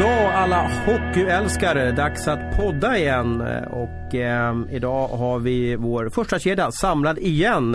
dag 0.00 0.32
alla 0.34 0.70
hockeyälskare. 0.86 1.92
Dags 1.92 2.28
att 2.28 2.56
podda 2.56 2.98
igen. 2.98 3.40
Och 3.70 4.14
eh, 4.14 4.56
idag 4.70 5.08
har 5.08 5.38
vi 5.38 5.76
vår 5.76 6.08
första 6.08 6.38
kedja 6.38 6.72
samlad 6.72 7.18
igen. 7.18 7.72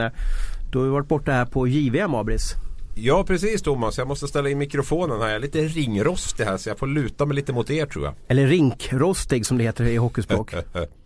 Du 0.71 0.77
har 0.77 0.85
vi 0.85 0.91
varit 0.91 1.07
borta 1.07 1.31
här 1.31 1.45
på 1.45 1.67
JVM 1.67 2.15
Abris. 2.15 2.53
Ja 2.95 3.23
precis 3.27 3.61
Thomas, 3.61 3.97
jag 3.97 4.07
måste 4.07 4.27
ställa 4.27 4.49
in 4.49 4.57
mikrofonen 4.57 5.21
här. 5.21 5.27
Jag 5.27 5.35
är 5.35 5.39
lite 5.39 5.59
ringrostig 5.59 6.43
här 6.43 6.57
så 6.57 6.69
jag 6.69 6.79
får 6.79 6.87
luta 6.87 7.25
mig 7.25 7.35
lite 7.35 7.53
mot 7.53 7.69
er 7.69 7.85
tror 7.85 8.05
jag. 8.05 8.13
Eller 8.27 8.47
rinkrostig 8.47 9.45
som 9.45 9.57
det 9.57 9.63
heter 9.63 9.85
i 9.85 9.95
hockeyspråk. 9.95 10.53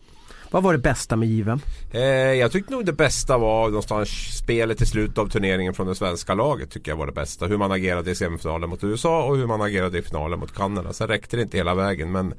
Vad 0.52 0.63
var 0.63 0.73
det 0.73 0.79
bästa 0.79 1.15
med 1.15 1.29
JVM? 1.29 1.60
Eh, 1.92 2.01
jag 2.33 2.51
tyckte 2.51 2.74
nog 2.74 2.86
det 2.86 2.93
bästa 2.93 3.37
var 3.37 3.68
någonstans 3.68 4.10
spelet 4.37 4.82
i 4.82 4.86
slutet 4.86 5.18
av 5.18 5.29
turneringen 5.29 5.74
från 5.74 5.87
det 5.87 5.96
svenska 5.96 6.33
laget. 6.33 6.71
Tycker 6.71 6.91
jag 6.91 6.97
var 6.97 7.05
det 7.05 7.11
bästa. 7.11 7.46
Hur 7.46 7.57
man 7.57 7.71
agerade 7.71 8.11
i 8.11 8.15
semifinalen 8.15 8.69
mot 8.69 8.83
USA 8.83 9.24
och 9.24 9.38
hur 9.38 9.47
man 9.47 9.61
agerade 9.61 9.97
i 9.97 10.01
finalen 10.01 10.39
mot 10.39 10.55
Kanada. 10.55 10.93
Sen 10.93 11.07
räckte 11.07 11.36
det 11.36 11.41
inte 11.41 11.57
hela 11.57 11.75
vägen 11.75 12.11
men 12.11 12.33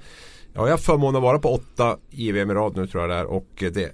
Ja, 0.55 0.67
jag 0.67 0.73
har 0.73 0.79
förmånen 0.79 1.17
att 1.17 1.23
vara 1.23 1.39
på 1.39 1.55
åtta 1.55 1.97
JVM 2.11 2.51
i 2.51 2.55
rad 2.55 2.77
nu 2.77 2.87
tror 2.87 3.03
jag 3.03 3.11
det 3.11 3.17
är. 3.17 3.25
Och 3.25 3.49
det, 3.59 3.93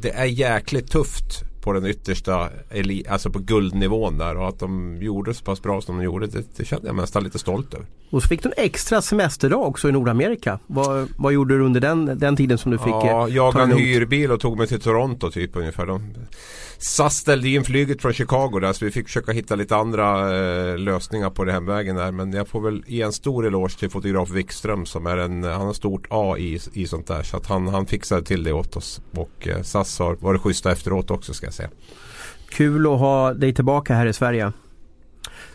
det 0.00 0.10
är 0.10 0.24
jäkligt 0.24 0.90
tufft 0.90 1.44
på 1.64 1.72
den 1.72 1.86
yttersta, 1.86 2.48
alltså 3.08 3.30
på 3.30 3.38
guldnivån 3.38 4.18
där 4.18 4.36
och 4.36 4.48
att 4.48 4.58
de 4.58 4.96
gjorde 5.00 5.34
så 5.34 5.44
pass 5.44 5.62
bra 5.62 5.80
som 5.80 5.96
de 5.96 6.04
gjorde 6.04 6.26
det, 6.26 6.44
det 6.56 6.64
kände 6.64 6.86
jag 6.86 6.96
nästan 6.96 7.24
lite 7.24 7.38
stolt 7.38 7.74
över. 7.74 7.86
Och 8.10 8.22
så 8.22 8.28
fick 8.28 8.42
du 8.42 8.48
en 8.48 8.64
extra 8.64 9.02
semesterdag 9.02 9.62
också 9.62 9.88
i 9.88 9.92
Nordamerika. 9.92 10.58
Vad, 10.66 11.08
vad 11.16 11.32
gjorde 11.32 11.58
du 11.58 11.64
under 11.64 11.80
den, 11.80 12.18
den 12.18 12.36
tiden 12.36 12.58
som 12.58 12.70
du 12.70 12.78
fick 12.78 12.88
Ja, 12.88 13.28
eh, 13.28 13.34
jag 13.34 13.60
en 13.60 13.78
hyrbil 13.78 14.32
och 14.32 14.40
tog 14.40 14.58
mig 14.58 14.66
till 14.66 14.80
Toronto 14.80 15.30
typ 15.30 15.56
ungefär. 15.56 15.86
De, 15.86 16.14
SAS 16.84 17.16
ställde 17.16 17.48
in 17.48 17.64
flyget 17.64 18.02
från 18.02 18.12
Chicago 18.12 18.58
där 18.60 18.72
så 18.72 18.84
vi 18.84 18.90
fick 18.90 19.06
försöka 19.06 19.32
hitta 19.32 19.54
lite 19.54 19.76
andra 19.76 20.36
eh, 20.36 20.78
lösningar 20.78 21.30
på 21.30 21.44
det 21.44 21.52
hemvägen 21.52 21.96
där. 21.96 22.12
Men 22.12 22.32
jag 22.32 22.48
får 22.48 22.60
väl 22.60 22.82
ge 22.86 23.02
en 23.02 23.12
stor 23.12 23.46
eloge 23.46 23.78
till 23.78 23.90
fotograf 23.90 24.30
Wikström 24.30 24.86
som 24.86 25.06
är 25.06 25.16
en, 25.16 25.44
han 25.44 25.66
har 25.66 25.72
stort 25.72 26.06
A 26.10 26.36
i, 26.38 26.60
i 26.72 26.86
sånt 26.86 27.06
där. 27.06 27.22
Så 27.22 27.36
att 27.36 27.46
han, 27.46 27.68
han 27.68 27.86
fixade 27.86 28.22
till 28.22 28.44
det 28.44 28.52
åt 28.52 28.76
oss. 28.76 29.00
Och 29.10 29.48
eh, 29.48 29.62
SAS 29.62 29.98
har 29.98 30.14
varit 30.14 30.40
schyssta 30.40 30.72
efteråt 30.72 31.10
också 31.10 31.34
ska 31.34 31.46
jag 31.46 31.54
säga. 31.54 31.68
Kul 32.48 32.86
att 32.86 32.98
ha 32.98 33.34
dig 33.34 33.54
tillbaka 33.54 33.94
här 33.94 34.06
i 34.06 34.12
Sverige. 34.12 34.52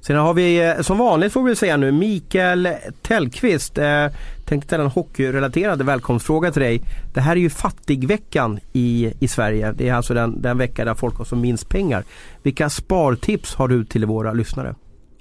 Sen 0.01 0.15
har 0.15 0.33
vi 0.33 0.67
eh, 0.67 0.81
som 0.81 0.97
vanligt 0.97 1.33
får 1.33 1.43
vi 1.43 1.55
säga 1.55 1.77
nu 1.77 1.91
Mikael 1.91 2.69
Tellqvist. 3.01 3.77
Eh, 3.77 4.07
tänkte 4.49 4.67
ställa 4.67 4.83
en 4.83 4.89
hockeyrelaterad 4.89 5.81
välkomstfråga 5.81 6.51
till 6.51 6.61
dig. 6.61 6.81
Det 7.13 7.21
här 7.21 7.35
är 7.35 7.39
ju 7.39 7.49
fattigveckan 7.49 8.59
i, 8.73 9.13
i 9.19 9.27
Sverige. 9.27 9.71
Det 9.71 9.89
är 9.89 9.93
alltså 9.93 10.13
den, 10.13 10.41
den 10.41 10.57
vecka 10.57 10.85
där 10.85 10.93
folk 10.93 11.15
har 11.17 11.25
som 11.25 11.41
minst 11.41 11.69
pengar. 11.69 12.03
Vilka 12.43 12.69
spartips 12.69 13.55
har 13.55 13.67
du 13.67 13.85
till 13.85 14.05
våra 14.05 14.33
lyssnare? 14.33 14.75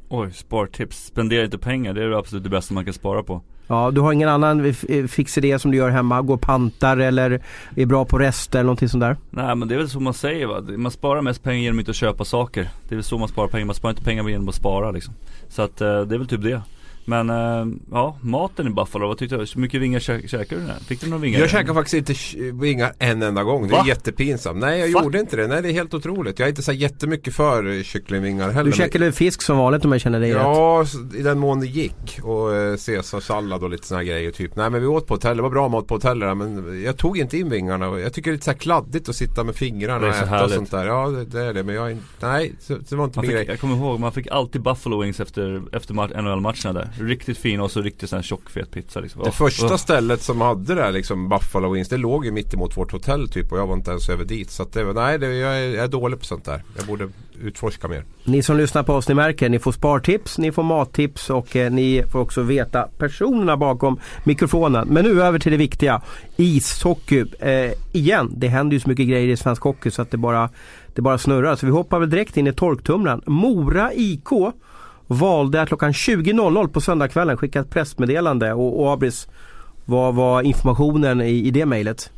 Oj, 0.08 0.32
spartips. 0.32 1.04
Spendera 1.04 1.44
inte 1.44 1.58
pengar. 1.58 1.94
Det 1.94 2.04
är 2.04 2.08
det 2.08 2.18
absolut 2.18 2.44
det 2.44 2.50
bästa 2.50 2.74
man 2.74 2.84
kan 2.84 2.94
spara 2.94 3.22
på. 3.22 3.42
Ja, 3.66 3.90
du 3.90 4.00
har 4.00 4.12
ingen 4.12 4.28
annan 4.28 4.74
fix 5.08 5.38
idé 5.38 5.58
som 5.58 5.70
du 5.70 5.76
gör 5.76 5.90
hemma? 5.90 6.22
Går 6.22 6.36
pantar 6.36 6.96
eller 6.96 7.42
är 7.76 7.86
bra 7.86 8.04
på 8.04 8.18
rester 8.18 8.58
eller 8.58 8.66
någonting 8.66 8.88
sånt 8.88 9.00
där? 9.00 9.16
Nej 9.30 9.54
men 9.54 9.68
det 9.68 9.74
är 9.74 9.78
väl 9.78 9.88
så 9.88 10.00
man 10.00 10.14
säger 10.14 10.46
va. 10.46 10.60
Man 10.60 10.92
sparar 10.92 11.22
mest 11.22 11.42
pengar 11.42 11.62
genom 11.62 11.78
att 11.78 11.82
inte 11.82 11.92
köpa 11.92 12.24
saker. 12.24 12.68
Det 12.88 12.94
är 12.94 12.96
väl 12.96 13.04
så 13.04 13.18
man 13.18 13.28
sparar 13.28 13.48
pengar. 13.48 13.66
Man 13.66 13.74
sparar 13.74 13.92
inte 13.92 14.04
pengar 14.04 14.28
genom 14.28 14.48
att 14.48 14.54
spara 14.54 14.90
liksom. 14.90 15.14
Så 15.48 15.62
att 15.62 15.80
eh, 15.80 16.00
det 16.00 16.14
är 16.14 16.18
väl 16.18 16.28
typ 16.28 16.42
det. 16.42 16.62
Men 17.08 17.30
äh, 17.30 17.66
ja, 17.90 18.16
maten 18.20 18.66
i 18.66 18.70
Buffalo, 18.70 19.08
vad 19.08 19.18
tyckte 19.18 19.36
du? 19.36 19.40
Hur 19.54 19.60
mycket 19.60 19.80
vingar 19.80 20.00
kä 20.00 20.28
käkade 20.28 20.60
du 20.60 20.66
där? 20.66 20.74
Fick 20.74 21.00
du 21.00 21.06
några 21.06 21.22
vingar? 21.22 21.40
Jag 21.40 21.50
käkade 21.50 21.74
faktiskt 21.74 21.94
inte 21.94 22.14
vingar 22.52 22.92
en 22.98 23.22
enda 23.22 23.42
gång. 23.42 23.68
Det 23.68 23.74
är 23.74 23.78
Va? 23.78 23.84
jättepinsamt. 23.88 24.60
Nej 24.60 24.80
jag 24.80 24.92
Va? 24.92 25.04
gjorde 25.04 25.20
inte 25.20 25.36
det. 25.36 25.46
Nej 25.46 25.62
det 25.62 25.68
är 25.68 25.72
helt 25.72 25.94
otroligt. 25.94 26.38
Jag 26.38 26.46
är 26.46 26.50
inte 26.50 26.62
så 26.62 26.72
jättemycket 26.72 27.34
för 27.34 27.82
kycklingvingar 27.82 28.50
heller. 28.50 28.70
Du 28.70 28.76
käkade 28.76 29.04
men... 29.04 29.12
fisk 29.12 29.42
som 29.42 29.58
vanligt 29.58 29.84
om 29.84 29.92
jag 29.92 30.00
känner 30.00 30.20
dig 30.20 30.30
Ja, 30.30 30.84
rätt. 30.84 31.14
i 31.14 31.22
den 31.22 31.38
mån 31.38 31.60
det 31.60 31.66
gick. 31.66 32.20
Och 32.22 32.54
eh, 32.54 32.76
caesarsallad 32.76 33.62
och 33.62 33.70
lite 33.70 33.86
sådana 33.86 34.04
grejer 34.04 34.30
typ. 34.30 34.56
Nej 34.56 34.70
men 34.70 34.80
vi 34.80 34.86
åt 34.86 35.06
på 35.06 35.14
hotell. 35.14 35.36
Det 35.36 35.42
var 35.42 35.50
bra 35.50 35.68
mat 35.68 35.86
på 35.86 35.94
hotellet 35.94 36.36
men 36.36 36.82
jag 36.82 36.96
tog 36.96 37.18
inte 37.18 37.38
in 37.38 37.48
vingarna. 37.48 37.98
Jag 37.98 38.12
tycker 38.12 38.30
det 38.30 38.32
är 38.32 38.36
lite 38.36 38.44
så 38.44 38.50
här 38.50 38.58
kladdigt 38.58 39.08
att 39.08 39.16
sitta 39.16 39.44
med 39.44 39.56
fingrarna 39.56 40.06
och 40.06 40.14
äta 40.14 40.26
härligt. 40.26 40.46
och 40.46 40.54
sånt 40.54 40.70
där. 40.70 40.86
Ja 40.86 41.08
det, 41.08 41.24
det, 41.24 41.40
är 41.40 41.54
det. 41.54 41.62
Men 41.62 41.74
jag, 41.74 41.98
nej 42.20 42.52
det 42.88 42.92
var 42.92 43.04
inte 43.04 43.20
min 43.20 43.30
grej. 43.30 43.44
Jag 43.48 43.60
kommer 43.60 43.76
ihåg, 43.76 44.00
man 44.00 44.12
fick 44.12 44.26
alltid 44.26 44.62
Buffalo 44.62 45.02
Wings 45.02 45.20
efter, 45.20 45.62
efter 45.72 45.94
NHL-matcherna 45.94 46.72
där. 46.72 46.90
Riktigt 47.00 47.38
fin 47.38 47.60
och 47.60 47.70
så 47.70 47.80
riktigt 47.80 48.10
sån 48.10 48.16
här 48.16 48.50
fet 48.50 48.70
pizza 48.70 49.00
liksom. 49.00 49.22
Det 49.22 49.32
första 49.32 49.66
oh. 49.66 49.76
stället 49.76 50.22
som 50.22 50.40
hade 50.40 50.74
det 50.74 50.82
här 50.82 50.92
liksom 50.92 51.28
Buffalo 51.28 51.72
Wings 51.72 51.88
Det 51.88 51.96
låg 51.96 52.24
ju 52.24 52.30
mitt 52.30 52.54
emot 52.54 52.76
vårt 52.76 52.92
hotell 52.92 53.28
typ 53.28 53.52
och 53.52 53.58
jag 53.58 53.66
var 53.66 53.74
inte 53.74 53.90
ens 53.90 54.08
över 54.08 54.24
dit. 54.24 54.50
Så 54.50 54.62
att 54.62 54.72
det, 54.72 54.92
nej, 54.92 55.18
det, 55.18 55.26
jag, 55.26 55.58
är, 55.58 55.68
jag 55.74 55.84
är 55.84 55.88
dålig 55.88 56.18
på 56.18 56.24
sånt 56.24 56.44
där. 56.44 56.62
Jag 56.76 56.86
borde 56.86 57.08
utforska 57.42 57.88
mer. 57.88 58.04
Ni 58.24 58.42
som 58.42 58.56
lyssnar 58.56 58.82
på 58.82 58.94
oss, 58.94 59.08
ni 59.08 59.14
märker, 59.14 59.48
ni 59.48 59.58
får 59.58 59.72
spartips, 59.72 60.38
ni 60.38 60.52
får 60.52 60.62
mattips 60.62 61.30
och 61.30 61.56
eh, 61.56 61.70
ni 61.70 62.02
får 62.12 62.18
också 62.18 62.42
veta 62.42 62.88
personerna 62.98 63.56
bakom 63.56 64.00
mikrofonen. 64.24 64.88
Men 64.88 65.04
nu 65.04 65.22
över 65.22 65.38
till 65.38 65.52
det 65.52 65.58
viktiga. 65.58 66.02
Ishockey. 66.36 67.24
Eh, 67.38 67.72
igen, 67.92 68.32
det 68.36 68.48
händer 68.48 68.74
ju 68.74 68.80
så 68.80 68.88
mycket 68.88 69.08
grejer 69.08 69.28
i 69.28 69.36
svensk 69.36 69.62
hockey 69.62 69.90
så 69.90 70.02
att 70.02 70.10
det 70.10 70.16
bara, 70.16 70.50
det 70.94 71.02
bara 71.02 71.18
snurrar. 71.18 71.56
Så 71.56 71.66
vi 71.66 71.72
hoppar 71.72 71.98
väl 71.98 72.10
direkt 72.10 72.36
in 72.36 72.46
i 72.46 72.52
torktumlaren. 72.52 73.22
Mora 73.26 73.92
IK 73.94 74.28
valde 75.08 75.62
att 75.62 75.68
klockan 75.68 75.92
20.00 75.92 76.68
på 76.68 76.80
söndagskvällen 76.80 77.36
skicka 77.36 77.60
ett 77.60 77.70
pressmeddelande 77.70 78.52
och, 78.52 78.80
och 78.80 78.92
Abris, 78.92 79.28
vad 79.84 80.14
var 80.14 80.42
informationen 80.42 81.20
i, 81.20 81.46
i 81.46 81.50
det 81.50 81.66
mejlet? 81.66 82.10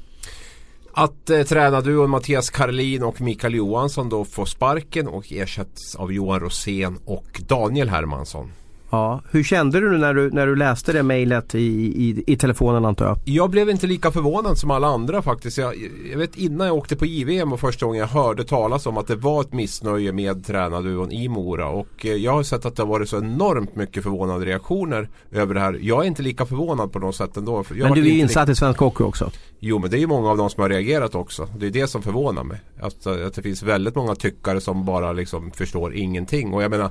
Att 0.92 1.30
eh, 1.30 1.42
tränarduon 1.42 2.10
Mattias 2.10 2.50
Karlin 2.50 3.02
och 3.02 3.20
Mikael 3.20 3.54
Johansson 3.54 4.08
då 4.08 4.24
får 4.24 4.44
sparken 4.44 5.08
och 5.08 5.32
ersätts 5.32 5.94
av 5.96 6.12
Johan 6.12 6.40
Rosén 6.40 6.98
och 7.04 7.40
Daniel 7.48 7.88
Hermansson. 7.88 8.52
Ja, 8.90 9.22
hur 9.30 9.42
kände 9.42 9.80
du 9.80 9.98
när 9.98 10.14
du, 10.14 10.30
när 10.30 10.46
du 10.46 10.56
läste 10.56 10.92
det 10.92 11.02
mejlet 11.02 11.54
i, 11.54 11.58
i, 11.58 12.24
i 12.26 12.36
telefonen 12.36 12.84
antar 12.84 13.06
jag? 13.06 13.18
Jag 13.24 13.50
blev 13.50 13.70
inte 13.70 13.86
lika 13.86 14.10
förvånad 14.10 14.58
som 14.58 14.70
alla 14.70 14.86
andra 14.86 15.22
faktiskt. 15.22 15.58
Jag, 15.58 15.74
jag 16.10 16.18
vet 16.18 16.36
innan 16.36 16.66
jag 16.66 16.76
åkte 16.76 16.96
på 16.96 17.06
JVM 17.06 17.52
och 17.52 17.60
första 17.60 17.86
gången 17.86 18.00
jag 18.00 18.08
hörde 18.08 18.44
talas 18.44 18.86
om 18.86 18.96
att 18.96 19.06
det 19.06 19.16
var 19.16 19.40
ett 19.40 19.52
missnöje 19.52 20.12
med 20.12 20.46
tränarduon 20.46 21.12
i 21.12 21.28
Mora. 21.28 21.68
Och 21.68 22.06
eh, 22.06 22.14
jag 22.14 22.32
har 22.32 22.42
sett 22.42 22.66
att 22.66 22.76
det 22.76 22.82
har 22.82 22.88
varit 22.88 23.08
så 23.08 23.18
enormt 23.18 23.76
mycket 23.76 24.02
förvånade 24.02 24.46
reaktioner 24.46 25.08
över 25.32 25.54
det 25.54 25.60
här. 25.60 25.78
Jag 25.82 26.02
är 26.02 26.06
inte 26.06 26.22
lika 26.22 26.46
förvånad 26.46 26.92
på 26.92 26.98
något 26.98 27.16
sätt 27.16 27.36
ändå. 27.36 27.64
Jag 27.68 27.78
men 27.78 27.92
du 27.92 28.08
är 28.08 28.20
insatt 28.20 28.48
i 28.48 28.54
svensk 28.54 28.80
hockey 28.80 29.04
också? 29.04 29.30
Jo 29.58 29.78
men 29.78 29.90
det 29.90 29.96
är 29.96 30.00
ju 30.00 30.06
många 30.06 30.30
av 30.30 30.36
dem 30.36 30.50
som 30.50 30.62
har 30.62 30.68
reagerat 30.68 31.14
också. 31.14 31.48
Det 31.58 31.66
är 31.66 31.70
det 31.70 31.86
som 31.86 32.02
förvånar 32.02 32.44
mig. 32.44 32.60
Att, 32.80 33.06
att 33.06 33.34
det 33.34 33.42
finns 33.42 33.62
väldigt 33.62 33.94
många 33.94 34.14
tyckare 34.14 34.60
som 34.60 34.84
bara 34.84 35.12
liksom 35.12 35.50
förstår 35.50 35.94
ingenting. 35.94 36.54
Och 36.54 36.62
jag 36.62 36.70
menar 36.70 36.90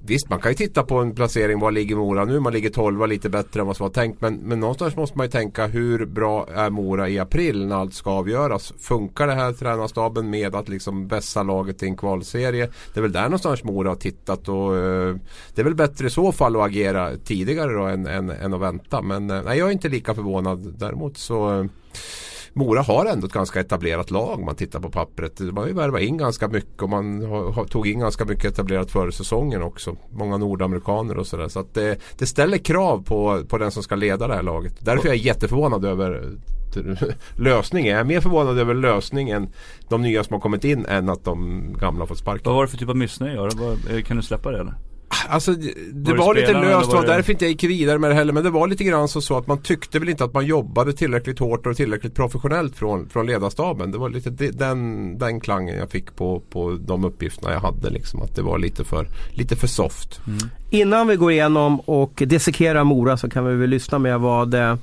Visst, 0.00 0.28
man 0.28 0.40
kan 0.40 0.52
ju 0.52 0.56
titta 0.56 0.82
på 0.82 0.98
en 0.98 1.14
placering. 1.14 1.60
Var 1.60 1.70
ligger 1.70 1.96
Mora 1.96 2.24
nu? 2.24 2.40
Man 2.40 2.52
ligger 2.52 2.70
12 2.70 3.06
lite 3.06 3.28
bättre 3.28 3.60
än 3.60 3.66
vad 3.66 3.76
som 3.76 3.84
var 3.84 3.90
tänkt. 3.90 4.20
Men, 4.20 4.34
men 4.34 4.60
någonstans 4.60 4.96
måste 4.96 5.18
man 5.18 5.26
ju 5.26 5.30
tänka 5.30 5.66
hur 5.66 6.06
bra 6.06 6.46
är 6.54 6.70
Mora 6.70 7.08
i 7.08 7.18
april 7.18 7.66
när 7.66 7.76
allt 7.76 7.94
ska 7.94 8.10
avgöras? 8.10 8.72
Funkar 8.78 9.26
det 9.26 9.34
här 9.34 9.52
tränarstaben 9.52 10.30
med 10.30 10.54
att 10.54 10.68
liksom 10.68 11.08
vässa 11.08 11.42
laget 11.42 11.82
i 11.82 11.86
en 11.86 11.96
kvalserie? 11.96 12.70
Det 12.94 13.00
är 13.00 13.02
väl 13.02 13.12
där 13.12 13.22
någonstans 13.22 13.64
Mora 13.64 13.88
har 13.88 13.96
tittat 13.96 14.48
och 14.48 14.76
eh, 14.76 15.16
det 15.54 15.60
är 15.60 15.64
väl 15.64 15.74
bättre 15.74 16.06
i 16.06 16.10
så 16.10 16.32
fall 16.32 16.56
att 16.56 16.66
agera 16.66 17.16
tidigare 17.16 17.72
då 17.72 17.82
än, 17.82 18.06
än, 18.06 18.30
än 18.30 18.54
att 18.54 18.60
vänta. 18.60 19.02
Men 19.02 19.30
eh, 19.30 19.42
nej, 19.44 19.58
jag 19.58 19.68
är 19.68 19.72
inte 19.72 19.88
lika 19.88 20.14
förvånad. 20.14 20.74
Däremot 20.78 21.18
så 21.18 21.60
eh, 21.60 21.66
Mora 22.58 22.82
har 22.82 23.06
ändå 23.06 23.26
ett 23.26 23.32
ganska 23.32 23.60
etablerat 23.60 24.10
lag 24.10 24.38
om 24.38 24.44
man 24.44 24.54
tittar 24.54 24.80
på 24.80 24.90
pappret. 24.90 25.40
Man 25.40 25.56
har 25.56 25.66
ju 25.66 25.72
värvat 25.72 26.00
in 26.00 26.16
ganska 26.16 26.48
mycket 26.48 26.82
och 26.82 26.88
man 26.88 27.22
har, 27.22 27.64
tog 27.64 27.86
in 27.86 27.98
ganska 27.98 28.24
mycket 28.24 28.44
etablerat 28.44 28.90
före 28.90 29.12
säsongen 29.12 29.62
också. 29.62 29.96
Många 30.10 30.36
nordamerikaner 30.36 31.18
och 31.18 31.26
sådär. 31.26 31.48
Så 31.48 31.60
att 31.60 31.74
det, 31.74 31.98
det 32.18 32.26
ställer 32.26 32.58
krav 32.58 33.02
på, 33.02 33.44
på 33.48 33.58
den 33.58 33.70
som 33.70 33.82
ska 33.82 33.94
leda 33.94 34.28
det 34.28 34.34
här 34.34 34.42
laget. 34.42 34.74
Därför 34.80 35.04
är 35.04 35.12
jag 35.12 35.16
jätteförvånad 35.16 35.84
över 35.84 36.32
lösningen. 37.36 37.90
Jag 37.90 38.00
är 38.00 38.04
mer 38.04 38.20
förvånad 38.20 38.58
över 38.58 38.74
lösningen 38.74 39.48
de 39.88 40.02
nya 40.02 40.24
som 40.24 40.34
har 40.34 40.40
kommit 40.40 40.64
in 40.64 40.86
än 40.86 41.08
att 41.08 41.24
de 41.24 41.62
gamla 41.80 42.00
har 42.00 42.06
fått 42.06 42.18
sparken. 42.18 42.42
Vad 42.44 42.54
var 42.54 42.62
det 42.62 42.68
för 42.68 42.78
typ 42.78 42.88
av 42.88 42.96
missnöje? 42.96 43.50
Kan 44.06 44.16
du 44.16 44.22
släppa 44.22 44.50
det 44.50 44.60
eller? 44.60 44.74
Alltså 45.28 45.52
det 45.92 46.10
var, 46.10 46.18
var 46.18 46.34
lite 46.34 46.52
löst 46.52 46.92
och 46.92 47.00
det... 47.00 47.06
därför 47.06 47.32
inte 47.32 47.44
jag 47.44 47.50
gick 47.50 47.64
vidare 47.64 47.98
med 47.98 48.10
det 48.10 48.14
heller. 48.14 48.32
Men 48.32 48.44
det 48.44 48.50
var 48.50 48.68
lite 48.68 48.84
grann 48.84 49.08
så, 49.08 49.20
så 49.20 49.36
att 49.36 49.46
man 49.46 49.62
tyckte 49.62 49.98
väl 49.98 50.08
inte 50.08 50.24
att 50.24 50.34
man 50.34 50.46
jobbade 50.46 50.92
tillräckligt 50.92 51.38
hårt 51.38 51.66
och 51.66 51.76
tillräckligt 51.76 52.14
professionellt 52.14 52.76
från, 52.76 53.08
från 53.08 53.26
ledarstaben. 53.26 53.90
Det 53.90 53.98
var 53.98 54.08
lite 54.08 54.30
den, 54.30 55.18
den 55.18 55.40
klangen 55.40 55.76
jag 55.78 55.90
fick 55.90 56.16
på, 56.16 56.42
på 56.50 56.78
de 56.80 57.04
uppgifterna 57.04 57.52
jag 57.52 57.60
hade. 57.60 57.90
Liksom, 57.90 58.22
att 58.22 58.36
det 58.36 58.42
var 58.42 58.58
lite 58.58 58.84
för, 58.84 59.06
lite 59.34 59.56
för 59.56 59.66
soft. 59.66 60.20
Mm. 60.26 60.38
Innan 60.70 61.08
vi 61.08 61.16
går 61.16 61.32
igenom 61.32 61.80
och 61.80 62.22
dissekerar 62.26 62.84
Mora 62.84 63.16
så 63.16 63.30
kan 63.30 63.44
vi 63.44 63.54
väl 63.54 63.70
lyssna 63.70 63.98
med 63.98 64.20
vad 64.20 64.54
eh, 64.54 64.76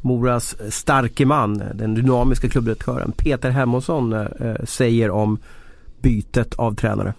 Moras 0.00 0.56
starke 0.68 1.26
man, 1.26 1.62
den 1.74 1.94
dynamiska 1.94 2.48
klubbdirektören 2.48 3.12
Peter 3.12 3.50
Hermansson 3.50 4.12
eh, 4.12 4.26
säger 4.64 5.10
om 5.10 5.38
bytet 6.00 6.54
av 6.54 6.74
tränare. 6.74 7.14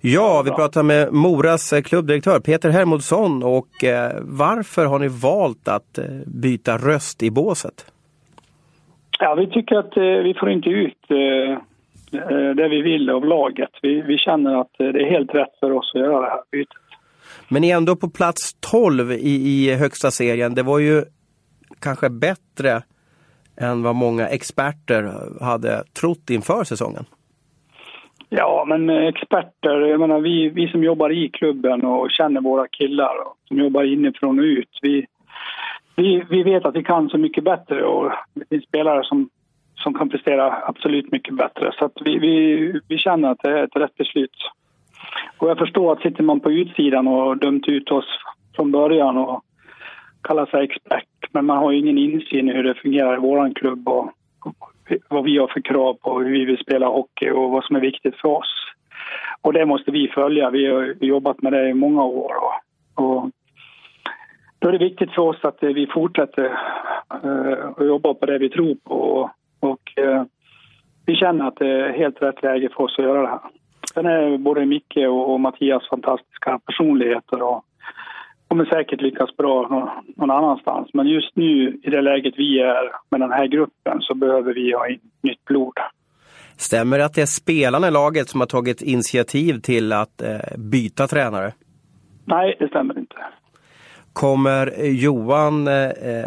Ja, 0.00 0.42
vi 0.44 0.50
pratar 0.50 0.82
med 0.82 1.12
Moras 1.12 1.72
eh, 1.72 1.82
klubbdirektör 1.82 2.40
Peter 2.40 2.70
Hermodsson 2.70 3.42
och 3.42 3.84
eh, 3.84 4.12
varför 4.20 4.86
har 4.86 4.98
ni 4.98 5.08
valt 5.08 5.68
att 5.68 5.98
eh, 5.98 6.04
byta 6.26 6.78
röst 6.78 7.22
i 7.22 7.30
båset? 7.30 7.86
Ja, 9.18 9.34
vi 9.34 9.46
tycker 9.46 9.76
att 9.76 9.92
vi 10.24 10.34
får 10.40 10.50
inte 10.50 10.68
ut 10.68 10.96
det 12.56 12.68
vi 12.68 12.82
vill 12.82 13.10
av 13.10 13.24
laget. 13.24 13.70
Vi, 13.82 14.00
vi 14.00 14.18
känner 14.18 14.60
att 14.60 14.70
det 14.78 14.84
är 14.84 15.10
helt 15.10 15.34
rätt 15.34 15.58
för 15.60 15.72
oss 15.72 15.92
att 15.94 16.00
göra 16.00 16.20
det 16.20 16.30
här 16.30 16.42
bytet. 16.52 16.76
Men 17.48 17.62
ni 17.62 17.70
är 17.70 17.76
ändå 17.76 17.96
på 17.96 18.10
plats 18.10 18.56
12 18.60 19.12
i, 19.12 19.16
i 19.16 19.74
högsta 19.74 20.10
serien. 20.10 20.54
Det 20.54 20.62
var 20.62 20.78
ju 20.78 21.04
kanske 21.80 22.10
bättre 22.10 22.82
än 23.56 23.82
vad 23.82 23.94
många 23.94 24.28
experter 24.28 25.12
hade 25.44 25.84
trott 26.00 26.30
inför 26.30 26.64
säsongen. 26.64 27.04
Ja, 28.32 28.64
men 28.68 28.90
eh, 28.90 29.06
experter, 29.06 29.80
jag 29.80 30.00
menar 30.00 30.20
vi, 30.20 30.48
vi 30.48 30.68
som 30.68 30.84
jobbar 30.84 31.10
i 31.10 31.28
klubben 31.28 31.84
och 31.84 32.10
känner 32.10 32.40
våra 32.40 32.68
killar 32.68 33.20
och 33.26 33.36
som 33.48 33.58
jobbar 33.58 33.82
inifrån 33.82 34.38
och 34.38 34.44
ut. 34.44 34.78
Vi, 34.82 35.06
vi, 35.96 36.24
vi 36.30 36.42
vet 36.42 36.64
att 36.64 36.74
vi 36.74 36.84
kan 36.84 37.08
så 37.08 37.18
mycket 37.18 37.44
bättre 37.44 37.84
och 37.84 38.12
det 38.34 38.44
finns 38.48 38.64
spelare 38.64 39.04
som, 39.04 39.28
som 39.74 39.94
kan 39.94 40.08
prestera 40.08 40.62
absolut 40.66 41.12
mycket 41.12 41.34
bättre. 41.34 41.72
Så 41.78 41.84
att 41.84 41.92
vi, 42.04 42.18
vi, 42.18 42.80
vi 42.88 42.98
känner 42.98 43.30
att 43.30 43.38
det 43.42 43.50
är 43.50 43.64
ett 43.64 43.76
rätt 43.76 43.96
beslut. 43.96 44.36
Och 45.38 45.50
jag 45.50 45.58
förstår 45.58 45.92
att 45.92 46.02
sitter 46.02 46.22
man 46.22 46.40
på 46.40 46.50
utsidan 46.50 47.08
och 47.08 47.36
dömt 47.36 47.68
ut 47.68 47.90
oss 47.90 48.06
från 48.56 48.72
början 48.72 49.16
och 49.16 49.44
kallar 50.22 50.46
sig 50.46 50.64
expert, 50.64 51.32
men 51.32 51.46
man 51.46 51.58
har 51.58 51.70
ju 51.70 51.78
ingen 51.78 51.98
insyn 51.98 52.48
i 52.48 52.52
hur 52.52 52.62
det 52.62 52.74
fungerar 52.74 53.16
i 53.16 53.20
våran 53.20 53.54
klubb 53.54 53.88
och 53.88 54.12
vad 55.08 55.24
vi 55.24 55.38
har 55.38 55.48
för 55.48 55.60
krav 55.60 55.94
på 55.94 56.18
hur 56.18 56.32
vi 56.32 56.44
vill 56.44 56.58
spela 56.58 56.86
hockey 56.86 57.30
och 57.30 57.50
vad 57.50 57.64
som 57.64 57.76
är 57.76 57.80
viktigt 57.80 58.16
för 58.16 58.28
oss. 58.28 58.54
Och 59.42 59.52
det 59.52 59.66
måste 59.66 59.90
vi 59.90 60.08
följa. 60.08 60.50
Vi 60.50 60.66
har 60.66 60.94
jobbat 61.00 61.42
med 61.42 61.52
det 61.52 61.68
i 61.68 61.74
många 61.74 62.04
år. 62.04 62.32
Och, 62.36 63.04
och 63.04 63.30
då 64.58 64.68
är 64.68 64.72
det 64.72 64.78
viktigt 64.78 65.10
för 65.10 65.22
oss 65.22 65.36
att 65.42 65.58
vi 65.60 65.86
fortsätter 65.86 66.44
eh, 67.24 67.68
att 67.76 67.86
jobba 67.86 68.14
på 68.14 68.26
det 68.26 68.38
vi 68.38 68.48
tror 68.48 68.74
på. 68.74 68.94
Och, 68.94 69.30
och 69.60 69.98
eh, 69.98 70.24
vi 71.06 71.16
känner 71.16 71.48
att 71.48 71.56
det 71.56 71.68
är 71.68 71.92
helt 71.92 72.22
rätt 72.22 72.42
läge 72.42 72.68
för 72.76 72.84
oss 72.84 72.98
att 72.98 73.04
göra 73.04 73.22
det 73.22 73.28
här. 73.28 73.40
Sen 73.94 74.06
är 74.06 74.38
både 74.38 74.66
Micke 74.66 74.96
och, 74.96 75.32
och 75.32 75.40
Mattias 75.40 75.88
fantastiska 75.88 76.60
personligheter 76.66 77.42
och 77.42 77.64
kommer 78.50 78.64
säkert 78.64 79.00
lyckas 79.00 79.36
bra 79.36 79.68
någon, 80.16 80.30
annanstans. 80.30 80.90
Men 80.94 81.06
just 81.06 81.36
nu 81.36 81.80
i 81.82 81.90
det 81.90 82.00
läget 82.00 82.34
vi 82.36 82.60
är 82.60 82.92
med 83.10 83.20
den 83.20 83.32
här 83.32 83.46
gruppen 83.46 84.00
så 84.00 84.14
behöver 84.14 84.54
vi 84.54 84.72
ha 84.72 84.88
in 84.88 85.00
nytt 85.22 85.44
blod. 85.44 85.72
Stämmer 86.56 86.98
det 86.98 87.04
att 87.04 87.14
det 87.14 87.22
är 87.22 87.26
spelarna 87.26 87.88
i 87.88 87.90
laget 87.90 88.28
som 88.28 88.40
har 88.40 88.46
tagit 88.46 88.82
initiativ 88.82 89.60
till 89.60 89.92
att 89.92 90.22
eh, 90.22 90.58
byta 90.58 91.06
tränare? 91.06 91.52
Nej, 92.24 92.56
det 92.58 92.68
stämmer 92.68 92.98
inte. 92.98 93.16
Kommer 94.12 94.84
Johan 94.84 95.68
eh, 95.68 96.24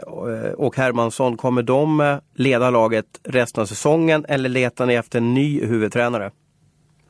och 0.57 0.77
Hermansson, 0.77 1.37
kommer 1.37 1.61
de 1.61 1.99
eh, 1.99 2.15
leda 2.35 2.69
laget 2.69 3.05
resten 3.23 3.61
av 3.61 3.65
säsongen 3.65 4.25
eller 4.29 4.49
letar 4.49 4.85
ni 4.85 4.93
efter 4.93 5.17
en 5.17 5.33
ny 5.33 5.65
huvudtränare? 5.65 6.31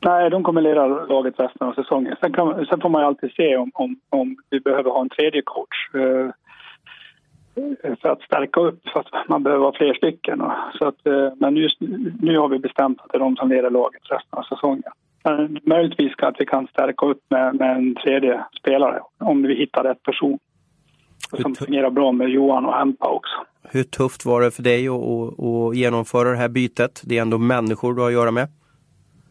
Nej, 0.04 0.30
de 0.30 0.44
kommer 0.44 0.62
leda 0.62 0.88
laget 0.88 1.40
resten 1.40 1.68
av 1.68 1.74
säsongen. 1.74 2.16
Sen, 2.22 2.34
kan, 2.34 2.66
sen 2.66 2.82
får 2.82 2.90
man 2.90 3.02
ju 3.02 3.08
alltid 3.08 3.32
se 3.32 3.58
om, 3.58 3.72
om, 3.74 4.00
om 4.10 4.36
vi 4.50 4.60
behöver 4.60 4.90
ha 4.90 5.02
en 5.02 5.10
tredje 5.10 5.42
coach 5.42 5.96
eh, 5.96 6.30
för 8.02 8.10
att 8.10 8.22
stärka 8.22 8.60
upp, 8.60 8.90
för 8.90 9.00
att 9.00 9.30
man 9.30 9.44
behöver 9.44 9.66
ha 9.66 9.74
fler 9.74 9.94
stycken. 9.94 10.44
Så 10.78 10.88
att, 10.88 11.08
eh, 11.08 11.30
men 11.38 11.56
just 11.56 11.78
nu 12.22 12.38
har 12.38 12.48
vi 12.48 12.60
bestämt 12.60 13.02
att 13.02 13.12
det 13.12 13.18
är 13.18 13.20
de 13.20 13.36
som 13.36 13.50
leder 13.50 13.70
laget 13.70 14.02
resten 14.04 14.40
av 14.40 14.44
säsongen. 14.44 14.92
Men 15.24 15.60
möjligtvis 15.64 16.14
att 16.18 16.36
vi 16.40 16.46
kan 16.46 16.68
stärka 16.68 17.06
upp 17.06 17.22
med, 17.30 17.56
med 17.56 17.76
en 17.76 17.96
tredje 17.96 18.44
spelare 18.60 19.00
om 19.20 19.44
vi 19.44 19.56
hittar 19.56 19.84
rätt 19.84 20.04
person. 20.04 20.40
Som 21.42 21.56
fungerar 21.56 21.90
bra 21.90 22.12
med 22.12 22.30
Johan 22.30 22.66
och 22.66 22.74
Hempa 22.74 23.10
också. 23.10 23.36
Hur 23.64 23.84
tufft 23.84 24.26
var 24.26 24.42
det 24.42 24.52
för 24.52 24.64
dig 24.64 24.88
att, 24.88 24.96
att, 24.96 25.40
att 25.40 25.76
genomföra 25.76 26.30
det 26.30 26.38
här 26.38 26.50
bytet? 26.50 27.02
Det 27.06 27.18
är 27.18 27.22
ändå 27.22 27.38
människor 27.38 27.94
du 27.94 28.02
har 28.02 28.08
att 28.08 28.14
göra 28.14 28.32
med. 28.32 28.48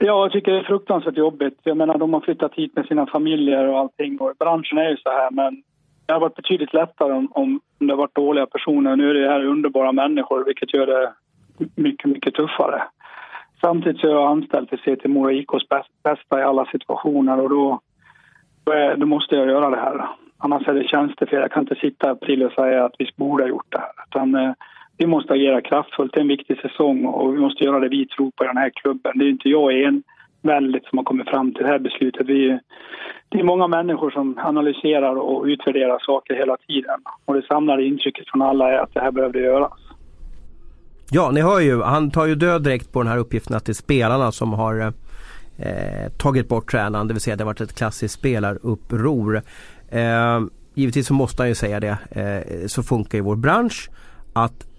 Ja, 0.05 0.23
jag 0.23 0.33
tycker 0.33 0.53
det 0.53 0.59
är 0.59 0.63
fruktansvärt 0.63 1.17
jobbigt. 1.17 1.59
Jag 1.63 1.77
menar, 1.77 1.99
de 1.99 2.13
har 2.15 2.21
flyttat 2.21 2.55
hit 2.55 2.77
med 2.77 2.87
sina 2.87 3.07
familjer 3.07 3.69
och 3.69 3.79
allting. 3.79 4.19
Och 4.19 4.33
branschen 4.39 4.79
är 4.79 4.91
ju 4.91 4.97
så 4.97 5.11
här, 5.11 5.31
men 5.31 5.63
det 6.07 6.13
har 6.13 6.21
varit 6.21 6.35
betydligt 6.35 6.75
lättare 6.75 7.13
om, 7.13 7.29
om 7.33 7.61
det 7.79 7.93
har 7.93 7.97
varit 7.97 8.15
dåliga 8.15 8.47
personer. 8.47 8.97
Nu 8.97 9.11
är 9.11 9.15
det 9.15 9.29
här 9.29 9.45
underbara 9.45 9.93
människor, 9.93 10.45
vilket 10.45 10.75
gör 10.75 10.87
det 10.87 11.13
mycket, 11.75 12.11
mycket 12.11 12.35
tuffare. 12.35 12.83
Samtidigt 13.61 14.01
så 14.01 14.07
är 14.07 14.13
jag 14.13 14.31
anställd 14.31 14.69
för 14.69 14.77
CT-Mora 14.77 15.33
IKs 15.33 15.69
bästa 16.03 16.41
i 16.41 16.43
alla 16.43 16.67
situationer 16.67 17.41
och 17.41 17.49
då, 17.49 17.81
då, 18.65 18.95
då, 18.97 19.07
måste 19.07 19.37
jag 19.37 19.49
göra 19.49 19.71
det 19.71 19.81
här. 19.81 20.09
Annars 20.39 20.69
är 20.69 20.75
det 20.75 20.89
tjänstefel. 20.89 21.41
Jag 21.41 21.53
kan 21.53 21.63
inte 21.63 21.75
sitta 21.75 22.07
i 22.07 22.11
april 22.11 22.43
och 22.43 22.53
säga 22.53 22.85
att 22.85 22.95
vi 22.99 23.11
borde 23.17 23.43
ha 23.43 23.49
gjort 23.49 23.73
det 23.73 23.79
här. 23.79 23.93
Utan, 24.09 24.35
eh, 24.35 24.53
vi 25.03 25.07
måste 25.07 25.33
agera 25.33 25.61
kraftfullt. 25.61 26.13
Det 26.13 26.19
är 26.21 26.23
en 26.29 26.37
viktig 26.37 26.57
säsong 26.59 27.07
och 27.07 27.35
vi 27.35 27.41
måste 27.41 27.65
göra 27.65 27.81
det 27.81 27.89
vi 27.89 28.07
tror 28.07 28.31
på 28.31 28.45
i 28.45 28.47
den 28.47 28.57
här 28.57 28.73
klubben. 28.81 29.13
Det 29.19 29.25
är 29.25 29.31
inte 29.31 29.49
jag 29.49 29.69
enväldigt 29.73 30.87
som 30.87 30.99
har 30.99 31.05
kommit 31.05 31.29
fram 31.29 31.55
till 31.55 31.63
det 31.65 31.69
här 31.69 31.79
beslutet. 31.79 32.27
Vi, 32.27 32.59
det 33.29 33.39
är 33.39 33.45
många 33.45 33.67
människor 33.67 34.11
som 34.11 34.39
analyserar 34.39 35.15
och 35.17 35.45
utvärderar 35.45 35.99
saker 35.99 36.35
hela 36.35 36.57
tiden. 36.57 37.01
Och 37.25 37.35
det 37.35 37.43
samlade 37.47 37.85
intrycket 37.85 38.25
från 38.31 38.43
alla 38.43 38.73
är 38.73 38.79
att 38.79 38.95
det 38.95 39.01
här 39.01 39.11
behövde 39.11 39.41
göras. 39.41 39.79
Ja, 41.11 41.31
ni 41.31 41.41
hör 41.41 41.61
ju, 41.61 41.83
han 41.83 42.11
tar 42.11 42.27
ju 42.27 42.35
död 42.35 42.63
direkt 42.63 42.93
på 42.93 43.03
den 43.03 43.13
här 43.13 43.19
uppgiften 43.19 43.57
att 43.57 43.65
det 43.65 43.73
är 43.73 43.85
spelarna 43.87 44.33
som 44.33 44.53
har 44.53 44.81
eh, 45.59 46.09
tagit 46.19 46.49
bort 46.49 46.71
tränaren. 46.71 47.09
Det 47.09 47.15
vill 47.15 47.21
säga 47.21 47.37
det 47.37 47.45
har 47.45 47.51
varit 47.51 47.61
ett 47.61 47.79
klassiskt 47.79 48.15
spelaruppror. 48.15 49.43
Eh, 49.91 50.41
givetvis 50.75 51.07
så 51.07 51.15
måste 51.15 51.43
han 51.43 51.49
ju 51.49 51.55
säga 51.55 51.81
det. 51.81 51.97
Eh, 52.11 52.67
så 52.67 52.83
funkar 52.83 53.19
ju 53.19 53.25
vår 53.25 53.37
bransch. 53.37 53.91
Att 54.35 54.72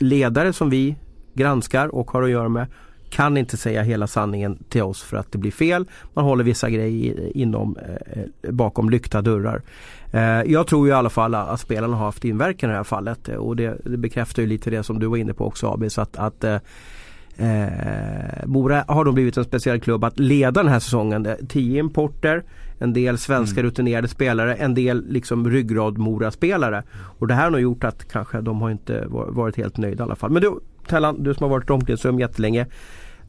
ledare 0.00 0.52
som 0.52 0.70
vi 0.70 0.96
granskar 1.34 1.94
och 1.94 2.10
har 2.10 2.22
att 2.22 2.30
göra 2.30 2.48
med 2.48 2.66
kan 3.10 3.36
inte 3.36 3.56
säga 3.56 3.82
hela 3.82 4.06
sanningen 4.06 4.58
till 4.68 4.82
oss 4.82 5.02
för 5.02 5.16
att 5.16 5.32
det 5.32 5.38
blir 5.38 5.50
fel. 5.50 5.84
Man 6.14 6.24
håller 6.24 6.44
vissa 6.44 6.70
grejer 6.70 7.36
inom, 7.36 7.76
eh, 7.76 8.52
bakom 8.52 8.90
lyckta 8.90 9.22
dörrar. 9.22 9.62
Eh, 10.12 10.42
jag 10.52 10.66
tror 10.66 10.86
ju 10.86 10.92
i 10.92 10.96
alla 10.96 11.10
fall 11.10 11.34
att 11.34 11.60
spelarna 11.60 11.96
har 11.96 12.04
haft 12.04 12.24
inverkan 12.24 12.70
i 12.70 12.72
det 12.72 12.76
här 12.76 12.84
fallet 12.84 13.28
eh, 13.28 13.34
och 13.34 13.56
det, 13.56 13.76
det 13.84 13.96
bekräftar 13.96 14.42
ju 14.42 14.48
lite 14.48 14.70
det 14.70 14.82
som 14.82 14.98
du 14.98 15.06
var 15.06 15.16
inne 15.16 15.34
på 15.34 15.46
också 15.46 15.68
Abis 15.68 15.98
att, 15.98 16.16
att 16.16 16.44
eh, 16.44 16.58
eh 17.36 18.46
Mora 18.46 18.84
har 18.88 19.04
då 19.04 19.12
blivit 19.12 19.36
en 19.36 19.44
speciell 19.44 19.80
klubb 19.80 20.04
att 20.04 20.18
leda 20.18 20.62
den 20.62 20.72
här 20.72 20.80
säsongen. 20.80 21.26
Eh, 21.26 21.34
tio 21.48 21.80
importer, 21.80 22.44
en 22.80 22.92
del 22.92 23.18
svenska 23.18 23.60
mm. 23.60 23.70
rutinerade 23.70 24.08
spelare, 24.08 24.54
en 24.54 24.74
del 24.74 25.06
liksom 25.08 25.50
ryggrad 25.50 25.98
Mora-spelare. 25.98 26.82
Och 27.18 27.26
det 27.26 27.34
här 27.34 27.44
har 27.44 27.50
nog 27.50 27.60
gjort 27.60 27.84
att 27.84 28.12
kanske 28.12 28.40
de 28.40 28.60
har 28.60 28.70
inte 28.70 29.04
varit 29.08 29.56
helt 29.56 29.76
nöjda 29.76 30.02
i 30.02 30.04
alla 30.04 30.16
fall. 30.16 30.30
Men 30.30 30.42
du 30.42 30.60
Tellan, 30.86 31.22
du 31.22 31.34
som 31.34 31.44
har 31.44 31.50
varit 31.50 31.70
i 31.70 31.72
omklädningsrum 31.72 32.20
jättelänge. 32.20 32.66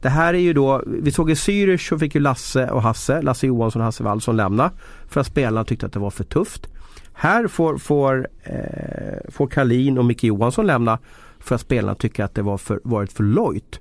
Det 0.00 0.08
här 0.08 0.34
är 0.34 0.38
ju 0.38 0.52
då, 0.52 0.82
vi 0.86 1.12
såg 1.12 1.30
i 1.30 1.34
Zürich 1.34 1.88
så 1.88 1.98
fick 1.98 2.14
ju 2.14 2.20
Lasse 2.20 2.70
och 2.70 2.82
Hasse, 2.82 3.22
Lasse 3.22 3.46
Johansson 3.46 3.82
och 3.82 3.86
Hasse 3.86 4.02
Wallson 4.02 4.36
lämna. 4.36 4.70
För 5.08 5.20
att 5.20 5.26
spelarna 5.26 5.64
tyckte 5.64 5.86
att 5.86 5.92
det 5.92 5.98
var 5.98 6.10
för 6.10 6.24
tufft. 6.24 6.68
Här 7.12 7.46
får, 7.48 7.78
får, 7.78 8.28
eh, 8.42 9.30
får 9.30 9.46
Karlin 9.46 9.98
och 9.98 10.04
Micke 10.04 10.24
Johansson 10.24 10.66
lämna 10.66 10.98
för 11.38 11.54
att 11.54 11.60
spelarna 11.60 11.94
tycker 11.94 12.24
att 12.24 12.34
det 12.34 12.42
var 12.42 12.58
för, 12.58 12.80
varit 12.84 13.12
för 13.12 13.24
lojt. 13.24 13.80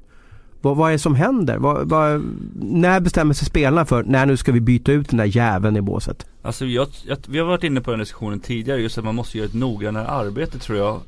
Vad, 0.61 0.77
vad 0.77 0.89
är 0.89 0.91
det 0.91 0.99
som 0.99 1.15
händer? 1.15 1.57
Vad, 1.57 1.89
vad, 1.89 2.21
när 2.61 2.99
bestämmer 2.99 3.33
sig 3.33 3.45
spelarna 3.45 3.85
för, 3.85 4.03
när 4.03 4.25
nu 4.25 4.37
ska 4.37 4.51
vi 4.51 4.61
byta 4.61 4.91
ut 4.91 5.09
den 5.09 5.17
där 5.17 5.25
jäveln 5.25 5.77
i 5.77 5.81
båset? 5.81 6.25
Alltså 6.41 6.65
jag, 6.65 6.87
jag, 7.05 7.17
vi 7.27 7.39
har 7.39 7.45
varit 7.45 7.63
inne 7.63 7.81
på 7.81 7.91
den 7.91 7.99
diskussionen 7.99 8.39
tidigare, 8.39 8.81
just 8.81 8.97
att 8.97 9.03
man 9.03 9.15
måste 9.15 9.37
göra 9.37 9.47
ett 9.47 9.53
noggrannare 9.53 10.07
arbete 10.07 10.59
tror 10.59 10.77
jag. 10.77 10.99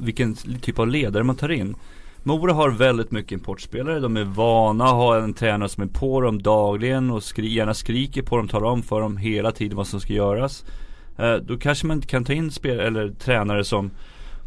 Vilken 0.00 0.34
typ 0.34 0.78
av 0.78 0.88
ledare 0.88 1.24
man 1.24 1.36
tar 1.36 1.48
in. 1.48 1.76
Mora 2.22 2.52
har 2.52 2.70
väldigt 2.70 3.10
mycket 3.10 3.32
importspelare, 3.32 4.00
de 4.00 4.16
är 4.16 4.24
vana 4.24 4.84
att 4.84 4.90
ha 4.90 5.18
en 5.18 5.34
tränare 5.34 5.68
som 5.68 5.82
är 5.82 5.86
på 5.86 6.20
dem 6.20 6.42
dagligen 6.42 7.10
och 7.10 7.22
skri 7.22 7.54
gärna 7.54 7.74
skriker 7.74 8.22
på 8.22 8.36
dem, 8.36 8.48
talar 8.48 8.68
om 8.68 8.82
för 8.82 9.00
dem 9.00 9.16
hela 9.16 9.52
tiden 9.52 9.76
vad 9.76 9.86
som 9.86 10.00
ska 10.00 10.12
göras. 10.12 10.64
Eh, 11.18 11.34
då 11.34 11.58
kanske 11.58 11.86
man 11.86 11.96
inte 11.96 12.06
kan 12.06 12.24
ta 12.24 12.32
in 12.32 12.50
spel 12.50 12.80
eller 12.80 13.10
tränare 13.10 13.64
som 13.64 13.90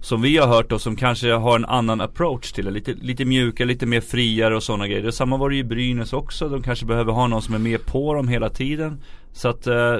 som 0.01 0.21
vi 0.21 0.37
har 0.37 0.47
hört 0.47 0.71
och 0.71 0.81
som 0.81 0.95
kanske 0.95 1.31
har 1.31 1.55
en 1.55 1.65
annan 1.65 2.01
approach 2.01 2.51
till 2.51 2.65
det. 2.65 2.71
Lite, 2.71 2.93
lite 2.93 3.25
mjukare, 3.25 3.67
lite 3.67 3.85
mer 3.85 4.01
friare 4.01 4.55
och 4.55 4.63
sådana 4.63 4.87
grejer. 4.87 5.11
Samma 5.11 5.37
var 5.37 5.49
det 5.49 5.55
ju 5.55 5.61
i 5.61 5.63
Brynäs 5.63 6.13
också. 6.13 6.49
De 6.49 6.63
kanske 6.63 6.85
behöver 6.85 7.13
ha 7.13 7.27
någon 7.27 7.41
som 7.41 7.55
är 7.55 7.59
med 7.59 7.85
på 7.85 8.13
dem 8.13 8.27
hela 8.27 8.49
tiden. 8.49 9.01
Så 9.33 9.49
att, 9.49 9.67
eh, 9.67 9.97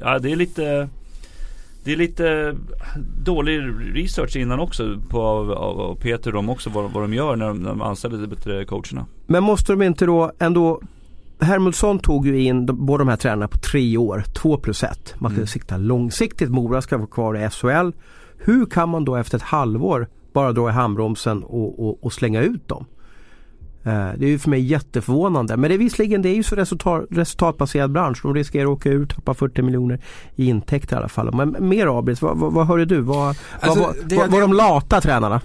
ja 0.00 0.18
det 0.18 0.32
är 0.32 0.36
lite 0.36 0.88
det 1.84 1.92
är 1.92 1.96
lite 1.96 2.56
dålig 3.24 3.60
research 3.94 4.36
innan 4.36 4.60
också 4.60 5.00
på 5.08 5.22
av, 5.22 5.52
av 5.52 5.96
Peter 5.96 6.30
och 6.30 6.34
de 6.34 6.48
också 6.48 6.70
vad, 6.70 6.92
vad 6.92 7.02
de 7.02 7.14
gör 7.14 7.36
när 7.36 7.46
de, 7.46 7.62
när 7.62 7.68
de 7.68 7.82
anställer 7.82 8.64
coacherna. 8.64 9.06
Men 9.26 9.42
måste 9.42 9.72
de 9.72 9.82
inte 9.82 10.06
då 10.06 10.32
ändå 10.38 10.80
Hermundsson 11.40 11.98
tog 11.98 12.26
ju 12.26 12.42
in 12.42 12.66
de, 12.66 12.86
båda 12.86 12.98
de 12.98 13.08
här 13.08 13.16
tränarna 13.16 13.48
på 13.48 13.58
tre 13.58 13.96
år, 13.96 14.24
två 14.34 14.56
plus 14.56 14.82
ett. 14.82 15.14
Man 15.18 15.30
ska 15.30 15.36
mm. 15.36 15.46
sikta 15.46 15.76
långsiktigt. 15.76 16.50
Mora 16.50 16.82
ska 16.82 16.96
vara 16.96 17.06
kvar 17.06 17.36
i 17.36 17.50
SHL. 17.50 17.90
Hur 18.44 18.66
kan 18.66 18.88
man 18.88 19.04
då 19.04 19.16
efter 19.16 19.36
ett 19.36 19.42
halvår 19.42 20.08
bara 20.32 20.52
dra 20.52 20.68
i 20.68 20.72
handbromsen 20.72 21.42
och, 21.42 21.86
och, 21.86 22.04
och 22.04 22.12
slänga 22.12 22.40
ut 22.40 22.68
dem? 22.68 22.86
Eh, 23.84 24.10
det 24.18 24.26
är 24.26 24.30
ju 24.30 24.38
för 24.38 24.50
mig 24.50 24.60
jätteförvånande. 24.60 25.56
Men 25.56 25.70
det 25.70 25.76
är 25.76 25.78
visserligen 25.78 26.22
det 26.22 26.28
är 26.28 26.34
ju 26.34 26.42
så 26.42 26.56
resultat, 26.56 27.06
resultatbaserad 27.10 27.92
bransch. 27.92 28.22
De 28.22 28.34
riskerar 28.34 28.64
att 28.64 28.70
åka 28.70 28.90
ut, 28.90 29.10
tappa 29.14 29.34
40 29.34 29.62
miljoner 29.62 30.00
i 30.36 30.46
intäkter 30.46 30.96
i 30.96 30.98
alla 30.98 31.08
fall. 31.08 31.34
Men 31.34 31.56
mer 31.68 31.98
Abris, 31.98 32.22
vad, 32.22 32.38
vad, 32.38 32.52
vad 32.52 32.66
hörde 32.66 32.84
du? 32.84 33.00
Vad, 33.00 33.36
alltså, 33.60 33.80
vad, 33.80 33.96
det, 34.04 34.16
var 34.16 34.40
de 34.40 34.52
lata 34.52 35.00
tränarna? 35.00 35.40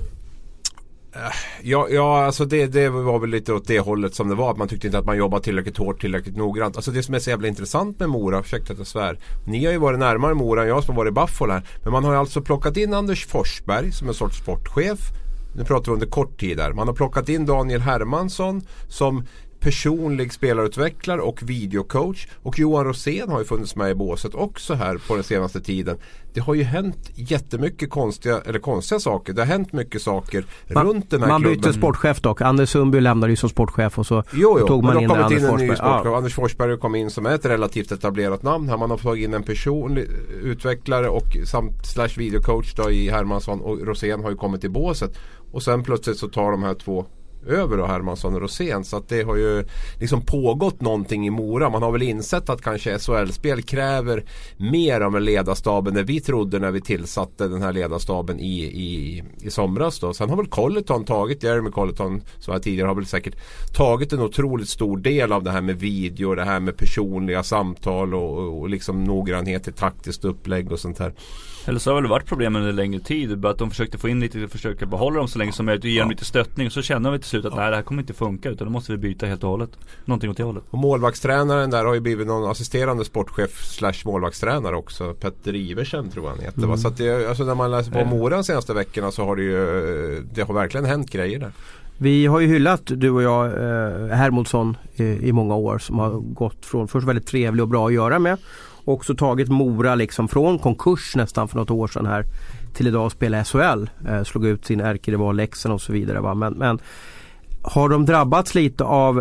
Ja, 1.64 1.88
ja 1.90 2.26
alltså 2.26 2.46
det, 2.46 2.68
det 2.68 2.90
var 2.90 3.20
väl 3.20 3.30
lite 3.30 3.54
åt 3.54 3.68
det 3.68 3.80
hållet 3.80 4.16
som 4.16 4.30
det 4.30 4.36
var. 4.36 4.52
Att 4.52 4.58
man 4.58 4.68
tyckte 4.68 4.88
inte 4.88 5.00
att 5.00 5.06
man 5.06 5.18
jobbade 5.18 5.44
tillräckligt 5.44 5.78
hårt, 5.78 6.02
tillräckligt 6.02 6.38
noggrant. 6.38 6.76
Alltså 6.76 6.92
det 6.92 7.04
som 7.04 7.16
är 7.16 7.20
så 7.20 7.30
jävla 7.30 7.48
intressant 7.48 8.00
med 8.00 8.10
Mora, 8.10 8.40
ursäkta 8.40 8.74
att 8.74 8.80
jag 8.80 8.88
svär. 8.88 9.20
Ni 9.48 9.66
har 9.66 9.72
ju 9.72 9.78
varit 9.78 10.00
närmare 10.00 10.34
Mora 10.34 10.62
än 10.62 10.68
jag 10.68 10.84
som 10.84 10.96
har 10.96 11.04
varit 11.04 11.12
i 11.12 11.14
Buffalo 11.14 11.54
här. 11.54 11.64
Men 11.84 11.92
man 11.92 12.04
har 12.04 12.12
ju 12.12 12.20
alltså 12.20 12.42
plockat 12.42 12.78
in 12.78 12.94
Anders 12.94 13.26
Forsberg 13.26 13.92
som 13.92 14.08
en 14.08 14.14
sorts 14.14 14.38
sportchef. 14.38 15.00
Nu 15.56 15.64
pratar 15.64 15.86
vi 15.86 15.94
under 15.94 16.08
kort 16.08 16.40
tid 16.40 16.58
där. 16.58 16.74
Man 16.74 16.88
har 16.88 16.96
plockat 16.96 17.30
in 17.30 17.46
Daniel 17.46 17.82
Hermansson 17.82 18.62
som 18.88 19.24
personlig 19.60 20.34
spelarutvecklare 20.34 21.22
och 21.22 21.42
videocoach. 21.50 22.28
Och 22.44 22.60
Johan 22.60 22.86
Rosén 22.86 23.30
har 23.30 23.40
ju 23.40 23.46
funnits 23.46 23.76
med 23.76 23.92
i 23.92 23.96
båset 23.96 24.36
också 24.36 24.74
här 24.74 24.98
på 25.08 25.16
den 25.16 25.24
senaste 25.24 25.62
tiden. 25.62 25.98
Det 26.34 26.40
har 26.40 26.54
ju 26.54 26.64
hänt 26.64 27.12
jättemycket 27.16 27.90
konstiga, 27.90 28.42
eller 28.46 28.60
konstiga 28.60 29.00
saker. 29.00 29.34
Det 29.34 29.42
har 29.42 29.46
hänt 29.48 29.74
mycket 29.74 30.02
saker 30.02 30.46
man, 30.74 30.86
runt 30.88 31.10
den 31.10 31.22
här 31.22 31.30
man 31.30 31.42
klubben. 31.42 31.62
bytte 31.62 31.74
sportchef 31.74 32.22
dock. 32.22 32.42
Anders 32.42 32.70
Sundby 32.70 33.00
lämnade 33.00 33.32
ju 33.34 33.36
som 33.38 33.50
sportchef 33.50 34.00
och 34.00 34.06
så 34.06 34.24
Jo, 34.34 34.58
jo. 34.60 34.68
tog 34.68 34.84
man 34.84 35.02
in 35.02 35.10
har 35.10 35.18
Anders 35.18 35.32
in 35.40 35.44
en 35.46 35.50
Forsberg. 35.50 35.70
ny 35.70 35.76
sportchef. 35.76 36.02
Ja. 36.06 36.18
Anders 36.18 36.34
Forsberg 36.36 36.78
kom 36.78 36.96
in 36.96 37.10
som 37.10 37.26
är 37.26 37.36
ett 37.36 37.46
relativt 37.46 37.92
etablerat 37.92 38.44
namn. 38.44 38.70
Här 38.70 38.78
man 38.78 38.90
har 38.90 38.98
tagit 38.98 39.24
in 39.28 39.34
en 39.34 39.44
personlig 39.44 40.08
utvecklare 40.44 41.10
och 41.10 41.38
samt 41.46 41.86
slash 41.86 42.10
videocoach 42.18 42.74
då 42.74 42.92
i 42.92 43.10
Hermansson 43.10 43.62
och 43.62 43.80
Rosén 43.88 44.24
har 44.24 44.30
ju 44.30 44.36
kommit 44.36 44.64
i 44.64 44.70
båset. 44.70 45.18
Och 45.52 45.64
sen 45.64 45.84
plötsligt 45.84 46.18
så 46.18 46.28
tar 46.28 46.52
de 46.52 46.64
här 46.64 46.74
två 46.74 47.06
över 47.48 47.78
då 47.78 47.86
Hermansson 47.86 48.36
och 48.36 48.42
Rosén. 48.42 48.84
Så 48.84 48.98
att 48.98 49.10
det 49.10 49.24
har 49.24 49.36
ju 49.36 49.66
liksom 50.00 50.22
pågått 50.22 50.82
någonting 50.82 51.28
i 51.28 51.30
Mora. 51.30 51.70
Man 51.70 51.84
har 51.84 51.92
väl 51.92 52.02
insett 52.02 52.50
att 52.50 52.62
kanske 52.62 53.00
SHL-spel 53.00 53.62
kräver 53.62 54.26
mer 54.58 55.02
av 55.02 55.16
en 55.16 55.26
ledarstaben 55.26 55.98
än 55.98 56.06
vi 56.06 56.22
trodde 56.22 56.60
när 56.60 56.72
vi 56.72 56.82
tillsatte 56.82 57.48
den 57.48 57.62
här 57.62 57.74
ledarstaben 57.74 58.40
i, 58.40 58.60
i, 58.64 59.24
i 59.42 59.50
somras. 59.50 60.00
Då. 60.00 60.14
Sen 60.14 60.30
har 60.30 60.38
väl 60.38 60.48
Colleton 60.48 61.06
tagit, 61.06 61.44
Jeremy 61.44 61.72
Colleton 61.72 62.22
som 62.40 62.54
jag 62.54 62.64
tidigare 62.64 62.88
har 62.88 62.96
väl 62.96 63.06
säkert 63.06 63.36
tagit 63.74 64.14
en 64.14 64.22
otroligt 64.22 64.70
stor 64.70 64.98
del 64.98 65.32
av 65.32 65.44
det 65.44 65.52
här 65.52 65.62
med 65.62 65.80
video, 65.80 66.36
det 66.36 66.44
här 66.44 66.60
med 66.60 66.78
personliga 66.78 67.44
samtal 67.44 68.14
och, 68.14 68.38
och, 68.38 68.60
och 68.60 68.70
liksom 68.70 69.04
noggrannhet 69.04 69.68
i 69.68 69.72
taktiskt 69.72 70.26
upplägg 70.26 70.72
och 70.72 70.80
sånt 70.80 71.00
här. 71.00 71.14
Eller 71.66 71.80
så 71.80 71.90
har 71.90 71.96
det 71.96 72.02
väl 72.02 72.10
varit 72.10 72.26
problem 72.26 72.56
under 72.56 72.72
längre 72.72 73.00
tid. 73.00 73.38
Bara 73.40 73.52
att 73.52 73.58
de 73.58 73.70
försökte 73.70 73.98
få 73.98 74.10
in 74.10 74.20
lite, 74.20 74.48
försöka 74.48 74.86
behålla 74.86 75.18
dem 75.18 75.28
så 75.28 75.40
länge 75.40 75.52
som 75.52 75.66
möjligt 75.66 75.84
och 75.84 75.90
ge 75.90 76.00
dem 76.00 76.10
lite 76.10 76.26
stöttning. 76.26 76.68
Och 76.68 76.74
så 76.74 76.82
känner 76.82 77.12
vi 77.12 77.20
till 77.20 77.28
slut 77.30 77.46
att 77.46 77.56
nej 77.56 77.70
det 77.70 77.76
här 77.76 77.84
kommer 77.84 78.02
inte 78.02 78.14
funka 78.14 78.50
utan 78.50 78.68
då 78.68 78.74
måste 78.74 78.92
vi 78.92 78.98
byta 78.98 79.26
helt 79.26 79.44
och 79.44 79.50
hållet. 79.50 79.70
Någonting 80.06 80.30
åt 80.30 80.38
det 80.38 80.44
hållet. 80.44 80.64
Och 80.70 80.80
målvaktstränaren 80.80 81.70
där 81.70 81.86
har 81.86 81.94
ju 81.94 82.00
blivit 82.00 82.28
någon 82.28 82.52
assisterande 82.52 83.06
sportchef 83.06 83.66
slash 83.66 83.94
målvaktstränare 84.06 84.76
också. 84.76 85.14
Petter 85.14 85.56
Iversen 85.56 86.10
tror 86.10 86.26
jag 86.26 86.32
han 86.32 86.40
heter. 86.40 86.68
va? 86.68 86.78
Så 86.78 86.88
att 86.88 86.98
det, 86.98 87.30
alltså 87.30 87.44
när 87.44 87.56
man 87.56 87.72
läser 87.72 87.92
på 87.92 88.00
Mm. 88.00 88.10
Mora 88.10 88.36
de 88.36 88.44
senaste 88.44 88.74
veckorna 88.74 89.12
så 89.12 89.26
har 89.26 89.36
det 89.36 89.44
ju 89.44 90.26
Det 90.34 90.42
har 90.42 90.54
verkligen 90.54 90.86
hänt 90.86 91.12
grejer 91.12 91.40
där. 91.40 91.52
Vi 91.98 92.26
har 92.26 92.40
ju 92.40 92.48
hyllat 92.48 92.82
du 92.86 93.10
och 93.10 93.22
jag 93.22 93.46
eh, 93.46 94.16
Hermodsson 94.16 94.78
i, 94.96 95.04
i 95.04 95.32
många 95.32 95.56
år 95.56 95.78
som 95.78 96.00
har 96.00 96.12
gått 96.20 96.66
från 96.66 96.88
först 96.88 97.08
väldigt 97.08 97.28
trevlig 97.28 97.64
och 97.64 97.70
bra 97.70 97.88
att 97.88 97.94
göra 97.94 98.20
med 98.20 98.38
också 98.90 99.16
tagit 99.16 99.50
Mora 99.50 99.96
liksom 99.96 100.28
från 100.28 100.60
konkurs 100.60 101.16
nästan 101.16 101.48
för 101.48 101.58
något 101.58 101.72
år 101.72 101.88
sedan 101.88 102.06
här 102.06 102.26
till 102.74 102.88
idag 102.88 103.06
att 103.06 103.14
spela 103.14 103.44
SHL. 103.44 103.90
Eh, 104.08 104.24
slog 104.24 104.46
ut 104.46 104.66
sin 104.66 104.80
ärkerival 104.80 105.36
Leksand 105.36 105.74
och 105.74 105.82
så 105.82 105.94
vidare. 105.94 106.20
Va? 106.20 106.34
Men, 106.34 106.54
men 106.54 106.80
har 107.62 107.90
de 107.90 108.06
drabbats 108.06 108.56
lite 108.56 108.84
av 108.84 109.18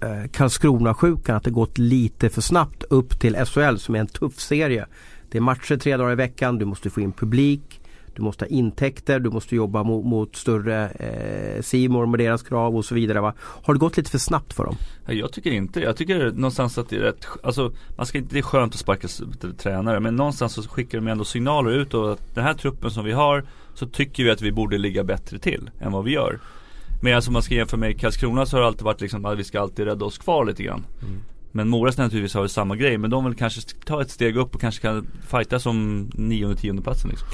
eh, 0.00 0.30
Karlskrona-sjukan 0.32 1.36
att 1.36 1.44
det 1.44 1.50
gått 1.50 1.78
lite 1.78 2.28
för 2.28 2.40
snabbt 2.40 2.84
upp 2.90 3.20
till 3.20 3.36
SHL 3.36 3.76
som 3.76 3.94
är 3.94 4.00
en 4.00 4.06
tuff 4.06 4.40
serie. 4.40 4.86
Det 5.30 5.38
är 5.38 5.42
matcher 5.42 5.76
tre 5.76 5.96
dagar 5.96 6.12
i 6.12 6.14
veckan, 6.14 6.58
du 6.58 6.64
måste 6.64 6.90
få 6.90 7.00
in 7.00 7.12
publik. 7.12 7.79
Du 8.20 8.24
måste 8.24 8.44
ha 8.44 8.48
intäkter, 8.48 9.20
du 9.20 9.30
måste 9.30 9.56
jobba 9.56 9.82
mot, 9.82 10.04
mot 10.04 10.36
större 10.36 10.88
eh, 10.88 11.62
Simor 11.62 12.06
med 12.06 12.20
deras 12.20 12.42
krav 12.42 12.76
och 12.76 12.84
så 12.84 12.94
vidare. 12.94 13.20
Va? 13.20 13.34
Har 13.38 13.74
det 13.74 13.80
gått 13.80 13.96
lite 13.96 14.10
för 14.10 14.18
snabbt 14.18 14.52
för 14.52 14.64
dem? 14.64 14.76
Jag 15.06 15.32
tycker 15.32 15.50
inte 15.50 15.80
Jag 15.80 15.96
tycker 15.96 16.30
någonstans 16.30 16.78
att 16.78 16.88
det 16.88 16.96
är 16.96 17.00
rätt 17.00 17.26
Alltså 17.42 17.72
man 17.96 18.06
ska 18.06 18.18
inte, 18.18 18.34
det 18.34 18.38
är 18.38 18.42
skönt 18.42 18.74
att 18.74 18.80
sparka 18.80 19.08
tränare 19.58 20.00
men 20.00 20.16
någonstans 20.16 20.52
så 20.52 20.62
skickar 20.62 20.98
de 20.98 21.08
ändå 21.08 21.24
signaler 21.24 21.70
ut 21.70 21.94
och 21.94 22.12
att 22.12 22.34
den 22.34 22.44
här 22.44 22.54
truppen 22.54 22.90
som 22.90 23.04
vi 23.04 23.12
har 23.12 23.44
Så 23.74 23.86
tycker 23.86 24.24
vi 24.24 24.30
att 24.30 24.42
vi 24.42 24.52
borde 24.52 24.78
ligga 24.78 25.04
bättre 25.04 25.38
till 25.38 25.70
än 25.80 25.92
vad 25.92 26.04
vi 26.04 26.12
gör 26.12 26.38
Men 27.02 27.16
alltså 27.16 27.30
om 27.30 27.32
man 27.32 27.42
ska 27.42 27.54
jämföra 27.54 27.80
med 27.80 28.00
Karlskrona 28.00 28.46
så 28.46 28.56
har 28.56 28.60
det 28.60 28.66
alltid 28.66 28.82
varit 28.82 29.00
liksom 29.00 29.24
att 29.24 29.38
vi 29.38 29.44
ska 29.44 29.60
alltid 29.60 29.84
rädda 29.84 30.04
oss 30.04 30.18
kvar 30.18 30.44
lite 30.44 30.62
grann 30.62 30.84
Men 31.52 31.68
Mora 31.68 31.92
ska 31.92 32.02
naturligtvis 32.02 32.34
ha 32.34 32.48
samma 32.48 32.76
grej 32.76 32.98
men 32.98 33.10
de 33.10 33.24
vill 33.24 33.34
kanske 33.34 33.60
ta 33.84 34.02
ett 34.02 34.10
steg 34.10 34.36
upp 34.36 34.54
och 34.54 34.60
kanske 34.60 34.82
kan 34.82 35.06
fighta 35.28 35.58
som 35.58 36.08
nionde 36.14 36.56
tionde 36.56 36.82
platsen 36.82 37.10
liksom. 37.10 37.28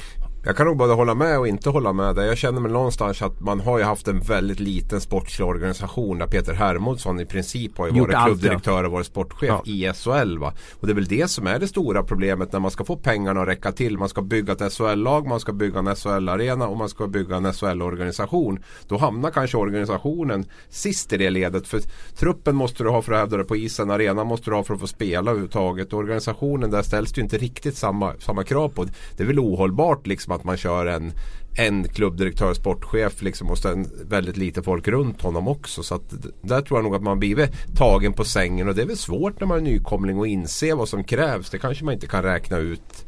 Jag 0.47 0.57
kan 0.57 0.67
nog 0.67 0.77
både 0.77 0.93
hålla 0.93 1.15
med 1.15 1.39
och 1.39 1.47
inte 1.47 1.69
hålla 1.69 1.93
med 1.93 2.15
där. 2.15 2.23
Jag 2.23 2.37
känner 2.37 2.61
mig 2.61 2.71
någonstans 2.71 3.21
att 3.21 3.39
man 3.39 3.59
har 3.59 3.77
ju 3.77 3.83
haft 3.83 4.07
en 4.07 4.19
väldigt 4.19 4.59
liten 4.59 5.01
sportslig 5.01 5.47
organisation 5.47 6.17
där 6.17 6.27
Peter 6.27 6.53
Hermodsson 6.53 7.19
i 7.19 7.25
princip 7.25 7.77
har 7.77 7.87
ju 7.87 7.97
Gjort 7.97 8.07
varit 8.07 8.15
allt, 8.17 8.27
klubbdirektör 8.27 8.83
och 8.83 8.91
varit 8.91 9.05
sportchef 9.05 9.49
Ja. 9.49 9.61
i 9.65 9.91
SHL. 9.93 10.37
Va? 10.37 10.53
Och 10.79 10.87
det 10.87 10.93
är 10.93 10.95
väl 10.95 11.05
det 11.05 11.27
som 11.27 11.47
är 11.47 11.59
det 11.59 11.67
stora 11.67 12.03
problemet 12.03 12.51
när 12.51 12.59
man 12.59 12.71
ska 12.71 12.83
få 12.83 12.95
pengarna 12.95 13.41
att 13.41 13.47
räcka 13.47 13.71
till. 13.71 13.97
Man 13.97 14.09
ska 14.09 14.21
bygga 14.21 14.53
ett 14.53 14.73
SHL-lag, 14.73 15.27
man 15.27 15.39
ska 15.39 15.53
bygga 15.53 15.79
en 15.79 15.95
SHL-arena 15.95 16.67
och 16.67 16.77
man 16.77 16.89
ska 16.89 17.07
bygga 17.07 17.35
en 17.35 17.53
SHL-organisation. 17.53 18.59
Då 18.87 18.97
hamnar 18.97 19.31
kanske 19.31 19.57
organisationen 19.57 20.45
sist 20.69 21.13
i 21.13 21.17
det 21.17 21.29
ledet. 21.29 21.67
För 21.67 21.81
truppen 22.15 22.55
måste 22.55 22.83
du 22.83 22.89
ha 22.89 23.01
för 23.01 23.11
att 23.13 23.19
hävda 23.19 23.37
dig 23.37 23.45
på 23.45 23.55
isen, 23.55 23.91
arenan 23.91 24.27
måste 24.27 24.49
du 24.49 24.55
ha 24.55 24.63
för 24.63 24.73
att 24.73 24.79
få 24.79 24.87
spela 24.87 25.31
överhuvudtaget. 25.31 25.93
Organisationen 25.93 26.71
där 26.71 26.81
ställs 26.81 27.11
det 27.13 27.19
ju 27.19 27.23
inte 27.23 27.37
riktigt 27.37 27.77
samma, 27.77 28.13
samma 28.19 28.43
krav 28.43 28.69
på. 28.69 28.85
Det 29.17 29.23
är 29.23 29.27
väl 29.27 29.39
ohållbart 29.39 30.07
liksom 30.07 30.36
att 30.37 30.43
man 30.43 30.57
kör 30.57 30.85
en 30.85 31.11
en 31.57 31.87
klubbdirektör, 31.87 32.53
sportchef 32.53 33.21
liksom 33.21 33.49
och 33.51 33.57
sen 33.57 33.87
väldigt 34.09 34.37
lite 34.37 34.63
folk 34.63 34.87
runt 34.87 35.21
honom 35.21 35.47
också. 35.47 35.83
Så 35.83 35.95
att 35.95 36.13
där 36.41 36.61
tror 36.61 36.77
jag 36.77 36.83
nog 36.83 36.95
att 36.95 37.03
man 37.03 37.19
blivit 37.19 37.75
tagen 37.75 38.13
på 38.13 38.23
sängen 38.23 38.67
och 38.67 38.75
det 38.75 38.81
är 38.81 38.85
väl 38.85 38.97
svårt 38.97 39.39
när 39.39 39.47
man 39.47 39.57
är 39.57 39.61
nykomling 39.61 40.19
och 40.19 40.27
inse 40.27 40.73
vad 40.73 40.89
som 40.89 41.03
krävs. 41.03 41.49
Det 41.49 41.59
kanske 41.59 41.85
man 41.85 41.93
inte 41.93 42.07
kan 42.07 42.23
räkna 42.23 42.57
ut 42.57 43.05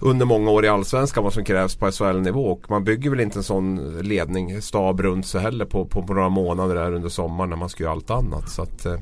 under 0.00 0.26
många 0.26 0.50
år 0.50 0.64
i 0.64 0.68
Allsvenskan 0.68 1.24
vad 1.24 1.32
som 1.32 1.44
krävs 1.44 1.76
på 1.76 1.90
SHL-nivå. 1.90 2.46
Och 2.46 2.70
man 2.70 2.84
bygger 2.84 3.10
väl 3.10 3.20
inte 3.20 3.38
en 3.38 3.42
sån 3.42 3.98
ledning, 4.02 4.62
stab 4.62 5.00
runt 5.00 5.26
sig 5.26 5.40
heller 5.40 5.64
på, 5.64 5.84
på, 5.84 6.02
på 6.02 6.14
några 6.14 6.28
månader 6.28 6.74
där 6.74 6.92
under 6.92 7.08
sommaren 7.08 7.50
när 7.50 7.56
man 7.56 7.68
ska 7.68 7.82
göra 7.82 7.92
allt 7.92 8.10
annat. 8.10 8.50
Så 8.50 8.62
att 8.62 8.86
eh, 8.86 9.00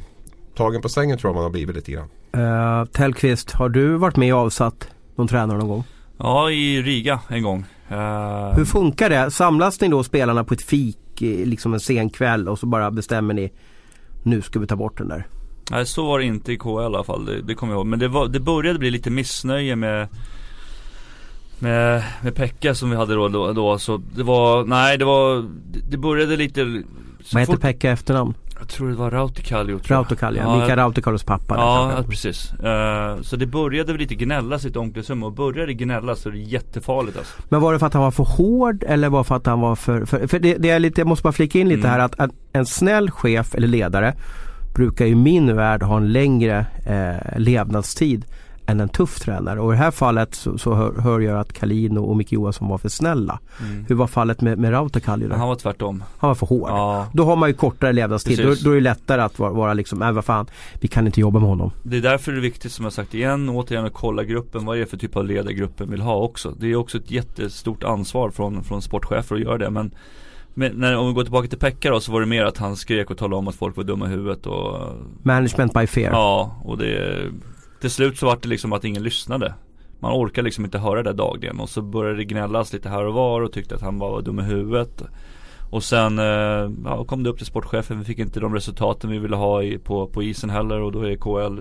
tagen 0.57 0.83
på 0.83 0.89
sängen 0.89 1.19
tror 1.19 1.29
jag 1.29 1.35
man 1.35 1.45
har 1.45 1.51
blivit 1.51 1.77
lite 1.77 1.93
grann. 1.93 2.09
Uh, 2.37 2.85
Tellqvist, 2.85 3.51
har 3.51 3.69
du 3.69 3.97
varit 3.97 4.17
med 4.17 4.35
och 4.35 4.41
avsatt 4.41 4.89
någon 5.17 5.29
tränare 5.29 5.59
någon 5.59 5.69
gång? 5.69 5.85
Ja 6.19 6.51
i 6.51 6.83
Riga 6.83 7.21
en 7.29 7.43
gång 7.43 7.65
Eh, 7.89 8.55
Hur 8.57 8.65
funkar 8.65 9.11
det? 9.11 9.31
Samlas 9.31 9.81
ni 9.81 9.89
då 9.89 10.05
spelarna 10.05 10.45
på 10.45 10.55
ett 10.55 10.63
fik 10.63 11.23
eh, 11.23 11.47
liksom 11.47 11.75
en 11.75 11.81
sen 11.81 12.11
kväll 12.11 12.49
och 12.49 12.59
så 12.59 12.67
bara 12.67 12.91
bestämmer 12.91 13.35
ni 13.35 13.53
nu 14.23 14.43
ska 14.43 14.59
vi 14.59 14.67
ta 14.67 14.77
bort 14.77 14.99
den 14.99 15.09
där? 15.09 15.27
Nej 15.71 15.87
så 15.87 16.07
var 16.07 16.19
det 16.19 16.25
inte 16.25 16.53
i 16.53 16.57
KL 16.59 16.69
i 16.69 16.85
alla 16.85 17.05
fall, 17.05 17.25
det, 17.27 17.43
det 17.43 17.55
kommer 17.55 17.73
jag 17.73 17.79
ihåg. 17.79 17.87
Men 17.87 17.99
det, 17.99 18.09
var, 18.09 18.29
det 18.29 18.41
började 18.41 18.79
bli 18.79 18.91
lite 18.91 19.11
missnöje 19.11 19.77
med 19.77 20.09
med, 21.59 22.05
med 22.23 22.35
Pekka 22.35 22.75
som 22.75 22.91
vi 22.91 22.97
hade 22.97 23.15
då, 23.15 23.29
då, 23.29 23.53
då 23.53 23.79
så 23.79 23.97
det 24.17 24.23
var, 24.23 24.65
nej 24.65 24.99
det 24.99 25.05
var, 25.05 25.45
det, 25.91 25.97
började 25.97 26.37
lite 26.37 26.65
Vad 27.33 27.41
heter 27.41 27.53
fort- 27.53 27.61
Pekka 27.61 27.91
efternamn? 27.91 28.35
Jag 28.59 28.69
tror 28.69 28.89
det 28.89 28.95
var 28.95 29.11
Rautikallio. 29.11 29.81
Rautokalja, 29.85 30.43
Ja, 30.43 30.57
Mikael 30.61 30.79
Rautikalos 30.79 31.25
pappa. 31.25 31.55
där 31.55 31.63
Ja, 31.63 31.91
kanske. 31.95 32.11
precis. 32.11 32.53
Eh, 32.53 33.21
så 33.23 33.37
det 33.37 33.47
började 33.47 33.93
väl 33.93 34.01
lite 34.01 34.15
gnällas 34.15 34.65
ett 34.65 34.77
omklädningsrum 34.77 35.23
och 35.23 35.33
började 35.33 35.75
gnällas 35.75 36.21
så 36.21 36.29
är 36.29 36.33
det 36.33 36.39
jättefarligt 36.39 37.19
alltså. 37.19 37.35
Men 37.49 37.61
var 37.61 37.73
det 37.73 37.79
för 37.79 37.87
att 37.87 37.95
han 37.95 38.03
var 38.03 38.11
för 38.11 38.25
hård 38.25 38.85
eller 38.89 39.09
var 39.09 39.19
det 39.19 39.25
för 39.25 39.37
att 39.37 39.47
han 39.47 39.61
var 39.61 39.77
för... 39.77 40.05
För, 40.05 40.27
för 40.27 40.39
det, 40.39 40.55
det 40.59 40.71
är 40.71 40.79
lite, 40.79 41.01
jag 41.01 41.09
måste 41.09 41.23
bara 41.23 41.33
flika 41.33 41.59
in 41.59 41.69
lite 41.69 41.81
Mm. 41.89 41.91
här 41.91 41.99
att, 41.99 42.21
att 42.21 42.31
en 42.53 42.67
snäll 42.67 43.11
chef 43.11 43.55
eller 43.55 43.69
ledare 43.69 44.15
brukar 44.75 45.05
i 45.07 45.15
min 45.15 45.57
värld 45.57 45.83
ha 45.83 45.97
en 45.97 46.13
längre 46.13 46.67
eh, 46.87 47.39
levnadstid 47.41 48.25
än 48.67 48.81
en 48.81 48.89
tuff 48.89 49.21
tränare. 49.21 49.61
Och 49.61 49.73
i 49.73 49.77
det 49.77 49.83
här 49.83 49.91
fallet 49.91 50.35
så, 50.35 50.59
så 50.59 50.75
hör, 50.75 50.93
hör 51.01 51.21
jag 51.21 51.41
att 51.41 51.53
Kalin 51.53 51.99
och 51.99 52.17
Micke 52.17 52.33
Johansson 52.33 52.69
var 52.69 52.79
för 52.79 52.89
snälla. 52.89 53.41
Hur 53.89 53.95
var 53.95 54.07
fallet 54.07 54.41
med, 54.41 54.59
med 54.59 54.73
Rautakalju? 54.73 55.29
Men 55.29 55.39
han 55.39 55.49
var 55.49 55.57
tvärtom. 55.57 56.05
Han 56.19 56.29
var 56.29 56.35
för 56.35 56.47
hård. 56.47 56.69
Ja, 56.71 57.07
Då 57.13 57.25
har 57.25 57.37
man 57.37 57.49
ju 57.49 57.55
kortare 57.55 57.93
levnadstid. 57.93 58.39
Då, 58.39 58.55
då 58.65 58.71
är 58.71 58.75
det 58.75 58.81
lättare 58.81 59.23
att 59.23 59.39
vara, 59.39 59.51
vara 59.51 59.75
liksom, 59.75 60.03
äh, 60.03 60.13
vad 60.13 60.25
fan, 60.25 60.47
vi 60.81 60.89
kan 60.89 61.07
inte 61.07 61.21
jobba 61.21 61.39
med 61.39 61.49
honom. 61.49 61.71
det 61.83 61.97
är 61.97 62.01
därför 62.01 62.33
det 62.33 62.39
är 62.39 62.43
viktigt 62.43 62.73
som 62.73 62.85
jag 62.85 62.93
sagt 62.93 63.15
igen, 63.15 63.49
återigen 63.49 63.85
att 63.85 63.93
kolla 63.93 64.25
gruppen, 64.25 64.65
vad 64.65 64.77
är 64.77 64.81
det 64.81 64.87
för 64.87 64.97
typ 64.97 65.17
av 65.17 65.27
ledare 65.27 65.55
gruppen 65.55 65.91
vill 65.91 66.01
ha 66.01 66.17
också. 66.17 66.51
Det 66.51 66.67
är 66.67 66.77
också 66.77 66.99
ett 66.99 67.11
jättestort 67.11 67.85
ansvar 67.85 68.31
från, 68.31 68.65
från 68.65 68.83
sportchefer 68.83 69.35
att 69.35 69.41
göra 69.41 69.59
det 69.59 69.71
men 69.71 69.95
men 70.57 70.73
när, 70.73 70.97
om 70.97 71.07
vi 71.07 71.13
går 71.13 71.23
tillbaka 71.23 71.49
till 71.49 71.59
Pekka 71.59 71.91
då 71.91 72.01
så 72.01 72.13
var 72.13 72.21
det 72.21 72.27
mer 72.27 72.45
att 72.45 72.59
han 72.59 72.77
skrek 72.77 73.11
och 73.11 73.19
talade 73.19 73.37
om 73.37 73.49
att 73.49 73.55
folk 73.55 73.77
var 73.77 73.85
dumma 73.85 74.07
i 74.07 74.11
huvudet 74.11 74.47
och 74.47 74.93
Management 75.23 75.75
by 75.75 75.87
fear. 75.87 76.13
Ja, 76.13 76.57
och 76.65 76.79
det 76.79 77.21
till 77.85 77.91
slut 77.91 78.19
så 78.19 78.27
var 78.27 78.39
det 78.43 78.49
liksom 78.49 78.73
att 78.73 78.85
ingen 78.85 79.03
lyssnade. 79.03 79.55
Man 80.01 80.13
orkar 80.13 80.43
liksom 80.43 80.65
inte 80.65 80.79
höra 80.79 81.03
det 81.03 81.13
dagligen. 81.13 81.61
Och 81.61 81.69
så 81.69 81.83
började 81.83 82.17
det 82.17 82.25
gnällas 82.25 82.73
lite 82.73 82.89
här 82.89 83.07
och 83.07 83.15
var 83.15 83.41
och 83.41 83.53
tyckte 83.53 83.75
att 83.75 83.81
han 83.81 83.99
bara 83.99 84.11
var 84.11 84.23
dum 84.23 84.41
i 84.41 84.43
huvudet. 84.43 85.03
Och 85.71 85.85
sen 85.85 86.19
eh, 86.19 86.71
ja, 86.85 87.05
kom 87.05 87.23
det 87.23 87.31
upp 87.31 87.37
till 87.37 87.47
sportchefen, 87.47 87.99
vi 87.99 88.05
fick 88.05 88.19
inte 88.19 88.41
de 88.41 88.55
resultaten 88.55 89.11
vi 89.11 89.19
ville 89.19 89.37
ha 89.37 89.63
i, 89.63 89.79
på, 89.79 90.07
på 90.07 90.23
isen 90.23 90.51
heller. 90.51 90.81
Och 90.81 90.93
då 90.93 91.03
är 91.03 91.17
KL 91.17 91.61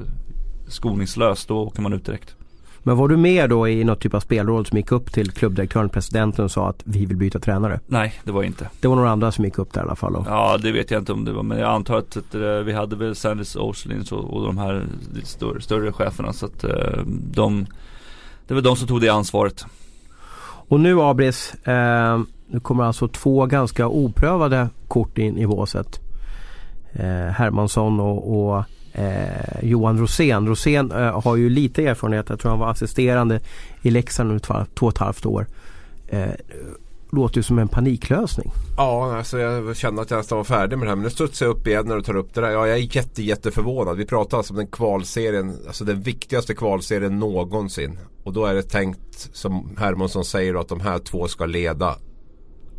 skoningslös, 0.67 1.45
då 1.45 1.57
åker 1.57 1.81
man 1.81 1.93
ut 1.93 2.05
direkt. 2.05 2.35
Men 2.83 2.97
var 2.97 3.07
du 3.07 3.17
med 3.17 3.49
då 3.49 3.67
i 3.67 3.83
något 3.83 3.99
typ 3.99 4.13
av 4.13 4.19
spelråd 4.19 4.67
som 4.67 4.77
gick 4.77 4.91
upp 4.91 5.13
till 5.13 5.31
klubbdirektören, 5.31 5.89
presidenten 5.89 6.45
och 6.45 6.51
sa 6.51 6.69
att 6.69 6.81
vi 6.83 7.05
vill 7.05 7.17
byta 7.17 7.39
tränare? 7.39 7.79
Nej, 7.87 8.13
det 8.23 8.31
var 8.31 8.43
inte. 8.43 8.69
Det 8.79 8.87
var 8.87 8.95
några 8.95 9.09
andra 9.11 9.31
som 9.31 9.45
gick 9.45 9.57
upp 9.57 9.73
där 9.73 9.81
i 9.81 9.83
alla 9.83 9.95
fall? 9.95 10.15
Och... 10.15 10.25
Ja, 10.27 10.57
det 10.57 10.71
vet 10.71 10.91
jag 10.91 11.01
inte 11.01 11.13
om 11.13 11.25
det 11.25 11.33
var. 11.33 11.43
Men 11.43 11.59
jag 11.59 11.69
antar 11.69 11.97
att, 11.97 12.17
att 12.17 12.35
eh, 12.35 12.41
vi 12.41 12.73
hade 12.73 12.95
väl 12.95 13.15
Sanders 13.15 13.55
Oslins 13.55 14.11
och, 14.11 14.33
och 14.33 14.43
de 14.43 14.57
här 14.57 14.85
lite 15.15 15.27
större, 15.27 15.61
större 15.61 15.91
cheferna. 15.91 16.33
Så 16.33 16.45
att 16.45 16.63
uh, 16.63 16.71
de, 17.33 17.65
det 18.47 18.53
var 18.53 18.61
de 18.61 18.75
som 18.75 18.87
tog 18.87 19.01
det 19.01 19.09
ansvaret. 19.09 19.65
Och 20.67 20.79
nu 20.79 21.01
Abris, 21.01 21.53
eh, 21.53 22.21
nu 22.47 22.59
kommer 22.59 22.83
alltså 22.83 23.07
två 23.07 23.45
ganska 23.45 23.87
oprövade 23.87 24.69
kort 24.87 25.17
in 25.17 25.37
i 25.37 25.47
båset. 25.47 25.99
Eh, 26.93 27.31
Hermansson 27.31 27.99
och, 27.99 28.47
och 28.47 28.63
eh, 28.93 29.63
Johan 29.63 29.99
Rosén. 29.99 30.47
Rosén 30.47 30.91
eh, 30.91 31.21
har 31.21 31.35
ju 31.35 31.49
lite 31.49 31.85
erfarenhet. 31.85 32.29
Jag 32.29 32.39
tror 32.39 32.49
han 32.51 32.59
var 32.59 32.71
assisterande 32.71 33.39
i 33.81 33.91
Leksand 33.91 34.29
under 34.29 34.39
två, 34.39 34.53
två 34.73 34.85
och 34.85 34.91
ett 34.91 34.97
halvt 34.97 35.25
år. 35.25 35.47
Eh, 36.07 36.29
låter 37.11 37.37
ju 37.37 37.43
som 37.43 37.59
en 37.59 37.67
paniklösning. 37.67 38.51
Ja, 38.77 39.17
alltså 39.17 39.39
jag 39.39 39.75
kände 39.75 40.01
att 40.01 40.11
jag 40.11 40.17
nästan 40.17 40.37
var 40.37 40.45
färdig 40.45 40.77
med 40.77 40.87
det 40.87 40.89
här. 40.89 40.95
Men 40.95 41.03
nu 41.03 41.09
studsar 41.09 41.45
jag 41.45 41.55
upp 41.55 41.67
igen 41.67 41.87
när 41.87 41.95
du 41.95 42.01
tar 42.01 42.15
upp 42.15 42.33
det 42.33 42.41
där. 42.41 42.49
Ja, 42.49 42.67
jag 42.67 42.77
är 42.77 42.95
jätte, 42.95 43.23
jätteförvånad. 43.23 43.97
Vi 43.97 44.05
pratar 44.05 44.37
alltså 44.37 44.53
om 44.53 44.57
den 44.57 44.67
kvalserien, 44.67 45.57
alltså 45.67 45.85
den 45.85 46.01
viktigaste 46.01 46.55
kvalserien 46.55 47.19
någonsin. 47.19 47.99
Och 48.23 48.33
då 48.33 48.45
är 48.45 48.53
det 48.53 48.63
tänkt, 48.63 49.29
som 49.33 49.75
Hermansson 49.77 50.25
säger, 50.25 50.55
att 50.55 50.67
de 50.67 50.79
här 50.79 50.99
två 50.99 51.27
ska 51.27 51.45
leda 51.45 51.95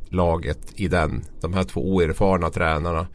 laget 0.08 0.72
i 0.74 0.88
den. 0.88 1.24
De 1.40 1.54
här 1.54 1.64
två 1.64 1.80
oerfarna 1.94 2.50
tränarna. 2.50 3.06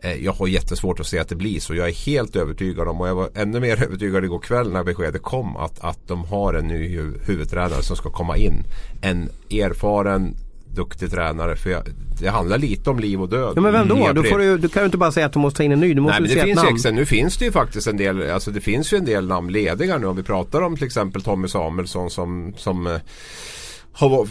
Eh, 0.00 0.24
jag 0.24 0.32
har 0.32 0.46
jättesvårt 0.46 1.00
att 1.00 1.06
se 1.06 1.18
att 1.18 1.28
det 1.28 1.36
blir 1.36 1.60
så. 1.60 1.74
Jag 1.74 1.88
är 1.88 1.92
helt 1.92 2.36
övertygad 2.36 2.88
om 2.88 3.00
och 3.00 3.08
jag 3.08 3.14
var 3.14 3.30
ännu 3.34 3.60
mer 3.60 3.82
övertygad 3.84 4.24
igår 4.24 4.38
kväll 4.38 4.72
när 4.72 4.84
beskedet 4.84 5.22
kom 5.22 5.56
att, 5.56 5.80
att 5.80 6.08
de 6.08 6.24
har 6.24 6.54
en 6.54 6.68
ny 6.68 7.00
huvudtränare 7.26 7.82
som 7.82 7.96
ska 7.96 8.10
komma 8.10 8.36
in. 8.36 8.64
En 9.02 9.28
erfaren 9.50 10.36
duktig 10.74 11.10
tränare. 11.10 11.56
För 11.56 11.70
jag, 11.70 11.82
det 12.20 12.28
handlar 12.28 12.58
lite 12.58 12.90
om 12.90 12.98
liv 12.98 13.22
och 13.22 13.28
död. 13.28 13.52
Ja 13.56 13.60
men 13.60 13.72
vem 13.72 13.88
då? 13.88 14.22
får 14.22 14.38
du, 14.38 14.58
du 14.58 14.68
kan 14.68 14.82
ju 14.82 14.84
inte 14.84 14.98
bara 14.98 15.12
säga 15.12 15.26
att 15.26 15.32
du 15.32 15.38
måste 15.38 15.56
ta 15.56 15.62
in 15.62 15.72
en 15.72 15.80
ny. 15.80 15.94
Du 15.94 16.00
måste 16.00 16.20
Nej, 16.20 16.28
men 16.28 16.38
det 16.38 16.44
finns 16.44 16.56
namn. 16.56 16.74
Exen, 16.74 16.94
nu 16.94 17.06
finns 17.06 17.36
det 17.36 17.44
ju 17.44 17.52
faktiskt 17.52 17.86
en 17.86 17.96
del, 17.96 18.30
alltså 18.30 18.50
det 18.50 18.60
finns 18.60 18.92
ju 18.92 18.98
en 18.98 19.04
del 19.04 19.26
namn 19.26 19.52
lediga 19.52 19.98
nu. 19.98 20.06
Om 20.06 20.16
vi 20.16 20.22
pratar 20.22 20.60
om 20.60 20.76
till 20.76 20.86
exempel 20.86 21.22
Tommy 21.22 21.48
Samuelsson 21.48 22.10
som, 22.10 22.54
som 22.56 22.98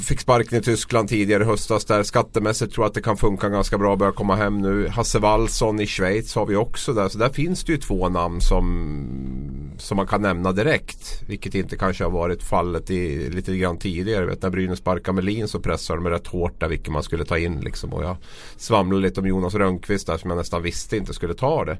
fick 0.03 0.19
sparken 0.19 0.59
i 0.59 0.61
Tyskland 0.61 1.09
tidigare 1.09 1.43
i 1.43 1.45
höstas 1.45 1.85
där. 1.85 2.03
Skattemässigt 2.03 2.73
tror 2.73 2.83
jag 2.83 2.89
att 2.89 2.93
det 2.93 3.01
kan 3.01 3.17
funka 3.17 3.49
ganska 3.49 3.77
bra. 3.77 3.93
att 3.93 3.99
börja 3.99 4.11
komma 4.11 4.35
hem 4.35 4.61
nu. 4.61 4.87
Hasse 4.87 5.19
Wallson 5.19 5.79
i 5.79 5.87
Schweiz 5.87 6.35
har 6.35 6.45
vi 6.45 6.55
också 6.55 6.93
där. 6.93 7.09
Så 7.09 7.17
där 7.17 7.29
finns 7.29 7.63
det 7.63 7.71
ju 7.71 7.77
två 7.77 8.09
namn 8.09 8.41
som, 8.41 9.73
som 9.77 9.97
man 9.97 10.07
kan 10.07 10.21
nämna 10.21 10.51
direkt. 10.51 11.21
Vilket 11.27 11.55
inte 11.55 11.77
kanske 11.77 12.03
har 12.03 12.11
varit 12.11 12.43
fallet 12.43 12.89
i, 12.89 13.29
lite 13.29 13.57
grann 13.57 13.77
tidigare. 13.77 14.25
Vet, 14.25 14.41
när 14.41 14.49
Brynäs 14.49 14.79
sparkade 14.79 15.15
Melin 15.15 15.47
så 15.47 15.59
pressade 15.59 15.99
de 15.99 16.09
rätt 16.09 16.27
hårt 16.27 16.59
där 16.59 16.67
vilket 16.67 16.93
man 16.93 17.03
skulle 17.03 17.25
ta 17.25 17.37
in. 17.37 17.59
Liksom. 17.59 17.93
Och 17.93 18.03
jag 18.03 18.17
svamlade 18.57 19.01
lite 19.01 19.19
om 19.19 19.27
Jonas 19.27 19.55
Rönnqvist 19.55 20.07
där 20.07 20.17
som 20.17 20.29
jag 20.29 20.37
nästan 20.37 20.63
visste 20.63 20.97
inte 20.97 21.13
skulle 21.13 21.33
ta 21.33 21.65
det. 21.65 21.77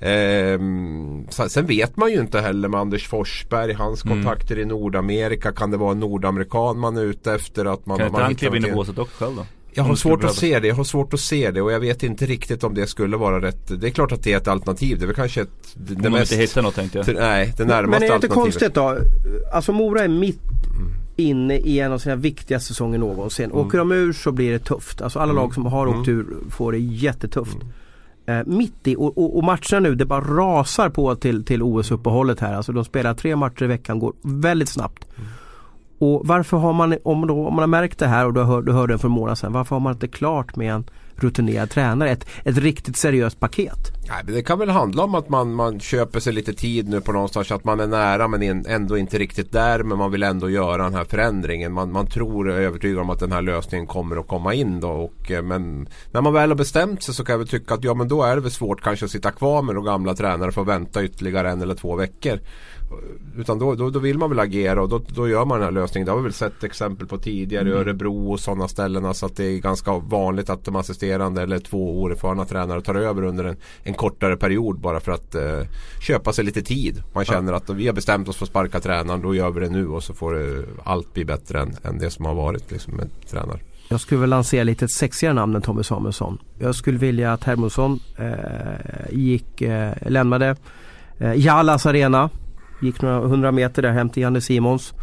Ehm, 0.00 1.26
sen 1.30 1.66
vet 1.66 1.96
man 1.96 2.10
ju 2.10 2.20
inte 2.20 2.40
heller 2.40 2.68
med 2.68 2.80
Anders 2.80 3.08
Forsberg, 3.08 3.72
hans 3.72 4.04
mm. 4.04 4.16
kontakter 4.16 4.58
i 4.58 4.64
Nordamerika. 4.64 5.52
Kan 5.52 5.70
det 5.70 5.76
vara 5.76 5.92
en 5.92 6.00
nordamerikan 6.00 6.78
man 6.78 6.96
är 6.96 7.02
ute 7.02 7.32
efter? 7.32 7.64
Att 7.64 7.86
man, 7.86 7.98
kan 7.98 8.06
inte 8.06 8.22
han 8.22 8.34
kliva 8.34 8.56
in 8.56 8.66
i 8.66 8.72
båset 8.72 8.98
också 8.98 9.24
själv 9.24 9.36
då? 9.36 9.46
Jag 9.72 9.84
har 9.84 9.94
svårt 9.94 10.24
att 10.24 10.34
se 10.34 10.60
det. 10.60 10.68
Jag 10.68 10.74
har 10.74 10.84
svårt 10.84 11.14
att 11.14 11.20
se 11.20 11.50
det 11.50 11.62
och 11.62 11.72
jag 11.72 11.80
vet 11.80 12.02
inte 12.02 12.26
riktigt 12.26 12.64
om 12.64 12.74
det 12.74 12.86
skulle 12.86 13.16
vara 13.16 13.42
rätt. 13.42 13.80
Det 13.80 13.86
är 13.86 13.90
klart 13.90 14.12
att 14.12 14.22
det 14.22 14.32
är 14.32 14.36
ett 14.36 14.48
alternativ. 14.48 14.98
Det 14.98 15.04
är 15.04 15.06
väl 15.06 15.16
kanske 15.16 15.40
ett... 15.40 15.48
Det, 15.74 15.94
om 15.94 16.02
de 16.02 16.16
inte 16.16 16.36
hittar 16.36 16.62
något 16.62 16.74
tänkte 16.74 16.98
jag. 16.98 17.14
nej, 17.14 17.54
det 17.56 17.64
närmaste 17.64 17.90
Men 17.90 18.02
är 18.02 18.08
det 18.08 18.14
inte 18.14 18.28
konstigt 18.28 18.74
då? 18.74 18.98
Alltså 19.52 19.72
Mora 19.72 20.04
är 20.04 20.08
mitt 20.08 20.40
inne 21.16 21.56
i 21.56 21.80
en 21.80 21.92
av 21.92 21.98
sina 21.98 22.16
viktigaste 22.16 22.68
säsonger 22.68 22.98
någonsin. 22.98 23.44
Mm. 23.44 23.56
Åker 23.56 23.78
de 23.78 23.92
ur 23.92 24.12
så 24.12 24.32
blir 24.32 24.52
det 24.52 24.58
tufft. 24.58 25.02
Alltså 25.02 25.18
alla 25.18 25.32
mm. 25.32 25.42
lag 25.42 25.54
som 25.54 25.66
har 25.66 25.86
åkt 25.86 26.08
mm. 26.08 26.20
ur 26.20 26.26
får 26.50 26.72
det 26.72 26.78
jättetufft. 26.78 27.54
Mm 27.54 27.68
eh, 28.26 28.40
mitt 28.46 28.86
i 28.86 28.96
och, 28.96 29.18
och, 29.18 29.36
och, 29.36 29.44
matcherna 29.44 29.80
nu 29.80 29.94
det 29.94 30.04
bara 30.04 30.20
rasar 30.20 30.88
på 30.90 31.14
till, 31.14 31.44
till 31.44 31.62
OS-uppehållet 31.62 32.40
här. 32.40 32.54
Alltså 32.54 32.72
de 32.72 32.84
spelar 32.84 33.14
tre 33.14 33.36
matcher 33.36 33.62
i 33.62 33.66
veckan, 33.66 33.98
går 33.98 34.12
väldigt 34.22 34.68
snabbt. 34.68 35.06
Mm. 35.16 35.28
Och 35.98 36.26
varför 36.26 36.56
har 36.56 36.72
man, 36.72 36.96
om, 37.04 37.26
då, 37.26 37.46
om 37.46 37.54
man 37.54 37.62
har 37.62 37.66
märkt 37.66 37.98
det 37.98 38.06
här 38.06 38.26
och 38.26 38.34
du, 38.34 38.42
hör, 38.42 38.62
du 38.62 38.72
hörde 38.72 38.98
för 38.98 39.08
en 39.08 39.12
månad 39.12 39.38
sedan, 39.38 39.52
varför 39.52 39.76
har 39.76 39.80
man 39.80 39.92
inte 39.92 40.08
klart 40.08 40.56
med 40.56 40.74
en 40.74 40.84
rutinerad 41.24 41.70
tränare? 41.70 42.10
Ett, 42.10 42.26
ett 42.44 42.56
riktigt 42.58 42.96
seriöst 42.96 43.40
paket? 43.40 43.92
Nej, 44.08 44.22
men 44.24 44.34
det 44.34 44.42
kan 44.42 44.58
väl 44.58 44.70
handla 44.70 45.04
om 45.04 45.14
att 45.14 45.28
man, 45.28 45.54
man 45.54 45.80
köper 45.80 46.20
sig 46.20 46.32
lite 46.32 46.52
tid 46.52 46.88
nu 46.88 47.00
på 47.00 47.12
någonstans. 47.12 47.50
Att 47.52 47.64
man 47.64 47.80
är 47.80 47.86
nära 47.86 48.28
men 48.28 48.66
ändå 48.66 48.98
inte 48.98 49.18
riktigt 49.18 49.52
där. 49.52 49.82
Men 49.82 49.98
man 49.98 50.10
vill 50.10 50.22
ändå 50.22 50.50
göra 50.50 50.82
den 50.82 50.94
här 50.94 51.04
förändringen. 51.04 51.72
Man, 51.72 51.92
man 51.92 52.06
tror 52.06 52.48
och 52.48 52.54
är 52.54 52.60
övertygad 52.60 52.98
om 52.98 53.10
att 53.10 53.20
den 53.20 53.32
här 53.32 53.42
lösningen 53.42 53.86
kommer 53.86 54.16
att 54.16 54.28
komma 54.28 54.54
in 54.54 54.80
då. 54.80 54.88
Och, 54.88 55.30
eh, 55.30 55.42
men 55.42 55.88
när 56.12 56.20
man 56.20 56.32
väl 56.32 56.50
har 56.50 56.56
bestämt 56.56 57.02
sig 57.02 57.14
så 57.14 57.24
kan 57.24 57.32
jag 57.32 57.38
väl 57.38 57.48
tycka 57.48 57.74
att 57.74 57.84
ja 57.84 57.94
men 57.94 58.08
då 58.08 58.22
är 58.22 58.34
det 58.34 58.42
väl 58.42 58.50
svårt 58.50 58.80
kanske 58.82 59.04
att 59.04 59.10
sitta 59.10 59.30
kvar 59.30 59.62
med 59.62 59.74
de 59.74 59.84
gamla 59.84 60.14
tränare 60.14 60.52
för 60.52 60.60
att 60.60 60.68
vänta 60.68 61.04
ytterligare 61.04 61.50
en 61.50 61.62
eller 61.62 61.74
två 61.74 61.96
veckor. 61.96 62.38
Utan 63.36 63.58
då, 63.58 63.74
då, 63.74 63.90
då, 63.90 63.98
vill 63.98 64.18
man 64.18 64.30
väl 64.30 64.38
agera 64.38 64.82
och 64.82 64.88
då, 64.88 65.00
då 65.08 65.28
gör 65.28 65.44
man 65.44 65.58
den 65.58 65.64
här 65.64 65.72
lösningen. 65.72 66.06
Det 66.06 66.12
har 66.12 66.18
vi 66.18 66.22
väl 66.22 66.32
sett 66.32 66.64
exempel 66.64 67.06
på 67.06 67.18
tidigare 67.18 67.68
i 67.68 67.70
mm. 67.70 67.80
Örebro 67.80 68.32
och 68.32 68.40
sådana 68.40 68.68
ställen. 68.68 69.14
Så 69.14 69.26
att 69.26 69.36
det 69.36 69.44
är 69.44 69.58
ganska 69.58 69.98
vanligt 69.98 70.50
att 70.50 70.64
de 70.64 70.74
assisterande 71.10 71.42
eller 71.42 71.58
två 71.58 72.02
oerfarna 72.02 72.44
tränare 72.44 72.80
tar 72.80 72.94
över 72.94 73.22
under 73.22 73.44
en, 73.44 73.56
en 73.84 73.94
kortare 73.94 74.36
period 74.36 74.80
bara 74.80 75.00
för 75.00 75.12
att 75.12 75.34
eh, 75.34 75.66
köpa 76.00 76.32
sig 76.32 76.44
lite 76.44 76.62
tid. 76.62 77.02
Man 77.12 77.24
känner 77.24 77.52
att 77.52 77.70
vi 77.70 77.86
har 77.86 77.94
bestämt 77.94 78.28
oss 78.28 78.36
för 78.36 78.44
att 78.44 78.50
sparka 78.50 78.80
tränaren, 78.80 79.22
då 79.22 79.34
gör 79.34 79.50
vi 79.50 79.60
det 79.60 79.70
nu 79.70 79.88
och 79.88 80.02
så 80.02 80.14
får 80.14 80.64
allt 80.84 81.14
bli 81.14 81.24
bättre 81.24 81.60
än, 81.60 81.76
än 81.84 81.98
det 81.98 82.10
som 82.10 82.24
har 82.24 82.34
varit 82.34 82.70
liksom, 82.70 82.94
med 82.96 83.08
tränare. 83.30 83.60
Jag 83.88 84.00
skulle 84.00 84.20
väl 84.20 84.30
lansera 84.30 84.64
lite 84.64 84.84
ett 84.84 84.90
sexigare 84.90 85.34
namn 85.34 85.56
än 85.56 85.62
Tommy 85.62 85.82
Samuelsson. 85.82 86.38
Jag 86.58 86.74
skulle 86.74 86.98
vilja 86.98 87.32
att 87.32 87.44
Hermansson 87.44 88.00
eh, 88.18 89.10
gick, 89.10 89.62
eh, 89.62 89.92
lämnade 90.06 90.56
eh, 91.18 91.34
Jallas 91.34 91.86
arena 91.86 92.30
Gick 92.80 93.02
några 93.02 93.18
hundra 93.18 93.52
meter 93.52 93.82
där 93.82 93.92
hem 93.92 94.08
till 94.08 94.22
Janne 94.22 94.40
Simons 94.40 94.94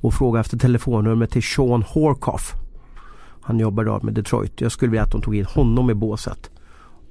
och 0.00 0.14
frågade 0.14 0.40
efter 0.40 0.58
telefonnumret 0.58 1.30
till 1.30 1.42
Sean 1.42 1.82
Horkoff. 1.82 2.54
Han 3.48 3.58
jobbar 3.58 3.82
idag 3.82 4.04
med 4.04 4.14
Detroit. 4.14 4.60
Jag 4.60 4.72
skulle 4.72 4.90
vilja 4.90 5.02
att 5.02 5.12
de 5.12 5.22
tog 5.22 5.36
in 5.36 5.44
honom 5.44 5.90
i 5.90 5.94
båset 5.94 6.50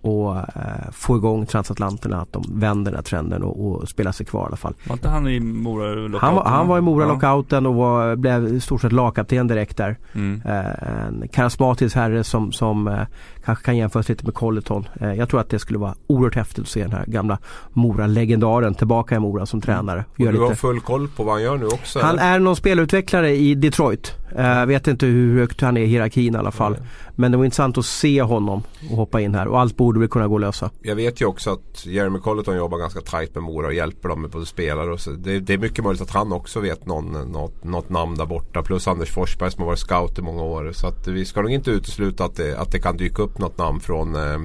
och 0.02 0.36
eh, 0.38 0.92
få 0.92 1.18
igång 1.18 1.46
transatlanterna 1.46 2.22
att 2.22 2.34
de 2.34 2.44
vänder 2.60 2.92
den 2.92 2.98
här 2.98 3.04
trenden 3.04 3.44
och, 3.44 3.68
och 3.68 3.90
spelar 3.90 4.12
sig 4.12 4.26
kvar 4.26 4.44
i 4.44 4.46
alla 4.46 4.56
fall. 4.56 4.74
Var 4.88 4.96
inte 4.96 5.10
han 5.10 5.28
i 5.28 5.40
Mora 5.40 5.90
lockouten? 5.90 6.20
Han, 6.36 6.54
han 6.54 6.68
var 6.68 6.78
i 6.78 6.82
Mora 6.82 7.06
ja. 7.06 7.14
lockouten 7.14 7.66
och 7.66 7.76
var, 7.76 8.16
blev 8.16 8.48
i 8.48 8.60
stort 8.60 8.82
sett 8.82 8.92
lagkapten 8.92 9.48
direkt 9.48 9.78
där. 9.78 9.98
Mm. 10.14 10.42
Eh, 10.46 11.06
en 11.08 11.28
karismatisk 11.28 11.96
herre 11.96 12.24
som, 12.24 12.52
som 12.52 12.88
eh, 12.88 13.02
kanske 13.48 13.66
kan 13.66 13.78
jämföras 13.78 14.10
lite 14.10 14.26
med 14.26 14.34
Colleton. 14.34 14.88
Eh, 15.02 15.14
jag 15.14 15.30
tror 15.30 15.40
att 15.40 15.50
det 15.50 15.60
skulle 15.60 15.80
vara 15.80 15.96
oerhört 16.08 16.36
häftigt 16.36 16.64
att 16.64 16.68
se 16.68 16.82
den 16.82 16.92
här 16.92 17.06
gamla 17.08 17.38
Mora-legendaren 17.74 18.74
tillbaka 18.76 19.16
i 19.16 19.20
Mora 19.20 19.46
som 19.46 19.62
tränare. 19.62 20.06
Och 20.12 20.34
du 20.34 20.40
har 20.40 20.56
full 20.56 20.80
koll 20.80 21.08
på 21.08 21.24
vad 21.24 21.34
han 21.34 21.44
gör 21.44 21.58
nu 21.58 21.66
också? 21.66 22.00
Han 22.00 22.20
eller? 22.20 22.36
är 22.36 22.40
någon 22.40 22.56
spelutvecklare 22.56 23.36
i 23.36 23.56
Detroit. 23.56 24.16
Jag 24.36 24.62
eh, 24.62 24.66
vet 24.66 24.88
inte 24.88 25.06
hur 25.06 25.40
högt 25.40 25.62
han 25.62 25.78
är 25.78 25.82
i 25.82 25.86
hierarkin 25.86 26.36
i 26.36 26.38
alla 26.38 26.52
fall. 26.52 26.74
Mm. 26.76 26.88
Men 27.16 27.32
det 27.32 27.38
var 27.38 27.46
intressant 27.46 27.78
att 27.78 27.86
se 27.86 28.22
honom 28.22 28.64
och 28.92 28.98
hoppa 28.98 29.22
in 29.22 29.36
här 29.36 29.48
och 29.48 29.60
allt 29.60 29.78
borde 29.78 30.00
väl 30.00 30.10
kunna 30.10 30.28
gå 30.28 30.36
att 30.36 30.42
lösa. 30.42 30.70
Jag 30.82 30.96
vet 30.96 31.22
ju 31.22 31.26
också 31.26 31.52
att 31.52 31.86
Jeremy 31.86 32.20
Colleton 32.20 32.58
jobbar 32.58 32.78
ganska 32.78 33.02
tajt 33.02 33.36
med 33.36 33.44
Mora 33.44 33.68
och 33.68 33.74
hjälper 33.74 34.10
dem 34.10 34.22
med 34.22 34.32
både 34.32 34.46
spelare 34.46 34.92
och 34.92 35.00
så. 35.00 35.12
Det, 35.12 35.40
det, 35.40 35.54
är 35.54 35.58
mycket 35.58 35.84
möjligt 35.84 36.02
att 36.02 36.10
han 36.10 36.34
också 36.34 36.60
vet 36.60 36.86
någon, 36.86 37.32
något, 37.32 37.64
något 37.64 37.90
namn 37.90 38.18
där 38.18 38.26
borta. 38.26 38.62
Plus 38.62 38.88
Anders 38.88 39.12
Forsberg 39.12 39.52
som 39.52 39.62
har 39.62 39.68
varit 39.68 39.80
scout 39.80 40.20
i 40.20 40.22
många 40.22 40.44
år. 40.44 40.72
Så 40.74 40.88
att 40.88 41.08
vi 41.08 41.26
ska 41.26 41.42
nog 41.42 41.52
inte 41.52 41.72
utesluta 41.72 42.26
att 42.26 42.36
det, 42.36 42.58
att 42.58 42.72
det 42.72 42.80
kan 42.80 42.98
dyka 42.98 43.22
upp 43.22 43.37
något 43.40 43.58
namn 43.58 43.80
från 43.80 44.16
eh, 44.16 44.40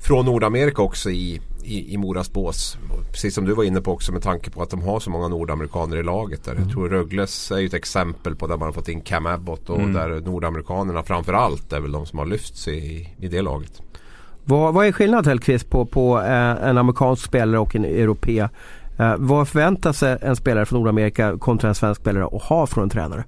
från 0.00 0.24
Nordamerika 0.24 0.82
också 0.82 1.10
i, 1.10 1.40
i, 1.62 1.94
i 1.94 1.96
Moras 1.96 2.32
bås. 2.32 2.78
Precis 3.12 3.34
som 3.34 3.44
du 3.44 3.54
var 3.54 3.64
inne 3.64 3.80
på 3.80 3.92
också 3.92 4.12
med 4.12 4.22
tanke 4.22 4.50
på 4.50 4.62
att 4.62 4.70
de 4.70 4.82
har 4.82 5.00
så 5.00 5.10
många 5.10 5.28
nordamerikaner 5.28 5.96
i 5.96 6.02
laget. 6.02 6.44
Där. 6.44 6.52
Mm. 6.52 6.64
Jag 6.64 6.72
tror 6.72 6.88
Rögles 6.88 7.50
är 7.50 7.58
ju 7.58 7.66
ett 7.66 7.74
exempel 7.74 8.36
på 8.36 8.46
där 8.46 8.56
man 8.56 8.66
har 8.66 8.72
fått 8.72 8.88
in 8.88 9.00
Cam 9.00 9.26
Abbott 9.26 9.70
och 9.70 9.78
mm. 9.78 9.92
där 9.92 10.20
nordamerikanerna 10.20 11.02
framförallt 11.02 11.72
är 11.72 11.80
väl 11.80 11.92
de 11.92 12.06
som 12.06 12.18
har 12.18 12.26
lyfts 12.26 12.68
i, 12.68 13.08
i 13.18 13.28
det 13.28 13.42
laget. 13.42 13.82
Vad, 14.44 14.74
vad 14.74 14.86
är 14.86 14.92
skillnaden 14.92 15.28
Hellkvist 15.28 15.70
på, 15.70 15.86
på 15.86 16.20
eh, 16.20 16.68
en 16.68 16.78
amerikansk 16.78 17.24
spelare 17.24 17.58
och 17.58 17.76
en 17.76 17.84
europé? 17.84 18.48
Eh, 18.98 19.14
vad 19.18 19.48
förväntar 19.48 19.92
sig 19.92 20.18
en 20.22 20.36
spelare 20.36 20.66
från 20.66 20.78
Nordamerika 20.78 21.38
kontra 21.38 21.68
en 21.68 21.74
svensk 21.74 22.00
spelare 22.00 22.26
att 22.26 22.42
ha 22.42 22.66
från 22.66 22.84
en 22.84 22.90
tränare? 22.90 23.24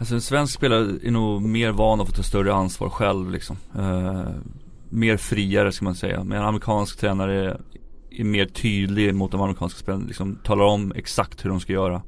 Alltså 0.00 0.14
en 0.14 0.20
svensk 0.20 0.54
spelare 0.54 0.96
är 1.02 1.10
nog 1.10 1.42
mer 1.42 1.72
van 1.72 2.00
att 2.00 2.06
få 2.06 2.12
ta 2.12 2.22
större 2.22 2.54
ansvar 2.54 2.88
själv 2.88 3.30
liksom. 3.30 3.56
Eh, 3.78 4.28
mer 4.88 5.16
friare 5.16 5.72
ska 5.72 5.84
man 5.84 5.94
säga. 5.94 6.24
Men 6.24 6.38
en 6.38 6.44
amerikansk 6.44 6.98
tränare 6.98 7.60
är 8.10 8.24
mer 8.24 8.46
tydlig 8.46 9.14
mot 9.14 9.32
de 9.32 9.40
amerikanska 9.40 9.78
spelarna. 9.78 10.04
Liksom 10.06 10.38
talar 10.44 10.64
om 10.64 10.92
exakt 10.96 11.44
hur 11.44 11.50
de 11.50 11.60
ska 11.60 11.72
göra. 11.72 12.02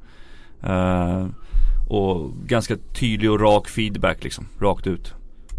Eh, 0.63 1.27
och 1.89 2.31
ganska 2.45 2.77
tydlig 2.99 3.31
och 3.31 3.39
rak 3.39 3.69
feedback 3.69 4.23
liksom, 4.23 4.45
rakt 4.59 4.87
ut. 4.87 5.13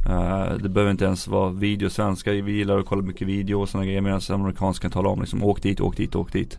Uh, 0.07 0.57
det 0.62 0.68
behöver 0.68 0.90
inte 0.90 1.05
ens 1.05 1.29
vara 1.29 1.51
video. 1.51 1.90
Svenskar 1.90 2.33
vi 2.33 2.53
gillar 2.53 2.79
att 2.79 2.87
kolla 2.87 3.03
mycket 3.03 3.29
video 3.29 3.61
och 3.61 3.68
sådana 3.68 3.87
grejer. 3.87 4.01
Medan 4.01 4.20
amerikanska 4.29 4.83
kan 4.83 4.90
tala 4.90 5.09
om 5.09 5.20
liksom, 5.20 5.44
åk 5.44 5.62
dit, 5.62 5.81
åk 5.81 5.97
dit, 5.97 6.14
åk 6.14 6.33
dit. 6.33 6.59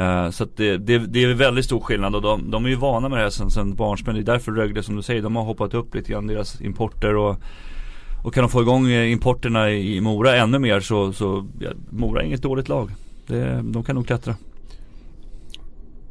Uh, 0.00 0.30
så 0.30 0.44
att 0.44 0.56
det, 0.56 0.76
det, 0.76 0.98
det, 0.98 1.24
är 1.24 1.34
väldigt 1.34 1.64
stor 1.64 1.80
skillnad 1.80 2.14
och 2.14 2.22
de, 2.22 2.50
de 2.50 2.64
är 2.64 2.68
ju 2.68 2.76
vana 2.76 3.08
med 3.08 3.18
det 3.18 3.22
här 3.22 3.30
sen, 3.30 3.50
sen 3.50 3.74
barnsben. 3.74 4.14
Det 4.14 4.20
är 4.20 4.22
därför 4.22 4.52
Rögle 4.52 4.82
som 4.82 4.96
du 4.96 5.02
säger, 5.02 5.22
de 5.22 5.36
har 5.36 5.44
hoppat 5.44 5.74
upp 5.74 5.94
lite 5.94 6.12
grann 6.12 6.26
deras 6.26 6.60
importer 6.60 7.16
och 7.16 7.36
och 8.24 8.34
kan 8.34 8.42
de 8.42 8.50
få 8.50 8.62
igång 8.62 8.90
eh, 8.90 9.12
importerna 9.12 9.70
i 9.70 10.00
Mora 10.00 10.36
ännu 10.36 10.58
mer 10.58 10.80
så, 10.80 11.12
så 11.12 11.46
ja, 11.60 11.70
Mora 11.90 12.22
är 12.22 12.26
inget 12.26 12.42
dåligt 12.42 12.68
lag. 12.68 12.90
Det, 13.26 13.62
de 13.64 13.84
kan 13.84 13.94
nog 13.94 14.06
klättra. 14.06 14.36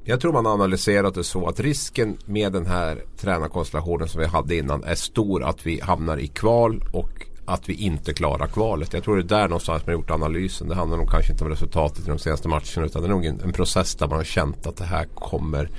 Jag 0.04 0.22
tror 0.22 0.34
man 0.34 0.46
har 0.46 0.54
analyserat 0.54 1.16
det 1.16 1.24
så 1.24 1.48
att 1.48 1.60
risken 1.60 2.18
med 2.26 2.54
den 2.54 2.66
här 2.66 3.04
tränarkonstellationen 3.18 4.08
som 4.08 4.22
vi 4.22 4.28
hade 4.28 4.56
innan 4.56 4.84
är 4.84 4.96
stor 4.96 5.44
att 5.44 5.66
vi 5.66 5.80
hamnar 5.80 6.18
i 6.18 6.28
kval 6.28 6.84
och 6.94 7.26
att 7.50 7.70
vi 7.70 7.74
inte 7.74 8.14
klarar 8.14 8.48
kvalet. 8.48 8.94
Jag 8.94 9.04
tror 9.04 9.16
det 9.16 9.22
är 9.22 9.40
där 9.40 9.48
någonstans 9.48 9.86
man 9.86 9.94
har 9.94 10.02
gjort 10.02 10.12
analysen. 10.12 10.68
Det 10.68 10.76
handlar 10.76 10.98
nog 10.98 11.10
kanske 11.10 11.32
inte 11.32 11.44
om 11.44 11.50
resultatet 11.50 12.08
i 12.08 12.10
de 12.10 12.20
senaste 12.20 12.48
matcherna 12.48 12.86
utan 12.86 13.02
det 13.02 13.08
är 13.08 13.10
nog 13.10 13.26
en, 13.26 13.42
en 13.42 13.54
process 13.54 13.96
där 13.96 14.08
man 14.08 14.18
har 14.18 14.24
känt 14.24 14.68
att 14.68 14.78
det 14.78 14.86
här 14.86 15.06
kommer 15.06 15.70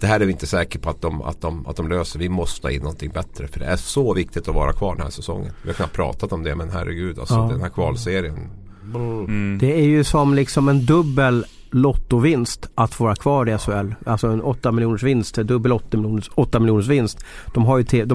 det 0.00 0.06
här 0.06 0.20
är 0.20 0.24
vi 0.24 0.32
inte 0.32 0.46
säkera 0.46 0.82
på 0.82 0.90
att 0.90 1.02
de, 1.02 1.22
att, 1.22 1.40
de, 1.40 1.66
att 1.66 1.76
de 1.76 1.88
löser. 1.88 2.18
Vi 2.18 2.28
måste 2.28 2.66
ha 2.66 2.72
in 2.72 2.82
någonting 2.82 3.10
bättre. 3.10 3.48
För 3.48 3.60
det 3.60 3.66
är 3.66 3.76
så 3.76 4.14
viktigt 4.14 4.48
att 4.48 4.54
vara 4.54 4.72
kvar 4.72 4.94
den 4.94 5.02
här 5.02 5.10
säsongen. 5.10 5.52
Vi 5.62 5.68
har 5.68 5.74
knappt 5.74 5.96
pratat 5.96 6.32
om 6.32 6.42
det 6.42 6.54
men 6.54 6.70
herregud 6.70 7.18
alltså 7.18 7.34
ja. 7.34 7.48
den 7.50 7.60
här 7.60 7.68
kvalserien. 7.68 8.50
Mm. 8.94 9.58
Det 9.60 9.72
är 9.72 9.84
ju 9.84 10.04
som 10.04 10.34
liksom 10.34 10.68
en 10.68 10.86
dubbel 10.86 11.44
lottovinst 11.70 12.70
att 12.74 12.94
få 12.94 13.04
vara 13.04 13.16
kvar 13.16 13.48
i 13.48 13.58
SHL. 13.58 13.94
Alltså 14.06 14.26
en 14.28 14.42
8 14.42 14.72
miljoners 14.72 15.02
vinst, 15.02 15.34
dubbel 15.34 15.72
8 15.72 15.96
miljoners, 15.96 16.30
8 16.34 16.60
miljoners 16.60 16.86
vinst. 16.86 17.24
De 17.54 17.66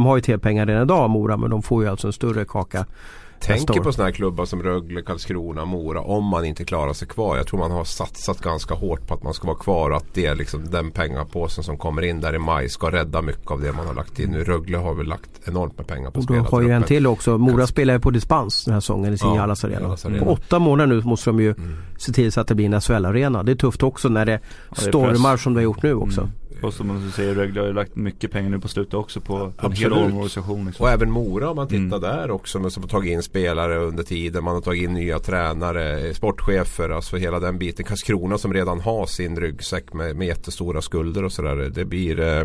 har 0.05 0.17
ju 0.17 0.21
TV-pengar 0.21 0.65
redan 0.65 0.83
idag 0.83 1.09
Mora 1.09 1.37
men 1.37 1.49
de 1.49 1.63
får 1.63 1.83
ju 1.83 1.89
alltså 1.89 2.07
en 2.07 2.13
större 2.13 2.45
kaka 2.45 2.85
tänker 3.39 3.79
på 3.79 3.91
sådana 3.91 4.07
här 4.07 4.15
klubbar 4.15 4.45
som 4.45 4.63
Rögle, 4.63 5.01
Karlskrona, 5.01 5.65
Mora 5.65 6.01
om 6.01 6.25
man 6.25 6.45
inte 6.45 6.65
klarar 6.65 6.93
sig 6.93 7.07
kvar. 7.07 7.37
Jag 7.37 7.47
tror 7.47 7.59
man 7.59 7.71
har 7.71 7.83
satsat 7.83 8.41
ganska 8.41 8.73
hårt 8.73 9.07
på 9.07 9.13
att 9.13 9.23
man 9.23 9.33
ska 9.33 9.47
vara 9.47 9.57
kvar 9.57 9.89
och 9.89 9.97
att 9.97 10.13
det 10.13 10.25
är 10.25 10.35
liksom 10.35 10.69
den 10.71 10.91
pengapåsen 10.91 11.63
som 11.63 11.77
kommer 11.77 12.01
in 12.01 12.21
där 12.21 12.35
i 12.35 12.39
maj 12.39 12.69
ska 12.69 12.91
rädda 12.91 13.21
mycket 13.21 13.51
av 13.51 13.61
det 13.61 13.71
man 13.71 13.87
har 13.87 13.93
lagt 13.93 14.19
in 14.19 14.31
nu. 14.31 14.43
Rögle 14.43 14.77
har 14.77 14.93
väl 14.93 15.07
lagt 15.07 15.29
enormt 15.43 15.77
med 15.77 15.87
pengar 15.87 16.11
på 16.11 16.19
att 16.19 16.23
spela. 16.23 16.39
Och 16.39 16.45
då 16.45 16.57
har 16.57 16.61
ju 16.61 16.71
en 16.71 16.83
till 16.83 17.07
också. 17.07 17.37
Mora 17.37 17.67
spelar 17.67 17.93
ju 17.93 17.99
på 17.99 18.11
dispens 18.11 18.65
den 18.65 18.73
här 18.73 18.81
säsongen 18.81 19.13
i 19.13 19.17
sin 19.17 19.29
ja, 19.29 19.35
Jallas 19.35 19.65
Arena. 19.65 19.97
På 20.19 20.31
åtta 20.31 20.59
månader 20.59 20.95
nu 20.95 21.01
måste 21.01 21.29
de 21.29 21.39
ju 21.39 21.51
mm. 21.51 21.75
se 21.97 22.11
till 22.11 22.31
så 22.31 22.41
att 22.41 22.47
det 22.47 22.55
blir 22.55 22.65
en 22.73 22.81
SHL-arena. 22.81 23.43
Det 23.43 23.51
är 23.51 23.55
tufft 23.55 23.83
också 23.83 24.09
när 24.09 24.25
det, 24.25 24.31
ja, 24.31 24.75
det 24.75 24.81
stormar 24.81 25.37
som 25.37 25.53
det 25.53 25.59
har 25.59 25.63
gjort 25.63 25.83
nu 25.83 25.93
också. 25.93 26.21
Mm. 26.21 26.33
Och 26.61 26.73
som 26.73 27.05
du 27.05 27.11
säger 27.11 27.35
Rögle 27.35 27.59
har 27.59 27.67
ju 27.67 27.73
lagt 27.73 27.95
mycket 27.95 28.31
pengar 28.31 28.49
nu 28.49 28.59
på 28.59 28.67
slutet 28.67 28.93
också 28.93 29.21
på, 29.21 29.51
på 29.57 29.65
en 29.65 29.71
hel 29.71 29.93
organisation. 29.93 30.65
Liksom. 30.65 30.83
Och 30.83 30.91
även 30.91 31.11
Mora 31.11 31.49
om 31.49 31.55
man 31.55 31.67
tittar 31.67 31.79
mm. 31.79 32.01
där 32.01 32.31
också. 32.31 32.59
Men 32.59 32.71
som 32.71 32.83
har 32.83 32.89
tagit 32.89 33.11
in 33.11 33.23
spelare 33.23 33.77
under 33.77 34.03
tiden. 34.03 34.43
Man 34.43 34.53
har 34.53 34.61
tagit 34.61 34.83
in 34.83 34.93
nya 34.93 35.19
tränare, 35.19 36.13
sportchefer. 36.13 36.89
Alltså 36.89 37.17
hela 37.17 37.39
den 37.39 37.57
biten. 37.57 37.85
Karlskrona 37.85 38.37
som 38.37 38.53
redan 38.53 38.79
har 38.79 39.05
sin 39.05 39.39
ryggsäck 39.39 39.93
med, 39.93 40.15
med 40.15 40.27
jättestora 40.27 40.81
skulder 40.81 41.23
och 41.23 41.31
sådär. 41.31 41.55
Det 41.55 41.85
blir 41.85 42.19
eh, 42.19 42.43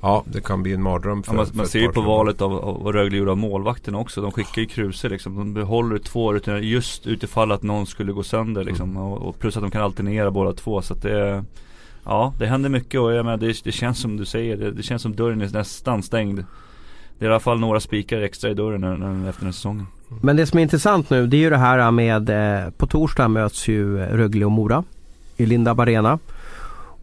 Ja, 0.00 0.24
det 0.26 0.40
kan 0.40 0.62
bli 0.62 0.72
en 0.72 0.82
mardröm 0.82 1.22
för, 1.22 1.32
ja, 1.32 1.36
Man, 1.36 1.46
man 1.52 1.66
ser 1.66 1.78
ju 1.78 1.88
på 1.88 2.00
valet 2.00 2.42
av, 2.42 2.52
av 2.52 2.82
vad 2.82 2.94
Rögle 2.94 3.16
gjorde 3.18 3.30
av 3.30 3.36
målvakterna 3.36 3.98
också. 3.98 4.20
De 4.20 4.32
skickar 4.32 4.62
ju 4.62 4.68
Kruse 4.68 5.08
liksom. 5.08 5.36
De 5.36 5.54
behåller 5.54 5.98
två 5.98 6.32
rutiner 6.32 6.58
just 6.58 7.06
utifall 7.06 7.52
att 7.52 7.62
någon 7.62 7.86
skulle 7.86 8.12
gå 8.12 8.22
sönder 8.22 8.64
liksom. 8.64 8.90
Mm. 8.90 9.02
Och, 9.02 9.28
och, 9.28 9.38
plus 9.38 9.56
att 9.56 9.62
de 9.62 9.70
kan 9.70 9.82
alternera 9.82 10.30
båda 10.30 10.52
två. 10.52 10.82
Så 10.82 10.94
att 10.94 11.02
det 11.02 11.44
Ja, 12.06 12.32
det 12.38 12.46
händer 12.46 12.68
mycket 12.68 13.00
och 13.00 13.12
jag 13.12 13.24
menar, 13.24 13.36
det, 13.36 13.64
det 13.64 13.72
känns 13.72 13.98
som 13.98 14.16
du 14.16 14.24
säger, 14.24 14.56
det, 14.56 14.70
det, 14.70 14.82
känns 14.82 15.02
som 15.02 15.16
dörren 15.16 15.40
är 15.40 15.48
nästan 15.48 16.02
stängd. 16.02 16.44
Det 17.18 17.24
är 17.24 17.28
i 17.28 17.32
alla 17.32 17.40
fall 17.40 17.60
några 17.60 17.80
spikar 17.80 18.20
extra 18.20 18.50
i 18.50 18.54
dörren 18.54 18.80
när, 18.80 18.96
när, 18.96 19.28
efter 19.28 19.40
den 19.40 19.46
här 19.46 19.52
säsongen. 19.52 19.86
Men 20.22 20.36
det 20.36 20.46
som 20.46 20.58
är 20.58 20.62
intressant 20.62 21.10
nu 21.10 21.26
det 21.26 21.36
är 21.36 21.38
ju 21.38 21.50
det 21.50 21.56
här 21.56 21.90
med, 21.90 22.30
eh, 22.30 22.70
på 22.70 22.86
torsdag 22.86 23.28
möts 23.28 23.68
ju 23.68 23.98
Rögle 23.98 24.44
och 24.44 24.52
Mora 24.52 24.84
i 25.36 25.46
Lindab 25.46 25.80
Arena. 25.80 26.18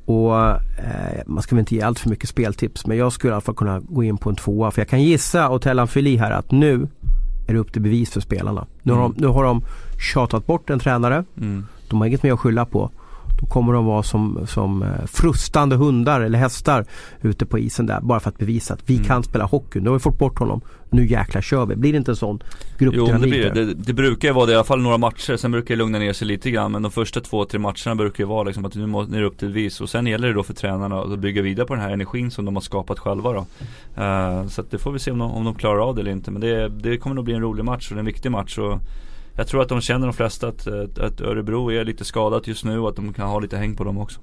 Och 0.05 0.49
eh, 0.49 1.21
man 1.25 1.43
ska 1.43 1.55
väl 1.55 1.59
inte 1.59 1.75
ge 1.75 1.81
allt 1.81 1.99
för 1.99 2.09
mycket 2.09 2.29
speltips 2.29 2.87
men 2.87 2.97
jag 2.97 3.13
skulle 3.13 3.31
i 3.31 3.33
alla 3.33 3.41
fall 3.41 3.55
kunna 3.55 3.79
gå 3.79 4.03
in 4.03 4.17
på 4.17 4.29
en 4.29 4.35
tvåa. 4.35 4.71
För 4.71 4.81
jag 4.81 4.89
kan 4.89 5.03
gissa 5.03 5.49
och 5.49 5.61
tella 5.61 5.87
Fili 5.87 6.17
här 6.17 6.31
att 6.31 6.51
nu 6.51 6.87
är 7.47 7.53
det 7.53 7.59
upp 7.59 7.73
till 7.73 7.81
bevis 7.81 8.11
för 8.11 8.21
spelarna. 8.21 8.65
Nu 8.81 8.93
har, 8.93 9.05
mm. 9.05 9.13
de, 9.17 9.21
nu 9.21 9.27
har 9.27 9.43
de 9.43 9.63
tjatat 10.13 10.45
bort 10.45 10.69
en 10.69 10.79
tränare. 10.79 11.23
Mm. 11.37 11.65
De 11.89 12.01
har 12.01 12.07
inget 12.07 12.23
mer 12.23 12.33
att 12.33 12.39
skylla 12.39 12.65
på. 12.65 12.91
Då 13.43 13.49
kommer 13.49 13.73
de 13.73 13.85
vara 13.85 14.03
som, 14.03 14.47
som 14.47 14.83
eh, 14.83 15.05
frustande 15.05 15.75
hundar 15.75 16.21
eller 16.21 16.39
hästar 16.39 16.85
ute 17.21 17.45
på 17.45 17.59
isen 17.59 17.85
där 17.85 18.01
bara 18.01 18.19
för 18.19 18.29
att 18.29 18.37
bevisa 18.37 18.73
att 18.73 18.89
vi 18.89 18.95
mm. 18.95 19.07
kan 19.07 19.23
spela 19.23 19.45
hockey. 19.45 19.79
Nu 19.79 19.89
har 19.89 19.93
vi 19.93 19.99
fått 19.99 20.19
bort 20.19 20.39
honom. 20.39 20.61
Nu 20.89 21.07
jäklar 21.07 21.41
kör 21.41 21.65
vi. 21.65 21.75
Blir 21.75 21.91
det 21.91 21.97
inte 21.97 22.11
en 22.11 22.15
sån 22.15 22.43
gruppdynamik? 22.77 23.33
Jo, 23.33 23.41
det, 23.43 23.51
blir 23.51 23.65
det. 23.65 23.65
det. 23.65 23.73
Det 23.73 23.93
brukar 23.93 24.27
ju 24.27 24.33
vara 24.33 24.45
det 24.45 24.51
i 24.51 24.55
alla 24.55 24.63
fall 24.63 24.81
några 24.81 24.97
matcher. 24.97 25.37
Sen 25.37 25.51
brukar 25.51 25.75
det 25.75 25.77
lugna 25.77 25.99
ner 25.99 26.13
sig 26.13 26.27
lite 26.27 26.51
grann. 26.51 26.71
Men 26.71 26.81
de 26.81 26.91
första 26.91 27.21
två, 27.21 27.45
tre 27.45 27.59
matcherna 27.59 27.95
brukar 27.95 28.23
ju 28.23 28.27
vara 28.27 28.43
liksom 28.43 28.65
att 28.65 28.75
nu 28.75 29.17
är 29.17 29.21
det 29.21 29.27
upp 29.27 29.37
till 29.37 29.47
vis. 29.47 29.81
Och 29.81 29.89
sen 29.89 30.07
gäller 30.07 30.27
det 30.27 30.33
då 30.33 30.43
för 30.43 30.53
tränarna 30.53 31.01
att 31.01 31.19
bygga 31.19 31.41
vidare 31.41 31.67
på 31.67 31.73
den 31.73 31.83
här 31.83 31.91
energin 31.91 32.31
som 32.31 32.45
de 32.45 32.55
har 32.55 32.61
skapat 32.61 32.99
själva 32.99 33.33
då. 33.33 33.45
Uh, 34.01 34.47
så 34.47 34.61
att 34.61 34.71
det 34.71 34.77
får 34.77 34.91
vi 34.91 34.99
se 34.99 35.11
om 35.11 35.17
de, 35.17 35.31
om 35.31 35.43
de 35.43 35.55
klarar 35.55 35.89
av 35.89 35.95
det 35.95 36.01
eller 36.01 36.11
inte. 36.11 36.31
Men 36.31 36.41
det, 36.41 36.69
det 36.69 36.97
kommer 36.97 37.15
nog 37.15 37.25
bli 37.25 37.33
en 37.33 37.41
rolig 37.41 37.65
match 37.65 37.91
och 37.91 37.97
en 37.97 38.05
viktig 38.05 38.31
match. 38.31 38.57
Och 38.57 38.79
jag 39.35 39.47
tror 39.47 39.61
att 39.61 39.69
de 39.69 39.81
känner 39.81 40.07
de 40.07 40.13
flesta 40.13 40.47
att, 40.47 40.67
att 40.97 41.21
Örebro 41.21 41.71
är 41.71 41.85
lite 41.85 42.05
skadat 42.05 42.47
just 42.47 42.65
nu 42.65 42.79
och 42.79 42.89
att 42.89 42.95
de 42.95 43.13
kan 43.13 43.29
ha 43.29 43.39
lite 43.39 43.57
häng 43.57 43.75
på 43.75 43.83
dem 43.83 43.97
också. 43.97 44.19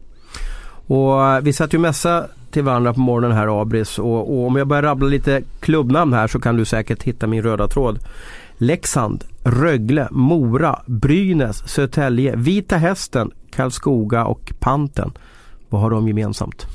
Och 0.86 1.26
eh, 1.26 1.40
vi 1.40 1.52
satt 1.52 1.74
ju 1.74 1.78
mässa 1.78 2.26
till 2.50 2.62
varandra 2.62 2.94
på 2.94 3.00
morgonen 3.00 3.36
här 3.36 3.60
Abris 3.62 3.98
och, 3.98 4.38
och, 4.38 4.46
om 4.46 4.56
jag 4.56 4.66
börjar 4.66 4.82
rabbla 4.82 5.08
lite 5.08 5.42
klubbnamn 5.60 6.12
här 6.12 6.26
så 6.26 6.40
kan 6.40 6.56
du 6.56 6.64
säkert 6.64 7.02
hitta 7.02 7.26
min 7.26 7.42
röda 7.42 7.68
tråd. 7.68 7.98
Leksand, 8.58 9.24
Rögle, 9.44 10.08
Mora, 10.10 10.82
Brynäs, 10.86 11.68
Södertälje, 11.68 12.36
Vita 12.36 12.76
Hästen, 12.76 13.30
Karlskoga 13.50 14.24
och 14.24 14.52
Panten. 14.58 15.12
Vad 15.68 15.80
har 15.80 15.90
de 15.90 16.08
gemensamt? 16.08 16.66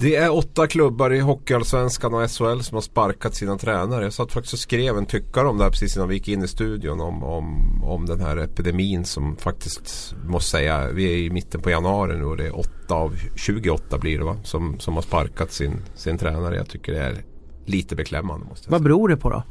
Det 0.00 0.16
är 0.16 0.32
åtta 0.32 0.66
klubbar 0.66 1.12
i 1.12 1.20
Hockeyallsvenskan 1.20 2.14
och 2.14 2.30
SHL 2.30 2.60
som 2.60 2.74
har 2.74 2.80
sparkat 2.80 3.34
sina 3.34 3.58
tränare. 3.58 4.04
Jag 4.04 4.12
satt 4.12 4.32
faktiskt 4.32 4.52
och 4.52 4.58
skrev 4.58 4.96
en 4.96 5.06
tyckare 5.06 5.48
om 5.48 5.58
det 5.58 5.64
här 5.64 5.70
precis 5.70 5.96
innan 5.96 6.08
vi 6.08 6.14
gick 6.14 6.28
in 6.28 6.42
i 6.42 6.48
studion. 6.48 7.00
Om, 7.00 7.24
om, 7.24 7.80
om 7.84 8.06
den 8.06 8.20
här 8.20 8.36
epidemin 8.36 9.04
som 9.04 9.36
faktiskt, 9.36 10.14
måste 10.26 10.50
säga, 10.50 10.90
vi 10.92 11.12
är 11.12 11.16
i 11.16 11.30
mitten 11.30 11.60
på 11.60 11.70
januari 11.70 12.18
nu 12.18 12.24
och 12.24 12.36
det 12.36 12.46
är 12.46 12.58
åtta 12.58 12.94
av 12.94 13.16
28 13.36 13.98
blir 13.98 14.18
det 14.18 14.24
va? 14.24 14.36
Som, 14.44 14.78
som 14.78 14.94
har 14.94 15.02
sparkat 15.02 15.52
sin, 15.52 15.72
sin 15.94 16.18
tränare. 16.18 16.56
Jag 16.56 16.68
tycker 16.68 16.92
det 16.92 17.00
är 17.00 17.24
lite 17.64 17.96
beklämmande. 17.96 18.46
Måste 18.46 18.66
jag 18.66 18.72
Vad 18.72 18.82
beror 18.82 19.08
det 19.08 19.16
på 19.16 19.30
då? 19.30 19.42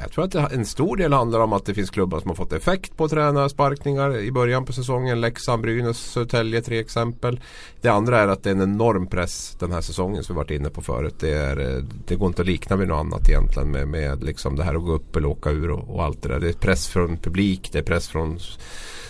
Jag 0.00 0.12
tror 0.12 0.24
att 0.24 0.52
en 0.52 0.66
stor 0.66 0.96
del 0.96 1.12
handlar 1.12 1.40
om 1.40 1.52
att 1.52 1.64
det 1.64 1.74
finns 1.74 1.90
klubbar 1.90 2.20
som 2.20 2.28
har 2.28 2.34
fått 2.34 2.52
effekt 2.52 2.96
på 2.96 3.08
tränarsparkningar 3.08 4.16
i 4.16 4.32
början 4.32 4.64
på 4.64 4.72
säsongen. 4.72 5.20
Leksand, 5.20 5.62
Brynäs, 5.62 5.98
Södertälje 5.98 6.62
tre 6.62 6.78
exempel. 6.78 7.40
Det 7.80 7.88
andra 7.88 8.20
är 8.20 8.28
att 8.28 8.42
det 8.42 8.50
är 8.50 8.54
en 8.54 8.62
enorm 8.62 9.06
press 9.06 9.56
den 9.58 9.72
här 9.72 9.80
säsongen 9.80 10.24
som 10.24 10.34
vi 10.34 10.36
varit 10.36 10.50
inne 10.50 10.70
på 10.70 10.82
förut. 10.82 11.14
Det, 11.20 11.32
är, 11.32 11.76
eh, 11.76 11.82
det 12.06 12.16
går 12.16 12.28
inte 12.28 12.42
att 12.42 12.48
likna 12.48 12.76
vid 12.76 12.88
något 12.88 13.00
annat 13.00 13.28
egentligen 13.28 13.70
med, 13.70 13.88
med 13.88 14.24
liksom 14.24 14.56
det 14.56 14.64
här 14.64 14.74
att 14.74 14.84
gå 14.84 14.92
upp 14.92 15.16
eller 15.16 15.28
åka 15.28 15.50
ur 15.50 15.70
och, 15.70 15.94
och 15.94 16.04
allt 16.04 16.22
det 16.22 16.28
där. 16.28 16.40
Det 16.40 16.48
är 16.48 16.52
press 16.52 16.88
från 16.88 17.16
publik, 17.16 17.68
det 17.72 17.78
är 17.78 17.82
press 17.82 18.08
från 18.08 18.38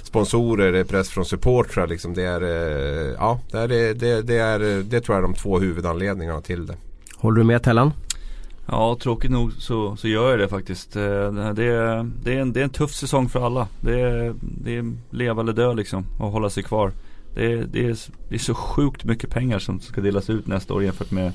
sponsorer, 0.03 0.73
det 0.73 0.79
är 0.79 0.85
press 0.85 1.09
från 1.09 1.25
supportrar. 1.25 1.87
Liksom 1.87 2.15
det, 2.15 2.23
är, 2.23 2.43
eh, 2.43 3.15
ja, 3.19 3.41
det, 3.51 3.59
är, 3.59 3.95
det, 3.95 4.23
det, 4.23 4.39
är, 4.39 4.61
eh, 4.61 4.79
det 4.79 5.01
tror 5.01 5.17
jag 5.17 5.25
är 5.25 5.29
de 5.29 5.35
två 5.35 5.59
huvudanledningarna 5.59 6.41
till 6.41 6.67
det. 6.67 6.77
Håller 7.17 7.39
du 7.39 7.45
med 7.45 7.63
Tellan? 7.63 7.93
Ja, 8.69 8.97
tråkigt 9.01 9.31
nog 9.31 9.53
så, 9.53 9.97
så 9.97 10.09
gör 10.09 10.31
jag 10.31 10.39
det 10.39 10.49
faktiskt. 10.49 10.97
Eh, 10.97 11.03
det 11.55 11.65
är, 11.65 12.11
det, 12.23 12.35
är 12.35 12.41
en, 12.41 12.53
det 12.53 12.61
är 12.61 12.65
en 12.65 12.71
tuff 12.71 12.95
säsong 12.95 13.29
för 13.29 13.47
alla. 13.47 13.69
Det 13.81 14.01
är, 14.01 14.35
det 14.41 14.77
är 14.77 14.93
leva 15.11 15.43
eller 15.43 15.53
dö 15.53 15.75
liksom 15.75 16.07
och 16.19 16.31
hålla 16.31 16.51
sig 16.51 16.63
kvar. 16.63 16.93
Det 17.35 17.53
är, 17.53 17.57
det, 17.57 17.87
är, 17.87 17.99
det 18.29 18.35
är 18.35 18.39
så 18.39 18.55
sjukt 18.55 19.05
mycket 19.05 19.31
pengar 19.31 19.59
som 19.59 19.81
ska 19.81 20.01
delas 20.01 20.31
ut 20.31 20.47
nästa 20.47 20.75
år 20.75 20.85
jämfört 20.85 21.11
med 21.11 21.33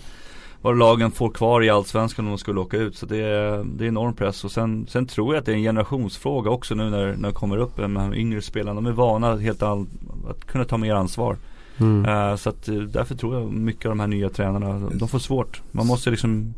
vad 0.62 0.78
lagen 0.78 1.12
får 1.12 1.30
kvar 1.30 1.64
i 1.64 1.70
Allsvenskan 1.70 2.26
om 2.26 2.32
de 2.32 2.38
skulle 2.38 2.60
åka 2.60 2.78
ut. 2.78 2.96
Så 2.96 3.06
det 3.06 3.18
är, 3.18 3.64
det 3.64 3.86
är 3.86 3.88
enorm 3.88 4.14
press. 4.14 4.44
Och 4.44 4.52
sen, 4.52 4.88
sen 4.90 5.06
tror 5.08 5.34
jag 5.34 5.40
att 5.40 5.46
det 5.46 5.52
är 5.52 5.56
en 5.56 5.62
generationsfråga 5.62 6.50
också 6.50 6.76
nu 6.76 6.90
när, 6.90 7.16
när 7.16 7.30
det 7.30 7.36
kommer 7.36 7.58
upp 7.58 7.78
med 7.78 7.90
de 7.90 8.14
yngre 8.14 8.42
spelarna. 8.42 8.82
De 8.82 8.86
är 8.86 8.92
vana 8.92 9.36
helt 9.36 9.64
all, 9.64 9.86
att 10.30 10.46
kunna 10.46 10.66
ta 10.66 10.78
mer 10.78 10.94
ansvar. 10.94 11.38
Mm. 11.78 12.06
Uh, 12.06 12.36
så 12.36 12.50
att 12.50 12.66
därför 12.66 13.16
tror 13.16 13.36
jag 13.36 13.52
mycket 13.52 13.86
av 13.86 13.92
de 13.92 14.00
här 14.00 14.08
nya 14.08 14.30
tränarna, 14.30 14.90
de 14.94 15.08
får 15.08 15.20
svårt. 15.20 15.62
Man 15.72 15.88
måste 15.88 16.12
liksom 16.12 16.54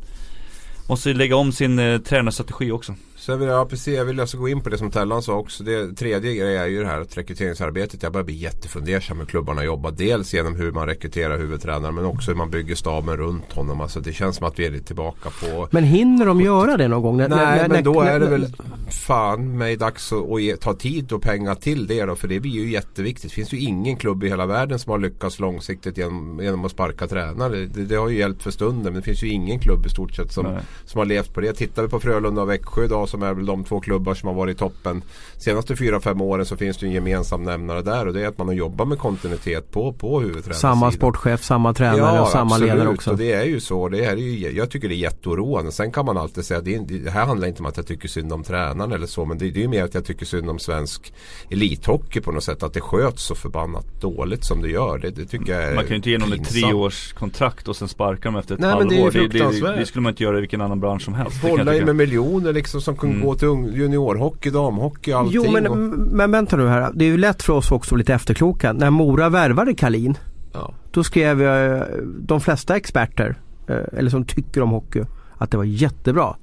Måste 0.88 1.14
lägga 1.14 1.36
om 1.36 1.52
sin 1.52 1.80
eh, 1.80 2.00
tränarstrategi 2.02 2.72
också. 2.72 2.96
Så 3.26 3.36
vill 3.36 3.48
jag, 3.48 3.70
precis, 3.70 3.98
jag 3.98 4.06
vill 4.06 4.20
alltså 4.20 4.38
gå 4.38 4.50
in 4.50 4.62
på 4.62 4.70
det 4.70 4.78
som 4.78 4.92
Tellan 4.92 5.22
sa 5.22 5.34
också. 5.34 5.64
Det 5.64 5.96
tredje 5.96 6.36
grejen 6.36 6.62
är 6.62 6.68
ju 6.68 6.80
det 6.80 6.88
här 6.88 7.02
att 7.02 7.18
rekryteringsarbetet. 7.18 8.04
Jag 8.04 8.12
börjar 8.12 8.26
bli 8.26 8.36
jättefundersam 8.36 9.20
hur 9.20 9.26
klubbarna 9.26 9.64
jobbar. 9.64 9.92
Dels 9.92 10.34
genom 10.34 10.56
hur 10.56 10.72
man 10.72 10.88
rekryterar 10.88 11.38
huvudtränaren 11.38 11.96
men 11.96 12.06
också 12.06 12.32
hur 12.32 12.38
man 12.38 12.50
bygger 12.50 12.76
staben 12.76 13.18
runt 13.18 13.52
honom. 13.52 13.82
Alltså 13.82 14.00
det 14.00 14.14
känns 14.14 14.36
som 14.36 14.48
att 14.48 14.60
vi 14.60 14.66
är 14.66 14.72
lite 14.72 14.86
tillbaka 14.86 15.30
på... 15.30 15.68
Men 15.72 15.84
hinner 15.84 16.26
de 16.26 16.42
göra 16.42 16.78
det 16.78 16.88
någon 16.88 17.02
gång? 17.02 17.18
Nej 17.18 17.30
när, 17.30 17.56
när, 17.56 17.68
men 17.68 17.84
då 17.84 17.94
när, 17.94 18.12
är 18.12 18.20
det 18.20 18.28
väl 18.28 18.48
fan 18.90 19.58
mig 19.58 19.76
dags 19.76 20.14
att, 20.14 20.32
att 20.32 20.42
ge, 20.42 20.56
ta 20.56 20.74
tid 20.74 21.12
och 21.12 21.22
pengar 21.22 21.56
till 21.56 21.88
det 21.88 22.06
då. 22.06 22.16
För 22.16 22.28
det 22.28 22.40
blir 22.40 22.52
ju 22.52 22.72
jätteviktigt. 22.72 23.32
Det 23.32 23.36
finns 23.36 23.54
ju 23.54 23.60
ingen 23.60 23.96
klubb 23.96 24.24
i 24.24 24.30
hela 24.30 24.46
världen 24.46 24.80
som 24.80 24.92
har 24.92 25.00
lyckats 25.00 25.40
långsiktigt 25.40 25.98
genom, 25.98 26.40
genom 26.44 26.66
att 26.66 26.72
sparka 26.72 27.08
tränare. 27.08 27.66
Det, 27.66 27.86
det 27.86 27.96
har 27.96 28.10
ju 28.10 28.18
hjälpt 28.18 28.44
för 28.44 28.52
stunden. 28.52 28.84
Men 28.84 28.94
det 28.94 29.02
finns 29.02 29.24
ju 29.24 29.28
ingen 29.28 29.60
klubb 29.60 29.86
i 29.86 29.90
stort 29.90 30.16
sett 30.16 30.32
som, 30.32 30.58
som 30.86 31.00
har 31.00 31.06
levt 31.06 31.34
på 31.34 31.42
det. 31.42 31.54
Tittar 31.54 31.84
vi 31.84 31.90
på 31.90 32.00
Frölunda 32.00 32.42
och 32.42 32.50
Växjö 32.50 32.86
idag 32.86 33.10
som 33.14 33.24
är 33.24 33.34
väl 33.34 33.46
de 33.46 33.64
två 33.64 33.80
klubbar 33.80 34.14
som 34.14 34.28
har 34.28 34.36
varit 34.36 34.56
i 34.56 34.60
toppen. 34.60 35.02
Senaste 35.38 35.76
fyra 35.76 36.00
fem 36.00 36.22
åren 36.22 36.46
så 36.46 36.58
finns 36.58 36.78
det 36.78 36.86
en 36.86 36.92
gemensam 36.92 37.44
nämnare 37.44 37.82
där. 37.82 38.08
Och 38.08 38.14
det 38.14 38.22
är 38.22 38.28
att 38.28 38.38
man 38.38 38.48
har 38.48 38.54
jobbat 38.54 38.88
med 38.88 39.00
kontinuitet 39.00 39.72
på, 39.72 39.94
på 39.94 40.20
huvudtränarsidan. 40.20 40.60
Samma 40.60 40.92
sportchef, 40.92 41.44
samma 41.44 41.74
tränare 41.74 42.16
ja, 42.16 42.22
och 42.22 42.28
samma 42.28 42.56
absolut. 42.56 42.74
ledare 42.74 42.90
också. 42.90 43.12
Och 43.12 43.18
det 43.18 43.32
är 43.32 43.44
ju 43.44 43.60
så. 43.60 43.90
Det 43.90 44.06
är 44.06 44.16
ju, 44.16 44.52
jag 44.52 44.70
tycker 44.70 44.90
det 44.90 44.96
är 44.96 44.98
jätteoroande. 44.98 45.72
Sen 45.72 45.92
kan 45.92 46.06
man 46.06 46.18
alltid 46.18 46.46
säga 46.46 46.58
att 46.58 46.66
det, 46.66 46.78
det 46.78 47.12
här 47.12 47.26
handlar 47.26 47.48
inte 47.48 47.60
om 47.60 47.66
att 47.66 47.78
jag 47.78 47.88
tycker 47.88 48.08
synd 48.08 48.34
om 48.34 48.44
tränaren 48.44 48.92
eller 48.92 49.08
så. 49.08 49.26
Men 49.26 49.38
det, 49.38 49.52
det 49.52 49.60
är 49.60 49.62
ju 49.62 49.68
mer 49.68 49.84
att 49.84 49.94
jag 49.94 50.06
tycker 50.06 50.26
synd 50.26 50.50
om 50.50 50.60
svensk 50.60 51.14
elithockey 51.50 52.22
på 52.22 52.32
något 52.32 52.44
sätt. 52.44 52.64
Att 52.64 52.74
det 52.74 52.82
sköts 52.82 53.24
så 53.24 53.36
förbannat 53.36 53.86
dåligt 54.02 54.44
som 54.46 54.62
det 54.62 54.70
gör. 54.70 54.98
Det, 54.98 55.10
det 55.10 55.26
tycker 55.26 55.54
jag 55.54 55.64
är 55.64 55.76
Man 55.76 55.84
kan 55.84 55.90
ju 55.90 55.96
inte 55.96 56.10
ge 56.10 56.18
någon 56.18 56.34
ett 56.34 56.50
treårskontrakt 56.50 57.68
och 57.68 57.76
sen 57.76 57.88
sparka 57.88 58.24
dem 58.24 58.36
efter 58.36 58.54
ett 58.56 58.62
Nej, 58.62 58.70
men 58.70 58.78
halvår. 58.78 59.12
det 59.12 59.20
är 59.20 59.28
det, 59.28 59.62
det, 59.62 59.76
det 59.80 59.86
skulle 59.86 60.04
man 60.04 60.10
inte 60.10 60.24
göra 60.24 60.38
i 60.38 60.40
vilken 60.40 60.62
annan 60.62 60.80
bransch 60.80 61.02
som 61.02 61.14
helst. 61.14 61.42
Bolla 61.42 61.86
med 61.86 61.96
miljoner 61.96 62.54
liksom 62.54 62.82
som 62.82 62.96
Mm. 63.10 63.26
gå 63.26 63.36
till 63.36 63.48
juniorhockey, 63.74 64.50
damhockey, 64.50 65.12
allting. 65.12 65.42
Jo 65.46 65.52
men, 65.52 65.68
och, 65.68 65.78
men 65.78 66.32
vänta 66.32 66.58
nu 66.58 66.68
här. 66.68 66.92
Det 66.94 67.06
är 67.06 67.10
ju 67.10 67.18
lätt 67.18 67.44
för 67.44 67.54
oss 67.54 67.72
också 67.72 67.96
att 67.96 68.00
lite 68.00 68.14
efterkloka. 68.14 68.74
När 68.74 68.90
Mora 68.90 69.30
värvade 69.30 69.74
Kalin 69.74 70.18
ja. 70.54 70.74
Då 70.92 71.04
skrev 71.04 71.42
eh, 71.42 71.84
de 72.20 72.42
flesta 72.42 72.76
experter, 72.76 73.36
eh, 73.68 73.78
eller 73.98 74.10
som 74.10 74.26
tycker 74.26 74.62
om 74.62 74.70
hockey, 74.70 75.04
att 75.38 75.52
det 75.52 75.58
var 75.58 75.64
jättebra. 75.64 76.36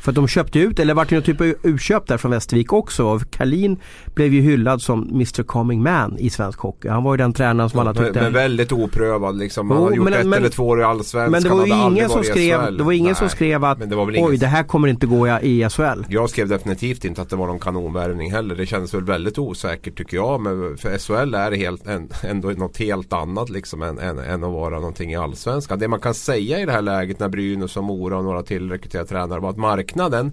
För 0.00 0.10
att 0.10 0.14
de 0.14 0.28
köpte 0.28 0.58
ut, 0.58 0.78
eller 0.78 0.94
vart 0.94 1.08
det 1.08 1.14
någon 1.14 1.22
typ 1.24 1.40
av 1.40 1.54
utköp 1.62 2.06
där 2.06 2.16
från 2.16 2.30
Västervik 2.30 2.72
också. 2.72 3.20
Kalin 3.30 3.76
blev 4.14 4.34
ju 4.34 4.40
hyllad 4.40 4.82
som 4.82 5.08
Mr 5.10 5.42
Coming 5.42 5.82
Man 5.82 6.18
i 6.18 6.30
svensk 6.30 6.58
hockey. 6.58 6.88
Han 6.88 7.02
var 7.04 7.12
ju 7.14 7.16
den 7.16 7.32
tränaren 7.32 7.70
som 7.70 7.80
alla 7.80 7.92
men, 7.92 8.04
tyckte... 8.04 8.20
men 8.22 8.32
väldigt 8.32 8.72
oprövad 8.72 9.38
liksom. 9.38 9.70
Han 9.70 9.78
Jo, 9.78 9.84
har 9.84 9.92
gjort 9.92 10.04
men- 10.04 10.14
ett 10.14 10.26
men- 10.26 10.38
eller 10.38 10.48
två 10.48 10.68
år 10.68 10.80
i 10.80 10.84
Allsvenskan. 10.84 11.30
men 11.30 11.42
det 11.42 11.48
var 11.48 11.66
ju 11.66 11.72
hade 11.72 11.92
ingen 11.92 12.08
som 12.08 12.24
skrev, 12.24 12.76
det 12.76 12.84
var 12.84 12.92
ingen 12.92 13.14
som 13.14 13.28
skrev 13.28 13.64
att 13.64 13.90
det 13.90 13.96
oj 13.96 14.14
ingen 14.16 14.38
det 14.38 14.46
här 14.46 14.62
kommer 14.62 14.88
inte 14.88 15.06
gå 15.06 15.28
i 15.28 15.68
SHL. 15.70 16.04
Jag 16.08 16.30
skrev 16.30 16.48
definitivt 16.48 17.04
inte 17.04 17.22
att 17.22 17.28
det 17.30 17.36
var 17.36 17.46
någon 17.46 17.58
kanonvärvning 17.58 18.32
heller. 18.32 18.54
Det 18.54 18.66
kändes 18.66 18.94
väl 18.94 19.04
väldigt 19.04 19.38
osäkert 19.38 19.96
tycker 19.98 20.16
jag. 20.16 20.40
Men 20.40 20.76
för 20.76 20.98
SHL 20.98 21.34
är 21.34 21.52
helt, 21.52 21.86
en, 21.86 22.08
ändå 22.22 22.48
något 22.48 22.76
helt 22.76 23.12
annat 23.12 23.50
liksom 23.50 23.82
än, 23.82 23.98
än, 23.98 24.18
än 24.18 24.44
att 24.44 24.52
vara 24.52 24.74
någonting 24.74 25.12
i 25.12 25.16
Allsvenskan. 25.16 25.78
Det 25.78 25.88
man 25.88 26.00
kan 26.00 26.14
säga 26.14 26.58
i 26.60 26.66
det 26.66 26.72
här 26.72 26.82
läget 26.82 27.20
när 27.20 27.28
Brynäs 27.28 27.76
och 27.76 27.84
Mora 27.84 28.18
och 28.18 28.24
några 28.24 28.42
till 28.42 28.70
rekryterar 28.70 29.04
tränare 29.04 29.40
var 29.40 29.50
att 29.50 29.56
marknaden 29.90 30.32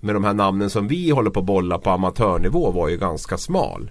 med 0.00 0.14
de 0.14 0.24
här 0.24 0.34
namnen 0.34 0.70
som 0.70 0.88
vi 0.88 1.10
håller 1.10 1.30
på 1.30 1.40
att 1.40 1.46
bolla 1.46 1.78
på 1.78 1.90
amatörnivå 1.90 2.70
var 2.70 2.88
ju 2.88 2.96
ganska 2.96 3.36
smal. 3.36 3.90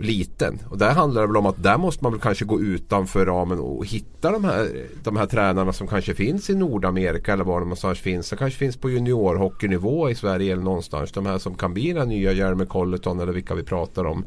Liten. 0.00 0.58
Och 0.70 0.78
där 0.78 0.90
handlar 0.90 1.20
det 1.20 1.26
väl 1.26 1.36
om 1.36 1.46
att 1.46 1.62
där 1.62 1.78
måste 1.78 2.04
man 2.04 2.12
väl 2.12 2.20
kanske 2.20 2.44
gå 2.44 2.60
utanför 2.60 3.26
ramen 3.26 3.58
och 3.58 3.86
hitta 3.86 4.30
de 4.30 4.44
här, 4.44 4.68
de 5.04 5.16
här 5.16 5.26
tränarna 5.26 5.72
som 5.72 5.86
kanske 5.86 6.14
finns 6.14 6.50
i 6.50 6.54
Nordamerika 6.54 7.32
eller 7.32 7.44
var 7.44 7.60
de 7.60 7.64
någonstans 7.64 7.98
finns. 7.98 8.30
Det 8.30 8.36
kanske 8.36 8.58
finns 8.58 8.76
på 8.76 8.90
juniorhockeynivå 8.90 10.10
i 10.10 10.14
Sverige 10.14 10.52
eller 10.52 10.62
någonstans. 10.62 11.12
De 11.12 11.26
här 11.26 11.38
som 11.38 11.54
kan 11.54 11.74
bli 11.74 11.92
den 11.92 12.08
nya 12.08 12.32
Jeremy 12.32 12.66
Colleton 12.66 13.20
eller 13.20 13.32
vilka 13.32 13.54
vi 13.54 13.62
pratar 13.62 14.04
om. 14.04 14.24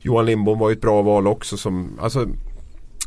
Johan 0.00 0.26
Lindbom 0.26 0.58
var 0.58 0.70
ju 0.70 0.72
ett 0.72 0.80
bra 0.80 1.02
val 1.02 1.26
också. 1.26 1.56
Som, 1.56 1.90
alltså, 2.00 2.26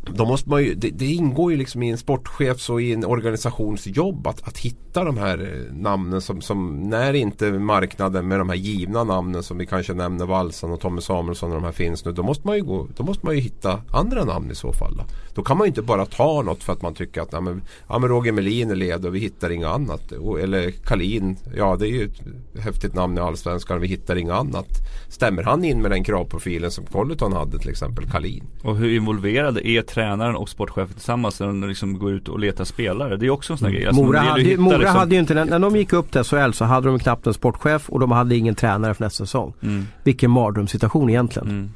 då 0.06 0.26
måste 0.26 0.50
man 0.50 0.64
ju, 0.64 0.74
det, 0.76 0.90
det 0.90 1.06
ingår 1.06 1.52
ju 1.52 1.58
liksom 1.58 1.84
i 1.84 1.90
en 1.90 1.98
sportchefs 1.98 2.70
och 2.70 2.82
i 2.82 2.94
en 2.94 3.06
organisations 3.06 3.88
jobb 3.88 4.28
att, 4.28 4.48
att 4.48 4.58
hitta 4.58 5.04
de 5.04 5.18
här 5.18 5.38
eh, 5.38 5.76
namnen 5.76 6.22
som, 6.22 6.42
som 6.42 6.90
när 6.90 7.14
inte 7.14 7.52
marknaden 7.52 8.28
med 8.28 8.40
de 8.40 8.50
här 8.50 8.56
givna 8.56 9.04
namnen 9.04 9.44
som 9.44 9.58
vi 9.58 9.66
kanske 9.66 9.94
nämner 9.94 10.26
Valsan 10.26 10.72
och 10.72 10.80
Tommy 10.80 11.02
Samuelsson 11.02 11.50
och 11.50 11.56
de 11.56 11.64
här 11.64 11.72
finns 11.72 12.06
nu. 12.06 12.12
Då 12.12 12.24
måste 12.24 12.48
man 12.48 12.56
ju, 12.56 12.64
gå, 12.64 12.88
då 12.98 13.04
måste 13.04 13.26
man 13.26 13.36
ju 13.36 13.42
hitta 13.42 13.82
andra 13.90 14.24
namn 14.24 14.52
i 14.52 14.56
så 14.56 14.74
fall. 14.74 14.98
Då, 14.98 15.04
då 15.34 15.44
kan 15.44 15.58
man 15.58 15.66
ju 15.66 15.70
inte 15.70 15.82
bara 15.82 16.06
ta 16.06 16.42
något 16.42 16.64
för 16.64 16.74
att 16.74 16.82
man 16.82 16.94
tycker 16.94 17.22
att 17.22 17.34
ja, 17.34 17.42
men, 17.42 17.62
ja, 17.88 18.00
men 18.00 18.10
Roger 18.10 18.32
Melin 18.32 18.72
är 18.72 18.76
led 18.76 19.06
och 19.06 19.16
vi 19.16 19.20
hittar 19.20 19.50
inget 19.50 19.68
annat. 19.68 20.12
Och, 20.12 20.40
eller 20.40 20.72
Kalin, 20.72 21.38
ja 21.56 21.76
det 21.80 21.88
är 21.88 21.92
ju 21.92 22.04
ett 22.04 22.64
häftigt 22.64 22.96
namn 22.96 23.18
i 23.18 23.22
Allsvenskan 23.22 23.78
och 23.78 23.84
vi 23.84 23.88
hittar 23.88 24.16
inget 24.16 24.34
annat. 24.34 24.68
Stämmer 25.10 25.44
han 25.44 25.64
in 25.64 25.82
med 25.82 25.92
den 25.92 26.04
kravprofilen 26.04 26.72
som 26.72 26.86
Colleton 26.86 27.34
hade 27.34 27.60
till 27.60 27.70
exempel, 27.70 28.10
Kalin? 28.10 28.44
Och 28.64 28.78
hur 28.78 28.96
involverade 28.96 29.68
är 29.68 29.82
tränaren 29.94 30.36
och 30.36 30.50
sportchefen 30.50 30.94
tillsammans 30.94 31.40
när 31.40 31.48
de 31.48 31.68
liksom 31.68 32.00
går 32.00 32.12
ut 32.12 32.28
och 32.28 32.40
letar 32.40 32.64
spelare? 32.64 33.18
Det 33.18 33.26
är 33.26 33.30
också 33.30 33.54
en 33.54 33.58
sån 33.58 33.68
här 33.68 33.76
grej. 33.76 33.86
Alltså, 33.86 34.04
Mora, 34.04 34.20
hade, 34.20 34.42
hitta 34.42 34.62
Mora 34.62 34.78
liksom- 34.78 34.96
hade 34.96 35.16
ju 35.16 35.22
inte, 35.22 35.34
när, 35.34 35.60
de 35.60 35.76
gick 35.76 35.94
upp 35.94 36.12
till 36.12 36.24
SHL 36.24 36.52
så 36.52 36.66
hade 36.66 36.88
de 36.88 37.00
knappt 37.00 37.28
en 37.28 37.34
sportchef 37.34 37.90
och 37.90 38.00
de 38.00 38.12
hade 38.12 38.36
ingen 38.36 38.56
tränare 38.56 38.94
för 38.94 39.04
nästa 39.04 39.26
säsong. 39.26 39.54
Mm, 39.62 39.88
Vilken 40.04 40.32
mardrömssituation 40.32 41.10
egentligen. 41.10 41.50
mm. 41.50 41.70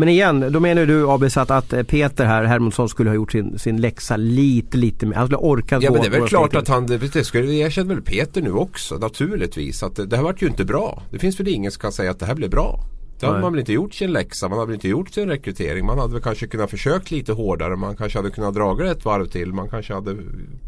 Men 0.00 0.08
igen, 0.08 0.52
då 0.52 0.60
menar 0.60 0.86
du 0.86 1.10
Abis 1.10 1.36
att, 1.36 1.50
att 1.50 1.72
eh, 1.72 1.82
Peter 1.82 2.24
här, 2.24 2.44
Hermundsson 2.44 2.88
skulle 2.88 3.10
ha 3.10 3.14
gjort 3.14 3.32
sin, 3.32 3.58
sin 3.58 3.80
läxa 3.80 4.16
lite, 4.16 4.76
lite 4.76 5.06
mer. 5.06 5.16
Han 5.16 5.26
skulle 5.26 5.36
ha 5.36 5.44
orkat 5.44 5.82
Ja 5.82 5.90
men 5.90 6.00
det 6.00 6.06
är 6.06 6.20
väl 6.20 6.28
klart 6.28 6.54
att 6.54 6.68
han, 6.68 6.86
det, 6.86 7.24
skulle 7.24 7.52
erkänner 7.52 7.94
väl 7.94 8.02
Peter 8.02 8.42
nu 8.42 8.52
också 8.52 8.94
naturligtvis. 8.94 9.82
Att 9.82 9.96
det, 9.96 10.06
det 10.06 10.16
här 10.16 10.22
vart 10.22 10.42
ju 10.42 10.46
inte 10.46 10.64
bra. 10.64 11.02
Det 11.10 11.18
finns 11.18 11.40
väl 11.40 11.48
ingen 11.48 11.72
som 11.72 11.80
kan 11.80 11.92
säga 11.92 12.10
att 12.10 12.18
det 12.18 12.26
här 12.26 12.34
blev 12.34 12.50
bra. 12.50 12.80
Det 13.20 13.26
hade 13.26 13.40
man 13.40 13.52
väl 13.52 13.60
inte 13.60 13.72
gjort 13.72 13.94
sin 13.94 14.12
läxa, 14.12 14.48
man 14.48 14.58
hade 14.58 14.66
väl 14.66 14.74
inte 14.74 14.88
gjort 14.88 15.10
sin 15.10 15.28
rekrytering. 15.28 15.86
Man 15.86 15.98
hade 15.98 16.12
väl 16.12 16.22
kanske 16.22 16.46
kunnat 16.46 16.70
försökt 16.70 17.10
lite 17.10 17.32
hårdare. 17.32 17.76
Man 17.76 17.96
kanske 17.96 18.18
hade 18.18 18.30
kunnat 18.30 18.54
dra 18.54 18.74
det 18.74 18.90
ett 18.90 19.04
varv 19.04 19.26
till. 19.26 19.52
Man 19.52 19.68
kanske 19.68 19.94
hade 19.94 20.14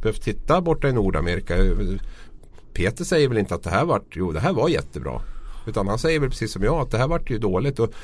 behövt 0.02 0.22
titta 0.22 0.60
borta 0.60 0.88
i 0.88 0.92
Nordamerika. 0.92 1.54
Peter 2.72 3.04
säger 3.04 3.28
väl 3.28 3.38
inte 3.38 3.54
att 3.54 3.62
det 3.62 3.70
här 3.70 3.84
vart, 3.84 4.06
jo 4.12 4.32
det 4.32 4.40
här 4.40 4.52
var 4.52 4.68
jättebra. 4.68 5.20
Utan 5.66 5.88
han 5.88 5.98
säger 5.98 6.20
väl 6.20 6.30
precis 6.30 6.52
som 6.52 6.62
jag 6.62 6.74
att 6.74 6.90
det 6.90 6.98
här 6.98 7.08
vart 7.08 7.30
ju 7.30 7.38
dåligt. 7.38 7.78
Och 7.78 7.94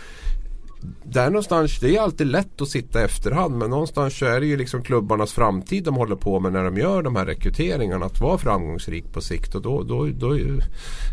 där 1.05 1.31
någonstans, 1.31 1.81
det 1.81 1.97
är 1.97 2.01
alltid 2.01 2.27
lätt 2.27 2.61
att 2.61 2.69
sitta 2.69 3.01
i 3.01 3.05
efterhand 3.05 3.59
men 3.59 3.71
någonstans 3.71 4.19
så 4.19 4.27
är 4.27 4.41
det 4.41 4.47
ju 4.47 4.57
liksom 4.57 4.83
klubbarnas 4.83 5.33
framtid 5.33 5.85
de 5.85 5.95
håller 5.95 6.17
på 6.17 6.41
med 6.41 6.53
när 6.53 6.65
de 6.65 6.77
gör 6.77 7.03
de 7.03 7.17
här 7.17 7.27
rekryteringarna. 7.27 8.07
Att 8.07 8.21
vara 8.21 8.39
framgångsrik 8.39 9.13
på 9.13 9.21
sikt. 9.21 9.55
Och 9.55 9.63
då, 9.63 9.83
då, 9.83 10.07
då 10.07 10.35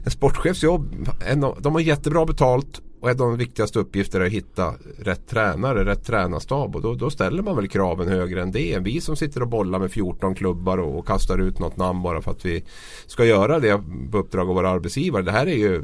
en 0.06 0.12
sportchefs 0.12 0.64
jobb, 0.64 1.10
en 1.26 1.46
de 1.60 1.74
har 1.74 1.80
jättebra 1.80 2.26
betalt 2.26 2.82
och 3.04 3.10
en 3.10 3.22
av 3.22 3.28
de 3.28 3.38
viktigaste 3.38 3.80
uppgifterna 3.80 4.24
är 4.24 4.28
att 4.28 4.34
hitta 4.34 4.74
rätt 5.00 5.28
tränare, 5.28 5.86
rätt 5.86 6.06
tränarstab. 6.06 6.76
Och 6.76 6.82
då, 6.82 6.94
då 6.94 7.10
ställer 7.10 7.44
man 7.44 7.56
väl 7.56 7.68
kraven 7.68 8.08
högre 8.08 8.42
än 8.42 8.52
det. 8.52 8.80
Vi 8.80 9.02
som 9.02 9.16
sitter 9.16 9.42
och 9.42 9.48
bollar 9.48 9.80
med 9.80 9.92
14 9.92 10.36
klubbar 10.36 10.78
och, 10.78 11.00
och 11.00 11.08
kastar 11.08 11.38
ut 11.38 11.60
något 11.60 11.78
namn 11.78 12.02
bara 12.02 12.22
för 12.22 12.32
att 12.32 12.46
vi 12.46 12.64
ska 13.08 13.26
göra 13.26 13.60
det 13.60 13.82
på 14.12 14.18
uppdrag 14.18 14.50
av 14.50 14.56
våra 14.56 14.70
arbetsgivare. 14.70 15.24
Det 15.24 15.32
här 15.32 15.48
är 15.48 15.56
ju 15.56 15.84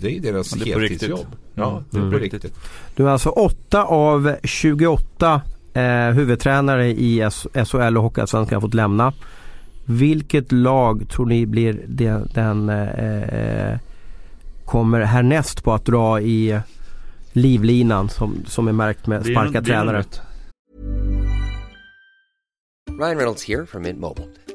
det 0.00 0.16
är 0.16 0.20
deras 0.20 0.56
Ja, 0.56 0.64
det 0.64 0.72
är 0.72 0.80
heltidsjobb. 0.80 1.26
Ja, 1.54 1.82
det 1.90 1.96
är 1.96 2.00
mm. 2.00 2.12
på 2.12 2.18
Riktigt. 2.18 2.44
riktigt. 2.44 2.62
Du 2.96 3.06
är 3.06 3.10
alltså 3.10 3.30
8 3.30 3.84
av 3.84 4.36
28 4.42 5.40
eh, 5.74 5.82
huvudtränare 6.10 6.88
i 6.88 7.30
SHL 7.64 7.96
och 7.96 8.02
Hockeyallsvenskan 8.02 8.56
har 8.56 8.60
fått 8.60 8.74
lämna. 8.74 9.12
Vilket 9.84 10.52
lag 10.52 11.08
tror 11.08 11.26
ni 11.26 11.46
blir 11.46 11.80
den, 11.86 12.28
den 12.34 12.68
eh, 12.68 13.22
eh, 13.22 13.78
kommer 14.66 15.00
härnäst 15.00 15.64
på 15.64 15.72
att 15.72 15.84
dra 15.84 16.20
i 16.20 16.60
livlinan 17.32 18.08
som, 18.08 18.44
som 18.46 18.68
är 18.68 18.72
märkt 18.72 19.06
med 19.06 19.26
sparka 19.26 19.62
tränare? 19.62 20.04
Ryan 22.98 23.16
Reynolds 23.16 23.48
here 23.48 23.66
from 23.66 23.82
Mint 23.82 24.00
Mobile. 24.00 24.26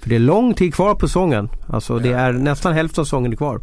För 0.00 0.08
det 0.08 0.14
är 0.14 0.18
lång 0.18 0.54
tid 0.54 0.74
kvar 0.74 0.94
på 0.94 1.08
säsongen. 1.08 1.48
Alltså 1.68 1.98
det 1.98 2.12
är 2.12 2.32
nästan 2.32 2.72
hälften 2.72 3.02
av 3.02 3.04
säsongen 3.04 3.32
är 3.32 3.36
kvar. 3.36 3.60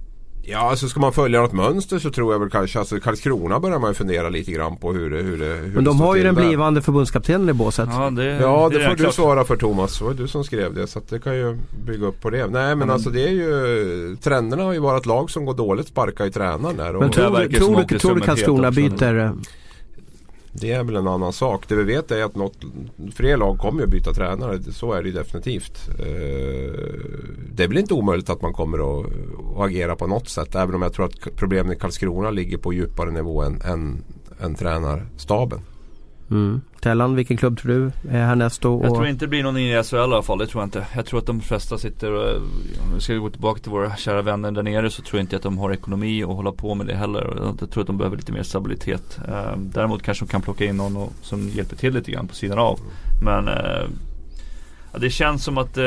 Ja, 0.49 0.59
alltså 0.69 0.87
ska 0.87 0.99
man 0.99 1.13
följa 1.13 1.41
något 1.41 1.53
mönster 1.53 1.99
så 1.99 2.09
tror 2.11 2.33
jag 2.33 2.39
väl 2.39 2.49
kanske, 2.49 2.79
alltså 2.79 2.99
Karlskrona 2.99 3.59
börjar 3.59 3.79
man 3.79 3.89
ju 3.89 3.93
fundera 3.93 4.29
lite 4.29 4.51
grann 4.51 4.77
på 4.77 4.93
hur 4.93 5.09
det, 5.09 5.17
hur 5.17 5.37
det, 5.37 5.45
hur 5.45 5.71
Men 5.75 5.83
de 5.83 5.99
har 6.01 6.15
ju 6.15 6.23
den 6.23 6.35
där. 6.35 6.41
blivande 6.47 6.81
förbundskaptenen 6.81 7.49
i 7.49 7.53
båset. 7.53 7.89
Ja 7.91 8.09
det, 8.09 8.23
Ja, 8.25 8.69
det 8.71 8.77
det 8.79 8.83
får 8.85 8.91
du 8.95 9.03
klart. 9.03 9.13
svara 9.13 9.43
för 9.43 9.55
Thomas. 9.55 9.99
Det 9.99 10.05
var 10.05 10.13
du 10.13 10.27
som 10.27 10.43
skrev 10.43 10.73
det. 10.73 10.87
Så 10.87 10.99
att 10.99 11.09
det 11.09 11.19
kan 11.19 11.35
ju 11.35 11.57
bygga 11.85 12.07
upp 12.07 12.21
på 12.21 12.29
det. 12.29 12.47
Nej 12.47 12.75
men 12.75 12.89
alltså 12.89 13.09
det 13.09 13.23
är 13.27 13.31
ju 13.31 14.17
Trenderna 14.23 14.63
har 14.63 14.73
ju 14.73 14.79
varit 14.79 15.05
lag 15.05 15.29
som 15.31 15.45
går 15.45 15.53
dåligt 15.53 15.87
sparkar 15.87 16.25
ju 16.25 16.31
tränaren 16.31 16.77
där. 16.77 16.93
Men 16.93 17.03
Och 17.03 17.13
tror- 17.13 17.25
tror, 17.25 17.37
du- 17.49 17.55
som 17.57 17.67
tror, 17.67 17.83
åker 17.83 17.93
du, 17.95 17.99
tror 17.99 18.15
du 18.15 18.21
som 18.21 18.21
en 18.21 18.21
Karlskrona 18.21 18.71
byter? 18.71 19.33
Det 20.59 20.71
är 20.71 20.83
väl 20.83 20.95
en 20.95 21.07
annan 21.07 21.33
sak. 21.33 21.67
Det 21.67 21.75
vi 21.75 21.83
vet 21.83 22.11
är 22.11 22.23
att 22.23 22.35
något, 22.35 22.57
fler 23.15 23.37
lag 23.37 23.57
kommer 23.57 23.83
att 23.83 23.89
byta 23.89 24.13
tränare. 24.13 24.63
Så 24.63 24.93
är 24.93 25.03
det 25.03 25.11
definitivt. 25.11 25.89
Eh, 25.99 26.73
det 27.53 27.63
är 27.63 27.67
väl 27.67 27.77
inte 27.77 27.93
omöjligt 27.93 28.29
att 28.29 28.41
man 28.41 28.53
kommer 28.53 28.77
att, 28.77 29.05
att 29.05 29.65
agera 29.65 29.95
på 29.95 30.07
något 30.07 30.29
sätt. 30.29 30.55
Även 30.55 30.75
om 30.75 30.81
jag 30.81 30.93
tror 30.93 31.05
att 31.05 31.35
problemen 31.35 31.73
i 31.73 31.75
Karlskrona 31.75 32.31
ligger 32.31 32.57
på 32.57 32.73
djupare 32.73 33.11
nivå 33.11 33.41
än, 33.41 33.61
än, 33.61 34.03
än 34.39 34.55
tränarstaben. 34.55 35.59
Mm. 36.31 36.61
Tellan, 36.81 37.15
vilken 37.15 37.37
klubb 37.37 37.59
tror 37.59 37.71
du 37.71 37.91
är 38.09 38.25
härnäst 38.25 38.61
då? 38.61 38.81
Jag 38.83 38.93
tror 38.93 39.07
inte 39.07 39.25
det 39.25 39.29
blir 39.29 39.43
någon 39.43 39.57
i 39.57 39.83
SHL 39.83 39.95
i 39.95 39.99
alla 39.99 40.23
fall, 40.23 40.37
det 40.37 40.47
tror 40.47 40.61
jag 40.61 40.67
inte. 40.67 40.85
Jag 40.95 41.05
tror 41.05 41.19
att 41.19 41.25
de 41.25 41.41
flesta 41.41 41.77
sitter 41.77 42.11
och, 42.11 42.35
om 42.81 42.93
vi 42.95 43.01
ska 43.01 43.13
gå 43.13 43.29
tillbaka 43.29 43.61
till 43.61 43.71
våra 43.71 43.95
kära 43.95 44.21
vänner 44.21 44.51
där 44.51 44.63
nere 44.63 44.89
så 44.89 45.01
tror 45.01 45.19
jag 45.19 45.23
inte 45.23 45.35
att 45.35 45.41
de 45.41 45.57
har 45.57 45.71
ekonomi 45.71 46.23
att 46.23 46.29
hålla 46.29 46.51
på 46.51 46.75
med 46.75 46.87
det 46.87 46.95
heller. 46.95 47.37
Jag 47.59 47.69
tror 47.71 47.81
att 47.81 47.87
de 47.87 47.97
behöver 47.97 48.17
lite 48.17 48.31
mer 48.31 48.43
stabilitet. 48.43 49.19
Däremot 49.57 50.03
kanske 50.03 50.25
de 50.25 50.31
kan 50.31 50.41
plocka 50.41 50.65
in 50.65 50.77
någon 50.77 50.97
och, 50.97 51.13
som 51.21 51.49
hjälper 51.49 51.75
till 51.75 51.93
lite 51.93 52.11
grann 52.11 52.27
på 52.27 52.35
sidan 52.35 52.59
av. 52.59 52.79
Men 53.23 53.47
eh, 53.47 53.87
ja, 54.93 54.99
det 54.99 55.09
känns 55.09 55.43
som 55.43 55.57
att 55.57 55.77
eh, 55.77 55.83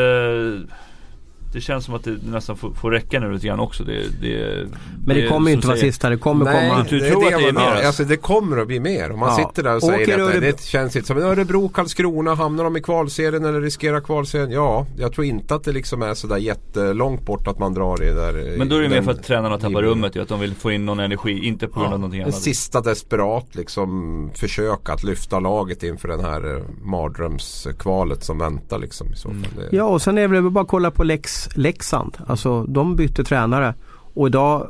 det 1.53 1.61
känns 1.61 1.85
som 1.85 1.95
att 1.95 2.05
det 2.05 2.17
nästan 2.31 2.57
får, 2.57 2.71
får 2.73 2.91
räcka 2.91 3.21
nu 3.21 3.33
lite 3.33 3.47
grann 3.47 3.61
också. 3.61 3.85
Det, 3.85 4.03
det, 4.21 4.67
Men 5.07 5.17
det, 5.17 5.29
kommer 5.29 5.51
ju 5.51 5.57
inte 5.57 5.67
vara 5.69 5.77
sista, 5.79 6.11
det 6.11 6.17
kommer 6.17 6.45
Nej, 6.45 6.69
komma. 6.71 6.87
Du 6.91 7.01
tror 7.01 7.25
att 7.27 7.31
det 7.41 7.49
är 7.49 7.53
mer, 7.53 7.87
alltså? 7.87 8.05
Det 8.05 8.17
kommer 8.17 8.57
att 8.59 8.67
bli 8.67 8.81
mer. 8.81 9.11
Om 9.13 9.19
man 9.19 9.29
Ja. 9.29 9.49
sitter 9.49 9.63
där 9.63 9.77
och 9.77 9.83
Åker 9.85 10.05
säger 10.05 10.19
att 10.19 10.35
Örebro- 10.35 10.41
det 10.41 10.63
känns 10.63 10.97
inte 10.97 11.07
som 11.09 11.17
en 11.17 11.23
Örebro, 11.23 11.69
Karlskrona, 11.69 12.35
hamnar 12.35 12.65
de 12.65 12.77
i 12.77 12.81
kvalserien 12.83 13.45
eller 13.45 13.61
riskerar 13.61 14.01
kvalserien? 14.01 14.51
Ja, 14.51 14.87
jag 14.99 15.13
tror 15.13 15.25
inte 15.25 15.55
att 15.55 15.65
det 15.65 15.73
liksom 15.73 16.03
är 16.03 16.15
sådär 16.15 16.37
jättelångt 16.37 17.27
bort 17.27 17.47
att 17.49 17.59
man 17.59 17.75
drar 17.75 17.97
det 17.97 18.15
där. 18.15 18.59
Men 18.59 18.69
då 18.69 18.77
är 18.77 18.83
det 18.83 18.89
mer 18.89 19.03
för 19.03 19.11
att 19.11 19.23
tränarna 19.23 19.59
tappar 19.59 19.83
rummet 19.83 20.17
ju, 20.17 20.23
att 20.23 20.29
de 20.29 20.41
vill 20.41 20.55
få 20.55 20.71
in 20.73 20.87
någon 20.87 21.01
energi, 21.01 21.47
inte 21.47 21.67
på 21.67 21.73
grund 21.81 21.87
av 21.87 21.93
Ja, 21.93 21.97
någonting 21.97 22.21
en 22.21 22.27
annat. 22.27 22.41
sista 22.43 22.81
desperat 22.81 23.47
liksom 23.53 24.31
försök 24.35 24.89
att 24.89 25.05
lyfta 25.05 25.41
laget 25.41 25.83
inför 25.83 26.09
den 26.09 26.21
här 26.21 26.57
eh, 26.57 26.63
mardrömskvalet 26.83 28.25
som 28.25 28.39
väntar 28.39 28.79
liksom 28.79 29.13
i 29.13 29.17
så 29.17 29.29
fall. 29.29 29.39
Det- 29.71 29.77
Ja 29.77 29.85
och 29.85 30.03
sen 30.03 30.19
är 30.19 30.23
det 30.23 30.29
väl 30.29 30.51
bara 30.51 30.63
att 30.63 30.69
kolla 30.69 30.91
på 30.91 31.05
Lex, 31.05 31.40
Leksand. 31.55 32.19
Alltså 32.27 32.65
de 32.65 32.97
bytte 32.97 33.25
tränare 33.25 33.75
och 34.15 34.27
idag 34.27 34.69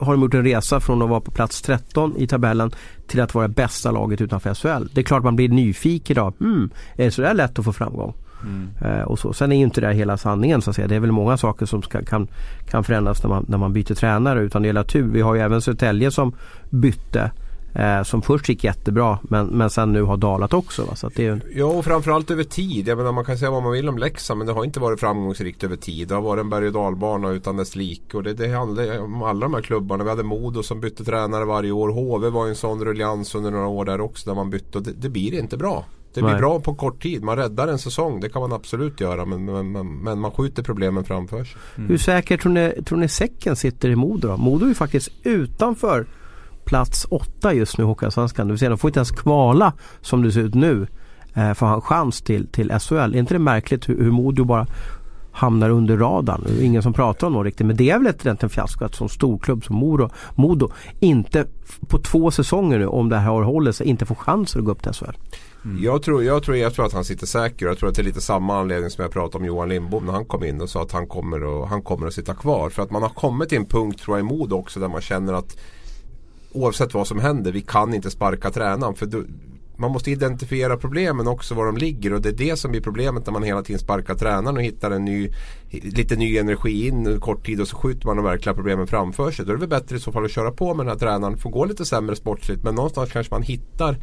har 0.00 0.12
de 0.12 0.22
gjort 0.22 0.34
en 0.34 0.44
resa 0.44 0.80
från 0.80 1.02
att 1.02 1.08
vara 1.08 1.20
på 1.20 1.30
plats 1.30 1.62
13 1.62 2.16
i 2.16 2.26
tabellen 2.26 2.70
till 3.06 3.20
att 3.20 3.34
vara 3.34 3.48
bästa 3.48 3.90
laget 3.90 4.20
utanför 4.20 4.54
SHL. 4.54 4.88
Det 4.92 5.00
är 5.00 5.04
klart 5.04 5.22
man 5.22 5.36
blir 5.36 5.48
nyfiken 5.48 6.14
idag. 6.14 6.34
Hmm, 6.38 6.70
är 6.96 7.04
det 7.04 7.10
så 7.10 7.22
där 7.22 7.34
lätt 7.34 7.58
att 7.58 7.64
få 7.64 7.72
framgång? 7.72 8.14
Mm. 8.42 8.68
Eh, 8.80 9.02
och 9.02 9.18
så. 9.18 9.32
Sen 9.32 9.52
är 9.52 9.56
ju 9.56 9.62
inte 9.62 9.80
det 9.80 9.92
hela 9.92 10.16
sanningen 10.16 10.62
så 10.62 10.70
att 10.70 10.76
säga. 10.76 10.88
Det 10.88 10.96
är 10.96 11.00
väl 11.00 11.12
många 11.12 11.36
saker 11.36 11.66
som 11.66 11.82
ska, 11.82 12.04
kan, 12.04 12.28
kan 12.70 12.84
förändras 12.84 13.22
när 13.22 13.30
man, 13.30 13.44
när 13.48 13.58
man 13.58 13.72
byter 13.72 13.94
tränare 13.94 14.40
utan 14.40 14.62
det 14.62 14.66
gäller 14.66 14.82
tur. 14.82 15.10
Vi 15.12 15.20
har 15.20 15.34
ju 15.34 15.40
även 15.40 15.60
Södertälje 15.60 16.10
som 16.10 16.32
bytte. 16.70 17.30
Eh, 17.72 18.02
som 18.02 18.22
först 18.22 18.48
gick 18.48 18.64
jättebra 18.64 19.18
men, 19.22 19.46
men 19.46 19.70
sen 19.70 19.92
nu 19.92 20.02
har 20.02 20.16
dalat 20.16 20.52
också. 20.52 20.84
Va? 20.84 20.96
Så 20.96 21.06
att 21.06 21.14
det 21.14 21.26
är, 21.26 21.40
Ja 21.54 21.64
och 21.64 21.84
framförallt 21.84 22.30
över 22.30 22.44
tid. 22.44 22.88
Jag 22.88 22.98
menar 22.98 23.12
man 23.12 23.24
kan 23.24 23.38
säga 23.38 23.50
vad 23.50 23.62
man 23.62 23.72
vill 23.72 23.88
om 23.88 23.98
Leksand 23.98 24.38
men 24.38 24.46
det 24.46 24.52
har 24.52 24.64
inte 24.64 24.80
varit 24.80 25.00
framgångsrikt 25.00 25.64
över 25.64 25.76
tid. 25.76 26.08
Det 26.08 26.14
har 26.14 26.22
varit 26.22 26.40
en 26.40 26.50
berg 26.50 26.66
och 26.66 26.72
dalbana 26.72 27.30
utan 27.30 27.56
dess 27.56 27.76
like. 27.76 28.16
Och 28.16 28.22
det, 28.22 28.34
det 28.34 28.48
handlar 28.48 28.98
om 28.98 29.22
alla 29.22 29.40
de 29.40 29.54
här 29.54 29.62
klubbarna. 29.62 30.04
Vi 30.04 30.10
hade 30.10 30.22
Modo 30.22 30.62
som 30.62 30.80
bytte 30.80 31.04
tränare 31.04 31.44
varje 31.44 31.70
år. 31.70 31.88
HV 31.88 32.30
var 32.30 32.46
en 32.46 32.56
sån 32.56 32.84
ruljans 32.84 33.34
under 33.34 33.50
några 33.50 33.66
år 33.66 33.84
där 33.84 34.00
också 34.00 34.30
där 34.30 34.34
man 34.34 34.50
bytte. 34.50 34.78
Och 34.78 34.84
det, 34.84 34.92
det 34.92 35.08
blir 35.08 35.34
inte 35.34 35.56
bra. 35.56 35.84
Det 36.14 36.22
blir 36.22 36.30
Nej. 36.30 36.40
bra 36.40 36.60
på 36.60 36.74
kort 36.74 37.02
tid. 37.02 37.22
Man 37.22 37.36
räddar 37.36 37.68
en 37.68 37.78
säsong. 37.78 38.20
Det 38.20 38.28
kan 38.28 38.42
man 38.42 38.52
absolut 38.52 39.00
göra. 39.00 39.24
Men, 39.24 39.44
men, 39.44 39.72
men, 39.72 39.96
men 39.98 40.20
man 40.20 40.30
skjuter 40.30 40.62
problemen 40.62 41.04
framför 41.04 41.44
sig. 41.44 41.56
Hur 41.74 41.98
säkert 41.98 42.42
tror 42.42 42.52
ni, 42.52 42.82
tror 42.86 42.98
ni 42.98 43.08
säcken 43.08 43.56
sitter 43.56 43.88
i 43.88 43.96
Modo 43.96 44.28
då? 44.28 44.36
Modo 44.36 44.64
är 44.64 44.68
ju 44.68 44.74
faktiskt 44.74 45.08
utanför 45.22 46.06
plats 46.70 47.06
åtta 47.10 47.54
just 47.54 47.78
nu 47.78 47.84
i 47.84 47.86
Hockeyallsvenskan. 47.86 48.46
Det 48.46 48.52
vill 48.52 48.58
säga 48.58 48.68
de 48.68 48.78
får 48.78 48.88
inte 48.88 48.98
ens 48.98 49.10
kvala 49.10 49.72
som 50.00 50.22
det 50.22 50.32
ser 50.32 50.40
ut 50.40 50.54
nu 50.54 50.86
eh, 51.34 51.54
för 51.54 51.66
att 51.66 51.70
ha 51.70 51.74
en 51.74 51.80
chans 51.80 52.22
till, 52.22 52.46
till 52.46 52.72
SHL. 52.80 52.94
Är 52.94 53.16
inte 53.16 53.34
det 53.34 53.38
märkligt 53.38 53.88
hur, 53.88 54.02
hur 54.02 54.10
Modo 54.10 54.44
bara 54.44 54.66
hamnar 55.32 55.70
under 55.70 55.96
radarn? 55.96 56.44
Det 56.46 56.62
är 56.62 56.66
ingen 56.66 56.82
som 56.82 56.92
pratar 56.92 57.26
om 57.26 57.32
dem 57.32 57.44
riktigt. 57.44 57.66
Men 57.66 57.76
det 57.76 57.90
är 57.90 57.98
väl 57.98 58.06
ett 58.06 58.26
rent 58.26 58.42
en 58.42 58.48
fiasko 58.48 58.84
att 58.84 58.94
som 58.94 59.08
storklubb 59.08 59.64
som 59.64 59.76
Modo, 59.76 60.08
Modo 60.34 60.70
inte 61.00 61.46
på 61.88 61.98
två 61.98 62.30
säsonger 62.30 62.78
nu 62.78 62.86
om 62.86 63.08
det 63.08 63.16
här 63.16 63.30
håller 63.30 63.72
sig 63.72 63.86
inte 63.86 64.06
får 64.06 64.14
chansen 64.14 64.60
att 64.60 64.64
gå 64.64 64.72
upp 64.72 64.82
till 64.82 64.92
SHL. 64.92 65.16
Mm. 65.64 65.82
Jag, 65.82 66.02
tror, 66.02 66.24
jag, 66.24 66.42
tror, 66.42 66.56
jag 66.56 66.74
tror 66.74 66.86
att 66.86 66.92
han 66.92 67.04
sitter 67.04 67.26
säker. 67.26 67.66
Jag 67.66 67.78
tror 67.78 67.88
att 67.88 67.94
det 67.94 68.02
är 68.02 68.04
lite 68.04 68.20
samma 68.20 68.60
anledning 68.60 68.90
som 68.90 69.02
jag 69.02 69.12
pratade 69.12 69.38
om 69.38 69.44
Johan 69.44 69.68
Lindbom 69.68 70.06
när 70.06 70.12
han 70.12 70.24
kom 70.24 70.44
in 70.44 70.60
och 70.60 70.70
sa 70.70 70.82
att 70.82 70.92
han 70.92 71.06
kommer, 71.06 71.62
att, 71.62 71.68
han 71.68 71.82
kommer 71.82 72.06
att 72.06 72.14
sitta 72.14 72.34
kvar. 72.34 72.70
För 72.70 72.82
att 72.82 72.90
man 72.90 73.02
har 73.02 73.08
kommit 73.08 73.48
till 73.48 73.58
en 73.58 73.66
punkt 73.66 74.00
tror 74.02 74.16
jag 74.18 74.26
i 74.26 74.28
Modo 74.28 74.56
också 74.56 74.80
där 74.80 74.88
man 74.88 75.00
känner 75.00 75.32
att 75.32 75.56
oavsett 76.52 76.94
vad 76.94 77.06
som 77.06 77.18
händer, 77.18 77.52
vi 77.52 77.60
kan 77.60 77.94
inte 77.94 78.10
sparka 78.10 78.50
tränaren. 78.50 78.94
För 78.94 79.06
du, 79.06 79.26
man 79.80 79.90
måste 79.90 80.10
identifiera 80.10 80.76
problemen 80.76 81.28
också 81.28 81.54
var 81.54 81.66
de 81.66 81.76
ligger 81.76 82.12
och 82.12 82.22
det 82.22 82.28
är 82.28 82.32
det 82.32 82.56
som 82.56 82.70
blir 82.70 82.80
problemet 82.80 83.26
när 83.26 83.32
man 83.32 83.42
hela 83.42 83.62
tiden 83.62 83.78
sparkar 83.78 84.14
tränaren 84.14 84.56
och 84.56 84.62
hittar 84.62 84.90
en 84.90 85.04
ny, 85.04 85.30
lite 85.70 86.16
ny 86.16 86.36
energi 86.36 86.86
in 86.86 87.06
en 87.06 87.20
kort 87.20 87.46
tid 87.46 87.60
och 87.60 87.68
så 87.68 87.76
skjuter 87.76 88.06
man 88.06 88.16
de 88.16 88.24
verkliga 88.24 88.54
problemen 88.54 88.86
framför 88.86 89.30
sig. 89.30 89.44
Då 89.44 89.52
är 89.52 89.56
det 89.56 89.60
väl 89.60 89.68
bättre 89.68 89.96
i 89.96 90.00
så 90.00 90.12
fall 90.12 90.24
att 90.24 90.30
köra 90.30 90.50
på 90.50 90.74
med 90.74 90.86
den 90.86 90.92
här 90.92 90.98
tränaren, 90.98 91.38
få 91.38 91.48
gå 91.48 91.64
lite 91.64 91.84
sämre 91.84 92.16
sportsligt 92.16 92.62
men 92.62 92.74
någonstans 92.74 93.12
kanske 93.12 93.34
man 93.34 93.42
hittar 93.42 93.96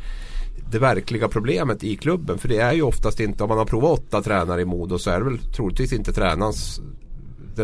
det 0.71 0.79
verkliga 0.79 1.27
problemet 1.27 1.83
i 1.83 1.95
klubben. 1.95 2.38
För 2.38 2.47
det 2.47 2.57
är 2.57 2.73
ju 2.73 2.81
oftast 2.81 3.19
inte, 3.19 3.43
om 3.43 3.49
man 3.49 3.57
har 3.57 3.65
provat 3.65 3.99
åtta 3.99 4.21
tränare 4.21 4.62
i 4.62 4.65
Modo 4.65 4.99
så 4.99 5.10
är 5.10 5.19
det 5.19 5.25
väl 5.25 5.39
troligtvis 5.39 5.93
inte 5.93 6.13
tränarens 6.13 6.81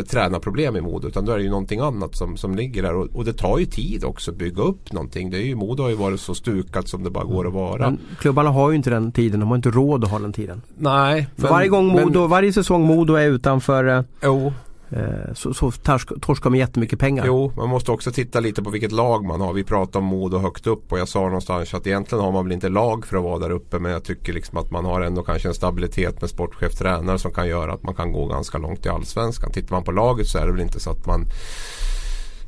tränarproblem 0.02 0.76
i 0.76 0.82
Modo 0.82 1.08
utan 1.08 1.26
då 1.26 1.32
är 1.32 1.38
det 1.38 1.44
ju 1.44 1.50
någonting 1.50 1.80
annat 1.80 2.16
som, 2.16 2.38
som 2.38 2.56
ligger 2.56 2.84
där 2.84 2.96
och, 2.96 3.08
och 3.14 3.26
det 3.26 3.34
tar 3.34 3.58
ju 3.58 3.66
tid 3.66 4.04
också 4.04 4.32
att 4.32 4.38
bygga 4.38 4.64
upp 4.64 4.94
någonting. 4.94 5.30
Det 5.30 5.38
är 5.38 5.46
ju, 5.46 5.56
Modo 5.56 5.84
har 5.84 5.90
ju 5.90 5.96
varit 5.96 6.20
så 6.20 6.36
stukat 6.36 6.88
som 6.88 7.04
det 7.04 7.10
bara 7.10 7.24
går 7.24 7.48
att 7.48 7.54
vara. 7.54 7.90
Men 7.90 8.00
klubbarna 8.20 8.50
har 8.50 8.70
ju 8.70 8.76
inte 8.76 8.90
den 8.90 9.12
tiden. 9.12 9.40
De 9.40 9.50
har 9.50 9.56
inte 9.56 9.70
råd 9.70 10.04
att 10.04 10.12
ha 10.12 10.20
den 10.20 10.34
tiden. 10.34 10.62
Nej. 10.78 11.28
För 11.38 11.48
varje 11.48 11.70
gång 11.70 11.88
Modo, 11.88 12.28
varje 12.28 12.54
säsong 12.54 12.84
Modo 12.84 13.14
är 13.14 13.28
utanför 13.28 13.98
eh, 13.98 14.04
jo, 14.24 14.54
Eh, 14.96 15.34
så, 15.34 15.54
så 15.54 15.72
torsk, 15.72 16.10
torskar 16.22 16.50
man 16.50 16.60
jättemycket 16.60 17.00
pengar. 17.00 17.24
jo, 17.26 17.52
man 17.58 17.70
måste 17.70 17.92
också 17.92 18.12
titta 18.12 18.40
lite 18.40 18.64
på 18.64 18.70
vilket 18.70 18.92
lag 18.92 19.26
man 19.26 19.42
har. 19.42 19.54
Vi 19.54 19.64
pratar 19.64 20.00
om 20.00 20.06
Modo 20.06 20.38
högt 20.38 20.68
upp 20.68 20.92
och 20.92 21.00
jag 21.00 21.08
sa 21.08 21.20
någonstans 21.20 21.74
att 21.74 21.88
egentligen 21.88 22.24
har 22.24 22.32
man 22.32 22.46
väl 22.46 22.52
inte 22.52 22.70
lag 22.70 23.06
för 23.06 23.18
att 23.18 23.24
vara 23.24 23.40
där 23.40 23.50
uppe 23.50 23.80
men 23.80 23.92
jag 23.92 24.04
tycker 24.04 24.34
liksom 24.34 24.58
att 24.58 24.72
man 24.72 24.86
har 24.86 25.02
ändå 25.02 25.24
kanske 25.24 25.48
en 25.48 25.54
stabilitet 25.54 26.22
med 26.22 26.30
sportchef 26.30 26.74
tränare 26.78 27.20
som 27.20 27.32
kan 27.32 27.48
göra 27.48 27.74
att 27.74 27.84
man 27.84 27.96
kan 27.96 28.12
gå 28.12 28.28
ganska 28.28 28.58
långt 28.58 28.86
i 28.86 28.90
Allsvenskan. 28.90 29.52
Tittar 29.52 29.76
man 29.76 29.84
på 29.84 29.92
laget 29.92 30.28
så 30.28 30.38
är 30.38 30.46
det 30.46 30.52
väl 30.52 30.62
inte 30.62 30.80
så 30.80 30.90
att 30.90 31.06
man 31.06 31.26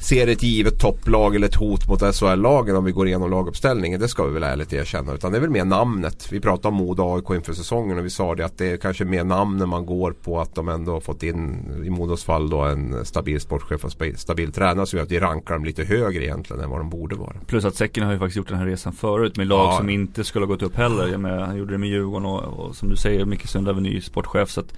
ser 0.06 0.28
ett 0.28 0.44
givet 0.44 0.80
topplag 0.80 1.36
eller 1.36 1.48
ett 1.48 1.56
hot 1.56 1.88
mot 1.88 2.16
SHL-lagen 2.16 2.76
om 2.76 2.86
vi 2.86 2.92
går 2.92 3.08
igenom 3.08 3.32
laguppställningen. 3.32 4.00
Det 4.00 4.08
ska 4.08 4.26
vi 4.26 4.34
väl 4.34 4.44
ärligt 4.44 4.74
erkänna. 4.74 5.14
Utan 5.14 5.32
det 5.32 5.38
är 5.38 5.42
väl 5.42 5.50
mer 5.50 5.66
namnet. 5.66 6.28
Vi 6.32 6.40
pratade 6.40 6.68
om 6.68 6.74
Modo 6.74 7.16
AIK 7.16 7.30
inför 7.38 7.54
säsongen 7.54 7.98
och 7.98 8.06
vi 8.06 8.10
sa 8.10 8.36
det 8.36 8.46
att 8.46 8.58
det 8.58 8.72
är 8.72 8.78
kanske 8.78 9.06
mer 9.06 9.24
namnen 9.24 9.70
man 9.70 9.86
går 9.86 10.12
på 10.12 10.40
att 10.42 10.56
de 10.56 10.70
ändå 10.70 10.92
har 10.92 11.00
fått 11.00 11.24
in 11.24 11.66
i 11.86 11.90
Modos 11.90 12.24
fall 12.24 12.50
då 12.50 12.62
en 12.62 13.06
stabil 13.06 13.42
sportchef 13.42 13.86
och 13.86 13.92
stabil 14.16 14.52
tränare 14.52 14.86
som 14.86 14.98
gör 14.98 15.04
att 15.04 15.12
vi 15.12 15.20
rankar 15.20 15.54
dem 15.54 15.66
lite 15.66 15.84
högre 15.84 16.24
egentligen 16.24 16.64
än 16.64 16.70
vad 16.70 16.80
de 16.80 16.90
borde 16.90 17.16
vara. 17.16 17.36
Plus 17.48 17.66
att 17.66 17.76
Säcken 17.76 18.04
har 18.04 18.14
ju 18.14 18.20
faktiskt 18.20 18.38
gjort 18.38 18.48
den 18.48 18.58
här 18.58 18.66
resan 18.66 18.94
förut 18.94 19.38
med 19.38 19.48
lag 19.48 19.68
Ja. 19.74 19.78
som 19.78 19.90
inte 19.90 20.24
skulle 20.24 20.46
ha 20.46 20.54
gått 20.54 20.62
upp 20.64 20.76
heller. 20.76 21.08
Jag 21.08 21.20
menar, 21.20 21.40
han 21.40 21.58
gjorde 21.58 21.72
det 21.74 21.78
med 21.78 21.90
Djurgården 21.90 22.26
och, 22.26 22.44
och 22.66 22.76
som 22.76 22.90
du 22.90 22.96
säger, 22.96 23.26
Micke 23.26 23.48
Sundlöv 23.48 23.78
är 23.78 23.82
ny 23.82 24.02
sportchef. 24.02 24.50
Så 24.50 24.60
att 24.60 24.74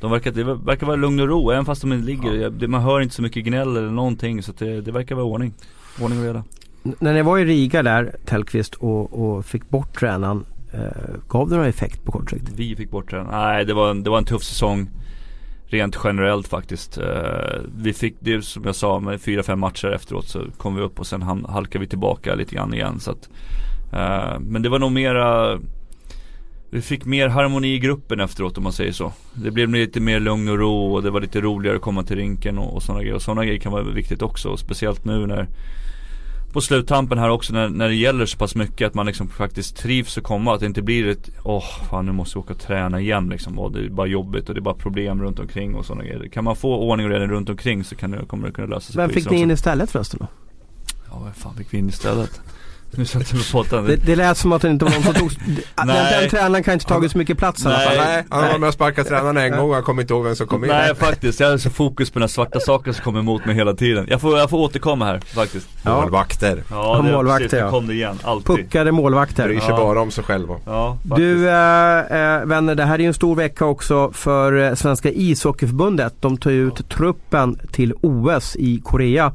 de 0.00 0.10
verkar, 0.10 0.30
det 0.30 0.44
verkar 0.44 0.86
vara 0.86 0.96
lugn 0.96 1.20
och 1.20 1.28
ro, 1.28 1.50
även 1.50 1.64
fast 1.64 1.80
de 1.80 1.92
inte 1.92 2.06
ligger. 2.06 2.50
Det, 2.50 2.68
man 2.68 2.82
hör 2.82 3.00
inte 3.00 3.14
så 3.14 3.22
mycket 3.22 3.44
gnäll 3.44 3.76
eller 3.76 3.90
någonting. 3.90 4.42
Så 4.42 4.52
det, 4.58 4.80
det 4.80 4.92
verkar 4.92 5.14
vara 5.14 5.26
ordning. 5.26 5.52
Ordning 6.02 6.18
och 6.18 6.24
reda. 6.24 6.44
N- 6.84 6.94
När 6.98 7.12
ni 7.14 7.22
var 7.22 7.38
i 7.38 7.44
Riga 7.44 7.82
där, 7.82 8.16
Tellqvist, 8.24 8.74
och, 8.74 9.22
och 9.22 9.44
fick 9.44 9.68
bort 9.70 9.98
tränaren. 9.98 10.44
Eh, 10.72 10.80
gav 11.28 11.48
det 11.50 11.56
någon 11.56 11.66
effekt 11.66 12.04
på 12.04 12.12
kort 12.12 12.30
sikt? 12.30 12.48
Vi 12.56 12.76
fick 12.76 12.90
bort 12.90 13.10
den. 13.10 13.26
Nej, 13.30 13.64
det 13.64 13.74
var, 13.74 13.90
en, 13.90 14.02
det 14.02 14.10
var 14.10 14.18
en 14.18 14.24
tuff 14.24 14.42
säsong. 14.42 14.88
Rent 15.70 15.98
generellt 16.04 16.48
faktiskt. 16.48 16.98
Eh, 16.98 17.60
vi 17.78 17.92
fick 17.92 18.16
det 18.20 18.42
som 18.44 18.64
jag 18.64 18.74
sa 18.74 19.00
med 19.00 19.20
fyra, 19.20 19.42
fem 19.42 19.60
matcher 19.60 19.88
efteråt 19.88 20.26
så 20.28 20.40
kom 20.56 20.74
vi 20.76 20.82
upp 20.82 21.00
och 21.00 21.06
sen 21.06 21.22
halkade 21.22 21.78
vi 21.78 21.86
tillbaka 21.86 22.34
lite 22.34 22.54
grann 22.54 22.74
igen. 22.74 23.00
Så 23.00 23.10
att, 23.10 23.28
eh, 23.92 24.40
men 24.40 24.62
det 24.62 24.68
var 24.68 24.78
nog 24.78 24.92
mera 24.92 25.58
vi 26.70 26.82
fick 26.82 27.04
mer 27.04 27.28
harmoni 27.28 27.74
i 27.74 27.78
gruppen 27.78 28.20
efteråt 28.20 28.58
om 28.58 28.64
man 28.64 28.72
säger 28.72 28.92
så. 28.92 29.12
Det 29.34 29.50
blev 29.50 29.68
lite 29.68 30.00
mer 30.00 30.20
lugn 30.20 30.48
och 30.48 30.58
ro 30.58 30.94
och 30.94 31.02
det 31.02 31.10
var 31.10 31.20
lite 31.20 31.40
roligare 31.40 31.76
att 31.76 31.82
komma 31.82 32.02
till 32.02 32.16
rinken 32.16 32.58
och, 32.58 32.74
och 32.74 32.82
sådana 32.82 33.02
grejer. 33.02 33.14
Och 33.14 33.22
sådana 33.22 33.44
grejer 33.44 33.60
kan 33.60 33.72
vara 33.72 33.82
viktigt 33.82 34.22
också. 34.22 34.48
Och 34.48 34.58
speciellt 34.58 35.04
nu 35.04 35.26
när 35.26 35.48
på 36.52 36.60
sluttampen 36.60 37.18
här 37.18 37.30
också 37.30 37.52
när, 37.52 37.68
när 37.68 37.88
det 37.88 37.94
gäller 37.94 38.26
så 38.26 38.38
pass 38.38 38.54
mycket 38.54 38.86
att 38.86 38.94
man 38.94 39.06
liksom 39.06 39.28
faktiskt 39.28 39.76
trivs 39.76 40.18
att 40.18 40.24
komma. 40.24 40.54
Att 40.54 40.60
det 40.60 40.66
inte 40.66 40.82
blir 40.82 41.06
ett, 41.06 41.30
åh 41.44 41.64
fan 41.90 42.06
nu 42.06 42.12
måste 42.12 42.38
jag 42.38 42.44
åka 42.44 42.54
och 42.54 42.60
träna 42.60 43.00
igen 43.00 43.28
liksom. 43.28 43.58
Och 43.58 43.72
det 43.72 43.80
är 43.80 43.88
bara 43.88 44.06
jobbigt 44.06 44.48
och 44.48 44.54
det 44.54 44.58
är 44.58 44.62
bara 44.62 44.74
problem 44.74 45.22
runt 45.22 45.38
omkring 45.38 45.74
och 45.74 45.86
sådana 45.86 46.04
grejer. 46.04 46.28
Kan 46.28 46.44
man 46.44 46.56
få 46.56 46.76
ordning 46.76 47.06
och 47.06 47.12
reda 47.12 47.26
runt 47.26 47.48
omkring 47.48 47.84
så 47.84 47.96
kan 47.96 48.10
det, 48.10 48.26
kommer 48.26 48.46
det 48.46 48.52
kunna 48.52 48.66
lösa 48.66 48.92
sig 48.92 48.96
Vem 48.96 49.10
fick 49.10 49.30
ni 49.30 49.40
in 49.40 49.50
istället 49.50 49.90
förresten 49.90 50.18
då? 50.20 50.26
Ja, 51.10 51.18
vad 51.24 51.36
fan 51.36 51.54
fick 51.54 51.74
vi 51.74 51.78
in 51.78 51.88
istället? 51.88 52.40
Nu 52.90 53.04
sätter 53.04 53.36
vi 53.36 53.44
på 53.44 53.62
pottan. 53.62 53.84
Det, 53.84 53.96
det 53.96 54.16
lät 54.16 54.38
som 54.38 54.52
att 54.52 54.62
det 54.62 54.68
inte 54.68 54.84
var 54.84 54.92
någon 54.92 55.02
som 55.02 55.14
tog... 55.14 55.30
den, 55.46 55.86
Nej. 55.86 56.20
den 56.20 56.30
tränaren 56.30 56.62
kan 56.62 56.74
inte 56.74 56.86
tagit 56.86 57.12
så 57.12 57.18
mycket 57.18 57.38
plats 57.38 57.62
i 57.62 57.66
alla 57.66 57.76
Nej. 57.76 57.86
fall. 57.86 57.96
Nej, 57.96 58.24
han 58.30 58.48
var 58.52 58.58
med 58.58 58.68
och 58.68 58.74
sparkade 58.74 59.08
tränarna 59.08 59.44
en 59.44 59.56
gång. 59.56 59.72
Han 59.74 59.82
kommer 59.82 60.02
inte 60.02 60.14
ihåg 60.14 60.24
vem 60.24 60.36
som 60.36 60.46
kom 60.46 60.64
in. 60.64 60.70
Nej 60.70 60.94
faktiskt, 60.94 61.40
jag 61.40 61.50
har 61.50 61.58
så 61.58 61.70
fokus 61.70 62.10
på 62.10 62.18
den 62.18 62.22
här 62.22 62.28
svarta 62.28 62.60
saken 62.60 62.94
som 62.94 63.04
kommer 63.04 63.20
emot 63.20 63.44
mig 63.44 63.54
hela 63.54 63.74
tiden. 63.74 64.06
Jag 64.10 64.20
får, 64.20 64.38
jag 64.38 64.50
får 64.50 64.58
återkomma 64.58 65.04
här 65.04 65.20
faktiskt. 65.20 65.68
Ja. 65.84 66.00
Målvakter. 66.00 66.62
Ja, 66.70 67.00
det, 67.04 67.12
målvakter, 67.12 67.44
precis, 67.44 67.58
ja. 67.58 67.70
kom 67.70 67.86
det 67.86 67.94
igen, 67.94 68.18
alltid. 68.22 68.56
Puckade 68.56 68.92
målvakter. 68.92 69.44
Bryr 69.44 69.60
sig 69.60 69.68
Ja. 69.68 69.76
bara 69.76 70.00
om 70.00 70.10
sig 70.10 70.24
själva. 70.24 70.56
Ja, 70.64 70.98
faktiskt. 71.08 71.16
Du 71.16 71.48
äh, 71.48 72.44
vänner, 72.44 72.74
det 72.74 72.84
här 72.84 72.94
är 72.94 72.98
ju 72.98 73.06
en 73.06 73.14
stor 73.14 73.34
vecka 73.34 73.64
också 73.64 74.12
för 74.12 74.52
äh, 74.68 74.74
Svenska 74.74 75.10
ishockeyförbundet. 75.10 76.14
De 76.20 76.36
tar 76.36 76.50
ju 76.50 76.68
ut 76.68 76.88
truppen 76.88 77.58
till 77.72 77.94
OS 78.00 78.56
i 78.56 78.80
Korea 78.84 79.32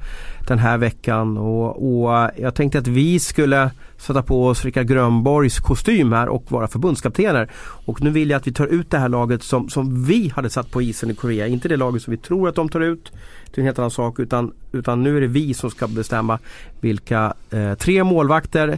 den 0.48 0.60
här 0.60 0.78
veckan. 0.78 1.38
Och, 1.38 2.06
och 2.06 2.30
jag 2.38 2.56
tänkte 2.56 2.80
att 2.80 2.88
vi 2.88 3.20
skulle 3.20 3.43
skulle 3.44 3.72
sätta 3.98 4.24
på 4.24 4.48
oss 4.48 4.66
Rickard 4.66 4.88
Grönborgs 4.88 5.60
kostym 5.60 6.14
här 6.14 6.28
och 6.28 6.52
vara 6.52 6.68
förbundskaptener. 6.68 7.50
Och 7.86 8.02
nu 8.02 8.10
vill 8.10 8.30
jag 8.30 8.38
att 8.38 8.48
vi 8.48 8.54
tar 8.54 8.68
ut 8.68 8.92
det 8.92 8.98
här 8.98 9.10
laget 9.10 9.44
som, 9.44 9.70
som 9.70 10.06
vi 10.06 10.32
hade 10.36 10.50
satt 10.50 10.72
på 10.72 10.82
isen 10.82 11.12
i 11.12 11.16
Korea. 11.16 11.48
Inte 11.48 11.68
det 11.68 11.78
laget 11.78 12.02
som 12.02 12.12
vi 12.12 12.18
tror 12.18 12.50
att 12.50 12.56
de 12.56 12.70
tar 12.70 12.80
ut. 12.80 13.12
Det 13.46 13.58
är 13.58 13.60
en 13.60 13.66
helt 13.66 13.80
annan 13.80 13.92
sak. 13.92 14.20
Utan, 14.20 14.54
utan 14.72 15.04
nu 15.04 15.18
är 15.18 15.22
det 15.22 15.28
vi 15.28 15.54
som 15.54 15.70
ska 15.70 15.88
bestämma 15.88 16.40
vilka 16.82 17.34
eh, 17.52 17.74
tre 17.74 18.04
målvakter. 18.04 18.78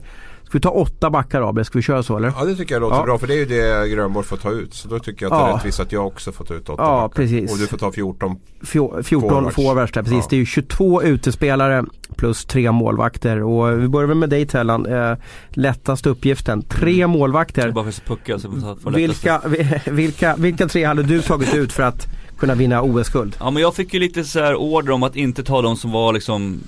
Ska 0.56 0.60
vi 0.60 0.62
ta 0.62 0.70
åtta 0.70 1.10
backar 1.10 1.42
av 1.42 1.54
det? 1.56 1.66
Ska 1.66 1.78
vi 1.78 1.82
köra 1.84 2.04
så 2.04 2.18
eller? 2.18 2.34
Ja 2.38 2.46
det 2.46 2.56
tycker 2.56 2.76
jag 2.76 2.82
låter 2.82 2.96
Ja. 2.98 3.04
bra 3.04 3.18
för 3.18 3.28
det 3.28 3.34
är 3.34 3.38
ju 3.38 3.46
det 3.46 3.88
Grönborg 3.90 4.26
får 4.28 4.38
ta 4.38 4.52
ut. 4.52 4.74
Så 4.74 4.88
då 4.88 5.00
tycker 5.00 5.26
jag 5.26 5.34
att 5.34 5.40
det 5.40 5.46
är 5.46 5.50
Ja. 5.50 5.56
rättvist 5.58 5.80
att 5.80 5.92
jag 5.92 6.08
också 6.08 6.32
får 6.32 6.46
ta 6.46 6.54
ut 6.54 6.70
åtta 6.70 6.84
Ja, 6.84 7.02
backar. 7.02 7.16
precis. 7.16 7.52
Och 7.52 7.58
du 7.58 7.68
får 7.68 7.78
ta 7.78 7.92
14. 7.92 8.36
Fjor- 8.64 9.04
14 9.04 9.52
Forwards. 9.52 9.92
precis. 9.92 10.12
Ja. 10.14 10.28
Det 10.30 10.36
är 10.36 10.38
ju 10.38 10.46
22 10.46 11.04
utespelare 11.04 11.86
plus 12.18 12.46
tre 12.46 12.72
målvakter. 12.72 13.44
Och 13.44 13.82
vi 13.84 13.88
börjar 13.88 14.08
väl 14.08 14.18
med 14.18 14.30
dig 14.30 14.46
Tellan. 14.46 14.86
Eh, 14.86 15.18
lättaste 15.50 16.10
uppgiften. 16.10 16.62
Tre 16.62 17.02
Det 17.02 17.08
målvakter. 17.08 17.72
bara 17.72 17.84
för 17.84 17.92
att 17.92 18.06
pucka 18.06 18.40
så 18.40 18.48
lättast. 18.48 18.88
Vilka, 18.98 19.42
vilka, 19.86 20.36
vilka 20.36 20.68
tre 20.68 20.84
hade 20.86 21.04
du 21.04 21.22
tagit 21.22 21.56
ut 21.56 21.72
för 21.74 21.84
att 21.84 22.08
kunna 22.40 22.56
vinna 22.56 22.82
OS-guld? 22.82 23.36
Ja 23.40 23.52
men 23.52 23.62
jag 23.62 23.76
fick 23.76 23.94
ju 23.94 24.00
lite 24.00 24.24
så 24.24 24.40
här 24.40 24.56
order 24.56 24.92
om 24.92 25.04
att 25.04 25.16
inte 25.16 25.44
ta 25.44 25.62
de 25.62 25.76
som 25.78 25.92
var 25.92 26.14
liksom 26.14 26.60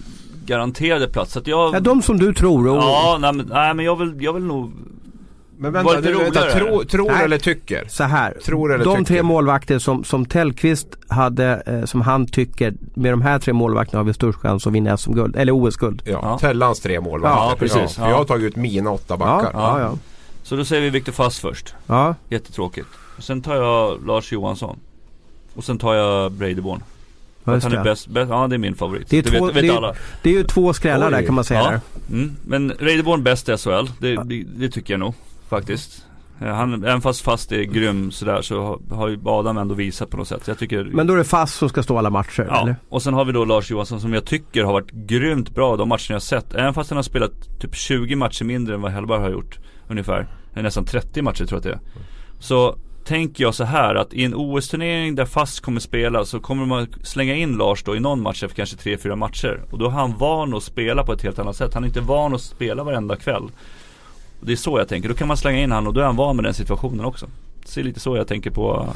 garanterade 0.48 1.08
plats. 1.08 1.32
Så 1.34 1.40
att 1.40 1.48
jag... 1.48 1.76
Ja, 1.76 1.80
de 1.80 2.02
som 2.02 2.18
du 2.20 2.34
tror. 2.34 2.68
Och, 2.68 2.76
Ja, 2.78 3.18
nej 3.22 3.34
men, 3.34 3.46
nej, 3.46 3.74
men 3.74 3.86
jag, 3.86 3.96
vill, 3.96 4.14
jag 4.20 4.34
vill 4.34 4.44
nog 4.44 4.72
Men 5.58 5.74
vänta, 5.74 6.02
du, 6.02 6.14
vänta 6.18 6.42
tro, 6.42 6.84
tror 6.84 7.12
Nej. 7.12 7.24
eller 7.24 7.38
tycker? 7.38 7.86
Så 7.88 8.04
här. 8.04 8.38
Tror 8.46 8.74
eller 8.74 8.86
de 8.86 8.92
tycker? 8.98 9.06
tre 9.06 9.24
målvakter 9.24 9.80
som, 9.80 10.04
som 10.04 10.26
Tellqvist 10.26 10.88
hade, 11.08 11.64
eh, 11.66 11.86
som 11.86 12.02
han 12.02 12.28
tycker, 12.28 12.74
med 12.94 13.14
de 13.14 13.22
här 13.22 13.40
tre 13.40 13.54
målvakterna 13.54 14.00
har 14.00 14.06
vi 14.06 14.14
störst 14.14 14.40
chans 14.40 14.68
att 14.68 14.74
vinna 14.74 14.98
SM-guld, 14.98 15.36
eller 15.36 15.52
OS-guld. 15.52 16.02
Ja, 16.06 16.20
Ja. 16.24 16.38
Tellans 16.40 16.80
tre 16.80 17.00
målvakter. 17.02 17.40
Ja, 17.50 17.56
precis. 17.60 17.98
Ja. 17.98 18.10
Jag 18.10 18.18
har 18.18 18.26
tagit 18.26 18.46
ut 18.46 18.56
mina 18.56 18.92
åtta 18.92 19.06
Ja, 19.10 19.18
backar. 19.18 19.52
ja, 19.54 19.80
ja. 19.80 19.98
Så 20.44 20.56
då 20.56 20.66
säger 20.66 20.82
vi 20.82 20.90
Viktor 20.90 21.12
Fast 21.12 21.40
först. 21.40 21.74
ja. 21.88 22.16
Jättetråkigt. 22.30 22.88
Och 23.18 23.24
sen 23.24 23.42
tar 23.42 23.56
jag 23.56 24.06
Lars 24.08 24.32
Johansson. 24.32 24.80
Och 25.56 25.64
sen 25.64 25.78
tar 25.78 25.94
jag 25.94 26.32
Brady 26.32 26.62
Born. 26.62 26.84
Ja 27.48 27.60
han 27.64 27.74
är 27.74 27.84
bäst, 27.84 28.08
bäst, 28.08 28.30
ja 28.30 28.48
det 28.48 28.56
är 28.56 28.60
min 28.60 28.76
favorit. 28.76 29.10
Det 29.10 29.18
är 29.18 29.24
det 29.24 29.30
två- 29.38 29.46
vet, 29.46 29.56
vet 29.56 29.62
det 29.64 29.68
är- 29.68 29.78
alla. 29.78 29.94
det 30.22 30.30
är 30.30 30.34
ju 30.34 30.44
två 30.44 30.74
skrällar 30.74 31.08
Oj. 31.08 31.12
där 31.12 31.22
kan 31.26 31.36
man 31.36 31.44
säga. 31.44 31.60
Ja. 31.60 31.70
Där. 31.70 31.80
Mm. 32.12 32.36
Men 32.46 32.72
Reideborn 32.80 33.24
bäst 33.24 33.50
i 33.50 33.58
SHL, 33.58 33.86
det, 34.00 34.16
det, 34.24 34.44
det 34.56 34.70
tycker 34.70 34.94
jag 34.94 35.00
nog 35.00 35.14
faktiskt. 35.50 36.04
Eh, 36.42 36.48
Han, 36.48 36.84
även 36.84 37.02
fast 37.02 37.22
fast 37.22 37.52
är 37.52 37.64
grym 37.64 38.12
sådär 38.12 38.42
så 38.42 38.62
har, 38.64 38.96
har 38.96 39.08
ju 39.08 39.20
Adam 39.26 39.58
ändå 39.58 39.76
visat 39.76 40.10
på 40.10 40.18
något 40.18 40.28
sätt. 40.28 40.48
Jag 40.48 40.58
tycker 40.58 40.84
Men 40.84 41.08
då 41.08 41.14
är 41.14 41.18
det 41.18 41.24
fast 41.24 41.56
som 41.58 41.70
ska 41.70 41.84
stå 41.84 41.98
alla 41.98 42.10
matcher 42.10 42.48
Ja, 42.50 42.62
eller? 42.62 42.76
och 42.90 43.02
sen 43.02 43.14
har 43.14 43.26
vi 43.26 43.32
då 43.32 43.46
Lars 43.46 43.72
Johansson 43.72 44.02
som 44.02 44.14
jag 44.14 44.26
tycker 44.26 44.64
har 44.64 44.74
varit 44.74 44.92
grymt 44.92 45.50
bra 45.56 45.76
de 45.78 45.90
matcherna 45.90 46.04
jag 46.10 46.22
sett. 46.22 46.54
Även 46.56 46.74
fast 46.74 46.90
han 46.90 46.98
har 46.98 47.04
spelat 47.04 47.60
typ 47.60 47.76
20 47.76 48.16
matcher 48.16 48.44
mindre 48.46 48.76
än 48.76 48.82
vad 48.82 48.92
Hellberg 48.92 49.22
har 49.22 49.30
gjort 49.30 49.58
ungefär. 49.88 50.28
Nästan 50.54 50.86
30 50.86 51.22
matcher 51.22 51.46
tror 51.46 51.52
jag 51.52 51.58
att 51.58 51.64
det 51.64 51.70
är. 51.72 52.02
Så 52.40 52.78
tänker 53.08 53.44
jag 53.44 53.56
så 53.56 53.64
här 53.64 53.96
att 53.96 54.14
i 54.14 54.24
en 54.24 54.34
OS-turnering 54.36 55.16
där 55.16 55.26
fast 55.26 55.60
kommer 55.60 55.80
spela 55.80 56.26
så 56.26 56.40
kommer 56.40 56.66
man 56.66 56.88
slänga 57.04 57.36
in 57.36 57.58
Lars 57.58 57.84
då 57.84 57.96
i 57.96 58.00
någon 58.00 58.22
match 58.22 58.44
efter 58.44 58.56
kanske 58.56 58.76
3-4 58.76 59.16
matcher. 59.16 59.62
Och 59.72 59.78
då 59.78 59.86
är 59.86 59.90
han 59.90 60.18
van 60.18 60.54
att 60.54 60.64
spela 60.64 61.04
på 61.04 61.14
ett 61.14 61.24
helt 61.24 61.40
annat 61.40 61.56
sätt. 61.56 61.74
Han 61.74 61.84
är 61.84 61.88
inte 61.88 62.02
van 62.02 62.36
att 62.36 62.42
spela 62.42 62.84
varenda 62.84 63.16
kväll. 63.16 63.44
Och 64.40 64.46
det 64.46 64.52
är 64.52 64.56
så 64.56 64.80
jag 64.80 64.88
tänker. 64.88 65.10
Då 65.10 65.16
kan 65.16 65.28
man 65.28 65.38
slänga 65.38 65.60
in 65.60 65.72
han 65.72 65.88
och 65.88 65.94
då 65.94 66.00
är 66.00 66.06
han 66.06 66.16
van 66.16 66.36
med 66.36 66.46
den 66.46 66.54
situationen 66.54 67.06
också. 67.06 67.28
Det 67.74 67.82
är 67.82 67.84
lite 67.84 68.00
så 68.00 68.18
jag 68.18 68.28
tänker 68.28 68.52
på 68.52 68.88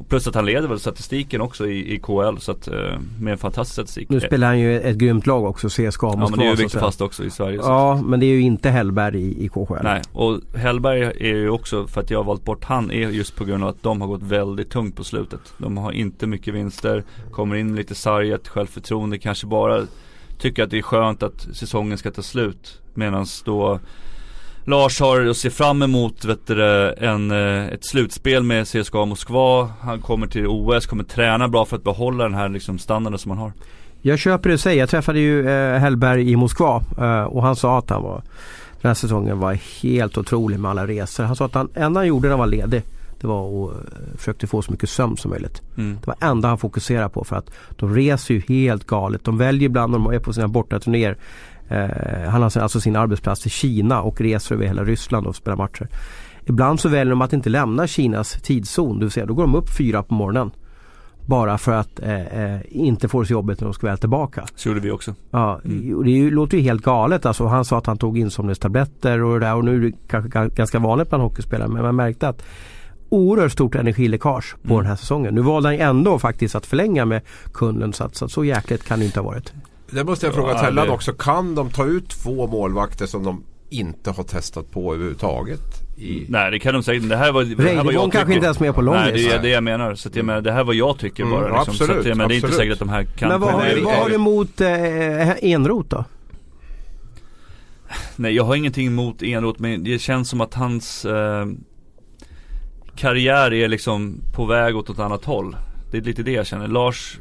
och 0.00 0.08
Plus 0.08 0.26
att 0.26 0.34
han 0.34 0.46
leder 0.46 0.68
väl 0.68 0.80
statistiken 0.80 1.40
också 1.40 1.66
i, 1.66 1.94
i 1.94 1.98
KL 1.98 2.38
så 2.38 2.52
att, 2.52 2.68
eh, 2.68 2.74
med 3.20 3.32
en 3.32 3.38
fantastisk 3.38 3.72
statistik. 3.72 4.08
Nu 4.08 4.20
spelar 4.20 4.46
han 4.46 4.58
ju 4.58 4.80
ett 4.80 4.96
grymt 4.96 5.26
lag 5.26 5.44
också, 5.44 5.68
CSKA 5.68 6.06
Moskva. 6.06 6.22
Ja 6.22 6.30
men 6.30 6.38
det 6.38 6.46
är 6.46 6.50
ju 6.50 6.68
säga. 6.68 6.80
Fast 6.80 7.00
också 7.00 7.24
i 7.24 7.30
Sverige. 7.30 7.58
Ja, 7.62 8.02
men 8.04 8.20
det 8.20 8.26
är 8.26 8.30
ju 8.30 8.40
inte 8.40 8.70
Hellberg 8.70 9.20
i, 9.20 9.44
i 9.44 9.48
KHL. 9.48 9.74
Nej, 9.82 10.02
och 10.12 10.40
Hellberg 10.54 11.02
är 11.02 11.36
ju 11.36 11.50
också, 11.50 11.86
för 11.86 12.00
att 12.00 12.10
jag 12.10 12.18
har 12.18 12.24
valt 12.24 12.44
bort 12.44 12.64
han, 12.64 12.90
är 12.90 13.08
just 13.08 13.36
på 13.36 13.44
grund 13.44 13.64
av 13.64 13.68
att 13.70 13.82
de 13.82 14.00
har 14.00 14.08
gått 14.08 14.22
väldigt 14.22 14.70
tungt 14.70 14.96
på 14.96 15.04
slutet. 15.04 15.54
De 15.58 15.76
har 15.76 15.92
inte 15.92 16.26
mycket 16.26 16.54
vinster, 16.54 17.04
kommer 17.30 17.56
in 17.56 17.76
lite 17.76 17.94
sargat, 17.94 18.48
självförtroende, 18.48 19.18
kanske 19.18 19.46
bara 19.46 19.86
tycker 20.38 20.62
att 20.62 20.70
det 20.70 20.78
är 20.78 20.82
skönt 20.82 21.22
att 21.22 21.48
säsongen 21.52 21.98
ska 21.98 22.10
ta 22.10 22.22
slut. 22.22 22.80
Medan 22.94 23.26
då 23.44 23.80
Lars 24.64 25.00
har 25.00 25.26
att 25.26 25.36
se 25.36 25.50
fram 25.50 25.82
emot 25.82 26.24
vet 26.24 26.46
du, 26.46 26.54
det, 26.54 26.92
en, 26.92 27.30
eh, 27.30 27.66
ett 27.66 27.84
slutspel 27.84 28.42
med 28.42 28.68
CSKA 28.68 29.04
Moskva. 29.04 29.70
Han 29.80 30.00
kommer 30.00 30.26
till 30.26 30.46
OS, 30.46 30.86
kommer 30.86 31.04
träna 31.04 31.48
bra 31.48 31.64
för 31.64 31.76
att 31.76 31.84
behålla 31.84 32.24
den 32.24 32.34
här 32.34 32.48
liksom, 32.48 32.78
standarden 32.78 33.18
som 33.18 33.30
han 33.30 33.40
har. 33.40 33.52
Jag 34.02 34.18
köper 34.18 34.48
det 34.48 34.54
du 34.54 34.58
säger. 34.58 34.80
Jag 34.80 34.88
träffade 34.88 35.20
ju 35.20 35.48
eh, 35.48 35.78
Hellberg 35.78 36.30
i 36.30 36.36
Moskva 36.36 36.84
eh, 36.98 37.22
och 37.22 37.42
han 37.42 37.56
sa 37.56 37.78
att 37.78 37.90
han 37.90 38.02
var 38.02 38.22
den 38.82 38.88
här 38.88 38.94
säsongen 38.94 39.38
var 39.38 39.58
helt 39.82 40.18
otrolig 40.18 40.60
med 40.60 40.70
alla 40.70 40.86
resor. 40.86 41.24
Han 41.24 41.36
sa 41.36 41.44
att 41.44 41.54
han 41.54 41.68
enda 41.74 42.00
han 42.00 42.06
gjorde 42.06 42.28
när 42.28 42.30
han 42.30 42.38
var 42.38 42.46
ledig 42.46 42.82
det 43.20 43.26
var 43.26 43.70
att 43.70 43.76
eh, 43.76 44.16
försökte 44.16 44.46
få 44.46 44.62
så 44.62 44.70
mycket 44.70 44.90
sömn 44.90 45.16
som 45.16 45.30
möjligt. 45.30 45.62
Mm. 45.76 45.98
Det 46.00 46.06
var 46.06 46.16
det 46.20 46.26
enda 46.26 46.48
han 46.48 46.58
fokuserade 46.58 47.08
på 47.08 47.24
för 47.24 47.36
att 47.36 47.50
de 47.70 47.94
reser 47.94 48.34
ju 48.34 48.42
helt 48.48 48.86
galet. 48.86 49.24
De 49.24 49.38
väljer 49.38 49.66
ibland 49.66 49.92
när 49.92 49.98
de 49.98 50.12
är 50.12 50.18
på 50.18 50.32
sina 50.32 50.48
bortaturnéer. 50.48 51.16
Eh, 51.70 52.28
han 52.30 52.42
har 52.42 52.58
alltså 52.58 52.80
sin 52.80 52.96
arbetsplats 52.96 53.46
i 53.46 53.50
Kina 53.50 54.02
och 54.02 54.20
reser 54.20 54.54
över 54.54 54.66
hela 54.66 54.84
Ryssland 54.84 55.26
och 55.26 55.36
spelar 55.36 55.56
matcher. 55.56 55.88
Ibland 56.44 56.80
så 56.80 56.88
väljer 56.88 57.10
de 57.10 57.22
att 57.22 57.32
inte 57.32 57.50
lämna 57.50 57.86
Kinas 57.86 58.32
tidszon. 58.42 58.98
Det 58.98 59.04
vill 59.04 59.10
säga 59.10 59.26
då 59.26 59.34
går 59.34 59.42
de 59.42 59.54
upp 59.54 59.70
fyra 59.78 60.02
på 60.02 60.14
morgonen. 60.14 60.50
Bara 61.26 61.58
för 61.58 61.72
att 61.72 62.00
eh, 62.00 62.26
eh, 62.54 62.60
inte 62.68 63.08
få 63.08 63.24
så 63.24 63.32
jobbigt 63.32 63.60
när 63.60 63.64
de 63.64 63.74
ska 63.74 63.86
väl 63.86 63.98
tillbaka. 63.98 64.44
Så 64.54 64.68
gjorde 64.68 64.80
vi 64.80 64.90
också. 64.90 65.14
Ja, 65.30 65.60
och 65.96 66.04
det 66.04 66.30
låter 66.30 66.56
ju 66.56 66.62
helt 66.62 66.82
galet. 66.82 67.26
Alltså, 67.26 67.46
han 67.46 67.64
sa 67.64 67.78
att 67.78 67.86
han 67.86 67.98
tog 67.98 68.18
insomningstabletter 68.18 69.22
och 69.22 69.40
det 69.40 69.46
där 69.46 69.54
och 69.54 69.64
nu 69.64 69.76
är 69.76 69.80
det 69.90 69.96
kanske 70.08 70.38
ga- 70.38 70.54
ganska 70.54 70.78
vanligt 70.78 71.08
bland 71.08 71.22
hockeyspelare. 71.22 71.68
Men 71.68 71.82
man 71.82 71.96
märkte 71.96 72.28
att 72.28 72.42
oerhört 73.08 73.52
stort 73.52 73.74
energiläckage 73.74 74.56
på 74.62 74.76
den 74.80 74.86
här 74.86 74.96
säsongen. 74.96 75.34
Nu 75.34 75.40
valde 75.40 75.68
han 75.68 75.78
ändå 75.78 76.18
faktiskt 76.18 76.54
att 76.54 76.66
förlänga 76.66 77.04
med 77.04 77.20
kunden 77.52 77.92
så 77.92 78.04
att 78.04 78.16
så, 78.16 78.24
att 78.24 78.30
så 78.32 78.44
jäkligt 78.44 78.84
kan 78.84 78.98
det 78.98 79.04
inte 79.04 79.20
ha 79.20 79.26
varit. 79.26 79.52
Det 79.90 80.04
måste 80.04 80.26
jag 80.26 80.32
Ja, 80.32 80.36
fråga 80.36 80.54
Tellan 80.58 80.86
det- 80.86 80.92
också. 80.92 81.12
Kan 81.12 81.54
de 81.54 81.70
ta 81.70 81.84
ut 81.86 82.08
två 82.08 82.46
målvakter 82.46 83.06
som 83.06 83.24
de 83.24 83.44
inte 83.70 84.10
har 84.10 84.24
testat 84.24 84.70
på 84.70 84.94
överhuvudtaget? 84.94 85.60
I... 85.98 86.26
Nej 86.28 86.50
det 86.50 86.58
kan 86.58 86.74
de 86.74 86.82
säkert, 86.82 87.08
det 87.08 87.16
här 87.16 87.32
var, 87.32 87.44
det 87.44 87.62
här 87.62 87.84
var 87.84 87.92
jag 87.92 88.12
kanske 88.12 88.34
inte 88.34 88.44
ens 88.46 88.60
med 88.60 88.74
på 88.74 88.82
Nej 88.82 89.12
det 89.12 89.30
är 89.30 89.42
det 89.42 89.48
jag 89.48 89.64
menar. 89.64 89.94
Så 89.94 90.08
att 90.08 90.16
jag 90.16 90.24
menar, 90.24 90.40
det 90.40 90.52
här 90.52 90.64
var 90.64 90.74
jag 90.74 90.98
tycker 90.98 91.22
Mm, 91.22 91.34
bara 91.40 91.56
liksom. 91.56 91.64
så 91.74 91.82
absolut, 91.84 92.00
att 92.00 92.06
jag 92.06 92.16
menar, 92.16 92.28
det 92.28 92.34
är 92.34 92.36
inte 92.36 92.52
säkert 92.52 92.72
att 92.72 92.78
de 92.78 92.88
här 92.88 93.04
kan 93.04 93.28
Men 93.28 93.40
vad 93.40 93.52
har, 93.52 93.84
vad 93.84 93.94
har 93.94 94.08
du 94.08 94.14
emot 94.14 94.60
eh, 94.60 95.44
Enroth 95.52 95.88
då? 95.88 96.04
Nej 98.16 98.34
jag 98.34 98.44
har 98.44 98.54
ingenting 98.54 98.86
emot 98.86 99.22
Enroth 99.22 99.60
men 99.60 99.84
det 99.84 99.98
känns 99.98 100.28
som 100.28 100.40
att 100.40 100.54
hans 100.54 101.04
eh, 101.04 101.46
karriär 102.96 103.52
är 103.52 103.68
liksom 103.68 104.20
på 104.34 104.44
väg 104.44 104.76
åt 104.76 104.90
ett 104.90 104.98
annat 104.98 105.24
håll. 105.24 105.56
Det 105.90 105.96
är 105.98 106.02
lite 106.02 106.22
det 106.22 106.32
jag 106.32 106.46
känner. 106.46 106.68
Lars 106.68 107.18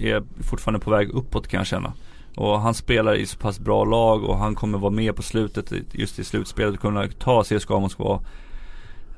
är 0.00 0.22
fortfarande 0.42 0.80
på 0.84 0.90
väg 0.90 1.10
uppåt 1.10 1.48
kan 1.48 1.58
jag 1.58 1.66
känna. 1.66 1.92
Och 2.36 2.60
han 2.60 2.74
spelar 2.74 3.14
i 3.14 3.26
så 3.26 3.38
pass 3.38 3.60
bra 3.60 3.84
lag 3.84 4.24
och 4.24 4.38
han 4.38 4.54
kommer 4.54 4.78
vara 4.78 4.90
med 4.90 5.16
på 5.16 5.22
slutet 5.22 5.72
just 5.92 6.18
i 6.18 6.24
slutspelet 6.24 6.74
och 6.74 6.80
kunna 6.80 7.08
ta 7.18 7.42
CSKA 7.44 7.78
Moskva 7.78 8.20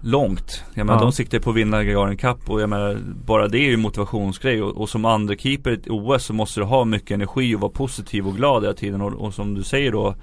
långt. 0.00 0.64
Jag 0.74 0.86
menar 0.86 0.98
Ja. 0.98 1.02
de 1.04 1.12
siktar 1.12 1.38
på 1.38 1.50
att 1.50 1.56
vinna 1.56 1.84
Gagarin 1.84 2.16
Cup 2.16 2.50
och 2.50 2.60
jag 2.60 2.70
menar 2.70 2.98
bara 3.26 3.48
det 3.48 3.58
är 3.58 3.70
ju 3.70 3.76
motivationsgrej 3.76 4.62
och, 4.62 4.76
och 4.80 4.88
som 4.88 5.04
andra 5.04 5.34
keeper 5.36 5.70
i 5.72 5.80
OS 5.90 6.24
så 6.24 6.32
måste 6.32 6.60
du 6.60 6.64
ha 6.64 6.84
mycket 6.84 7.10
energi 7.10 7.54
och 7.56 7.60
vara 7.60 7.72
positiv 7.72 8.26
och 8.28 8.36
glad 8.36 8.62
hela 8.62 8.74
tiden 8.74 9.00
och, 9.00 9.12
och 9.12 9.34
som 9.34 9.54
du 9.54 9.62
säger 9.62 9.92
då 9.92 10.14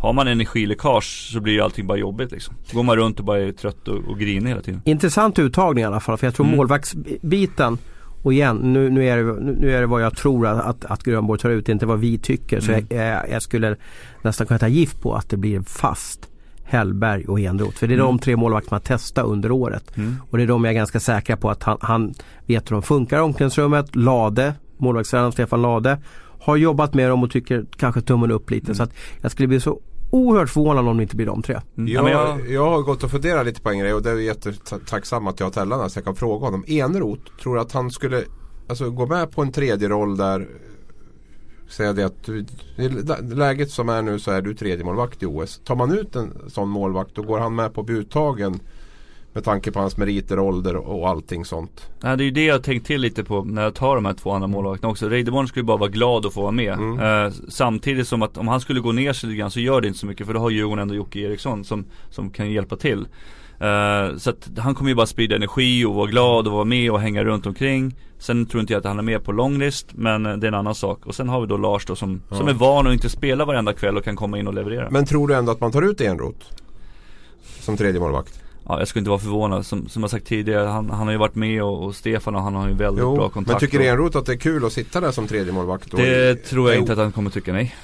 har 0.00 0.12
man 0.12 0.28
energiläckage 0.28 1.30
så 1.32 1.40
blir 1.40 1.52
ju 1.54 1.60
allting 1.60 1.86
bara 1.86 1.98
jobbigt 1.98 2.32
liksom. 2.32 2.54
Går 2.72 2.82
man 2.82 2.96
runt 2.96 3.18
och 3.18 3.24
bara 3.24 3.38
är 3.40 3.52
trött 3.52 3.88
och, 3.88 3.96
och 4.08 4.18
grinig 4.18 4.48
hela 4.48 4.60
tiden. 4.62 4.82
Intressant 4.84 5.38
uttagning 5.38 5.82
i 5.82 5.86
alla 5.86 6.00
fall. 6.00 6.16
För 6.16 6.26
jag 6.26 6.34
tror 6.34 6.46
Mm. 6.46 6.56
målvaktsbiten 6.56 7.78
och 8.22 8.32
igen, 8.32 8.56
nu, 8.56 8.90
nu, 8.90 9.08
är 9.08 9.16
det, 9.16 9.40
nu 9.60 9.72
är 9.72 9.80
det 9.80 9.86
vad 9.86 10.02
jag 10.02 10.16
tror 10.16 10.46
att, 10.46 10.60
att, 10.60 10.84
att 10.84 11.02
Grönborg 11.02 11.40
tar 11.40 11.50
ut, 11.50 11.68
inte 11.68 11.86
vad 11.86 12.00
vi 12.00 12.18
tycker. 12.18 12.60
Så 12.60 12.72
Mm. 12.72 12.86
jag, 12.90 13.30
jag, 13.30 13.42
skulle 13.42 13.76
nästan 14.22 14.46
kunna 14.46 14.58
ta 14.58 14.68
gift 14.68 15.00
på 15.02 15.14
att 15.14 15.28
det 15.30 15.36
blir 15.36 15.60
fast 15.60 16.28
Hellberg 16.64 17.24
och 17.24 17.40
Enroth. 17.40 17.78
För 17.78 17.86
det 17.86 17.94
är 17.94 17.98
Mm. 17.98 18.06
de 18.06 18.18
tre 18.18 18.36
målvakter 18.36 18.70
man 18.70 18.80
testar 18.84 19.22
under 19.22 19.50
året. 19.50 19.96
Mm. 19.96 20.16
Och 20.30 20.36
det 20.38 20.42
är 20.42 20.46
de 20.48 20.64
jag 20.64 20.70
är 20.70 20.74
ganska 20.74 21.00
säkra 21.00 21.36
på 21.36 21.50
att 21.50 21.62
han, 21.62 21.78
han 21.80 22.14
vet 22.46 22.70
hur 22.70 22.74
de 22.76 22.82
funkar 22.82 23.18
i 23.18 23.20
omklädningsrummet. 23.20 23.96
Lade, 23.96 24.54
målvaktstränaren 24.76 25.32
Stefan 25.32 25.62
Lade 25.62 25.98
har 26.40 26.56
jobbat 26.56 26.94
med 26.94 27.10
dem 27.10 27.22
och 27.22 27.30
tycker 27.30 27.64
kanske 27.76 28.00
tummen 28.00 28.30
upp 28.30 28.50
lite. 28.50 28.66
Mm. 28.66 28.74
Så 28.74 28.82
att 28.82 28.94
jag 29.20 29.30
skulle 29.30 29.48
bli 29.48 29.60
så 29.60 29.80
oerhört 30.10 30.50
förvånad 30.50 30.88
om 30.88 30.96
det 30.96 31.02
inte 31.02 31.16
blir 31.16 31.26
de 31.26 31.42
tre. 31.42 31.60
Mm. 31.78 31.92
Jag, 31.92 32.10
jag, 32.10 32.50
jag 32.50 32.70
har 32.70 32.82
gått 32.82 33.04
och 33.04 33.10
funderat 33.10 33.46
lite 33.46 33.60
på 33.60 33.70
en 33.70 33.78
grej 33.78 33.94
och 33.94 34.02
det 34.02 34.10
är 34.10 34.16
jättetacksam 34.16 35.26
att 35.26 35.40
jag 35.40 35.46
har 35.46 35.52
Tellarna 35.52 35.88
så 35.88 35.98
jag 35.98 36.04
kan 36.04 36.16
fråga 36.16 36.46
honom. 36.46 36.64
Eneroth, 36.66 37.22
tror 37.42 37.54
du 37.54 37.60
att 37.60 37.72
han 37.72 37.90
skulle 37.90 38.24
alltså, 38.68 38.90
gå 38.90 39.06
med 39.06 39.30
på 39.30 39.42
en 39.42 39.52
tredje 39.52 39.88
roll 39.88 40.16
där 40.16 40.48
Säga 41.68 41.92
det 41.92 42.02
att 42.02 42.24
du, 42.24 42.44
läget 43.34 43.70
som 43.70 43.88
är 43.88 44.02
nu 44.02 44.18
så 44.18 44.30
är 44.30 44.42
du 44.42 44.54
tredje 44.54 44.84
målvakt 44.84 45.22
i 45.22 45.26
OS. 45.26 45.60
Tar 45.64 45.76
man 45.76 45.98
ut 45.98 46.16
en 46.16 46.32
sån 46.46 46.68
målvakt 46.68 47.14
då 47.14 47.22
går 47.22 47.38
han 47.38 47.54
med 47.54 47.74
på 47.74 47.80
att 47.80 47.86
bli 47.86 47.96
uttagen 47.96 48.60
med 49.38 49.44
tanke 49.44 49.72
på 49.72 49.80
hans 49.80 49.96
meriter, 49.96 50.38
ålder 50.38 50.76
och 50.76 51.08
allting 51.08 51.44
sånt. 51.44 51.88
nej, 52.00 52.16
det 52.16 52.22
är 52.22 52.24
ju 52.24 52.30
det 52.30 52.44
jag 52.44 52.62
tänkt 52.62 52.86
till 52.86 53.00
lite 53.00 53.24
på 53.24 53.44
när 53.44 53.62
jag 53.62 53.74
tar 53.74 53.94
de 53.94 54.04
här 54.04 54.12
två 54.12 54.30
andra 54.30 54.48
målvakterna 54.48 54.90
också. 54.90 55.08
Reideborn 55.08 55.48
skulle 55.48 55.64
bara 55.64 55.76
vara 55.76 55.90
glad 55.90 56.26
att 56.26 56.34
få 56.34 56.40
vara 56.40 56.52
med. 56.52 56.72
Mm. 56.72 57.26
Eh, 57.26 57.32
samtidigt 57.48 58.08
som 58.08 58.22
att 58.22 58.38
om 58.38 58.48
han 58.48 58.60
skulle 58.60 58.80
gå 58.80 58.92
ner 58.92 59.12
sig 59.12 59.28
lite 59.28 59.38
grann 59.38 59.50
så 59.50 59.60
gör 59.60 59.80
det 59.80 59.86
inte 59.86 59.98
så 59.98 60.06
mycket 60.06 60.26
för 60.26 60.34
då 60.34 60.40
har 60.40 60.50
Djurgården 60.50 60.82
ändå 60.82 60.94
Jocke 60.94 61.18
Eriksson 61.18 61.64
som, 61.64 61.84
som 62.10 62.30
kan 62.30 62.50
hjälpa 62.50 62.76
till. 62.76 63.08
Eh, 63.58 64.16
så 64.16 64.30
att 64.30 64.48
han 64.58 64.74
kommer 64.74 64.90
ju 64.90 64.94
bara 64.94 65.06
sprida 65.06 65.36
energi 65.36 65.84
och 65.84 65.94
vara 65.94 66.06
glad 66.06 66.46
och 66.46 66.52
vara 66.52 66.64
med 66.64 66.90
och 66.90 67.00
hänga 67.00 67.24
runt 67.24 67.46
omkring. 67.46 67.96
Sen 68.18 68.46
tror 68.46 68.60
inte 68.60 68.72
jag 68.72 68.80
att 68.80 68.86
han 68.86 68.98
är 68.98 69.02
med 69.02 69.24
på 69.24 69.32
longlist 69.32 69.86
men 69.92 70.26
eh, 70.26 70.36
det 70.36 70.46
är 70.46 70.48
en 70.48 70.54
annan 70.54 70.74
sak. 70.74 71.06
Och 71.06 71.14
sen 71.14 71.28
har 71.28 71.40
vi 71.40 71.46
då 71.46 71.56
Lars 71.56 71.86
då 71.86 71.96
som, 71.96 72.22
som 72.30 72.48
är 72.48 72.54
van 72.54 72.86
att 72.86 72.92
inte 72.92 73.08
spela 73.08 73.44
varenda 73.44 73.72
kväll 73.72 73.96
och 73.96 74.04
kan 74.04 74.16
komma 74.16 74.38
in 74.38 74.48
och 74.48 74.54
leverera. 74.54 74.90
Men 74.90 75.06
tror 75.06 75.28
du 75.28 75.34
ändå 75.34 75.52
att 75.52 75.60
man 75.60 75.72
tar 75.72 75.82
ut 75.82 76.00
Enroth? 76.00 76.46
Som 77.60 77.76
tredje 77.76 78.00
målvakt? 78.00 78.47
Ja, 78.68 78.78
jag 78.78 78.88
skulle 78.88 79.00
inte 79.00 79.10
vara 79.10 79.20
förvånad. 79.20 79.66
Som, 79.66 79.88
som 79.88 80.02
jag 80.02 80.10
sagt 80.10 80.26
tidigare, 80.26 80.66
han, 80.66 80.90
han 80.90 81.06
har 81.06 81.12
ju 81.12 81.18
varit 81.18 81.34
med 81.34 81.62
och, 81.62 81.84
och 81.84 81.94
Stefan 81.94 82.34
och 82.34 82.42
han 82.42 82.54
har 82.54 82.68
ju 82.68 82.74
väldigt 82.74 83.04
bra 83.04 83.14
Jo, 83.16 83.28
kontakt. 83.30 83.60
men 83.62 83.70
tycker 83.70 83.80
Enroth 83.92 84.18
att 84.18 84.26
det 84.26 84.32
är 84.32 84.36
kul 84.36 84.64
att 84.64 84.72
sitta 84.72 85.00
där 85.00 85.10
som 85.10 85.26
tredje 85.26 85.52
målvakt? 85.52 85.96
Det 85.96 86.34
tror 86.34 86.68
jag 86.68 86.76
Jo, 86.76 86.80
inte 86.80 86.92
att 86.92 86.98
han 86.98 87.12
kommer 87.12 87.30
tycka 87.30 87.52
nej. 87.52 87.74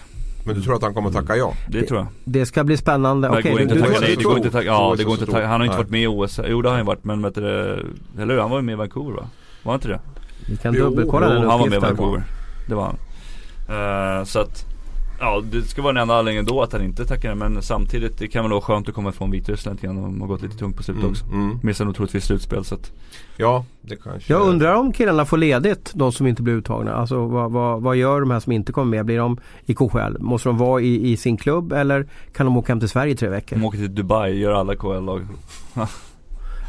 Men 0.46 0.54
du 0.54 0.62
tror 0.62 0.74
att 0.74 0.82
han 0.82 0.94
kommer 0.94 1.10
tacka 1.10 1.36
ja? 1.36 1.52
Det 1.68 1.82
tror 1.82 1.98
jag. 2.00 2.06
Det 2.24 2.46
ska 2.46 2.64
bli 2.64 2.76
spännande. 2.76 3.28
Okej, 3.28 3.42
det 3.42 3.50
inte 3.62 3.74
du- 3.74 3.80
du- 3.80 3.86
tacka 3.86 4.00
nej, 4.00 4.16
det 4.16 4.22
går 4.24 4.36
inte 4.36 4.46
att 4.48 4.52
tacka, 4.54 4.66
ja 4.66 4.94
det 4.98 5.04
går 5.04 5.12
inte 5.12 5.26
tacka, 5.26 5.46
han 5.46 5.60
har 5.60 5.64
inte 5.64 5.76
Nej. 5.76 5.84
varit 5.84 5.90
med 5.90 6.02
i 6.02 6.06
OS, 6.06 6.40
jo 6.48 6.62
det 6.62 6.68
har 6.68 6.76
han 6.76 6.86
varit 6.86 7.04
men 7.04 7.22
vet 7.22 7.34
du, 7.34 7.40
det- 7.40 8.22
eller 8.22 8.34
hur? 8.34 8.40
Han 8.40 8.50
var 8.50 8.58
ju 8.58 8.62
med 8.62 8.72
i 8.72 8.76
Vancouver 8.76 9.12
va? 9.16 9.28
Var 9.62 9.72
han 9.72 9.78
inte 9.78 9.88
det? 9.88 10.00
Vi 10.50 10.56
kan 10.56 10.74
Jo, 10.74 10.84
dubbelkolla 10.84 11.26
Jo, 11.26 11.32
den 11.40 11.50
han 11.50 11.60
var 11.60 11.66
med 11.68 11.76
i. 11.76 11.80
Vancouver. 11.80 12.24
Det 12.68 12.74
var 12.74 12.84
han. 12.84 12.96
Eh, 14.18 14.24
så 14.24 14.38
att, 14.40 14.64
ja 15.24 15.42
det 15.52 15.62
ska 15.62 15.82
vara 15.82 15.92
den 15.92 16.02
enda 16.02 16.14
anledningen 16.18 16.44
då 16.44 16.62
att 16.62 16.72
han 16.72 16.82
inte 16.84 17.04
tackar 17.04 17.34
men 17.34 17.62
samtidigt 17.62 18.18
det 18.18 18.28
kan 18.28 18.44
väl 18.44 18.50
vara 18.50 18.60
skönt 18.60 18.88
att 18.88 18.94
komma 18.94 19.08
ifrån 19.10 19.30
Vitryssland 19.30 19.78
och 19.82 19.86
de 19.94 20.20
har 20.20 20.28
gått 20.28 20.42
lite 20.42 20.56
tungt 20.56 20.76
på 20.76 20.82
slutet 20.82 21.02
Mm, 21.02 21.10
också. 21.12 21.24
mm. 21.26 21.58
Missar 21.62 21.84
nog 21.84 21.96
troligtvis 21.96 22.24
slutspel 22.24 22.64
så 22.64 22.74
att, 22.74 22.92
Ja, 23.36 23.64
det 23.80 23.96
kanske 23.96 24.32
Jag 24.32 24.42
undrar 24.42 24.74
om 24.74 24.92
killarna 24.92 25.24
får 25.24 25.36
ledigt, 25.38 25.92
de 25.94 26.12
som 26.12 26.26
inte 26.26 26.42
blir 26.42 26.54
uttagna. 26.54 26.92
Alltså 26.94 27.26
vad, 27.26 27.52
vad, 27.52 27.82
vad 27.82 27.96
gör 27.96 28.20
de 28.20 28.30
här 28.30 28.40
som 28.40 28.52
inte 28.52 28.72
kommer 28.72 28.90
med? 28.96 29.06
Blir 29.06 29.18
de 29.18 29.36
i 29.66 29.74
KHL? 29.74 30.16
Måste 30.20 30.48
de 30.48 30.58
vara 30.58 30.80
i, 30.80 31.12
i 31.12 31.16
sin 31.16 31.36
klubb 31.36 31.72
eller 31.72 32.06
kan 32.32 32.46
de 32.46 32.56
åka 32.56 32.72
hem 32.72 32.80
till 32.80 32.88
Sverige 32.88 33.12
i 33.12 33.16
tre 33.16 33.28
veckor? 33.28 33.56
de 33.56 33.64
åker 33.64 33.78
till 33.78 33.94
Dubai, 33.94 34.38
gör 34.40 34.52
alla 34.52 34.76
KL-lag. 34.76 35.26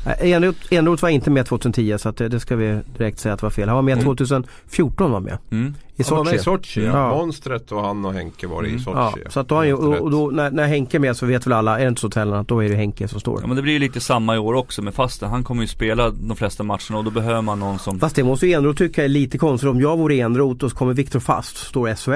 Äh, 0.06 0.32
Enroth 0.32 0.60
Enroth 0.74 1.04
var 1.04 1.10
inte 1.10 1.30
med 1.30 1.46
2010 1.46 1.98
så 1.98 2.10
att 2.10 2.18
det, 2.18 2.30
det 2.30 2.40
ska 2.40 2.56
vi 2.56 2.80
direkt 2.98 3.20
säga 3.20 3.34
att 3.34 3.40
det 3.40 3.46
var 3.46 3.50
fel. 3.52 3.68
Han 3.70 3.76
var 3.76 3.82
med 3.82 4.02
2014 4.02 5.12
var 5.12 5.20
med. 5.20 5.38
Mm. 5.52 5.76
I 5.98 6.04
Han 6.10 6.18
var 6.18 6.26
med 6.26 6.34
i 6.34 6.38
Sochi. 6.38 6.44
Sochi, 6.70 6.80
Mm. 6.86 6.96
ja. 6.98 7.10
Ja. 7.12 7.18
Monstret 7.18 7.72
och 7.72 7.82
han 7.86 8.06
och 8.06 8.14
Henke 8.14 8.48
var 8.48 8.64
det 8.64 8.70
i 8.70 8.80
Sochi. 8.80 9.22
Ja, 9.24 9.30
så 9.30 9.40
att 9.40 9.48
då 9.48 9.66
ju, 9.66 9.74
och, 9.74 9.96
och 10.02 10.12
då, 10.12 10.30
när, 10.32 10.52
när 10.52 10.68
Henke 10.68 10.98
är 10.98 11.00
med 11.00 11.18
så 11.18 11.26
vet 11.26 11.46
väl 11.46 11.54
alla, 11.54 11.80
är 11.80 11.84
det 11.84 11.88
inte 11.90 12.02
så 12.02 12.10
Tellen, 12.10 12.34
att 12.34 12.48
då 12.48 12.64
är 12.64 12.70
det 12.70 12.76
Henke 12.76 13.08
som 13.08 13.20
står. 13.20 13.42
Ja 13.42 13.48
men 13.48 13.56
det 13.56 13.62
blir 13.62 13.74
ju 13.74 13.80
lite 13.80 14.00
samma 14.00 14.36
i 14.36 14.38
år 14.40 14.54
också 14.54 14.82
med 14.82 14.94
fasten. 14.94 15.30
Han 15.30 15.44
kommer 15.44 15.62
ju 15.62 15.68
spela 15.68 16.10
de 16.10 16.36
flesta 16.38 16.64
matcherna 16.64 16.98
och 16.98 17.04
då 17.04 17.12
behöver 17.12 17.42
man 17.42 17.60
någon 17.60 17.80
som 17.80 18.00
Fast 18.00 18.16
det 18.16 18.24
måste 18.24 18.48
ju 18.48 18.54
Enroth 18.54 18.78
tycka 18.78 19.04
är 19.04 19.08
lite 19.08 19.38
konstigt. 19.38 19.70
Om 19.70 19.82
jag 19.82 19.98
vore 19.98 20.16
Enroth 20.16 20.66
och 20.66 20.72
så 20.72 20.78
kommer 20.78 20.94
Viktor 20.94 21.20
Fast, 21.20 21.58
står 21.58 21.90
i 21.90 21.96
SHL. 21.96 22.12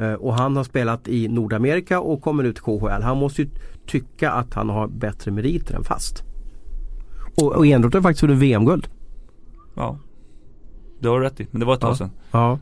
Eh, 0.00 0.12
och 0.12 0.34
han 0.34 0.56
har 0.56 0.64
spelat 0.64 1.08
i 1.08 1.28
Nordamerika 1.28 2.00
och 2.00 2.22
kommer 2.22 2.44
ut 2.44 2.54
till 2.56 2.64
KHL. 2.64 3.02
Han 3.02 3.16
måste 3.16 3.42
ju 3.42 3.48
tycka 3.86 4.30
att 4.30 4.54
han 4.54 4.68
har 4.68 4.86
bättre 4.88 5.30
meriter 5.30 5.74
än 5.74 5.84
Fast. 5.84 6.22
Och, 7.42 7.52
och 7.52 7.66
Enroth 7.66 7.96
har 7.96 8.02
faktiskt 8.02 8.22
vunnit 8.22 8.38
VM-guld. 8.38 8.88
Ja 9.74 9.98
Det 11.00 11.08
har 11.08 11.20
du 11.20 11.24
rätt 11.26 11.40
i, 11.40 11.46
men 11.50 11.60
det 11.60 11.66
var 11.66 11.74
ett 11.74 11.80
tag 11.80 11.90
Ja. 11.90 11.94
sedan 11.96 12.10
Ja, 12.30 12.58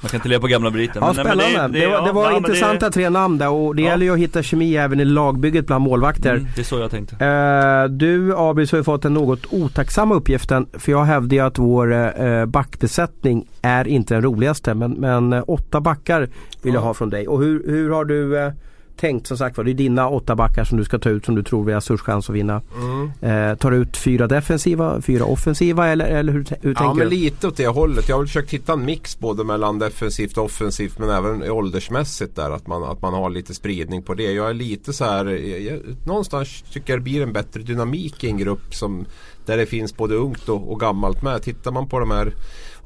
Man 0.00 0.08
kan 0.10 0.18
inte 0.18 0.28
leva 0.28 0.40
på 0.40 0.46
gamla 0.46 0.70
meriter 0.70 1.00
ja 1.00 1.12
men- 1.16 1.26
nej, 1.26 1.36
men 1.36 1.50
spännande. 1.50 1.78
Det, 1.80 1.86
var, 1.86 2.06
det 2.06 2.12
var 2.12 2.24
ja, 2.24 2.30
det- 2.30 2.36
intressanta 2.36 2.90
tre 2.90 3.10
namn 3.10 3.38
där 3.38 3.50
och 3.50 3.76
det 3.76 3.82
Ja. 3.82 3.88
gäller 3.88 4.06
ju 4.06 4.12
att 4.12 4.18
hitta 4.18 4.42
kemi 4.42 4.76
även 4.76 5.00
i 5.00 5.04
lagbygget 5.04 5.66
bland 5.66 5.84
målvakter. 5.84 6.34
Mm, 6.34 6.46
det 6.56 6.60
är 6.60 6.64
så 6.64 6.78
jag 6.78 6.90
tänkte 6.90 7.24
Eh, 7.24 7.84
du 7.90 8.36
Abris 8.36 8.72
har 8.72 8.78
ju 8.78 8.84
fått 8.84 9.02
den 9.02 9.14
något 9.14 9.46
otacksamma 9.52 10.14
uppgiften 10.14 10.66
för 10.72 10.92
jag 10.92 11.04
hävdar 11.04 11.36
ju 11.36 11.42
att 11.42 11.58
vår 11.58 11.92
eh, 12.22 12.46
backbesättning 12.46 13.48
är 13.62 13.88
inte 13.88 14.14
den 14.14 14.22
roligaste 14.22 14.74
men, 14.74 14.92
men 14.92 15.32
eh, 15.32 15.44
åtta 15.46 15.80
backar 15.80 16.28
vill 16.62 16.74
jag 16.74 16.80
ha 16.80 16.94
från 16.94 17.10
dig. 17.10 17.28
Och 17.28 17.40
hur, 17.42 17.62
hur 17.66 17.90
har 17.90 18.04
du 18.04 18.38
eh, 18.38 18.52
tänkt 18.96 19.26
som 19.26 19.38
sagt 19.38 19.56
var? 19.56 19.64
Det 19.64 19.70
är 19.70 19.74
dina 19.74 20.08
åtta 20.08 20.36
backar 20.36 20.64
som 20.64 20.78
du 20.78 20.84
ska 20.84 20.98
ta 20.98 21.08
ut 21.10 21.24
som 21.24 21.34
du 21.34 21.42
tror 21.42 21.64
vi 21.64 21.72
har 21.72 21.80
störst 21.80 22.04
chans 22.04 22.30
att 22.30 22.36
vinna. 22.36 22.62
Mm. 22.76 23.50
Eh, 23.50 23.56
tar 23.56 23.70
du 23.70 23.76
ut 23.76 23.96
fyra 23.96 24.26
defensiva, 24.26 25.00
fyra 25.00 25.24
offensiva 25.24 25.88
eller, 25.88 26.04
eller 26.06 26.32
hur, 26.32 26.46
hur 26.60 26.70
Ja 26.70 26.78
tänker 26.78 26.94
men 26.94 27.08
du? 27.08 27.16
lite 27.16 27.48
åt 27.48 27.56
det 27.56 27.66
hållet. 27.66 28.08
Jag 28.08 28.16
har 28.16 28.26
försökt 28.26 28.50
hitta 28.50 28.72
en 28.72 28.84
mix 28.84 29.18
både 29.18 29.44
mellan 29.44 29.78
defensivt 29.78 30.38
och 30.38 30.44
offensivt 30.44 30.98
men 30.98 31.10
även 31.10 31.50
åldersmässigt 31.50 32.36
där. 32.36 32.50
Att 32.50 32.66
man, 32.66 32.84
att 32.84 33.02
man 33.02 33.14
har 33.14 33.30
lite 33.30 33.54
spridning 33.54 34.02
på 34.02 34.14
det. 34.14 34.32
Jag 34.32 34.50
är 34.50 34.54
lite 34.54 34.92
så 34.92 35.04
här, 35.04 35.26
jag, 35.26 35.60
jag, 35.60 35.80
någonstans 36.06 36.64
tycker 36.72 36.92
jag 36.92 37.00
det 37.00 37.04
blir 37.04 37.22
en 37.22 37.32
bättre 37.32 37.62
dynamik 37.62 38.24
i 38.24 38.28
en 38.28 38.38
grupp 38.38 38.74
som 38.74 39.06
där 39.46 39.56
det 39.56 39.66
finns 39.66 39.96
både 39.96 40.14
ungt 40.14 40.48
och, 40.48 40.72
och 40.72 40.80
gammalt 40.80 41.22
med. 41.22 41.42
Tittar 41.42 41.72
man 41.72 41.88
på 41.88 41.98
de 41.98 42.10
här 42.10 42.32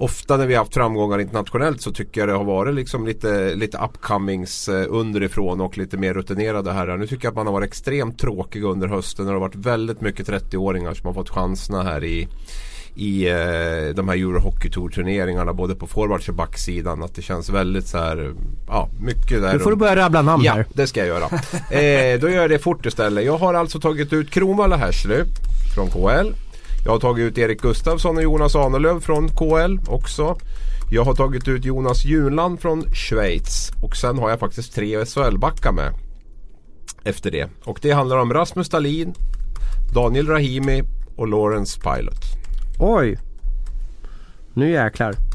Ofta 0.00 0.36
när 0.36 0.46
vi 0.46 0.54
har 0.54 0.62
haft 0.62 0.74
framgångar 0.74 1.18
internationellt 1.18 1.80
så 1.82 1.92
tycker 1.92 2.20
jag 2.20 2.28
det 2.28 2.32
har 2.34 2.44
varit 2.44 2.74
liksom 2.74 3.06
lite, 3.06 3.54
lite 3.54 3.78
upcomings 3.78 4.68
eh, 4.68 4.86
underifrån 4.88 5.60
och 5.60 5.78
lite 5.78 5.96
mer 5.96 6.14
rutinerade 6.14 6.72
herrar. 6.72 6.96
Nu 6.96 7.06
tycker 7.06 7.24
jag 7.24 7.30
att 7.30 7.36
man 7.36 7.46
har 7.46 7.52
varit 7.52 7.68
extremt 7.68 8.18
tråkig 8.18 8.64
under 8.64 8.88
hösten. 8.88 9.26
Det 9.26 9.32
har 9.32 9.40
varit 9.40 9.54
väldigt 9.54 10.00
mycket 10.00 10.28
30-åringar 10.28 10.94
som 10.94 11.06
har 11.06 11.14
fått 11.14 11.30
chanserna 11.30 11.82
här 11.82 12.04
i 12.04 12.28
i 12.94 13.28
eh, 13.28 13.94
de 13.94 14.08
här 14.08 14.16
Eurohockey 14.16 14.70
Tour 14.70 14.88
turneringarna 14.88 15.52
både 15.52 15.74
på 15.74 15.86
forwards 15.86 16.28
och 16.28 16.34
backsidan. 16.34 17.02
Att 17.02 17.14
det 17.14 17.22
känns 17.22 17.50
väldigt 17.50 17.86
så 17.86 17.98
här, 17.98 18.34
ja 18.68 18.88
mycket 19.00 19.42
där. 19.42 19.52
Nu 19.52 19.58
får 19.58 19.70
du 19.70 19.76
börja 19.76 19.96
rabbla 19.96 20.22
namn 20.22 20.44
Ja, 20.44 20.52
här. 20.52 20.66
det 20.72 20.86
ska 20.86 21.00
jag 21.00 21.08
göra. 21.08 21.24
eh, 21.80 22.20
då 22.20 22.28
gör 22.28 22.40
jag 22.42 22.50
det 22.50 22.58
fort 22.58 22.86
istället. 22.86 23.24
Jag 23.24 23.38
har 23.38 23.54
alltså 23.54 23.80
tagit 23.80 24.12
ut 24.12 24.30
Kronwall 24.30 24.72
och 24.72 24.78
Hersley 24.78 25.24
från 25.74 25.90
KL. 25.90 26.32
Jag 26.88 26.92
har 26.92 27.00
tagit 27.00 27.24
ut 27.24 27.38
Erik 27.38 27.60
Gustafsson 27.60 28.16
och 28.16 28.22
Jonas 28.22 28.56
Ahnelöv 28.56 29.00
från 29.00 29.28
KL 29.28 29.78
också. 29.88 30.38
Jag 30.90 31.04
har 31.04 31.14
tagit 31.14 31.48
ut 31.48 31.64
Jonas 31.64 32.04
Junland 32.04 32.60
från 32.60 32.82
Schweiz. 32.94 33.72
Och 33.82 33.96
sen 33.96 34.18
har 34.18 34.30
jag 34.30 34.40
faktiskt 34.40 34.74
tre 34.74 35.04
SHL-backar 35.04 35.72
med. 35.72 35.94
Efter 37.04 37.30
det. 37.30 37.48
Och 37.64 37.78
det 37.82 37.90
handlar 37.90 38.18
om 38.18 38.32
Rasmus 38.32 38.68
Dahlin, 38.68 39.14
Daniel 39.94 40.26
Rahimi 40.26 40.82
och 41.16 41.28
Lawrence 41.28 41.80
Pilot. 41.80 42.22
Oj! 42.78 43.18
Nu 44.54 44.70
jäklar. 44.70 45.27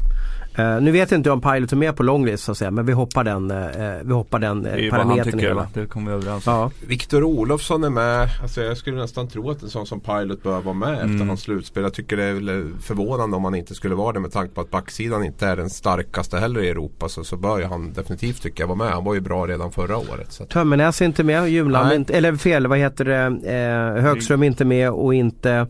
Eh, 0.56 0.80
nu 0.80 0.90
vet 0.90 1.10
jag 1.10 1.18
inte 1.18 1.30
om 1.30 1.40
Pilot 1.40 1.72
är 1.72 1.76
med 1.76 1.96
på 1.96 2.02
longlist 2.02 2.44
så 2.44 2.52
att 2.52 2.58
säga 2.58 2.70
men 2.70 2.86
vi 2.86 2.92
hoppar 2.92 3.24
den, 3.24 3.50
uh, 3.50 3.66
vi 4.04 4.12
hoppar 4.12 4.38
den 4.38 4.66
uh, 4.66 4.90
parametern. 4.90 5.32
tycker 5.32 5.52
va? 5.54 5.66
Det 5.74 5.86
kommer 5.86 6.10
vi 6.10 6.16
överens 6.16 6.46
om 6.46 6.52
Ja. 6.54 6.70
Viktor 6.88 7.24
Olofsson 7.24 7.84
är 7.84 7.90
med. 7.90 8.28
Alltså 8.42 8.62
jag 8.62 8.76
skulle 8.76 8.96
nästan 8.96 9.28
tro 9.28 9.50
att 9.50 9.62
en 9.62 9.68
sån 9.70 9.86
som 9.86 10.00
Pilot 10.00 10.42
bör 10.42 10.60
vara 10.60 10.74
med 10.74 10.92
efter 10.94 11.04
Mm. 11.04 11.28
hans 11.28 11.40
slutspel. 11.40 11.82
Jag 11.82 11.94
tycker 11.94 12.16
det 12.16 12.24
är 12.24 12.32
väl 12.34 12.72
förvånande 12.82 13.36
om 13.36 13.44
han 13.44 13.54
inte 13.54 13.74
skulle 13.74 13.94
vara 13.94 14.12
det 14.12 14.20
med 14.20 14.32
tanke 14.32 14.54
på 14.54 14.60
att 14.60 14.70
backsidan 14.70 15.24
inte 15.24 15.46
är 15.46 15.56
den 15.56 15.70
starkaste 15.70 16.38
heller 16.38 16.62
i 16.62 16.68
Europa. 16.68 17.08
Så, 17.08 17.24
så 17.24 17.36
bör 17.36 17.58
ju 17.58 17.64
han 17.64 17.92
definitivt 17.92 18.42
tycka 18.42 18.62
jag 18.62 18.68
vara 18.68 18.78
med. 18.78 18.90
Han 18.90 19.04
var 19.04 19.14
ju 19.14 19.20
bra 19.20 19.46
redan 19.46 19.72
förra 19.72 19.96
året. 19.96 20.32
Så 20.32 20.44
Tömmernes 20.44 21.00
är 21.00 21.04
inte 21.04 21.24
med, 21.24 21.48
Junland 21.48 21.88
Nej. 21.88 21.96
inte, 21.96 22.14
eller 22.16 22.36
fel, 22.36 22.66
vad 22.66 22.78
heter 22.78 23.04
det? 23.04 23.52
Eh, 23.96 24.02
Högström 24.02 24.42
är 24.42 24.46
inte 24.46 24.64
med 24.64 24.90
och 24.90 25.14
inte 25.14 25.66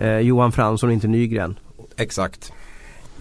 eh, 0.00 0.18
Johan 0.18 0.52
Fransson, 0.52 0.90
inte 0.90 1.08
Nygren. 1.08 1.58
exakt. 1.96 2.52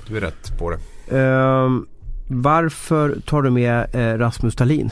Du 0.08 0.18
är 0.18 0.22
rätt 0.22 0.58
på 0.60 0.70
det. 0.70 0.78
Ehm, 1.12 1.86
varför 2.28 3.20
tar 3.26 3.42
du 3.42 3.50
med 3.50 3.96
eh, 3.96 4.18
Rasmus 4.18 4.56
Dahlin? 4.56 4.92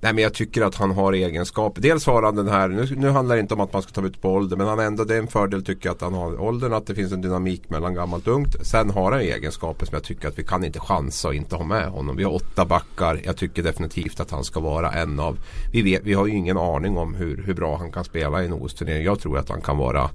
Nej 0.00 0.12
men 0.12 0.22
jag 0.22 0.34
tycker 0.34 0.62
att 0.62 0.74
han 0.74 0.90
har 0.90 1.12
egenskaper. 1.12 1.82
Dels 1.82 2.06
har 2.06 2.22
han 2.22 2.36
den 2.36 2.48
här, 2.48 2.68
nu, 2.68 2.88
nu 2.96 3.08
handlar 3.08 3.36
det 3.36 3.40
inte 3.40 3.54
om 3.54 3.60
att 3.60 3.72
man 3.72 3.82
ska 3.82 3.92
ta 3.92 4.06
ut 4.06 4.20
på 4.20 4.30
ålder 4.30 4.56
men 4.56 4.66
han 4.66 4.78
har 4.78 4.84
ändå, 4.84 5.04
det 5.04 5.14
är 5.14 5.18
en 5.18 5.28
fördel 5.28 5.64
tycker 5.64 5.88
jag 5.88 5.94
att 5.94 6.00
han 6.00 6.14
har 6.14 6.40
åldern, 6.40 6.72
att 6.72 6.86
det 6.86 6.94
finns 6.94 7.12
en 7.12 7.20
dynamik 7.20 7.70
mellan 7.70 7.94
gammalt 7.94 8.26
och 8.26 8.34
ungt. 8.34 8.66
Sen 8.66 8.90
har 8.90 9.12
han 9.12 9.20
egenskaper 9.20 9.86
som 9.86 9.94
jag 9.94 10.04
tycker 10.04 10.28
att 10.28 10.38
vi 10.38 10.44
kan 10.44 10.64
inte 10.64 10.80
chansa 10.80 11.28
och 11.28 11.34
inte 11.34 11.56
ha 11.56 11.64
med 11.64 11.88
honom. 11.88 12.16
Vi 12.16 12.24
har 12.24 12.34
åtta 12.34 12.64
backar, 12.64 13.20
jag 13.24 13.36
tycker 13.36 13.62
definitivt 13.62 14.20
att 14.20 14.30
han 14.30 14.44
ska 14.44 14.60
vara 14.60 14.92
en 14.92 15.20
av, 15.20 15.38
vi, 15.72 15.82
vet, 15.82 16.02
vi 16.04 16.14
har 16.14 16.26
ju 16.26 16.36
ingen 16.36 16.58
aning 16.58 16.96
om 16.96 17.14
hur, 17.14 17.42
hur 17.42 17.54
bra 17.54 17.76
han 17.76 17.92
kan 17.92 18.04
spela 18.04 18.42
i 18.42 18.46
en 18.46 18.52
OS-turnering. 18.52 19.04
Jag 19.04 19.20
tror 19.20 19.38
att 19.38 19.48
han 19.48 19.60
kan 19.60 19.78
vara 19.78 20.10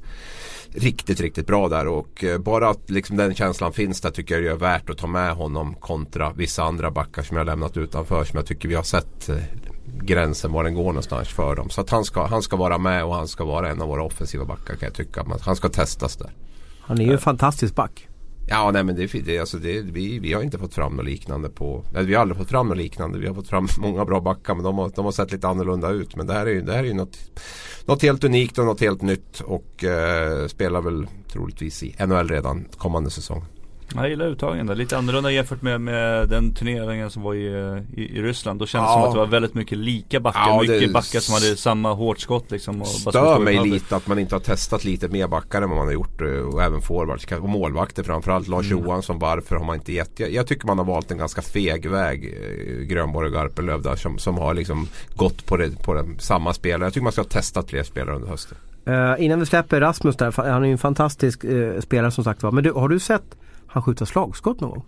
riktigt, 0.76 1.22
riktigt 1.22 1.48
bra 1.48 1.70
där 1.70 1.88
och 1.88 2.24
eh, 2.24 2.38
bara 2.38 2.70
att 2.70 2.90
liksom 2.90 3.18
den 3.18 3.36
känslan 3.36 3.74
finns 3.74 4.02
där 4.02 4.10
tycker 4.10 4.36
jag 4.36 4.44
det 4.44 4.50
är 4.50 4.56
värt 4.56 4.90
att 4.90 4.98
ta 4.98 5.08
med 5.08 5.36
honom 5.36 5.74
kontra 5.74 6.34
vissa 6.34 6.64
andra 6.64 6.92
backar 6.92 7.22
som 7.22 7.38
jag 7.38 7.46
lämnat 7.46 7.78
utanför 7.78 8.24
som 8.24 8.38
jag 8.38 8.46
tycker 8.46 8.70
vi 8.70 8.76
har 8.76 8.84
sett 8.84 9.30
eh, 9.30 9.38
gränsen 10.02 10.52
var 10.52 10.64
den 10.64 10.74
går 10.74 10.84
någonstans 10.84 11.30
för 11.30 11.56
dem. 11.56 11.70
Så 11.70 11.82
att 11.82 11.90
han 11.90 12.04
ska, 12.06 12.26
han 12.26 12.42
ska 12.42 12.56
vara 12.56 12.78
med 12.78 13.06
och 13.06 13.16
han 13.16 13.28
ska 13.28 13.46
vara 13.46 13.70
en 13.70 13.82
av 13.82 13.88
våra 13.88 14.04
offensiva 14.04 14.46
backar 14.46 14.76
kan 14.76 14.88
jag 14.88 14.94
tycka. 14.94 15.26
Han 15.42 15.56
ska 15.56 15.70
testas 15.70 16.16
där. 16.16 16.32
Han 16.82 16.98
är 17.00 17.06
ju 17.06 17.12
en 17.12 17.20
fantastisk 17.20 17.76
back. 17.76 18.08
Ja, 18.48 18.72
nej 18.72 18.84
men 18.84 18.96
det, 18.96 19.06
det, 19.26 19.40
alltså 19.40 19.58
det, 19.58 19.82
vi, 19.82 20.20
vi 20.20 20.34
har 20.34 20.42
inte 20.42 20.58
fått 20.58 20.74
fram 20.74 20.96
något 20.96 21.06
liknande 21.06 21.50
på 21.50 21.84
nej, 21.94 22.06
Vi 22.06 22.14
har 22.14 22.22
aldrig 22.22 22.38
fått 22.38 22.50
fram 22.50 22.68
något 22.68 22.78
liknande. 22.78 23.20
Vi 23.20 23.28
har 23.28 23.34
fått 23.34 23.48
fram 23.48 23.68
många 23.80 24.06
bra 24.06 24.22
backar 24.22 24.56
men 24.56 24.64
de 24.64 24.78
har, 24.78 24.92
de 24.96 25.06
har 25.06 25.12
sett 25.12 25.32
lite 25.32 25.48
annorlunda 25.48 25.90
ut. 25.90 26.16
Men 26.16 26.28
det 26.28 26.34
här 26.34 26.46
är 26.46 26.52
ju, 26.52 26.62
det 26.62 26.72
här 26.72 26.80
är 26.80 26.88
ju 26.88 26.94
något, 26.94 27.18
något 27.86 28.02
helt 28.02 28.24
unikt 28.24 28.58
och 28.58 28.66
något 28.66 28.82
helt 28.82 29.02
nytt 29.02 29.40
och 29.40 29.84
eh, 29.84 30.48
spelar 30.48 30.82
väl 30.82 31.08
troligtvis 31.32 31.84
i 31.84 31.96
NHL 32.00 32.30
redan 32.30 32.66
kommande 32.78 33.10
säsong. 33.10 33.46
Jag 33.96 34.10
gillar 34.10 34.26
uttagen 34.26 34.68
där. 34.68 34.76
Lite 34.76 34.98
annorlunda 34.98 35.32
jämfört 35.32 35.62
med, 35.62 35.82
med 35.82 36.30
den 36.30 36.54
turneringen 36.54 37.10
som 37.10 37.22
var 37.24 37.34
i, 37.34 37.46
i, 37.96 38.18
i 38.18 38.22
Ryssland. 38.22 38.60
Då 38.60 38.66
kändes 38.66 38.90
det 38.92 38.94
Ja. 38.94 39.02
som 39.02 39.04
att 39.10 39.14
det 39.14 39.20
var 39.20 39.28
väldigt 39.28 39.54
mycket 39.54 39.78
lika 39.78 40.20
backar. 40.20 40.40
Ja, 40.48 40.62
mycket 40.62 40.94
backar 40.94 41.20
som 41.20 41.34
hade 41.34 41.56
samma 41.58 41.94
hårt 41.94 42.20
skott 42.20 42.52
liksom. 42.52 42.82
Och 42.82 42.88
Stör 42.88 43.40
mig 43.40 43.60
lite 43.64 43.96
att 43.96 44.08
man 44.08 44.20
inte 44.20 44.36
har 44.36 44.40
testat 44.40 44.84
lite 44.86 45.08
mer 45.08 45.28
backar 45.28 45.62
än 45.62 45.70
vad 45.70 45.78
man 45.78 45.88
har 45.88 45.94
gjort 45.94 46.22
eh, 46.22 46.28
och 46.28 46.64
även 46.64 46.82
forwards 46.82 47.26
och 47.32 47.50
målvakter 47.50 48.04
framförallt. 48.04 48.48
Lars 48.48 48.72
Mm. 48.72 48.84
Johansson 48.86 49.20
varför 49.20 49.56
har 49.56 49.66
man 49.66 49.76
inte 49.76 49.94
gett? 49.94 50.20
Jag, 50.20 50.32
jag 50.32 50.48
tycker 50.48 50.68
man 50.68 50.78
har 50.78 50.86
valt 50.86 51.12
en 51.12 51.18
ganska 51.18 51.42
feg 51.42 51.90
väg 51.90 52.26
eh, 52.26 52.86
Grönborg 52.86 53.28
och 53.28 53.34
Garpenlöv 53.34 53.82
där 53.82 53.96
som, 53.96 54.18
som 54.18 54.38
har 54.38 54.54
liksom 54.54 54.88
gått 55.16 55.46
på, 55.46 55.58
det, 55.58 55.84
på 55.84 55.94
det, 55.94 56.06
samma 56.20 56.54
spelare. 56.54 56.84
Jag 56.86 56.94
tycker 56.94 57.04
man 57.04 57.12
ska 57.12 57.22
ha 57.22 57.30
testat 57.30 57.70
fler 57.70 57.84
spelare 57.84 58.16
under 58.16 58.28
hösten. 58.28 58.58
Eh, 58.86 59.16
innan 59.26 59.40
vi 59.40 59.46
släpper 59.46 59.82
Rasmus 59.82 60.16
där, 60.18 60.32
han 60.52 60.64
är 60.64 60.68
ju 60.68 60.72
en 60.72 60.78
fantastisk 60.78 61.44
eh, 61.44 61.80
spelare 61.82 62.12
som 62.12 62.24
sagt 62.24 62.44
var. 62.44 62.52
Men 62.52 62.64
du, 62.64 62.72
har 62.72 62.90
du 62.90 63.00
sett 63.00 63.24
han 63.74 63.84
skjuta 63.84 64.06
slagskott 64.06 64.60
någon 64.60 64.70
gång? 64.70 64.84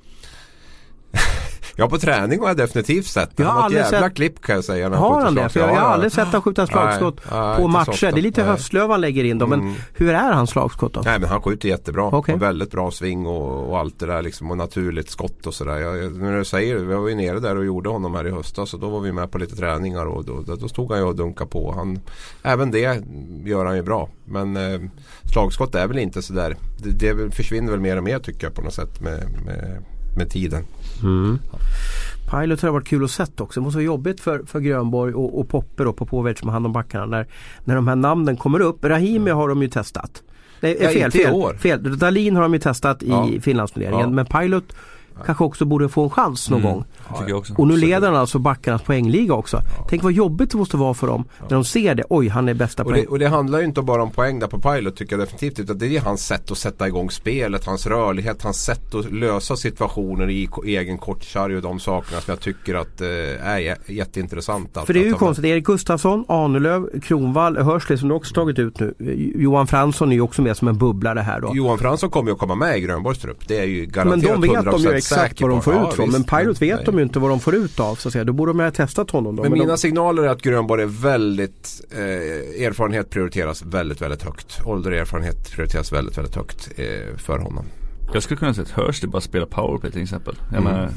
Ja 1.78 1.89
på 1.89 1.97
träning 1.97 2.39
har 2.39 2.47
jag 2.47 2.57
definitivt 2.57 3.05
sett 3.05 3.38
det. 3.38 3.43
Jag 3.43 3.49
har 3.49 3.53
Han 3.53 3.61
har 3.61 3.69
ett 3.69 3.76
aldrig 3.78 3.84
jävla 3.93 4.07
sett- 4.07 4.15
klipp 4.15 4.41
kan 4.41 4.55
jag 4.55 4.63
säga. 4.63 4.89
när 4.89 4.97
Har 4.97 5.21
han 5.21 5.36
det? 5.36 5.49
För 5.49 5.59
jag, 5.59 5.69
jag 5.69 5.76
Ja, 5.76 5.80
har 5.80 5.88
aldrig 5.89 6.11
sett 6.11 6.28
han 6.28 6.41
skjuta 6.41 6.67
slagskott 6.67 7.21
Nej, 7.32 7.57
på 7.57 7.67
matcher. 7.67 8.11
Det 8.11 8.19
är 8.19 8.21
lite 8.21 8.43
höstlöv 8.43 8.89
han 8.89 9.01
lägger 9.01 9.23
in 9.23 9.38
då. 9.38 9.47
Men 9.47 9.59
Mm. 9.59 9.73
hur 9.93 10.13
är 10.13 10.32
hans 10.32 10.49
slagskott 10.49 10.93
då? 10.93 11.01
Nej 11.05 11.19
men 11.19 11.30
han 11.30 11.41
skjuter 11.41 11.69
jättebra. 11.69 12.03
Och 12.03 12.30
väldigt 12.30 12.71
bra 12.71 12.91
sving 12.91 13.26
och, 13.26 13.69
och 13.69 13.80
allt 13.80 13.99
det 13.99 14.05
där 14.05 14.21
liksom. 14.21 14.51
Och 14.51 14.57
naturligt 14.57 15.09
skott 15.09 15.47
och 15.47 15.53
sådär. 15.53 16.09
När 16.19 16.38
du 16.38 16.45
säger 16.45 16.76
vi 16.76 16.93
var 16.95 17.07
ju 17.07 17.15
nere 17.15 17.39
där 17.39 17.57
och 17.57 17.65
gjorde 17.65 17.89
honom 17.89 18.15
här 18.15 18.28
i 18.28 18.32
höstas. 18.32 18.73
Och 18.73 18.80
då 18.80 18.89
var 18.89 18.99
vi 18.99 19.11
med 19.11 19.32
på 19.32 19.38
lite 19.38 19.55
träningar 19.55 20.05
och 20.05 20.26
då, 20.26 20.41
då, 20.41 20.55
då 20.55 20.67
stod 20.67 20.89
han 20.91 20.99
ju 20.99 21.05
och 21.05 21.15
dunkade 21.15 21.49
på. 21.49 21.73
Han, 21.78 21.99
även 22.43 22.71
det 22.71 23.01
gör 23.45 23.65
han 23.65 23.76
ju 23.76 23.82
bra. 23.84 24.09
Men 24.26 24.57
eh, 24.57 24.80
slagskott 25.34 25.76
är 25.76 25.88
väl 25.88 25.97
inte 25.97 26.21
sådär. 26.21 26.55
Det, 26.84 27.13
det 27.15 27.36
försvinner 27.36 27.71
väl 27.71 27.80
mer 27.80 27.97
och 27.97 28.03
mer 28.03 28.19
tycker 28.19 28.47
jag 28.47 28.53
på 28.53 28.61
något 28.61 28.73
sätt 28.73 29.01
med, 29.01 29.23
med, 29.45 29.84
med 30.18 30.30
tiden. 30.30 30.63
Pilot 32.32 32.61
har 32.61 32.70
varit 32.70 32.88
kul 32.88 33.03
att 33.03 33.11
sett 33.11 33.41
också. 33.41 33.59
Det 33.59 33.63
måste 33.63 33.78
vara 33.78 33.86
jobbigt 33.86 34.20
för, 34.22 34.43
för 34.45 34.59
Grönborg 34.59 35.13
och, 35.13 35.39
och 35.39 35.49
Poppe 35.49 35.84
då 35.84 35.93
på 35.93 36.05
Påvert 36.05 36.39
som 36.39 36.47
har 36.47 36.53
hand 36.53 36.66
om 36.66 36.74
backarna. 36.74 37.05
När, 37.05 37.28
när 37.63 37.76
de 37.76 37.88
här 37.88 37.95
namnen 37.95 38.38
kommer 38.38 38.59
upp. 38.59 38.86
Rahimi 38.86 39.32
har 39.32 39.49
de 39.49 39.61
ju 39.61 39.68
testat. 39.68 40.24
Nej, 40.59 40.78
Ja, 40.82 40.89
fel, 40.89 41.07
i 41.07 41.11
fel, 41.11 41.57
fel. 41.57 41.97
Dalin 41.99 42.36
har 42.36 42.43
de 42.43 42.53
ju 42.53 42.59
testat 42.59 43.03
i 43.03 43.09
Ja. 43.09 43.30
Finlandsturneringen. 43.41 43.99
Ja. 43.99 44.09
Men 44.09 44.26
Pilot 44.26 44.76
kanske 45.26 45.43
också 45.43 45.66
borde 45.66 45.89
få 45.89 46.03
en 46.03 46.09
chans 46.09 46.49
någon 46.49 46.61
gång. 46.61 46.86
Tycker 47.18 47.30
jag 47.30 47.38
också. 47.39 47.53
Och 47.57 47.68
nu 47.68 47.78
leder 47.78 48.07
han 48.07 48.16
alltså 48.16 48.39
backarnas 48.39 48.82
poängliga 48.82 49.34
också. 49.34 49.61
Tänk 49.89 50.03
vad 50.03 50.11
jobbigt 50.13 50.51
det 50.51 50.57
måste 50.57 50.78
vara 50.78 50.93
för 50.93 51.07
dem 51.07 51.24
när 51.41 51.49
de 51.49 51.63
ser 51.66 51.95
det. 51.95 52.03
Oj, 52.09 52.28
han 52.28 52.49
är 52.49 52.53
bästa 52.53 52.84
Och 52.84 52.89
poäng. 52.89 53.01
det, 53.01 53.07
och 53.07 53.20
det 53.20 53.28
handlar 53.28 53.59
ju 53.59 53.66
inte 53.66 53.82
bara 53.82 54.03
om 54.03 54.11
poäng 54.11 54.39
där 54.39 54.47
på 54.47 54.59
Pilot 54.59 54.95
tycker 54.95 55.18
jag 55.18 55.28
definitivt. 55.28 55.59
Utan 55.59 55.78
det 55.78 55.97
är 55.97 56.01
hans 56.01 56.26
sätt 56.26 56.51
att 56.51 56.57
sätta 56.57 56.88
igång 56.88 57.11
spelet, 57.11 57.66
hans 57.66 57.88
rörlighet, 57.88 58.41
hans 58.43 58.63
sätt 58.63 58.95
att 58.95 59.11
lösa 59.11 59.55
situationer 59.55 60.30
i 60.30 60.45
ko- 60.45 60.63
egen 60.63 60.97
kortsarg 60.97 61.55
och 61.55 61.61
de 61.61 61.80
sakerna 61.80 62.22
som 62.22 62.32
jag 62.32 62.39
tycker 62.39 62.76
att 62.76 63.01
eh, 63.01 63.07
är 63.47 63.59
jä- 63.59 63.78
jätteintressant. 63.91 64.78
att- 64.78 64.86
För 64.86 64.93
det 64.93 64.99
är 64.99 65.05
ju 65.05 65.13
konstigt. 65.13 65.45
Erik 65.45 65.63
Gustafsson, 65.66 66.26
Ahnelöv, 66.28 66.99
Kronvall, 67.01 67.57
Hörsley 67.57 67.97
som 67.97 68.09
du 68.09 68.16
också 68.16 68.34
tagit 68.34 68.59
ut 68.59 68.80
nu. 68.80 68.93
Johan 69.36 69.68
Fransson 69.68 70.09
är 70.11 70.16
ju 70.16 70.22
också 70.22 70.41
med 70.41 70.57
som 70.57 70.68
en 70.68 70.78
bubblare 70.78 71.20
här 71.20 71.41
då. 71.41 71.51
Johan 71.55 71.78
Fransson 71.78 72.09
kommer 72.09 72.30
ju 72.30 72.34
att 72.34 72.39
komma 72.39 72.55
med 72.55 72.78
i 72.78 72.82
Grönborgs 72.82 73.20
trupp. 73.20 73.47
Det 73.47 73.57
är 73.59 73.63
ju 73.66 73.86
garanterat 73.86 74.41
de 74.41 74.41
vet 74.41 74.51
de 74.66 74.78
ju 74.82 74.88
100% 74.89 74.91
exakt 75.14 75.41
vad 75.41 75.49
de 75.49 75.62
får 75.62 75.74
Ja, 75.74 75.89
ut 75.89 75.95
från. 75.95 76.10
Men 76.12 76.24
Pilot 76.24 76.62
vet 76.62 76.76
Nej. 76.76 76.86
de 76.86 76.97
ju 76.97 77.03
inte 77.03 77.20
vad 77.20 77.30
de 77.30 77.39
får 77.39 77.56
ut 77.56 77.80
av 77.80 77.95
så 77.95 78.08
att 78.10 78.12
säga. 78.14 78.24
Då 78.24 78.34
borde 78.34 78.49
de 78.49 78.60
ha 78.60 78.72
testat 78.72 79.12
honom 79.12 79.36
då. 79.36 79.41
Men 79.43 79.51
Men 79.51 79.60
mina 79.60 79.72
de, 79.72 79.78
signaler 79.78 80.24
är 80.24 80.28
att 80.28 80.41
Grönborg 80.41 80.84
är 80.84 80.88
väldigt 80.88 81.82
eh, 81.91 82.66
Erfarenhet 82.66 83.10
prioriteras 83.10 83.62
väldigt, 83.64 84.01
väldigt 84.01 84.24
högt. 84.24 84.60
Ålder 84.66 84.91
och 84.91 84.97
erfarenhet 84.97 85.51
prioriteras 85.51 85.91
väldigt, 85.93 86.18
väldigt 86.18 86.36
högt 86.36 86.70
eh, 86.76 87.18
för 87.18 87.39
honom. 87.39 87.66
Jag 88.14 88.24
skulle 88.24 88.38
kunna 88.38 88.53
säga 88.53 88.64
att 88.66 88.72
Hursley 88.88 89.10
bara 89.12 89.22
spelar 89.22 89.45
powerplay 89.45 89.91
till 89.91 90.01
exempel. 90.01 90.36
Jag 90.51 90.62
Mm. 90.62 90.74
menar, 90.74 90.89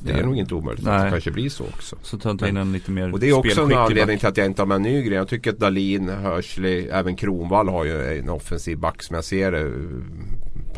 Det 0.00 0.12
är 0.12 0.22
nog 0.24 0.36
inte 0.36 0.54
omöjligt 0.54 0.86
att 0.86 0.92
Nej. 0.92 1.04
det 1.04 1.10
kanske 1.10 1.30
blir 1.30 1.48
så 1.50 1.64
också. 1.64 1.96
Så 2.02 2.18
tar 2.18 2.30
inte 2.30 2.48
in 2.48 2.56
en 2.56 2.72
lite 2.72 2.90
mer 2.90 3.12
Och 3.12 3.20
det 3.20 3.28
är 3.28 3.32
också 3.32 3.62
en 3.62 3.72
anledning 3.72 4.18
till 4.18 4.28
att 4.28 4.36
jag 4.36 4.46
inte 4.46 4.62
har 4.62 4.66
med 4.66 4.80
Nygren. 4.80 5.18
Jag 5.18 5.28
tycker 5.28 5.50
att 5.52 5.58
Dalin, 5.58 6.08
Hörsley, 6.08 6.88
även 6.88 7.16
Kronvall 7.16 7.68
har 7.68 7.84
ju 7.84 8.18
en 8.18 8.28
offensiv 8.28 8.78
back 8.78 9.02
som 9.02 9.14
jag 9.14 9.24
ser 9.24 9.52
det. 9.52 9.72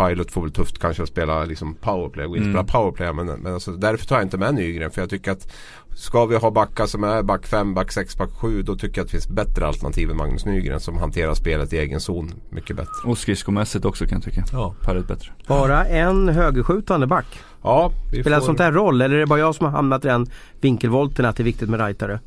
Pilot 0.07 0.31
får 0.31 0.43
väl 0.43 0.51
tufft 0.53 0.79
kanske 0.79 1.03
att 1.03 1.09
spela 1.09 1.45
liksom 1.45 1.75
powerplay 1.75 2.27
och 2.27 2.37
inte 2.37 2.49
Mm. 2.49 2.67
spela 2.67 2.81
powerplay. 2.83 3.13
Men, 3.13 3.27
men 3.27 3.55
alltså, 3.55 3.71
därför 3.73 4.07
tar 4.07 4.17
jag 4.17 4.25
inte 4.25 4.39
med 4.39 4.55
Nygren. 4.55 4.91
För 4.91 5.01
jag 5.03 5.11
tycker 5.11 5.33
att 5.33 5.53
ska 5.97 6.27
vi 6.27 6.37
ha 6.37 6.51
backar 6.51 6.87
som 6.87 7.05
är 7.05 7.23
back 7.23 7.47
5, 7.47 7.75
back 7.75 7.93
6, 7.93 8.17
back 8.19 8.31
7 8.41 8.63
då 8.63 8.77
tycker 8.77 8.99
jag 8.99 9.05
att 9.05 9.09
det 9.09 9.13
finns 9.13 9.29
bättre 9.29 9.67
alternativ 9.67 10.11
än 10.11 10.17
Magnus 10.17 10.45
Nygren 10.47 10.81
som 10.81 10.99
hanterar 10.99 11.35
spelet 11.35 11.73
i 11.73 11.79
egen 11.79 12.01
zon 12.01 12.35
mycket 12.51 12.77
bättre. 12.77 12.93
Och 13.05 13.19
skridskomässigt 13.19 13.85
också 13.85 14.07
kan 14.07 14.17
jag 14.17 14.23
tycka. 14.25 14.45
Ja. 14.53 14.75
Pilot 14.87 15.09
bättre. 15.09 15.31
bara 15.47 15.85
en 15.85 16.29
högerskjutande 16.29 17.07
back. 17.07 17.27
Ja, 17.63 17.93
vi 18.13 18.21
Spelar 18.21 18.39
får... 18.39 18.47
sånt 18.47 18.59
där 18.59 18.73
roll 18.73 19.01
eller 19.03 19.17
är 19.17 19.21
det 19.21 19.27
bara 19.27 19.39
jag 19.39 19.55
som 19.55 19.65
har 19.67 19.73
hamnat 19.73 20.05
i 20.05 20.09
den 20.09 20.27
vinkelvolten 20.61 21.25
att 21.25 21.37
det 21.37 21.43
är 21.43 21.45
viktigt 21.45 21.69
med 21.69 21.81
rightare? 21.81 22.21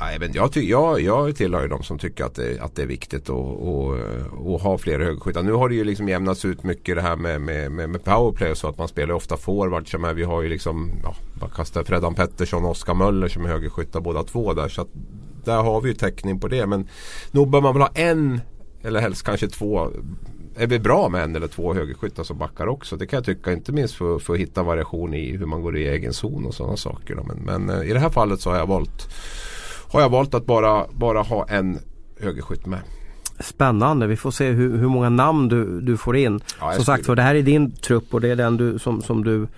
Nej, 0.00 0.18
men 0.18 0.32
jag, 0.32 0.52
ty- 0.52 0.68
jag, 0.70 1.00
jag 1.00 1.36
tillhör 1.36 1.62
ju 1.62 1.68
de 1.68 1.82
som 1.82 1.98
tycker 1.98 2.24
att 2.24 2.34
det, 2.34 2.60
att 2.60 2.76
det 2.76 2.82
är 2.82 2.86
viktigt 2.86 3.30
att, 3.30 3.36
att, 3.36 4.54
att 4.54 4.62
ha 4.62 4.78
fler 4.78 5.00
högerskyttar. 5.00 5.42
Nu 5.42 5.52
har 5.52 5.68
det 5.68 5.74
ju 5.74 5.84
liksom 5.84 6.08
jämnats 6.08 6.44
ut 6.44 6.62
mycket 6.62 6.96
det 6.96 7.02
här 7.02 7.16
med, 7.16 7.40
med, 7.40 7.72
med, 7.72 7.90
med 7.90 8.04
powerplay 8.04 8.50
och 8.50 8.56
så 8.56 8.68
att 8.68 8.78
man 8.78 8.88
spelar 8.88 9.14
ofta 9.14 9.36
forward. 9.36 9.90
Som 9.90 10.04
är, 10.04 10.14
vi 10.14 10.22
har 10.24 10.42
ju 10.42 10.48
liksom, 10.48 10.90
ja, 11.02 11.14
bara 11.40 11.84
Fredan 11.84 12.14
Pettersson 12.14 12.64
och 12.64 12.70
Oskar 12.70 12.94
Möller 12.94 13.28
som 13.28 13.44
är 13.44 13.48
högerskyttar 13.48 14.00
båda 14.00 14.22
två 14.22 14.54
där. 14.54 14.68
Så 14.68 14.82
att 14.82 14.88
där 15.44 15.62
har 15.62 15.80
vi 15.80 15.88
ju 15.88 15.94
täckning 15.94 16.40
på 16.40 16.48
det. 16.48 16.66
Men 16.66 16.88
nog 17.30 17.50
bör 17.50 17.60
man 17.60 17.74
väl 17.74 17.82
ha 17.82 17.90
en 17.94 18.40
eller 18.82 19.00
helst 19.00 19.22
kanske 19.22 19.48
två 19.48 19.90
är 20.56 20.66
vi 20.66 20.78
bra 20.78 21.08
med 21.08 21.22
en 21.22 21.36
eller 21.36 21.48
två 21.48 21.74
högerskyttar 21.74 22.24
som 22.24 22.38
backar 22.38 22.66
också. 22.66 22.96
Det 22.96 23.06
kan 23.06 23.16
jag 23.16 23.24
tycka, 23.24 23.52
inte 23.52 23.72
minst 23.72 23.94
för, 23.94 24.18
för 24.18 24.34
att 24.34 24.40
hitta 24.40 24.62
variation 24.62 25.14
i 25.14 25.36
hur 25.36 25.46
man 25.46 25.62
går 25.62 25.76
i 25.76 25.88
egen 25.88 26.12
zon 26.12 26.46
och 26.46 26.54
sådana 26.54 26.76
saker. 26.76 27.14
Men, 27.14 27.36
men 27.36 27.80
eh, 27.80 27.90
i 27.90 27.92
det 27.92 27.98
här 27.98 28.10
fallet 28.10 28.40
så 28.40 28.50
har 28.50 28.56
jag 28.56 28.66
valt 28.66 29.08
har 29.92 30.00
jag 30.00 30.08
valt 30.08 30.34
att 30.34 30.46
bara, 30.46 30.86
bara 30.92 31.22
ha 31.22 31.46
en 31.48 31.78
högerskytt 32.20 32.66
med. 32.66 32.80
Spännande, 33.40 34.06
vi 34.06 34.16
får 34.16 34.30
se 34.30 34.50
hur, 34.50 34.78
hur 34.78 34.88
många 34.88 35.08
namn 35.08 35.48
du, 35.48 35.80
du 35.80 35.96
får 35.96 36.16
in. 36.16 36.40
Ja, 36.60 36.72
som 36.72 36.84
sagt 36.84 37.06
för 37.06 37.16
det 37.16 37.22
här 37.22 37.34
är 37.34 37.42
din 37.42 37.70
trupp 37.70 38.14
och 38.14 38.20
det 38.20 38.28
är 38.28 38.36
den 38.36 38.56
du, 38.56 38.78
som, 38.78 39.02
som, 39.02 39.24
du, 39.24 39.48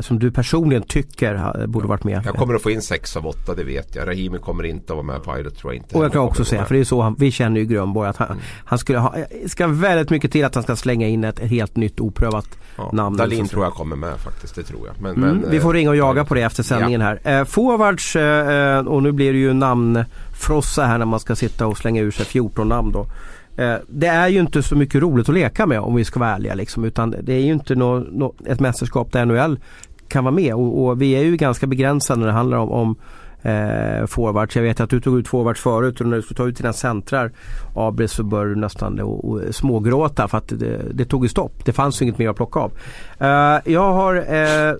som 0.00 0.18
du 0.18 0.30
personligen 0.30 0.82
tycker 0.82 1.66
borde 1.66 1.88
varit 1.88 2.04
med. 2.04 2.22
Jag 2.26 2.34
kommer 2.34 2.54
att 2.54 2.62
få 2.62 2.70
in 2.70 2.82
sex 2.82 3.16
av 3.16 3.26
åtta, 3.26 3.54
det 3.54 3.64
vet 3.64 3.94
jag. 3.96 4.08
Rahimi 4.08 4.38
kommer 4.38 4.64
inte 4.64 4.92
att 4.92 4.96
vara 4.96 5.06
med 5.06 5.22
på 5.22 5.32
Pilot 5.32 5.58
tror 5.58 5.72
jag 5.72 5.82
inte. 5.82 5.98
Och 5.98 6.04
jag 6.04 6.12
kan 6.12 6.20
också 6.20 6.44
säga, 6.44 6.64
för 6.64 6.74
det 6.74 6.80
är 6.80 6.84
så 6.84 7.02
han, 7.02 7.16
vi 7.18 7.30
känner 7.30 7.60
ju 7.60 7.66
Grönborg 7.66 8.08
att 8.08 8.16
han, 8.16 8.28
Mm. 8.28 8.40
han 8.64 8.78
skulle 8.78 8.98
ha, 8.98 9.14
det 9.42 9.48
ska 9.48 9.66
väldigt 9.66 10.10
mycket 10.10 10.32
till 10.32 10.44
att 10.44 10.54
han 10.54 10.64
ska 10.64 10.76
slänga 10.76 11.08
in 11.08 11.24
ett, 11.24 11.38
helt 11.38 11.76
nytt 11.76 12.00
oprövat 12.00 12.58
ja, 12.76 12.90
namn. 12.92 13.16
Dalin 13.16 13.48
tror 13.48 13.64
jag 13.64 13.72
kommer 13.72 13.96
med 13.96 14.16
faktiskt, 14.18 14.54
det 14.54 14.62
tror 14.62 14.86
jag. 14.86 15.02
Men, 15.02 15.16
Mm, 15.16 15.36
men, 15.36 15.50
vi 15.50 15.60
får 15.60 15.74
eh, 15.74 15.76
ringa 15.76 15.90
och 15.90 15.96
jaga 15.96 16.24
på 16.24 16.34
det 16.34 16.42
efter 16.42 16.62
sändningen 16.62 17.00
här. 17.00 17.20
Eh, 17.24 17.44
forwards 17.44 18.16
eh, 18.16 18.86
och 18.86 19.02
nu 19.02 19.12
blir 19.12 19.32
det 19.32 19.38
ju 19.38 19.52
namnfrossa 19.52 20.86
här 20.86 20.98
när 20.98 21.06
man 21.06 21.20
ska 21.20 21.36
sitta 21.36 21.66
och 21.66 21.78
slänga 21.78 22.02
ur 22.02 22.10
sig 22.10 22.26
14 22.26 22.68
namn 22.68 22.92
då. 22.92 23.06
Eh, 23.58 23.76
det 23.88 24.06
är 24.06 24.28
ju 24.28 24.40
inte 24.40 24.62
så 24.62 24.76
mycket 24.76 25.02
roligt 25.02 25.28
att 25.28 25.34
leka 25.34 25.66
med 25.66 25.80
om 25.80 25.94
vi 25.94 26.04
ska 26.04 26.20
vara 26.20 26.30
ärliga 26.30 26.54
liksom, 26.54 26.84
utan 26.84 27.14
det 27.22 27.32
är 27.32 27.40
ju 27.40 27.52
inte 27.52 27.74
no, 27.74 28.06
no, 28.10 28.34
ett 28.46 28.60
mästerskap 28.60 29.12
där 29.12 29.24
NHL 29.24 29.58
kan 30.08 30.24
vara 30.24 30.34
med 30.34 30.54
och, 30.54 30.84
och 30.84 31.02
vi 31.02 31.12
är 31.12 31.22
ju 31.22 31.36
ganska 31.36 31.66
begränsade 31.66 32.20
när 32.20 32.26
det 32.26 32.32
handlar 32.32 32.58
om, 32.58 32.70
om 32.70 32.96
eh, 33.42 34.06
forwards. 34.06 34.56
Jag 34.56 34.62
vet 34.62 34.80
att 34.80 34.90
du 34.90 35.00
tog 35.00 35.18
ut 35.18 35.28
forwards 35.28 35.60
förut 35.60 36.00
och 36.00 36.06
när 36.06 36.16
du 36.16 36.22
skulle 36.22 36.36
ta 36.36 36.46
ut 36.46 36.56
dina 36.56 36.72
centrar 36.72 37.32
Abris 37.74 38.12
så 38.12 38.22
började 38.22 38.50
du 38.50 38.60
nästan 38.60 39.00
och, 39.00 39.30
och 39.30 39.54
smågråta 39.54 40.28
för 40.28 40.38
att 40.38 40.48
det, 40.48 40.82
det 40.92 41.04
tog 41.04 41.24
ju 41.24 41.28
stopp. 41.28 41.64
Det 41.64 41.72
fanns 41.72 42.02
ju 42.02 42.04
inget 42.04 42.18
mer 42.18 42.28
att 42.28 42.36
plocka 42.36 42.60
av. 42.60 42.72
Eh, 43.18 43.72
jag 43.72 43.92
har 43.92 44.14
eh, 44.16 44.74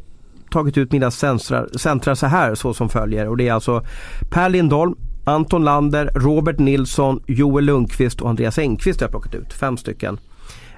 tagit 0.51 0.79
ut 0.79 0.93
mina 0.93 1.11
centrar, 1.11 1.69
centrar 1.79 2.15
så 2.15 2.27
här 2.27 2.55
så 2.55 2.75
som 2.75 2.89
följer 2.89 3.29
och 3.29 3.37
det 3.37 3.49
är 3.49 3.53
alltså 3.53 3.85
Per 4.31 4.49
Lindholm, 4.49 4.95
Anton 5.29 5.65
Lander, 5.65 6.11
Robert 6.15 6.59
Nilsson, 6.59 7.23
Joel 7.27 7.65
Lundqvist 7.65 8.21
och 8.21 8.29
Andreas 8.29 8.59
Engqvist 8.59 9.01
har 9.01 9.05
jag 9.05 9.11
plockat 9.11 9.35
ut. 9.35 9.53
Fem 9.53 9.77
stycken. 9.77 10.19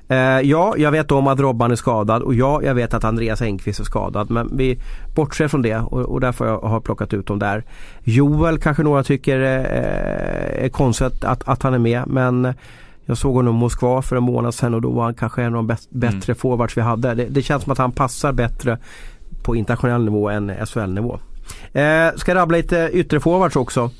Eh, 0.08 0.40
ja, 0.40 0.74
jag 0.76 0.90
vet 0.90 1.12
om 1.12 1.26
att 1.26 1.40
Robban 1.40 1.70
är 1.70 1.76
skadad 1.76 2.22
och 2.22 2.34
ja, 2.34 2.62
jag 2.62 2.74
vet 2.74 2.94
att 2.94 3.04
Andreas 3.04 3.42
Engqvist 3.42 3.80
är 3.80 3.84
skadad. 3.84 4.30
Men 4.30 4.56
vi 4.56 4.78
bortser 5.14 5.48
från 5.48 5.62
det 5.62 5.76
och, 5.76 6.00
och 6.00 6.20
därför 6.20 6.44
har 6.44 6.52
jag 6.52 6.68
har 6.68 6.80
plockat 6.80 7.14
ut 7.14 7.26
dem 7.26 7.38
där. 7.38 7.64
Joel 8.04 8.58
kanske 8.58 8.82
några 8.82 9.02
tycker 9.02 9.40
eh, 9.40 10.64
är 10.64 10.68
konstigt 10.68 11.24
att, 11.24 11.48
att 11.48 11.62
han 11.62 11.74
är 11.74 11.78
med 11.78 12.02
men 12.06 12.54
jag 13.04 13.18
såg 13.18 13.34
honom 13.34 13.56
i 13.56 13.58
Moskva 13.58 14.02
för 14.02 14.16
en 14.16 14.22
månad 14.22 14.54
sedan 14.54 14.74
och 14.74 14.82
då 14.82 14.90
var 14.90 15.04
han 15.04 15.14
kanske 15.14 15.42
en 15.42 15.46
av 15.46 15.52
de 15.52 15.66
bäst, 15.66 15.90
bättre 15.90 16.34
forwards 16.34 16.76
vi 16.76 16.80
hade. 16.80 17.14
Det, 17.14 17.24
det 17.24 17.42
känns 17.42 17.62
som 17.62 17.72
att 17.72 17.78
han 17.78 17.92
passar 17.92 18.32
bättre 18.32 18.78
på 19.42 19.56
internationell 19.56 20.04
nivå 20.04 20.28
än 20.28 20.52
SHL-nivå. 20.66 21.18
Eh, 21.72 22.08
ska 22.16 22.34
rabbla 22.34 22.56
lite 22.56 22.90
ytterforwards 22.92 23.56
också. 23.56 23.90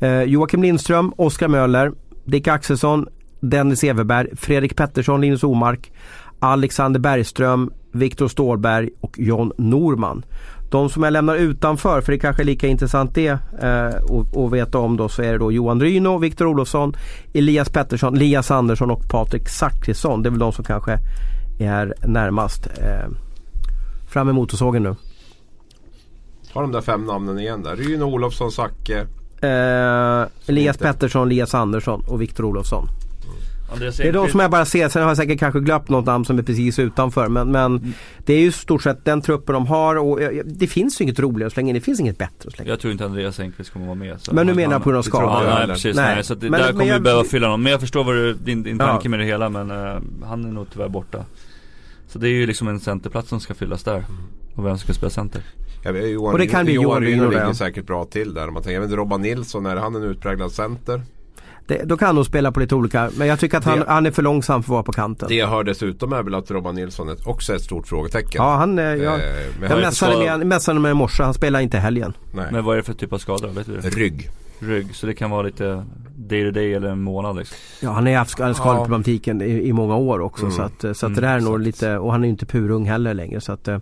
Eh, 0.00 0.22
Joakim 0.22 0.62
Lindström, 0.62 1.12
Oskar 1.16 1.48
Möller, 1.48 1.92
Dick 2.24 2.48
Axelsson, 2.48 3.08
Dennis 3.40 3.84
Everberg, 3.84 4.36
Fredrik 4.36 4.76
Pettersson, 4.76 5.20
Linus 5.20 5.44
Omark, 5.44 5.92
Alexander 6.38 7.00
Bergström, 7.00 7.72
Viktor 7.92 8.28
Stålberg 8.28 8.90
och 9.00 9.18
John 9.18 9.52
Norman. 9.58 10.24
De 10.70 10.90
som 10.90 11.02
jag 11.02 11.12
lämnar 11.12 11.36
utanför, 11.36 12.00
för 12.00 12.12
det 12.12 12.18
kanske 12.18 12.42
är 12.42 12.44
lika 12.44 12.66
intressant 12.66 13.14
det 13.14 13.28
eh, 13.62 14.44
att 14.44 14.52
veta 14.52 14.78
om 14.78 14.96
då, 14.96 15.08
så 15.08 15.22
är 15.22 15.32
det 15.32 15.38
då 15.38 15.52
Johan 15.52 15.80
Ryno, 15.80 16.18
Viktor 16.18 16.46
Olofsson, 16.46 16.96
Elias 17.34 17.68
Pettersson, 17.68 18.14
Elias 18.14 18.50
Andersson 18.50 18.90
och 18.90 19.08
Patrik 19.10 19.48
Zackrisson. 19.48 20.22
Det 20.22 20.28
är 20.28 20.30
väl 20.30 20.38
de 20.38 20.52
som 20.52 20.64
kanske 20.64 20.98
är 21.58 21.94
närmast. 22.06 22.66
Eh, 22.66 23.10
fram 24.08 24.26
med 24.26 24.34
motorsågen 24.34 24.82
nu. 24.82 24.96
Ta 26.52 26.60
de 26.60 26.72
där 26.72 26.80
fem 26.80 27.04
namnen 27.04 27.38
igen 27.38 27.62
där. 27.62 27.76
Ryno 27.76 28.04
Olofsson, 28.04 28.52
Zacke. 28.52 29.06
Eh, 29.40 30.28
Elias 30.46 30.76
Inte. 30.76 30.84
Pettersson, 30.84 31.26
Elias 31.28 31.54
Andersson 31.54 32.04
och 32.06 32.22
Viktor 32.22 32.44
Olofsson. 32.44 32.86
Det 33.78 34.00
är 34.08 34.12
de 34.12 34.28
som 34.28 34.40
jag 34.40 34.50
bara 34.50 34.64
ser. 34.64 34.88
Sen 34.88 35.02
har 35.02 35.10
jag 35.10 35.16
säkert 35.16 35.38
kanske 35.38 35.60
glömt 35.60 35.88
något 35.88 36.04
namn 36.06 36.24
som 36.24 36.38
är 36.38 36.42
precis 36.42 36.78
utanför. 36.78 37.28
Men, 37.28 37.52
men 37.52 37.94
det 38.24 38.34
är 38.34 38.38
ju 38.40 38.52
stort 38.52 38.82
sett 38.82 39.04
den 39.04 39.20
truppen 39.22 39.52
de 39.52 39.66
har 39.66 39.96
och 39.96 40.22
eh, 40.22 40.42
det 40.44 40.66
finns 40.66 41.00
ju 41.00 41.02
inget 41.02 41.18
roligare 41.18 41.46
att 41.46 41.52
slänga 41.52 41.68
in. 41.68 41.74
Det 41.74 41.80
finns 41.80 42.00
inget 42.00 42.18
bättre 42.18 42.46
att 42.48 42.52
slänga 42.52 42.66
in. 42.66 42.70
Jag 42.70 42.80
tror 42.80 42.92
inte 42.92 43.04
Andreas 43.04 43.40
Enqvist 43.40 43.72
kommer 43.72 43.86
vara 43.86 43.94
med. 43.94 44.20
Så 44.20 44.34
Men 44.34 44.46
du 44.46 44.54
menar 44.54 44.72
han- 44.72 44.82
på 44.82 44.88
grund 44.88 44.98
av 44.98 45.02
skador? 45.02 45.48
Ja, 45.48 45.54
nej 45.58 45.66
precis. 45.66 45.96
Nej. 45.96 46.14
Nej. 46.14 46.24
Så 46.24 46.34
det, 46.34 46.50
Men- 46.50 46.60
där 46.60 46.72
kommer 46.72 46.94
vi 46.94 47.00
behöva 47.00 47.24
fylla 47.24 47.48
någon. 47.48 47.62
Men 47.62 47.72
jag 47.72 47.80
förstår 47.80 48.04
vad 48.04 48.14
du, 48.14 48.34
din, 48.34 48.62
din 48.62 48.76
Ja. 48.80 48.86
tanke 48.86 49.08
med 49.08 49.18
det 49.20 49.24
hela 49.24 49.48
men 49.48 49.70
eh, 49.70 49.76
han 50.24 50.44
är 50.44 50.48
nog 50.52 50.66
tyvärr 50.72 50.88
borta. 50.88 51.24
Så 52.08 52.18
det 52.18 52.28
är 52.28 52.32
ju 52.32 52.46
liksom 52.46 52.68
en 52.68 52.80
centerplats 52.80 53.28
som 53.28 53.40
ska 53.40 53.54
fyllas 53.54 53.82
där. 53.82 54.04
Och 54.54 54.66
vem 54.66 54.78
ska 54.78 54.92
spela 54.94 55.10
center? 55.10 55.42
Ja, 55.82 55.92
men 55.92 56.10
Johan, 56.10 56.32
Och 56.32 56.38
det 56.38 56.46
kan 56.46 56.64
bli 56.64 56.74
Johan 56.74 57.02
Ryno 57.02 57.30
ligger 57.30 57.52
säkert 57.52 57.86
bra 57.86 58.04
till 58.04 58.34
där. 58.34 58.50
Man 58.50 58.62
tänker, 58.62 58.82
inte, 58.82 58.96
Robban 58.96 59.22
Nilsson, 59.22 59.66
är 59.66 59.76
han 59.76 59.94
en 59.94 60.02
utpräglad 60.02 60.52
center? 60.52 61.02
Det, 61.66 61.82
då 61.84 61.96
kan 61.96 62.06
han 62.06 62.14
nog 62.14 62.26
spela 62.26 62.52
på 62.52 62.60
lite 62.60 62.74
olika. 62.74 63.10
Men 63.16 63.28
jag 63.28 63.38
tycker 63.40 63.58
att 63.58 63.64
han, 63.64 63.78
Det- 63.78 63.84
han 63.88 64.06
är 64.06 64.10
för 64.10 64.22
långsam 64.22 64.62
för 64.62 64.66
att 64.66 64.72
vara 64.72 64.82
på 64.82 64.92
kanten. 64.92 65.28
Det 65.28 65.34
jag 65.34 65.48
hör 65.48 65.64
dessutom 65.64 66.12
är 66.12 66.22
väl 66.22 66.34
att 66.34 66.50
Robban 66.50 66.74
Nilsson 66.74 67.08
är 67.08 67.28
också 67.28 67.52
är 67.52 67.56
ett 67.56 67.62
stort 67.62 67.86
frågetecken. 67.88 68.30
Ja, 68.34 68.56
han, 68.56 68.78
eh, 68.78 68.84
jag, 68.84 69.14
Eh, 69.14 69.20
men 69.60 69.80
jag 69.80 69.92
skadad. 69.94 70.38
med, 70.38 70.46
messade 70.46 70.80
med 70.80 70.90
i 70.90 70.94
morse. 70.94 71.22
Han 71.22 71.34
spelar 71.34 71.60
inte 71.60 71.78
helgen. 71.78 72.12
Nej. 72.34 72.46
Men 72.52 72.64
vad 72.64 72.72
är 72.74 72.76
det 72.76 72.82
för 72.82 72.92
typ 72.92 73.12
av 73.12 73.18
skador? 73.18 73.48
Vet 73.48 73.66
du? 73.66 73.90
Rygg. 73.90 74.30
Rygg, 74.58 74.94
så 74.94 75.06
det 75.06 75.14
kan 75.14 75.30
vara 75.30 75.42
lite 75.42 75.84
day 76.16 76.44
to 76.44 76.50
day 76.50 76.74
eller 76.74 76.88
en 76.88 77.02
månad 77.02 77.36
liksom. 77.36 77.56
Ja, 77.80 77.90
han 77.90 78.06
har 78.06 78.14
haft 78.14 78.30
ska- 78.30 78.54
skadeproblematiken 78.54 79.42
i, 79.42 79.68
i 79.68 79.72
många 79.72 79.96
år 79.96 80.20
också. 80.20 80.42
Mm. 80.46 80.56
Så, 80.56 80.62
att, 80.62 80.80
så 80.80 80.88
att 80.88 81.02
Mm, 81.02 81.14
det 81.14 81.20
där 81.20 81.36
är 81.36 81.40
nog 81.40 81.60
lite, 81.60 81.98
och 81.98 82.12
han 82.12 82.20
är 82.22 82.26
ju 82.26 82.30
inte 82.30 82.46
purung 82.46 82.84
heller 82.86 83.14
längre. 83.14 83.40
Så 83.40 83.52
att, 83.52 83.68
eh, 83.68 83.78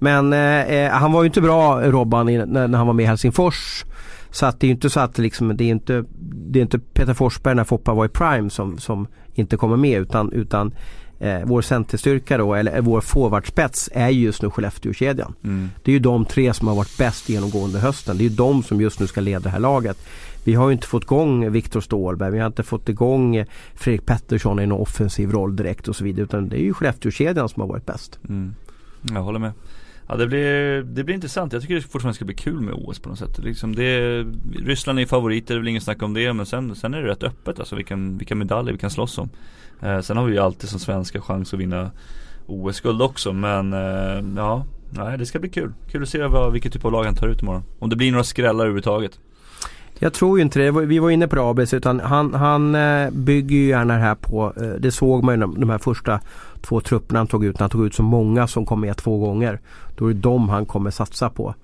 men 0.00 0.32
eh, 0.32 0.60
eh, 0.60 0.90
han 0.90 1.12
var 1.12 1.22
ju 1.22 1.26
inte 1.26 1.40
bra 1.40 1.90
Robban 1.90 2.28
i, 2.28 2.38
när, 2.38 2.68
när 2.68 2.78
han 2.78 2.86
var 2.86 2.94
med 2.94 3.02
i 3.02 3.06
Helsingfors. 3.06 3.84
Så 4.30 4.46
att 4.46 4.60
det 4.60 4.66
är 4.66 4.68
ju 4.68 4.74
inte 4.74 4.90
så 4.90 5.00
att 5.00 5.18
liksom, 5.18 5.56
det 5.56 5.64
är 5.64 5.68
inte, 5.68 6.04
det 6.20 6.58
är 6.58 6.62
inte 6.62 6.78
Peter 6.78 7.14
Forsberg 7.14 7.54
när 7.54 7.64
Foppa 7.64 7.94
var 7.94 8.04
i 8.04 8.08
Prime 8.08 8.50
som, 8.50 8.78
som 8.78 9.06
inte 9.34 9.56
kommer 9.56 9.76
med 9.76 10.00
utan, 10.00 10.32
utan 10.32 10.74
eh, 11.18 11.40
vår 11.44 11.62
centerstyrka 11.62 12.38
då, 12.38 12.54
eller 12.54 12.76
eh, 12.76 12.82
vår 12.82 13.00
forwardspets 13.00 13.90
är 13.92 14.08
ju 14.08 14.20
just 14.20 14.42
nu 14.42 14.50
Skellefteå-kedjan. 14.50 15.34
Mm. 15.44 15.70
Det 15.82 15.90
är 15.90 15.92
ju 15.92 15.98
de 15.98 16.24
tre 16.24 16.54
som 16.54 16.68
har 16.68 16.74
varit 16.74 16.98
bäst 16.98 17.28
genomgående 17.28 17.78
hösten. 17.78 18.18
Det 18.18 18.24
är 18.24 18.28
ju 18.28 18.36
de 18.36 18.62
som 18.62 18.80
just 18.80 19.00
nu 19.00 19.06
ska 19.06 19.20
leda 19.20 19.40
det 19.40 19.50
här 19.50 19.60
laget. 19.60 19.98
Vi 20.44 20.54
har 20.54 20.68
ju 20.68 20.72
inte 20.72 20.86
fått 20.86 21.02
igång 21.02 21.52
Viktor 21.52 21.80
Ståhlberg, 21.80 22.30
vi 22.32 22.38
har 22.38 22.46
inte 22.46 22.62
fått 22.62 22.88
igång 22.88 23.44
Fredrik 23.74 24.06
Pettersson 24.06 24.60
i 24.60 24.62
en 24.62 24.72
offensiv 24.72 25.30
roll 25.30 25.56
direkt 25.56 25.88
och 25.88 25.96
så 25.96 26.04
vidare. 26.04 26.24
Utan 26.24 26.48
det 26.48 26.56
är 26.56 26.62
ju 26.62 26.74
Skellefteå-kedjan 26.74 27.48
som 27.48 27.60
har 27.60 27.68
varit 27.68 27.86
bäst. 27.86 28.18
Mm. 28.28 28.54
Jag 29.02 29.22
håller 29.22 29.38
med. 29.38 29.52
Ja 30.10 30.16
det 30.16 30.26
blir, 30.26 30.82
det 30.82 31.04
blir 31.04 31.14
intressant. 31.14 31.52
Jag 31.52 31.62
tycker 31.62 31.74
det 31.74 31.80
fortfarande 31.80 32.14
ska 32.14 32.24
bli 32.24 32.34
kul 32.34 32.60
med 32.60 32.74
OS 32.74 32.98
på 32.98 33.08
något 33.08 33.18
sätt. 33.18 33.38
Liksom 33.38 33.74
det, 33.74 34.22
Ryssland 34.58 34.98
är 35.00 35.06
favoriter, 35.06 35.54
det 35.54 35.58
är 35.58 35.60
väl 35.60 35.68
ingen 35.68 35.82
snack 35.82 36.02
om 36.02 36.14
det. 36.14 36.32
Men 36.32 36.46
sen, 36.46 36.74
sen 36.74 36.94
är 36.94 37.02
det 37.02 37.08
rätt 37.08 37.22
öppet 37.22 37.58
alltså 37.58 37.76
vilka, 37.76 37.96
vilka 37.96 38.34
medaljer 38.34 38.72
vi 38.72 38.78
kan 38.78 38.90
slåss 38.90 39.18
om. 39.18 39.28
Eh, 39.82 40.00
sen 40.00 40.16
har 40.16 40.24
vi 40.24 40.32
ju 40.32 40.38
alltid 40.38 40.68
som 40.70 40.80
svenska 40.80 41.20
chans 41.20 41.54
att 41.54 41.60
vinna 41.60 41.90
OS-guld 42.46 43.02
också. 43.02 43.32
Men 43.32 43.72
eh, 43.72 44.24
ja, 44.36 44.66
nej, 44.90 45.18
det 45.18 45.26
ska 45.26 45.38
bli 45.38 45.50
kul. 45.50 45.72
Kul 45.90 46.02
att 46.02 46.08
se 46.08 46.26
vad, 46.26 46.52
vilket 46.52 46.72
typ 46.72 46.84
av 46.84 46.92
lag 46.92 47.04
han 47.04 47.14
tar 47.14 47.28
ut 47.28 47.42
imorgon. 47.42 47.64
Om 47.78 47.90
det 47.90 47.96
blir 47.96 48.10
några 48.10 48.24
skrällar 48.24 48.64
överhuvudtaget. 48.64 49.20
Jag 50.02 50.12
tror 50.12 50.38
ju 50.38 50.42
inte 50.42 50.58
det. 50.58 50.70
Vi 50.70 50.98
var 50.98 51.10
inne 51.10 51.28
på 51.28 51.36
det 51.36 51.42
Abis, 51.42 51.74
utan 51.74 52.00
han, 52.00 52.34
han 52.34 52.74
eh, 52.74 53.10
bygger 53.10 53.56
ju 53.56 53.66
gärna 53.66 53.94
det 53.94 54.00
här 54.00 54.14
på, 54.14 54.52
eh, 54.56 54.62
det 54.62 54.92
såg 54.92 55.24
man 55.24 55.34
ju 55.34 55.40
de, 55.40 55.60
de 55.60 55.70
här 55.70 55.78
första 55.78 56.20
två 56.60 56.80
trupperna 56.80 57.18
han 57.18 57.26
tog 57.26 57.44
ut. 57.44 57.58
När 57.58 57.60
han 57.60 57.70
tog 57.70 57.86
ut 57.86 57.94
så 57.94 58.02
många 58.02 58.46
som 58.46 58.66
kom 58.66 58.80
med 58.80 58.96
två 58.96 59.18
gånger. 59.18 59.60
Då 59.96 60.06
är 60.06 60.14
det 60.14 60.20
de 60.20 60.48
han 60.48 60.66
kommer 60.66 60.90
satsa 60.90 61.30
på. 61.30 61.54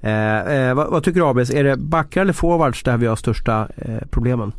Eh, 0.00 0.38
eh, 0.38 0.74
vad, 0.74 0.90
vad 0.90 1.04
tycker 1.04 1.20
du 1.20 1.26
Abis? 1.26 1.50
Är 1.50 1.64
det 1.64 1.76
backar 1.76 2.20
eller 2.22 2.32
forwards 2.32 2.82
där 2.82 2.96
vi 2.96 3.06
har 3.06 3.16
största 3.16 3.68
eh, 3.76 3.98
problemen? 4.10 4.52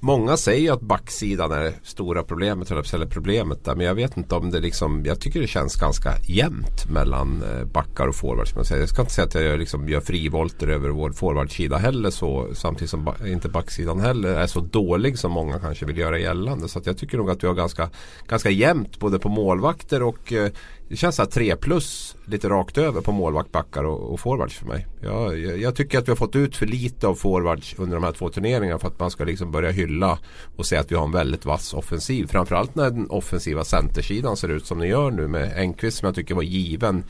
Många 0.00 0.36
säger 0.36 0.60
ju 0.60 0.70
att 0.70 0.80
backsidan 0.80 1.52
är 1.52 1.60
det 1.60 1.72
stora 1.82 2.22
problemet 2.22 2.70
eller 2.70 3.06
problemet 3.06 3.64
där. 3.64 3.74
Men 3.74 3.86
jag 3.86 3.94
vet 3.94 4.16
inte 4.16 4.34
om 4.34 4.50
det 4.50 4.60
liksom 4.60 5.04
Jag 5.04 5.20
tycker 5.20 5.40
det 5.40 5.46
känns 5.46 5.76
ganska 5.76 6.12
jämnt 6.28 6.90
mellan 6.90 7.42
eh, 7.42 7.64
backar 7.64 8.06
och 8.06 8.14
forwards. 8.14 8.70
Jag, 8.70 8.80
jag 8.80 8.88
ska 8.88 9.02
inte 9.02 9.12
säga 9.14 9.26
att 9.26 9.34
jag 9.34 9.58
liksom 9.58 9.88
gör 9.88 10.00
frivolter 10.00 10.68
över 10.68 10.88
vår 10.88 11.10
forwardsida 11.10 11.76
heller 11.76 12.10
så. 12.10 12.48
Samtidigt 12.54 12.90
som 12.90 13.04
ba- 13.04 13.26
inte 13.26 13.48
backsidan 13.48 14.00
heller 14.00 14.28
är 14.28 14.46
så 14.46 14.60
dålig 14.60 15.18
som 15.18 15.32
många 15.32 15.58
kanske 15.58 15.86
vill 15.86 15.98
göra 15.98 16.18
gällande. 16.18 16.68
Så 16.68 16.78
att 16.78 16.86
jag 16.86 16.98
tycker 16.98 17.18
nog 17.18 17.30
att 17.30 17.42
vi 17.42 17.46
har 17.46 17.54
ganska, 17.54 17.90
ganska 18.28 18.50
jämnt 18.50 18.98
både 18.98 19.18
på 19.18 19.28
målvakter 19.28 20.02
och 20.02 20.32
eh, 20.32 20.50
det 20.88 20.96
känns 20.96 21.16
så 21.16 21.22
här 21.22 21.30
3 21.30 21.56
plus 21.56 22.16
lite 22.24 22.48
rakt 22.48 22.78
över 22.78 23.00
på 23.00 23.12
målvakt, 23.12 23.52
backar 23.52 23.84
och, 23.84 24.12
och 24.12 24.20
forwards 24.20 24.54
för 24.54 24.66
mig. 24.66 24.86
Jag, 25.00 25.38
jag, 25.38 25.58
jag 25.58 25.74
tycker 25.74 25.98
att 25.98 26.08
vi 26.08 26.10
har 26.10 26.16
fått 26.16 26.36
ut 26.36 26.56
för 26.56 26.66
lite 26.66 27.06
av 27.06 27.14
forwards 27.14 27.74
under 27.78 27.94
de 27.96 28.04
här 28.04 28.12
två 28.12 28.28
turneringarna 28.28 28.78
för 28.78 28.88
att 28.88 29.00
man 29.00 29.10
ska 29.10 29.24
liksom 29.24 29.52
börja 29.52 29.70
hylla 29.70 30.18
och 30.56 30.66
säga 30.66 30.80
att 30.80 30.92
vi 30.92 30.96
har 30.96 31.04
en 31.04 31.12
väldigt 31.12 31.44
vass 31.44 31.74
offensiv. 31.74 32.26
Framförallt 32.26 32.74
när 32.74 32.90
den 32.90 33.10
offensiva 33.10 33.64
centersidan 33.64 34.36
ser 34.36 34.48
ut 34.48 34.66
som 34.66 34.78
den 34.78 34.88
gör 34.88 35.10
nu 35.10 35.28
med 35.28 35.58
Enqvist 35.58 35.98
som 35.98 36.06
jag 36.06 36.14
tycker 36.14 36.34
var 36.34 36.42
given. 36.42 37.04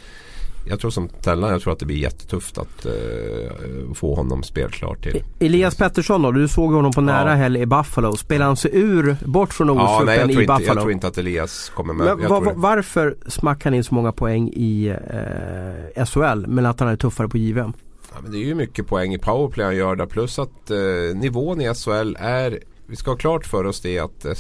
Jag 0.69 0.81
tror 0.81 0.91
som 0.91 1.09
Tellan, 1.09 1.51
jag 1.51 1.63
tror 1.63 1.73
att 1.73 1.79
det 1.79 1.87
blir 1.87 1.97
jättetufft 1.97 2.59
att 2.59 2.87
eh, 2.87 2.93
få 3.95 4.15
honom 4.15 4.43
spelklar 4.43 4.95
till. 4.95 5.23
Elias 5.41 5.77
Pettersson 5.77 6.23
då? 6.23 6.33
Du 6.33 6.49
såg 6.49 6.73
honom 6.73 6.93
på 6.93 7.01
nära 7.01 7.31
Ja. 7.31 7.35
häll 7.37 7.57
i 7.57 7.67
Buffalo. 7.67 8.17
Spelar 8.17 8.47
han 8.47 8.57
sig 8.57 8.71
ur, 8.75 9.17
bort 9.25 9.53
från 9.55 9.67
Ja, 9.69 9.75
OS-truppen 9.75 10.17
tror 10.19 10.31
i 10.31 10.33
inte, 10.43 10.47
Buffalo? 10.47 10.67
jag 10.67 10.79
tror 10.81 10.93
inte 10.93 11.07
att 11.07 11.19
Elias 11.19 11.73
kommer 11.75 11.95
med. 11.95 12.07
Men 12.07 12.23
jag 12.23 12.29
va, 12.29 12.37
tror 12.37 12.45
va, 12.47 12.53
det. 12.53 12.59
varför 12.59 13.17
smackar 13.27 13.65
han 13.71 13.75
in 13.75 13.85
så 13.85 13.95
många 13.95 14.13
poäng 14.13 14.49
i 14.49 14.87
eh, 15.97 16.05
SHL 16.05 16.47
men 16.47 16.67
att 16.67 16.81
han 16.81 16.89
är 16.89 16.97
tuffare 16.97 17.29
på 17.29 17.39
JVM? 17.39 17.73
Ja, 18.15 18.21
men 18.23 18.33
det 18.33 18.39
är 18.39 18.45
ju 18.45 18.55
mycket 18.55 18.87
poäng 18.87 19.15
i 19.15 19.19
powerplay 19.19 19.65
han 19.67 19.77
gör 19.77 19.97
där. 19.97 20.07
Plus 20.07 20.39
att 20.39 20.71
eh, 20.71 20.77
nivån 21.15 21.61
i 21.61 21.75
SHL 21.75 22.17
är 22.21 22.59
vi 22.87 22.97
ska 22.97 23.11
ha 23.11 23.17
klart 23.19 23.47
för 23.47 23.65
oss 23.65 23.81
det 23.81 23.99
att 23.99 24.25
eh, 24.25 24.33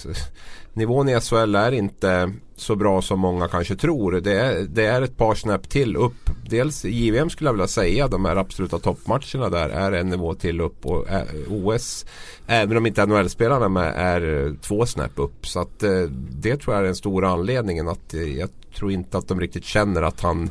nivån 0.76 1.08
i 1.08 1.20
SHL 1.20 1.54
är 1.54 1.72
inte 1.72 2.32
så 2.56 2.76
bra 2.76 3.02
som 3.02 3.20
många 3.20 3.48
kanske 3.48 3.76
tror. 3.76 4.12
Det 4.12 4.40
är, 4.40 4.62
det 4.62 4.86
är 4.86 5.02
ett 5.02 5.16
par 5.16 5.34
snäpp 5.34 5.68
till 5.68 5.96
upp. 5.96 6.30
Dels 6.48 6.84
JVM 6.84 7.30
skulle 7.30 7.48
jag 7.48 7.52
vilja 7.52 7.68
säga 7.68 8.08
de 8.08 8.24
här 8.24 8.36
absoluta 8.36 8.78
toppmatcherna 8.78 9.48
där 9.50 9.68
är 9.68 9.92
en 9.92 10.08
nivå 10.08 10.34
till 10.34 10.60
upp 10.60 10.86
och 10.86 11.08
eh, 11.08 11.22
OS 11.50 12.06
även 12.46 12.76
om 12.76 12.86
inte 12.86 13.06
NHL-spelarna 13.06 13.64
är 13.64 13.68
med 13.68 13.92
är 13.96 14.46
eh, 14.46 14.52
två 14.60 14.86
snäpp 14.86 15.18
upp. 15.18 15.46
Så 15.46 15.60
att 15.60 15.82
eh, 15.82 16.02
det 16.30 16.56
tror 16.56 16.74
jag 16.74 16.82
är 16.82 16.86
den 16.86 16.96
stora 16.96 17.28
anledningen 17.28 17.88
att 17.88 18.14
jag 18.38 18.48
tror 18.76 18.92
inte 18.92 19.18
att 19.18 19.28
de 19.28 19.40
riktigt 19.40 19.64
känner 19.64 20.02
att 20.02 20.20
han 20.20 20.50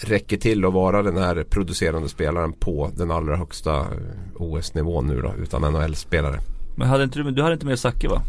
räcker 0.00 0.36
till 0.36 0.64
att 0.64 0.72
vara 0.72 1.02
den 1.02 1.16
här 1.16 1.44
producerande 1.50 2.08
spelaren 2.08 2.52
på 2.52 2.90
den 2.96 3.10
allra 3.10 3.36
högsta 3.36 3.86
OS-nivån 4.36 5.06
nu 5.06 5.20
då 5.20 5.34
utan 5.42 5.62
NHL-spelare. 5.62 6.38
Men 6.76 6.88
hade 6.88 7.04
inte 7.04 7.18
du, 7.18 7.30
du 7.30 7.42
hade 7.42 7.54
inte 7.54 7.66
med 7.66 7.78
Zacke 7.78 8.08
va? 8.08 8.22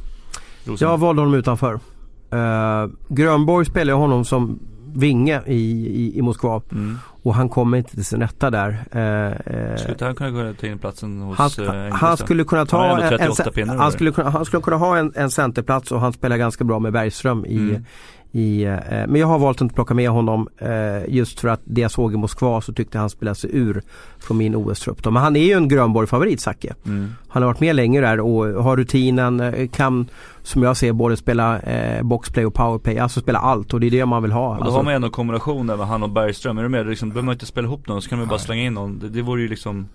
Rosen. 0.66 0.88
Jag 0.90 0.98
valde 0.98 1.22
honom 1.22 1.34
utanför. 1.36 1.74
Uh, 1.74 2.92
Grönborg 3.10 3.66
spelade 3.66 3.98
honom 3.98 4.26
som 4.26 4.60
vinge 4.94 5.42
i, 5.46 5.56
i, 5.88 6.18
i 6.18 6.22
Moskva 6.22 6.62
Mm. 6.72 6.98
och 7.24 7.36
han 7.36 7.50
kommer 7.50 7.78
inte 7.78 7.90
till 7.96 8.06
sin 8.06 8.20
rätta 8.20 8.50
där. 8.50 8.70
Eh, 8.72 9.78
Skulle 9.78 9.92
inte 9.92 10.06
han 10.06 10.16
kunna 10.16 10.30
gå 10.32 10.54
ta 10.54 10.68
in 10.68 10.80
platsen 10.80 11.22
hos 11.22 11.38
han, 11.38 11.92
han 11.92 12.18
skulle 12.18 12.44
kunna 12.44 12.60
Han 12.60 12.68
ta 12.68 12.86
ändå 12.86 13.04
en, 13.04 13.10
38 13.10 13.62
en, 13.62 13.70
han, 13.70 13.92
skulle 13.92 14.12
kunna, 14.12 14.30
han 14.30 14.46
skulle 14.46 14.62
kunna 14.64 14.78
ha 14.78 14.98
en, 14.98 15.14
en 15.16 15.32
centerplats 15.32 15.92
och 15.92 16.00
han 16.00 16.14
spelar 16.14 16.38
ganska 16.38 16.64
bra 16.64 16.80
med 16.80 16.94
Bergström 16.94 17.46
i, 17.46 17.58
Mm. 17.58 17.86
I 18.32 18.64
eh, 18.64 18.78
Men 18.90 19.16
jag 19.16 19.28
har 19.28 19.40
valt 19.40 19.58
att 19.58 19.62
inte 19.62 19.76
plocka 19.76 19.94
med 19.94 20.10
honom 20.10 20.48
eh, 20.58 21.14
just 21.14 21.40
för 21.40 21.48
att 21.48 21.62
det 21.64 21.82
jag 21.82 21.92
såg 21.92 22.14
i 22.14 22.18
Moskva 22.18 22.62
så 22.62 22.74
tyckte 22.74 22.98
han 22.98 23.10
spelade 23.10 23.36
sig 23.36 23.50
ur 23.54 23.82
från 24.20 24.38
min 24.38 24.56
OS-trupp. 24.56 25.06
Men 25.06 25.16
han 25.16 25.36
är 25.36 25.44
ju 25.44 25.54
en 25.54 25.68
Grönborg-favorit 25.68 26.42
Zacke. 26.42 26.74
Mm. 26.86 27.14
Han 27.28 27.44
har 27.44 27.48
varit 27.48 27.60
med 27.60 27.76
länge 27.76 28.02
där 28.02 28.20
och 28.20 28.64
har 28.64 28.78
rutinen, 28.78 29.40
eh, 29.40 29.68
kan 29.68 30.08
som 30.44 30.64
jag 30.64 30.78
ser 30.78 30.94
både 30.94 31.18
spela 31.18 31.60
eh, 31.60 32.04
boxplay 32.04 32.46
och 32.46 32.54
powerplay, 32.54 33.00
alltså 33.00 33.20
spela 33.20 33.40
allt 33.40 33.74
och 33.74 33.80
det 33.80 33.88
är 33.88 33.92
det 33.92 34.06
man 34.06 34.24
vill 34.24 34.32
ha. 34.32 34.50
Och 34.50 34.56
då 34.58 34.64
Alltså, 34.64 34.78
har 34.78 34.84
man 34.84 34.94
ändå 34.94 35.06
en 35.06 35.12
kombination 35.12 35.68
där 35.68 35.78
med 35.78 35.88
han 35.88 36.04
och 36.04 36.10
Bergström, 36.10 36.58
är 36.58 36.64
du 36.64 36.70
med? 36.70 36.88
Liksom, 36.88 37.10
behöver 37.10 37.26
man 37.26 37.34
inte 37.34 37.46
spela 37.46 37.68
ihop 37.68 37.88
någon, 37.88 38.02
så 38.02 38.10
kan 38.10 38.20
man 38.20 38.28
bara 38.28 38.36
Nej. 38.36 38.46
slänga 38.46 38.64
in 38.64 38.74
någon. 38.74 39.00
Det, 39.00 39.10
det 39.10 39.22
vore 39.22 39.42
ju 39.42 39.48
liksom 39.48 39.88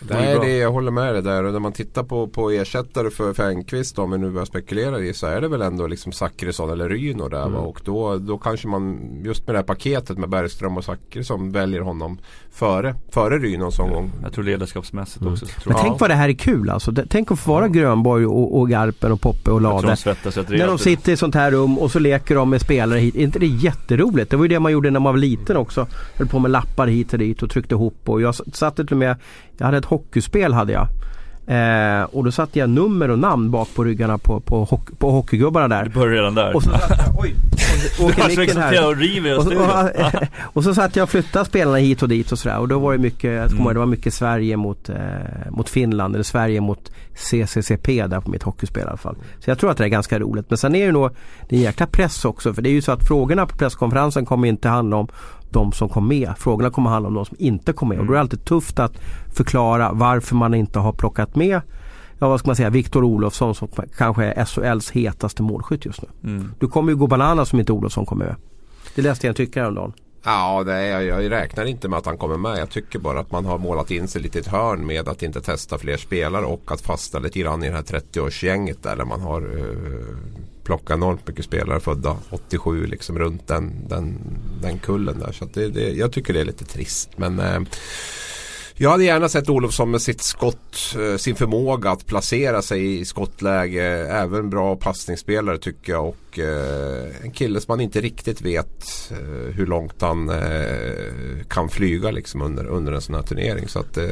Nej, 0.00 0.34
bra. 0.34 0.44
det, 0.44 0.56
jag 0.56 0.72
håller 0.72 0.90
med 0.90 1.14
dig 1.14 1.22
där. 1.22 1.44
Och 1.44 1.52
när 1.52 1.60
man 1.60 1.72
tittar 1.72 2.02
på, 2.02 2.26
på 2.28 2.50
ersättare 2.50 3.10
för, 3.10 3.32
för 3.34 3.50
Enqvist 3.50 3.98
om 3.98 4.10
vi 4.10 4.18
nu 4.18 4.30
börjar 4.30 4.44
spekulera 4.46 4.98
i 5.00 5.14
så 5.14 5.26
är 5.26 5.40
det 5.40 5.48
väl 5.48 5.62
ändå 5.62 5.86
liksom 5.86 6.12
Zachrisson 6.12 6.70
eller 6.70 6.88
Ryno 6.88 7.28
där 7.28 7.48
va? 7.48 7.58
Och 7.58 7.80
då, 7.84 8.16
då 8.18 8.38
kanske 8.38 8.68
man 8.68 8.98
just 9.24 9.46
med 9.46 9.54
det 9.54 9.58
här 9.58 9.64
paketet 9.64 10.18
med 10.18 10.28
Bergström 10.28 10.76
och 10.76 10.84
Zachrisson 10.84 11.52
väljer 11.52 11.80
honom 11.80 12.18
före, 12.52 12.94
före 13.10 13.38
Rynos 13.38 13.78
omgång. 13.78 14.10
Jag 14.22 14.32
tror 14.32 14.44
ledarskapsmässigt 14.44 15.24
också. 15.26 15.46
Så 15.46 15.52
tror 15.52 15.72
Men 15.72 15.76
jag. 15.76 15.86
tänk 15.86 16.00
vad 16.00 16.10
det 16.10 16.14
här 16.14 16.28
är 16.28 16.32
kul 16.32 16.70
alltså. 16.70 16.90
Det- 16.90 17.06
Tänk 17.10 17.30
att 17.32 17.38
få 17.38 17.50
vara 17.52 17.68
Grönborg 17.68 18.26
och, 18.26 18.58
och 18.58 18.68
Garpen 18.70 19.12
och 19.12 19.20
Poppe 19.20 19.50
och 19.50 19.60
Lade. 19.60 19.96
När 20.48 20.66
de 20.66 20.78
sitter 20.78 21.12
i 21.12 21.16
sånt 21.16 21.34
här 21.34 21.50
rum 21.50 21.78
och 21.78 21.90
så 21.90 21.98
leker 21.98 22.34
de 22.34 22.50
med 22.50 22.60
spelare 22.60 22.98
hit. 23.00 23.14
Är 23.16 23.20
inte 23.20 23.38
det 23.38 23.46
jätteroligt? 23.46 24.30
Det 24.30 24.36
var 24.36 24.44
ju 24.44 24.48
det 24.48 24.60
man 24.60 24.72
gjorde 24.72 24.90
när 24.90 25.00
man 25.00 25.12
var 25.14 25.20
liten 25.20 25.56
också. 25.56 25.86
Höll 26.14 26.26
på 26.28 26.38
med 26.38 26.50
lappar 26.50 26.86
hit 26.86 27.12
och 27.12 27.18
dit 27.18 27.42
och 27.42 27.50
tryckte 27.50 27.74
ihop. 27.74 28.08
Och 28.08 28.20
jag 28.20 28.34
satt 28.34 28.76
till 28.76 28.86
och 28.90 28.96
med, 28.96 29.16
jag 29.58 29.64
hade 29.66 29.78
ett 29.78 29.84
hockeyspel 29.88 30.52
hade 30.52 30.72
jag. 30.72 30.88
Eh, 31.48 32.02
och 32.02 32.24
då 32.24 32.32
satte 32.32 32.58
jag 32.58 32.70
nummer 32.70 33.10
och 33.10 33.18
namn 33.18 33.50
bak 33.50 33.68
på 33.74 33.84
ryggarna 33.84 34.18
på, 34.18 34.40
på, 34.40 34.64
hockey, 34.64 34.94
på 34.94 35.10
hockeygubbarna 35.10 35.68
där. 35.68 35.84
Du 35.84 35.90
börjar 35.90 36.14
redan 36.14 36.34
där. 36.34 36.56
Och 36.56 36.62
så 36.62 36.70
satt 36.70 36.90
jag, 37.06 37.18
oj! 37.18 37.34
Åker 38.00 38.36
micken 38.36 38.56
här. 38.56 38.86
och 38.86 38.96
river 38.96 39.38
Och 39.38 39.44
så, 39.44 39.62
och, 39.62 40.22
och 40.56 40.64
så 40.64 40.74
satt 40.74 40.96
jag 40.96 41.02
och 41.02 41.10
flyttade 41.10 41.44
spelarna 41.44 41.78
hit 41.78 42.02
och 42.02 42.08
dit 42.08 42.32
och 42.32 42.38
sådär. 42.38 42.58
Och 42.58 42.68
då 42.68 42.78
var 42.78 42.92
det 42.92 42.98
mycket, 42.98 43.30
jag 43.30 43.50
ihåg, 43.50 43.74
det 43.74 43.78
var 43.78 43.86
mycket 43.86 44.14
Sverige 44.14 44.56
mot, 44.56 44.88
eh, 44.88 44.96
mot 45.50 45.68
Finland 45.68 46.14
eller 46.14 46.24
Sverige 46.24 46.60
mot 46.60 46.90
CCCP 47.14 48.06
där 48.06 48.20
på 48.20 48.30
mitt 48.30 48.42
hockeyspel 48.42 48.82
i 48.82 48.86
alla 48.86 48.96
fall. 48.96 49.16
Så 49.40 49.50
jag 49.50 49.58
tror 49.58 49.70
att 49.70 49.76
det 49.76 49.84
är 49.84 49.88
ganska 49.88 50.18
roligt. 50.18 50.50
Men 50.50 50.58
sen 50.58 50.74
är 50.74 50.78
det 50.78 50.86
ju 50.86 50.92
nog 50.92 51.10
det 51.48 51.56
är 51.56 51.58
en 51.58 51.64
jäkla 51.64 51.86
press 51.86 52.24
också. 52.24 52.54
För 52.54 52.62
det 52.62 52.68
är 52.68 52.72
ju 52.72 52.82
så 52.82 52.92
att 52.92 53.08
frågorna 53.08 53.46
på 53.46 53.56
presskonferensen 53.56 54.26
kommer 54.26 54.48
inte 54.48 54.68
handla 54.68 54.96
om 54.96 55.08
de 55.50 55.72
som 55.72 55.88
kom 55.88 56.08
med. 56.08 56.32
Frågorna 56.38 56.70
kommer 56.70 56.90
handla 56.90 57.08
om 57.08 57.14
de 57.14 57.24
som 57.24 57.36
inte 57.40 57.72
kom 57.72 57.88
med. 57.88 57.98
Och 57.98 58.06
då 58.06 58.12
är 58.12 58.14
det 58.14 58.20
alltid 58.20 58.44
tufft 58.44 58.78
att 58.78 58.92
förklara 59.34 59.92
varför 59.92 60.36
man 60.36 60.54
inte 60.54 60.78
har 60.78 60.92
plockat 60.92 61.36
med 61.36 61.60
Ja 62.18 62.28
vad 62.28 62.40
ska 62.40 62.48
man 62.48 62.56
säga, 62.56 62.70
Viktor 62.70 63.04
Olofsson 63.04 63.54
som 63.54 63.68
kanske 63.96 64.24
är 64.24 64.44
SHLs 64.44 64.90
hetaste 64.90 65.42
målskytt 65.42 65.84
just 65.84 66.02
nu. 66.02 66.08
Mm. 66.30 66.54
Du 66.58 66.68
kommer 66.68 66.92
ju 66.92 66.96
gå 66.96 67.06
bananas 67.06 67.52
om 67.52 67.60
inte 67.60 67.72
Olofsson 67.72 68.06
kommer 68.06 68.24
med. 68.24 68.36
Det 68.94 69.02
läste 69.02 69.26
jag 69.26 69.30
en 69.30 69.36
tyckare 69.36 69.62
häromdagen. 69.62 69.92
Ja, 70.24 70.62
det 70.64 70.72
är, 70.72 71.00
jag, 71.00 71.30
räknar 71.30 71.64
inte 71.64 71.88
med 71.88 71.98
att 71.98 72.06
han 72.06 72.18
kommer 72.18 72.36
med. 72.36 72.58
Jag 72.58 72.70
tycker 72.70 72.98
bara 72.98 73.20
att 73.20 73.32
man 73.32 73.44
har 73.44 73.58
målat 73.58 73.90
in 73.90 74.08
sig 74.08 74.22
lite 74.22 74.38
i 74.38 74.40
ett 74.40 74.46
hörn 74.46 74.86
med 74.86 75.08
att 75.08 75.22
inte 75.22 75.40
testa 75.40 75.78
fler 75.78 75.96
spelare 75.96 76.44
och 76.44 76.72
att 76.72 76.80
fastna 76.80 77.20
lite 77.20 77.38
grann 77.38 77.64
i 77.64 77.68
det 77.68 77.74
här 77.74 77.82
30-årsgänget 77.82 78.82
där, 78.82 78.96
där 78.96 79.04
man 79.04 79.20
har 79.20 79.40
eh, 79.40 80.16
plocka 80.68 80.94
enormt 80.94 81.28
mycket 81.28 81.44
spelare 81.44 81.80
födda 81.80 82.16
87 82.30 82.86
liksom 82.86 83.18
runt 83.18 83.48
den, 83.48 83.88
den, 83.88 84.18
den 84.62 84.78
kullen 84.78 85.18
där. 85.18 85.32
Så 85.32 85.44
att 85.44 85.54
det, 85.54 85.68
det, 85.68 85.90
jag 85.90 86.12
tycker 86.12 86.32
det 86.32 86.40
är 86.40 86.44
lite 86.44 86.64
trist. 86.64 87.10
Men 87.16 87.40
eh, 87.40 87.60
jag 88.74 88.90
hade 88.90 89.04
gärna 89.04 89.28
sett 89.28 89.48
Olofsson 89.48 89.90
med 89.90 90.02
sitt 90.02 90.22
skott, 90.22 90.96
eh, 90.98 91.16
sin 91.16 91.36
förmåga 91.36 91.90
att 91.90 92.06
placera 92.06 92.62
sig 92.62 93.00
i 93.00 93.04
skottläge. 93.04 93.84
Även 94.10 94.50
bra 94.50 94.76
passningsspelare 94.76 95.58
tycker 95.58 95.92
jag. 95.92 96.08
Och 96.08 96.38
eh, 96.38 97.08
en 97.22 97.30
kille 97.30 97.60
som 97.60 97.72
man 97.72 97.80
inte 97.80 98.00
riktigt 98.00 98.40
vet 98.40 99.10
eh, 99.10 99.54
hur 99.54 99.66
långt 99.66 100.02
han 100.02 100.28
eh, 100.28 101.44
kan 101.48 101.68
flyga 101.68 102.10
liksom 102.10 102.42
under, 102.42 102.66
under 102.66 102.92
en 102.92 103.00
sån 103.00 103.14
här 103.14 103.22
turnering. 103.22 103.68
Så 103.68 103.78
att, 103.78 103.96
eh, 103.96 104.06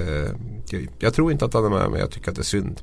jag, 0.70 0.88
jag 0.98 1.14
tror 1.14 1.32
inte 1.32 1.44
att 1.44 1.54
han 1.54 1.64
är 1.64 1.70
med 1.70 1.90
men 1.90 2.00
jag 2.00 2.10
tycker 2.10 2.30
att 2.30 2.36
det 2.36 2.42
är 2.42 2.44
synd. 2.44 2.80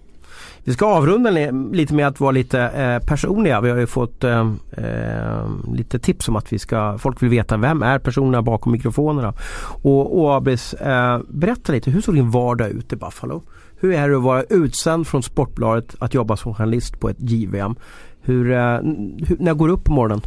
Vi 0.66 0.74
ska 0.74 0.86
avrunda 0.86 1.30
lite 1.72 1.94
med 1.94 2.08
att 2.08 2.20
vara 2.20 2.32
lite 2.32 2.62
eh, 2.62 3.08
personliga. 3.08 3.62
Vi 3.62 3.70
har 3.70 3.78
ju 3.78 3.88
fått 3.88 4.24
eh, 4.24 4.52
eh, 4.72 5.48
lite 5.74 6.00
tips 6.00 6.28
om 6.28 6.36
att 6.36 6.54
vi 6.54 6.60
ska, 6.60 6.98
folk 6.98 7.24
vill 7.24 7.30
veta 7.30 7.58
vem 7.58 7.84
är 7.84 8.00
personerna 8.00 8.42
bakom 8.42 8.72
mikrofonerna. 8.72 9.34
Och, 9.84 10.20
och 10.20 10.36
Abis, 10.36 10.74
eh, 10.74 11.20
berätta 11.28 11.74
lite, 11.74 11.92
hur 11.92 12.02
såg 12.02 12.16
din 12.16 12.32
vardag 12.32 12.70
ut 12.70 12.94
i 12.94 12.96
Buffalo? 12.96 13.44
Hur 13.80 13.94
är 13.94 14.10
det 14.10 14.18
att 14.18 14.24
vara 14.24 14.44
utsänd 14.44 15.08
från 15.08 15.24
Sportbladet 15.24 15.96
att 16.00 16.14
jobba 16.14 16.38
som 16.38 16.54
journalist 16.54 17.00
på 17.00 17.10
ett 17.10 17.18
JVM? 17.20 17.76
Hur, 18.22 18.52
eh, 18.52 18.80
hur, 19.28 19.38
när 19.40 19.54
går 19.54 19.68
du 19.68 19.74
upp 19.74 19.84
på 19.84 19.94
morgonen? 19.94 20.22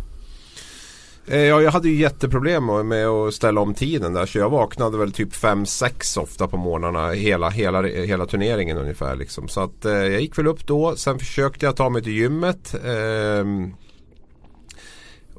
Eh, 1.28 1.40
ja, 1.40 1.62
jag 1.62 1.70
hade 1.70 1.88
ju 1.88 1.94
jätteproblem 1.94 2.88
med 2.88 3.06
att 3.06 3.34
ställa 3.34 3.60
om 3.60 3.74
tiden 3.74 4.12
där 4.12 4.26
så 4.26 4.38
jag 4.38 4.50
vaknade 4.50 4.98
väl 4.98 5.12
typ 5.12 5.32
5-6 5.32 6.18
ofta 6.18 6.48
på 6.48 6.56
morgnarna 6.56 7.10
hela, 7.10 7.50
hela, 7.50 7.82
hela 7.82 8.26
turneringen 8.26 8.78
ungefär. 8.78 9.16
Liksom. 9.16 9.48
Så 9.48 9.60
att 9.60 9.84
eh, 9.84 9.92
jag 9.92 10.20
gick 10.20 10.38
väl 10.38 10.46
upp 10.46 10.66
då. 10.66 10.96
Sen 10.96 11.18
försökte 11.18 11.66
jag 11.66 11.76
ta 11.76 11.88
mig 11.88 12.02
till 12.02 12.12
gymmet. 12.12 12.74
Eh, 12.74 13.44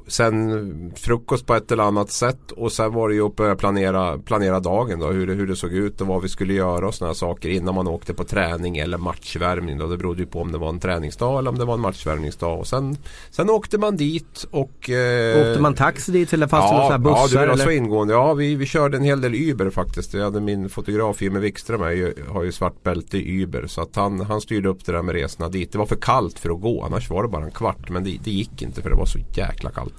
sen 0.07 0.93
frukost 0.95 1.45
på 1.45 1.55
ett 1.55 1.71
eller 1.71 1.83
annat 1.83 2.11
sätt 2.11 2.51
och 2.51 2.71
sen 2.71 2.93
var 2.93 3.09
det 3.09 3.15
ju 3.15 3.25
att 3.25 3.35
börja 3.35 3.55
planera, 3.55 4.17
planera 4.17 4.59
dagen 4.59 4.99
då, 4.99 5.07
hur 5.07 5.27
det, 5.27 5.33
hur 5.33 5.47
det 5.47 5.55
såg 5.55 5.71
ut 5.71 6.01
och 6.01 6.07
vad 6.07 6.21
vi 6.21 6.29
skulle 6.29 6.53
göra 6.53 6.87
och 6.87 6.95
sådana 6.95 7.13
saker 7.13 7.49
innan 7.49 7.75
man 7.75 7.87
åkte 7.87 8.13
på 8.13 8.23
träning 8.23 8.77
eller 8.77 8.97
matchvärmning. 8.97 9.77
Då. 9.77 9.87
Det 9.87 9.97
berodde 9.97 10.19
ju 10.19 10.27
på 10.27 10.41
om 10.41 10.51
det 10.51 10.57
var 10.57 10.69
en 10.69 10.79
träningsdag 10.79 11.39
eller 11.39 11.49
om 11.49 11.57
det 11.57 11.65
var 11.65 11.73
en 11.73 11.79
matchvärmningsdag. 11.79 12.59
Och 12.59 12.67
sen, 12.67 12.97
sen 13.29 13.49
åkte 13.49 13.77
man 13.77 13.97
dit 13.97 14.45
och... 14.51 14.89
Eh, 14.89 15.49
Åkte 15.49 15.61
man 15.61 15.73
taxi 15.73 16.11
dit 16.11 16.33
eller 16.33 16.47
fanns 16.47 16.71
det 16.71 16.71
några 16.71 16.83
ja, 16.83 16.87
så 16.87 16.91
här 16.91 16.99
bussar? 16.99 17.39
ja, 17.39 17.47
ha 17.47 17.53
eller? 17.53 17.63
så 17.63 17.71
ingående. 17.71 18.13
Ja, 18.13 18.33
vi, 18.33 18.55
vi 18.55 18.65
körde 18.65 18.97
en 18.97 19.03
hel 19.03 19.21
del 19.21 19.35
Uber 19.35 19.69
faktiskt. 19.69 20.13
Jag 20.13 20.23
hade 20.23 20.41
min 20.41 20.69
fotograf 20.69 21.21
Jimmy 21.21 21.39
Wikström 21.39 21.81
är 21.81 21.91
ju, 21.91 22.13
har 22.29 22.43
ju 22.43 22.51
svart 22.51 22.83
bälte 22.83 23.17
i 23.17 23.41
Uber. 23.41 23.67
Så 23.67 23.81
att 23.81 23.95
han, 23.95 24.21
han 24.21 24.41
styrde 24.41 24.69
upp 24.69 24.85
det 24.85 24.91
där 24.91 25.01
med 25.01 25.15
resorna 25.15 25.49
dit. 25.49 25.71
Det 25.71 25.77
var 25.77 25.85
för 25.85 25.95
kallt 25.95 26.39
för 26.39 26.49
att 26.49 26.61
gå. 26.61 26.83
Annars 26.83 27.09
var 27.09 27.23
det 27.23 27.29
bara 27.29 27.45
en 27.45 27.51
kvart. 27.51 27.89
Men 27.89 28.03
det, 28.03 28.17
det 28.23 28.31
gick 28.31 28.61
inte 28.61 28.81
för 28.81 28.89
det 28.89 28.95
var 28.95 29.05
så 29.05 29.19
jäkla 29.33 29.69
kallt. 29.69 29.96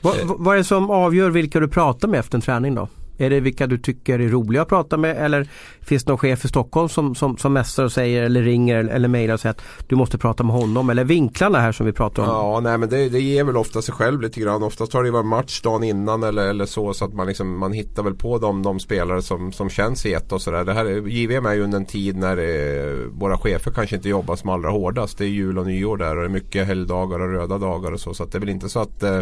Vad, 0.00 0.16
vad- 0.24 0.38
vad 0.38 0.54
är 0.54 0.58
det 0.58 0.64
som 0.64 0.90
avgör 0.90 1.30
vilka 1.30 1.60
du 1.60 1.68
pratar 1.68 2.08
med 2.08 2.20
efter 2.20 2.38
en 2.38 2.42
träning 2.42 2.74
då? 2.74 2.88
Är 3.18 3.30
det 3.30 3.40
vilka 3.40 3.66
du 3.66 3.78
tycker 3.78 4.18
är 4.18 4.28
roliga 4.28 4.62
att 4.62 4.68
prata 4.68 4.96
med 4.96 5.16
eller 5.16 5.48
finns 5.80 6.04
det 6.04 6.10
någon 6.10 6.18
chef 6.18 6.44
i 6.44 6.48
Stockholm 6.48 6.88
som, 6.88 7.14
som, 7.14 7.36
som 7.36 7.52
mässar 7.52 7.84
och 7.84 7.92
säger 7.92 8.22
eller 8.22 8.42
ringer 8.42 8.76
eller, 8.76 8.92
eller 8.92 9.08
mejlar 9.08 9.34
och 9.34 9.40
säger 9.40 9.50
att 9.50 9.62
du 9.86 9.96
måste 9.96 10.18
prata 10.18 10.42
med 10.42 10.54
honom 10.56 10.90
eller 10.90 11.04
vinklarna 11.04 11.58
här 11.58 11.72
som 11.72 11.86
vi 11.86 11.92
pratar 11.92 12.22
om? 12.22 12.28
Ja, 12.28 12.60
nej 12.60 12.78
men 12.78 12.88
det, 12.88 13.08
det 13.08 13.20
ger 13.20 13.44
väl 13.44 13.56
ofta 13.56 13.82
sig 13.82 13.94
själv 13.94 14.20
lite 14.20 14.40
grann. 14.40 14.62
Oftast 14.62 14.92
har 14.92 15.02
det 15.02 15.06
ju 15.06 15.12
varit 15.12 15.26
match 15.26 15.60
dagen 15.60 15.84
innan 15.84 16.22
eller, 16.22 16.48
eller 16.48 16.66
så. 16.66 16.94
Så 16.94 17.04
att 17.04 17.14
man, 17.14 17.26
liksom, 17.26 17.58
man 17.58 17.72
hittar 17.72 18.02
väl 18.02 18.14
på 18.14 18.38
de, 18.38 18.62
de 18.62 18.80
spelare 18.80 19.22
som, 19.22 19.52
som 19.52 19.70
känns 19.70 20.06
heta 20.06 20.34
och 20.34 20.42
sådär. 20.42 20.64
Det 20.64 20.72
här 20.72 21.08
JVM 21.08 21.46
är 21.46 21.54
ju 21.54 21.62
under 21.62 21.78
en 21.78 21.86
tid 21.86 22.16
när 22.16 22.36
det, 22.36 22.94
våra 23.12 23.38
chefer 23.38 23.70
kanske 23.70 23.96
inte 23.96 24.08
jobbar 24.08 24.36
som 24.36 24.50
allra 24.50 24.70
hårdast. 24.70 25.18
Det 25.18 25.24
är 25.24 25.28
jul 25.28 25.58
och 25.58 25.66
nyår 25.66 25.96
där 25.96 26.16
och 26.16 26.22
det 26.22 26.28
är 26.28 26.32
mycket 26.32 26.66
helgdagar 26.66 27.20
och 27.20 27.32
röda 27.32 27.58
dagar 27.58 27.92
och 27.92 28.00
så. 28.00 28.14
Så 28.14 28.22
att 28.22 28.32
det 28.32 28.38
är 28.38 28.40
väl 28.40 28.48
inte 28.48 28.68
så 28.68 28.80
att 28.80 29.02
eh, 29.02 29.20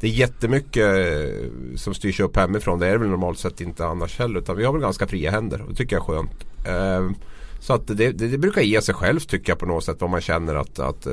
det 0.00 0.06
är 0.06 0.10
jättemycket 0.10 0.86
eh, 0.86 1.76
som 1.76 1.94
styrs 1.94 2.20
upp 2.20 2.36
hemifrån. 2.36 2.78
Det 2.78 2.86
är 2.86 2.98
väl 2.98 3.08
normalt 3.08 3.29
Normalt 3.30 3.38
sett 3.38 3.60
inte 3.60 3.86
annars 3.86 4.18
heller. 4.18 4.40
Utan 4.40 4.56
vi 4.56 4.64
har 4.64 4.72
väl 4.72 4.82
ganska 4.82 5.06
fria 5.06 5.30
händer 5.30 5.62
och 5.62 5.68
det 5.68 5.74
tycker 5.74 5.96
jag 5.96 6.02
är 6.02 6.14
skönt. 6.14 6.46
Eh, 6.66 7.16
så 7.60 7.72
att 7.72 7.86
det, 7.86 7.94
det, 7.94 8.28
det 8.28 8.38
brukar 8.38 8.60
ge 8.60 8.82
sig 8.82 8.94
själv 8.94 9.20
tycker 9.20 9.52
jag 9.52 9.58
på 9.58 9.66
något 9.66 9.84
sätt 9.84 9.96
vad 10.00 10.10
man 10.10 10.20
känner 10.20 10.54
att, 10.54 10.78
att 10.78 11.06
eh, 11.06 11.12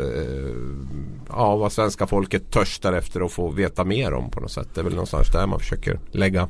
ja, 1.29 1.55
vad 1.55 1.71
svenska 1.71 2.07
folket 2.07 2.51
törstar 2.51 2.93
efter 2.93 3.25
att 3.25 3.31
få 3.31 3.49
veta 3.49 3.83
mer 3.83 4.13
om 4.13 4.31
på 4.31 4.39
något 4.39 4.51
sätt. 4.51 4.67
Det 4.73 4.81
är 4.81 4.83
väl 4.83 4.93
någonstans 4.93 5.31
där 5.31 5.47
man 5.47 5.59
försöker 5.59 5.99
lägga 6.11 6.47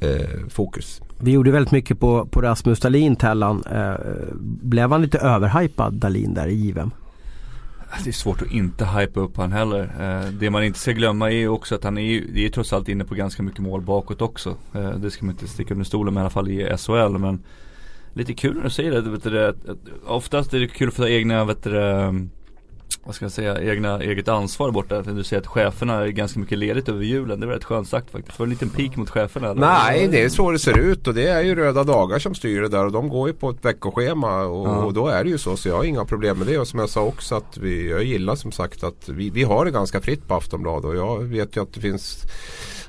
eh, 0.00 0.48
fokus. 0.48 1.00
Vi 1.20 1.30
gjorde 1.30 1.50
väldigt 1.50 1.72
mycket 1.72 2.00
på, 2.00 2.26
på 2.26 2.40
Rasmus 2.40 2.80
Dahlin 2.80 3.16
Tellan. 3.16 3.64
Eh, 3.72 3.94
blev 4.62 4.90
han 4.90 5.02
lite 5.02 5.18
överhypad 5.18 5.94
Dahlin 5.94 6.34
där 6.34 6.46
i 6.46 6.54
JVM? 6.54 6.90
Äh, 7.92 8.04
det 8.04 8.10
är 8.10 8.12
svårt 8.12 8.42
att 8.42 8.50
inte 8.50 8.84
hypa 8.84 9.20
upp 9.20 9.36
han 9.36 9.52
heller. 9.52 9.82
Eh, 10.00 10.30
det 10.30 10.50
man 10.50 10.64
inte 10.64 10.78
ska 10.78 10.92
glömma 10.92 11.30
är 11.32 11.48
också 11.48 11.74
att 11.74 11.84
han 11.84 11.98
är 11.98 12.02
ju, 12.02 12.26
det 12.34 12.44
är 12.46 12.48
trots 12.48 12.72
allt 12.72 12.88
inne 12.88 13.04
på 13.04 13.14
ganska 13.14 13.42
mycket 13.42 13.60
mål 13.60 13.80
bakåt 13.82 14.22
också. 14.22 14.56
Eh, 14.74 14.90
det 14.90 15.10
ska 15.10 15.26
man 15.26 15.34
inte 15.34 15.48
sticka 15.48 15.74
under 15.74 15.84
stolen 15.84 16.14
med 16.14 16.20
i 16.20 16.22
alla 16.22 16.30
fall 16.30 16.48
i 16.48 16.76
SHL 16.78 17.18
men 17.18 17.42
Lite 18.14 18.34
kul 18.34 18.56
när 18.56 18.62
du 18.64 18.70
säger 18.70 18.90
det, 18.92 19.00
vet 19.10 19.22
du, 19.22 19.46
att- 19.48 19.68
att 19.68 19.78
oftast 20.06 20.54
är 20.54 20.60
det 20.60 20.66
kul 20.68 20.90
för 20.90 21.06
egna, 21.08 21.44
vet 21.44 21.62
du, 21.62 21.70
vad 23.04 23.14
ska 23.14 23.24
jag 23.24 23.32
säga, 23.32 23.60
egna, 23.72 24.00
eget 24.00 24.28
ansvar 24.28 24.70
borta. 24.70 25.02
Du 25.02 25.24
säger 25.24 25.40
att 25.40 25.46
cheferna 25.46 25.94
är 25.94 26.08
ganska 26.08 26.40
mycket 26.40 26.58
ledigt 26.58 26.88
över 26.88 27.04
julen, 27.04 27.40
det 27.40 27.46
var 27.46 27.52
rätt 27.54 27.64
skönt 27.64 27.88
sagt 27.88 28.10
faktiskt. 28.10 28.38
Var 28.38 28.46
det 28.46 28.48
en 28.48 28.50
liten 28.50 28.70
pik 28.70 28.96
mot 28.96 29.10
cheferna 29.10 29.50
eller? 29.50 29.60
Nej, 29.60 30.08
det 30.08 30.22
är 30.24 30.28
så 30.28 30.50
det 30.50 30.58
ser 30.58 30.78
ut 30.78 31.06
och 31.08 31.14
det 31.14 31.28
är 31.28 31.42
ju 31.42 31.54
röda 31.54 31.84
dagar 31.84 32.18
som 32.18 32.34
styr 32.34 32.60
det 32.62 32.68
där 32.68 32.84
och 32.86 32.92
de 32.92 33.08
går 33.08 33.28
ju 33.28 33.34
på 33.34 33.50
ett 33.50 33.64
veckoschema 33.64 34.42
och, 34.42 34.68
Ja. 34.68 34.84
och 34.84 34.92
då 34.92 35.06
är 35.08 35.24
det 35.24 35.30
ju 35.30 35.38
så. 35.38 35.56
Så 35.56 35.68
jag 35.68 35.76
har 35.76 35.84
inga 35.84 36.04
problem 36.04 36.38
med 36.38 36.46
det 36.46 36.58
och 36.58 36.68
som 36.68 36.78
jag 36.78 36.88
sa 36.88 37.02
också 37.02 37.34
att 37.34 37.56
vi, 37.58 37.90
jag 37.90 38.04
gillar 38.04 38.34
som 38.34 38.52
sagt 38.52 38.84
att 38.84 39.08
vi, 39.08 39.30
vi 39.30 39.42
har 39.42 39.64
det 39.64 39.70
ganska 39.70 40.00
fritt 40.00 40.28
på 40.28 40.34
Aftonbladet 40.34 40.84
och 40.84 40.96
jag 40.96 41.18
vet 41.22 41.56
ju 41.56 41.62
att 41.62 41.72
det 41.74 41.80
finns 41.80 42.22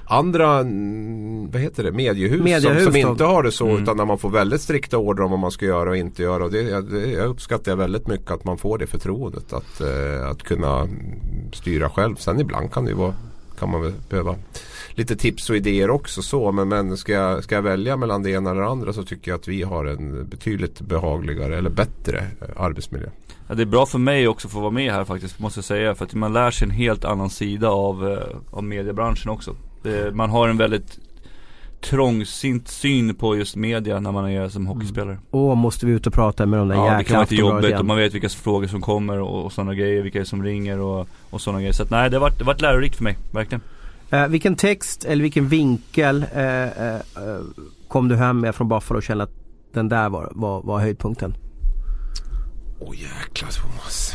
andra 0.08 0.60
mm, 0.60 1.52
vad 1.52 1.62
heter 1.62 1.84
det, 1.84 1.92
mediehus, 1.92 2.44
Mediehus 2.44 2.84
som, 2.84 2.94
som 2.94 3.10
inte 3.12 3.24
har 3.24 3.44
det 3.44 3.52
så 3.52 3.68
Mm. 3.68 3.84
utan 3.84 3.98
där 3.98 4.06
man 4.06 4.18
får 4.18 4.30
väldigt 4.30 4.62
strikta 4.62 4.98
order 4.98 5.24
om 5.24 5.32
vad 5.32 5.40
man 5.40 5.52
ska 5.52 5.66
göra 5.66 5.90
och 5.90 5.98
inte 5.98 6.24
göra. 6.24 6.44
Och 6.44 6.52
det, 6.52 6.62
jag- 6.62 6.92
det, 6.92 7.08
jag 7.12 7.26
uppskattar 7.28 7.76
väldigt 7.76 8.08
mycket 8.08 8.32
att 8.32 8.44
man 8.44 8.58
får 8.58 8.78
det 8.78 8.88
förtroendet 8.88 9.54
att, 9.54 9.82
eh, 9.82 10.30
att 10.30 10.44
kunna 10.44 10.88
styra 11.54 11.90
själv. 11.90 12.16
Sen 12.16 12.40
ibland 12.40 12.72
kan 12.74 12.86
det 12.86 12.92
ju 12.92 12.98
vara 12.98 13.14
kan 13.60 13.72
man 13.72 13.82
väl 13.82 13.94
behöva 14.10 14.36
lite 14.90 15.16
tips 15.16 15.50
och 15.50 15.56
idéer 15.56 15.90
också 15.90 16.22
så. 16.22 16.52
Men, 16.52 16.68
men 16.70 16.98
ska, 16.98 17.12
jag, 17.12 17.44
ska 17.44 17.56
jag 17.56 17.62
välja 17.62 17.98
mellan 17.98 18.24
det 18.24 18.32
ena 18.32 18.52
eller 18.52 18.62
det 18.62 18.68
andra 18.68 18.94
så 18.94 19.04
tycker 19.04 19.32
jag 19.32 19.38
att 19.40 19.48
vi 19.48 19.64
har 19.64 19.86
en 19.86 20.30
betydligt 20.30 20.82
behagligare 20.82 21.58
eller 21.58 21.70
bättre 21.70 22.18
eh, 22.18 22.62
arbetsmiljö. 22.62 23.08
Ja, 23.48 23.56
det 23.56 23.62
är 23.62 23.66
bra 23.66 23.86
för 23.86 24.00
mig 24.00 24.28
också 24.28 24.48
att 24.48 24.52
få 24.54 24.60
vara 24.60 24.72
med 24.72 24.94
här 24.94 25.06
faktiskt, 25.06 25.40
måste 25.40 25.58
jag 25.58 25.66
säga. 25.66 25.96
För 25.96 26.06
att 26.06 26.14
man 26.14 26.34
lär 26.34 26.52
sig 26.52 26.66
en 26.66 26.72
helt 26.72 27.06
annan 27.06 27.30
sida 27.30 27.70
av, 27.70 28.08
eh, 28.12 28.38
av 28.52 28.64
mediebranschen 28.64 29.30
också. 29.32 29.56
Det, 29.84 30.16
man 30.16 30.30
har 30.30 30.50
en 30.50 30.58
väldigt 30.58 31.00
trångsynt 31.82 32.68
syn 32.68 33.16
på 33.16 33.38
just 33.38 33.56
media 33.56 34.00
när 34.00 34.12
man 34.12 34.30
är 34.30 34.50
som 34.50 34.68
hockeyspelare. 34.68 35.18
Åh, 35.32 35.56
måste 35.56 35.86
vi 35.86 35.92
ut 35.92 36.08
och 36.08 36.14
prata 36.14 36.46
med 36.46 36.60
de 36.60 36.68
där 36.68 36.76
Ja, 36.76 36.82
det 36.84 36.90
kan 36.90 36.98
jäkla 36.98 37.18
vara 37.18 37.52
jobbigt 37.52 37.68
igen. 37.68 37.80
och 37.80 37.86
man 37.86 37.98
vet 37.98 38.14
vilka 38.14 38.30
frågor 38.30 38.68
som 38.68 38.82
kommer 38.82 39.20
och, 39.20 39.46
och 39.46 39.54
sådana 39.54 39.74
grejer, 39.74 40.02
vilka 40.02 40.26
som 40.26 40.44
ringer 40.44 40.80
och, 40.80 41.08
och 41.30 41.42
sådana 41.42 41.60
grejer. 41.60 41.74
Så 41.74 41.84
att 41.84 41.90
nej, 41.90 42.10
det 42.10 42.16
har 42.16 42.22
varit, 42.22 42.38
det 42.38 42.44
varit 42.44 42.62
lärorikt 42.62 42.96
för 42.96 43.04
mig, 43.04 43.18
verkligen. 43.32 43.62
Eh, 44.10 44.28
vilken 44.28 44.56
text 44.56 45.06
eller 45.06 45.24
vilken 45.24 45.48
vinkel 45.48 46.26
eh, 46.34 46.64
eh, 46.64 47.02
kom 47.88 48.08
du 48.08 48.16
hem 48.16 48.40
med 48.40 48.56
från 48.56 48.70
Buffalo 48.70 48.98
och 48.98 49.04
kände 49.04 49.24
att 49.24 49.34
den 49.74 49.90
där 49.90 50.10
var, 50.10 50.32
var, 50.32 50.62
var 50.62 50.80
höjdpunkten? 50.80 51.36
Åh 52.80 52.96
jäklar 52.96 53.50
Thomas. 53.50 54.14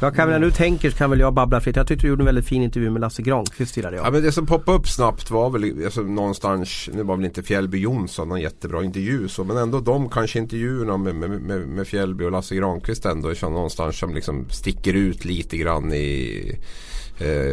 Jag 0.00 0.14
kan 0.14 0.28
väl, 0.28 0.40
när 0.40 0.46
du 0.46 0.52
tänker 0.52 0.90
så 0.90 0.96
kan 0.96 1.10
väl 1.10 1.20
jag 1.20 1.34
babbla 1.34 1.60
fritt. 1.60 1.76
Jag 1.76 1.86
tyckte 1.86 2.06
du 2.06 2.08
gjorde 2.08 2.22
en 2.22 2.26
väldigt 2.26 2.46
fin 2.46 2.62
intervju 2.62 2.90
med 2.90 3.00
Lasse 3.00 3.22
Granqvist 3.22 3.76
gillade 3.76 3.96
jag. 3.96 4.06
Ja 4.06 4.10
men 4.10 4.22
det 4.22 4.32
som 4.32 4.46
poppade 4.46 4.78
upp 4.78 4.88
snabbt 4.88 5.30
var 5.30 5.50
väl 5.50 5.84
alltså, 5.84 6.02
någonstans, 6.02 6.90
nu 6.92 7.02
var 7.02 7.16
väl 7.16 7.24
inte 7.24 7.42
Fjällby 7.42 7.78
Jonsson 7.78 8.28
någon 8.28 8.40
jättebra 8.40 8.84
intervju 8.84 9.28
så 9.28 9.44
men 9.44 9.56
ändå 9.56 9.80
de 9.80 10.08
kanske 10.08 10.38
intervjuerna 10.38 10.96
med, 10.96 11.14
med, 11.14 11.30
med, 11.30 11.60
med 11.68 11.86
Fjällby 11.86 12.24
och 12.24 12.32
Lasse 12.32 12.56
Granqvist 12.56 13.04
ändå 13.04 13.28
är 13.28 13.50
någonstans 13.50 13.98
som 13.98 14.14
liksom 14.14 14.46
sticker 14.50 14.94
ut 14.94 15.24
lite 15.24 15.56
grann 15.56 15.92
i 15.92 16.58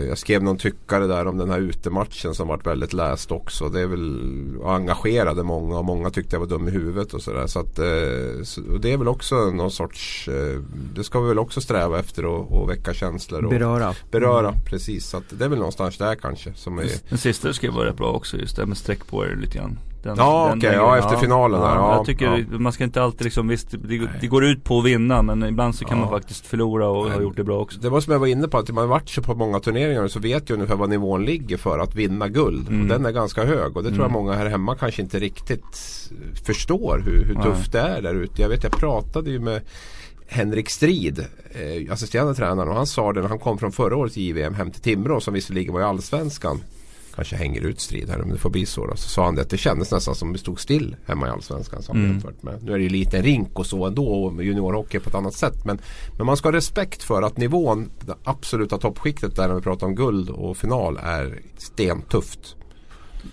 jag 0.07 0.17
skrev 0.17 0.43
någon 0.43 0.57
tyckare 0.57 1.07
där 1.07 1.27
om 1.27 1.37
den 1.37 1.49
här 1.49 1.59
utematchen 1.59 2.35
som 2.35 2.47
varit 2.47 2.67
väldigt 2.67 2.93
läst 2.93 3.31
också. 3.31 3.69
Det 3.69 3.81
är 3.81 3.87
väl 3.87 4.57
och 4.57 4.73
engagerade 4.73 5.43
många 5.43 5.77
och 5.77 5.85
många 5.85 6.09
tyckte 6.09 6.35
jag 6.35 6.39
var 6.39 6.47
dum 6.47 6.67
i 6.67 6.71
huvudet 6.71 7.13
och 7.13 7.21
sådär. 7.21 7.47
Så 7.47 7.59
att, 7.59 7.79
eh, 7.79 8.43
så, 8.43 8.61
och 8.71 8.81
det 8.81 8.93
är 8.93 8.97
väl 8.97 9.07
också 9.07 9.35
någon 9.35 9.71
sorts, 9.71 10.27
eh, 10.27 10.61
det 10.95 11.03
ska 11.03 11.19
vi 11.19 11.27
väl 11.27 11.39
också 11.39 11.61
sträva 11.61 11.99
efter 11.99 12.23
att 12.23 12.51
och 12.51 12.69
väcka 12.69 12.93
känslor. 12.93 13.45
Och, 13.45 13.49
Beröra. 13.49 13.95
Beröra, 14.11 14.53
precis. 14.65 15.07
Så 15.07 15.17
att 15.17 15.23
det 15.29 15.45
är 15.45 15.49
väl 15.49 15.57
någonstans 15.57 15.97
där 15.97 16.15
kanske. 16.15 16.53
Som 16.55 16.79
är, 16.79 16.89
Den 17.09 17.17
sista 17.17 17.47
du 17.47 17.53
skrev 17.53 17.73
var 17.73 17.85
rätt 17.85 17.97
bra 17.97 18.11
också 18.11 18.37
just 18.37 18.55
det 18.55 18.65
med 18.65 18.77
streck 18.77 19.07
på 19.07 19.25
er 19.25 19.35
lite 19.41 19.57
grann. 19.57 19.77
Den, 20.03 20.15
Ja, 20.17 20.53
okej, 20.57 20.73
ja, 20.73 20.97
efter 20.97 21.15
finalen 21.15 21.61
där, 21.61 21.67
ja, 21.75 21.95
jag 21.95 22.05
tycker 22.05 22.45
ja. 22.51 22.59
man 22.59 22.71
ska 22.73 22.83
inte 22.83 23.03
alltid 23.03 23.23
liksom, 23.23 23.47
visst 23.47 23.71
det, 23.71 24.07
det 24.21 24.27
går 24.27 24.45
ut 24.45 24.63
på 24.63 24.79
att 24.79 24.85
vinna 24.85 25.21
men 25.21 25.43
ibland 25.43 25.75
så 25.75 25.85
kan 25.85 25.97
Ja. 25.97 26.03
man 26.03 26.09
faktiskt 26.13 26.47
förlora 26.47 26.87
och 26.87 27.11
ha 27.11 27.21
gjort 27.21 27.35
det 27.37 27.43
bra 27.43 27.59
också. 27.59 27.79
Det 27.79 27.89
var 27.89 28.01
som 28.01 28.13
jag 28.13 28.19
var 28.19 28.27
inne 28.27 28.47
på 28.47 28.57
att 28.57 28.69
man 28.69 28.89
varit 28.89 29.09
så 29.09 29.21
på 29.21 29.35
många 29.35 29.59
turneringar 29.59 30.07
så 30.07 30.19
vet 30.19 30.49
jag 30.49 30.55
ungefär 30.55 30.75
vad 30.75 30.89
nivån 30.89 31.25
ligger 31.25 31.57
för 31.57 31.79
att 31.79 31.95
vinna 31.95 32.27
guld. 32.27 32.67
Mm. 32.67 32.81
Och 32.81 32.87
den 32.87 33.05
är 33.05 33.11
ganska 33.11 33.45
hög 33.45 33.77
och 33.77 33.83
det 33.83 33.89
tror 33.89 34.01
jag 34.01 34.11
många 34.11 34.33
här 34.33 34.45
hemma 34.45 34.75
kanske 34.75 35.01
inte 35.01 35.19
riktigt 35.19 36.09
förstår 36.45 37.03
hur, 37.05 37.25
hur 37.25 37.35
tufft 37.35 37.71
det 37.71 37.79
är 37.79 38.01
där 38.01 38.13
ute. 38.13 38.41
Jag 38.41 38.49
vet 38.49 38.63
jag 38.63 38.71
pratade 38.71 39.29
ju 39.29 39.39
med 39.39 39.61
Henrik 40.27 40.69
Strid, 40.69 41.19
eh, 41.51 41.93
assisterande 41.93 42.33
tränaren 42.35 42.69
och 42.69 42.75
han 42.75 42.87
sa 42.87 43.13
det 43.13 43.21
när 43.21 43.29
han 43.29 43.39
kom 43.39 43.57
från 43.57 43.71
förra 43.71 43.95
årets 43.97 44.17
JVM 44.17 44.53
hem 44.53 44.71
till 44.71 44.81
Timrå 44.81 45.19
som 45.19 45.33
visserligen 45.33 45.73
var 45.73 45.81
i 45.81 45.83
Allsvenskan. 45.83 46.59
Kanske 47.15 47.35
hänger 47.35 47.61
ut 47.61 47.79
Strid 47.79 48.09
här 48.09 48.21
om 48.21 48.29
det 48.29 48.37
får 48.37 48.49
bli 48.49 48.65
så 48.65 48.87
då. 48.87 48.95
Så 48.95 49.09
sa 49.09 49.25
han 49.25 49.35
det 49.35 49.41
att 49.41 49.49
det 49.49 49.57
kändes 49.57 49.91
nästan 49.91 50.15
som 50.15 50.33
det 50.33 50.39
stod 50.39 50.59
still 50.59 50.95
hemma 51.05 51.27
i 51.27 51.29
Allsvenskan. 51.29 51.83
Som 51.83 51.97
Mm. 51.97 52.11
jämfört 52.11 52.43
med. 52.43 52.63
Nu 52.63 52.73
är 52.73 52.77
det 52.77 52.83
ju 52.83 52.89
lite 52.89 53.21
rink 53.21 53.59
och 53.59 53.65
så 53.65 53.85
ändå 53.85 54.07
och 54.07 54.43
juniorhockey 54.43 54.99
på 54.99 55.09
ett 55.09 55.15
annat 55.15 55.33
sätt. 55.33 55.65
Men, 55.65 55.79
men 56.17 56.25
man 56.25 56.37
ska 56.37 56.47
ha 56.47 56.53
respekt 56.53 57.03
för 57.03 57.21
att 57.21 57.37
nivån, 57.37 57.89
det 57.99 58.15
absoluta 58.23 58.77
toppskiktet 58.77 59.35
där 59.35 59.47
när 59.47 59.55
vi 59.55 59.61
pratar 59.61 59.87
om 59.87 59.95
guld 59.95 60.29
och 60.29 60.57
final 60.57 60.99
är 61.03 61.39
stentufft. 61.57 62.55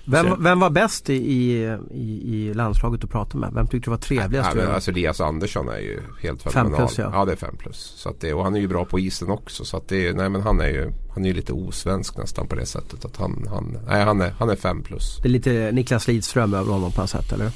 Vem, 0.05 0.43
vem 0.43 0.61
var 0.61 0.71
bäst 0.71 1.11
i, 1.11 1.15
i, 1.15 2.23
i, 2.25 2.55
landslaget 2.55 3.05
att 3.05 3.11
prata 3.11 3.39
med? 3.39 3.53
Vem 3.55 3.67
tyckte 3.67 3.87
du 3.87 3.91
var 3.91 3.99
trevligast? 3.99 4.51
Ja, 4.55 4.63
men 4.63 4.75
alltså 4.75 4.91
Elias 4.91 5.21
Andersson 5.21 5.69
är 5.69 5.79
ju 5.79 6.01
helt 6.23 6.43
Fem 6.43 6.53
fenomenal. 6.53 6.87
plus, 6.87 6.99
ja. 6.99 7.11
ja. 7.13 7.25
det 7.25 7.33
är 7.33 7.37
fem 7.37 7.57
plus. 7.59 7.93
Så 7.97 8.09
att 8.09 8.21
det, 8.21 8.35
och 8.35 8.45
han 8.45 8.57
är 8.57 8.61
ju 8.61 8.69
bra 8.69 8.85
på 8.85 8.99
isen 8.99 9.31
också. 9.31 9.65
Så 9.65 9.77
att 9.77 9.89
det, 9.89 10.17
nej 10.17 10.29
men 10.29 10.43
han 10.43 10.61
är 10.61 10.69
ju 10.69 10.93
han 11.15 11.25
är 11.25 11.29
ju 11.29 11.35
lite 11.35 11.53
osvensk 11.53 12.17
nästan 12.17 12.47
på 12.47 12.55
det 12.55 12.67
sättet. 12.67 13.05
Att 13.05 13.17
han, 13.17 13.47
han, 13.51 13.79
nej, 13.89 14.05
han, 14.05 14.21
är, 14.21 14.35
han 14.39 14.51
är 14.51 14.57
fem 14.57 14.83
plus. 14.83 15.19
Det 15.23 15.29
är 15.29 15.31
lite 15.31 15.73
Niklas 15.73 16.09
Lidström 16.09 16.55
över 16.55 16.73
honom 16.73 16.93
på 16.93 17.01
något 17.01 17.11
sätt 17.11 17.33
eller? 17.33 17.51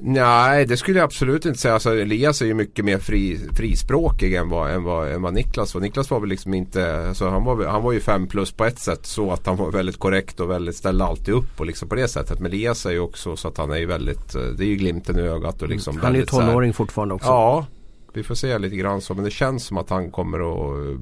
Nej 0.00 0.66
det 0.66 0.76
skulle 0.76 0.98
jag 0.98 1.04
absolut 1.04 1.46
inte 1.46 1.58
säga. 1.58 1.74
Alltså, 1.74 1.94
Elias 1.98 2.42
är 2.42 2.46
ju 2.46 2.54
mycket 2.54 2.84
mer 2.84 2.98
fri, 2.98 3.40
frispråkig 3.52 4.34
än 4.34 4.48
vad, 4.48 4.70
än, 4.70 4.82
vad, 4.84 5.12
än 5.12 5.22
vad 5.22 5.34
Niklas 5.34 5.74
var. 5.74 5.80
Niklas 5.80 6.10
var 6.10 6.20
väl 6.20 6.28
liksom 6.28 6.54
inte, 6.54 7.08
alltså, 7.08 7.28
han, 7.28 7.44
var, 7.44 7.64
han 7.64 7.82
var 7.82 7.92
ju 7.92 8.00
fem 8.00 8.26
plus 8.26 8.52
på 8.52 8.64
ett 8.64 8.78
sätt 8.78 9.06
så 9.06 9.32
att 9.32 9.46
han 9.46 9.56
var 9.56 9.70
väldigt 9.70 9.98
korrekt 9.98 10.40
och 10.40 10.50
väldigt 10.50 10.76
ställde 10.76 11.04
alltid 11.04 11.34
upp 11.34 11.60
och 11.60 11.66
liksom 11.66 11.88
på 11.88 11.94
det 11.94 12.08
sättet. 12.08 12.40
Men 12.40 12.52
Elias 12.52 12.86
är 12.86 12.90
ju 12.90 13.00
också 13.00 13.36
så 13.36 13.48
att 13.48 13.58
han 13.58 13.70
är 13.70 13.76
ju 13.78 13.86
väldigt, 13.86 14.34
eh, 14.34 14.42
det 14.42 14.64
är 14.64 14.68
ju 14.68 14.76
glimten 14.76 15.18
i 15.18 15.22
ögat 15.22 15.62
och 15.62 15.68
liksom 15.68 15.96
Han 15.98 16.10
är 16.12 16.14
ju 16.14 16.20
här- 16.20 16.26
tonåring 16.26 16.72
fortfarande 16.72 17.14
också. 17.14 17.28
Ja, 17.28 17.66
vi 18.12 18.22
får 18.22 18.34
se 18.34 18.58
lite 18.58 18.76
grann 18.76 19.00
så. 19.00 19.14
Men 19.14 19.24
det 19.24 19.30
känns 19.30 19.64
som 19.64 19.76
att 19.78 19.90
han 19.90 20.10
kommer 20.10 20.38
att 20.38 20.96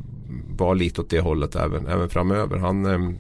vara 0.58 0.74
lite 0.74 1.00
åt 1.00 1.10
det 1.10 1.20
hållet 1.20 1.56
även, 1.56 1.86
även 1.86 2.08
framöver. 2.08 2.58
Han, 2.58 2.86
eh, 2.86 3.16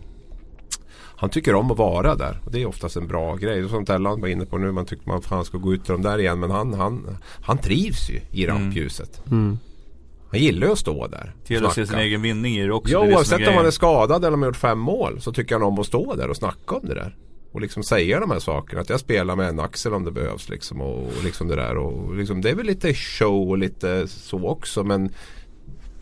han 1.16 1.30
tycker 1.30 1.54
om 1.54 1.70
att 1.70 1.78
vara 1.78 2.14
där. 2.14 2.40
Och 2.44 2.52
det 2.52 2.62
är 2.62 2.66
oftast 2.66 2.96
en 2.96 3.06
bra 3.06 3.36
grej. 3.36 3.68
Som 3.68 3.84
Tellan 3.84 4.20
var 4.20 4.28
inne 4.28 4.46
på 4.46 4.58
nu. 4.58 4.72
Man 4.72 4.86
tycker 4.86 5.08
man 5.08 5.22
fan 5.22 5.44
ska 5.44 5.58
gå 5.58 5.74
ut 5.74 5.84
till 5.84 5.92
dem 5.92 6.02
där 6.02 6.18
igen. 6.18 6.40
Men 6.40 6.50
han, 6.50 6.74
han, 6.74 7.16
han 7.42 7.58
trivs 7.58 8.10
ju 8.10 8.20
i 8.32 8.46
rampljuset. 8.46 9.22
Mm. 9.30 9.58
Han 10.30 10.40
gillar 10.40 10.66
ju 10.66 10.72
att 10.72 10.78
stå 10.78 11.06
där. 11.06 11.34
Gäller 11.46 11.68
att 11.68 11.74
se 11.74 11.86
sin 11.86 11.98
egen 11.98 12.22
vinning 12.22 12.56
i 12.56 12.66
det 12.66 12.72
också. 12.72 12.92
Ja 12.92 13.02
det 13.02 13.14
oavsett 13.14 13.48
om 13.48 13.54
han 13.54 13.66
är 13.66 13.70
skadad 13.70 14.24
eller 14.24 14.28
om 14.28 14.32
han 14.32 14.42
har 14.42 14.48
gjort 14.48 14.56
fem 14.56 14.78
mål. 14.78 15.20
Så 15.20 15.32
tycker 15.32 15.54
han 15.54 15.62
om 15.62 15.78
att 15.78 15.86
stå 15.86 16.14
där 16.14 16.28
och 16.30 16.36
snacka 16.36 16.74
om 16.74 16.86
det 16.86 16.94
där. 16.94 17.16
Och 17.52 17.60
liksom 17.60 17.82
säga 17.82 18.20
de 18.20 18.30
här 18.30 18.38
sakerna. 18.38 18.80
Att 18.80 18.90
jag 18.90 19.00
spelar 19.00 19.36
med 19.36 19.48
en 19.48 19.60
axel 19.60 19.94
om 19.94 20.04
det 20.04 20.10
behövs. 20.10 20.48
Liksom, 20.48 20.80
och, 20.80 21.06
och 21.06 21.24
liksom 21.24 21.48
det 21.48 21.56
där. 21.56 21.76
Och 21.76 22.16
liksom, 22.16 22.40
det 22.40 22.50
är 22.50 22.54
väl 22.54 22.66
lite 22.66 22.94
show 22.94 23.50
och 23.50 23.58
lite 23.58 24.08
så 24.08 24.48
också. 24.48 24.84
Men 24.84 25.10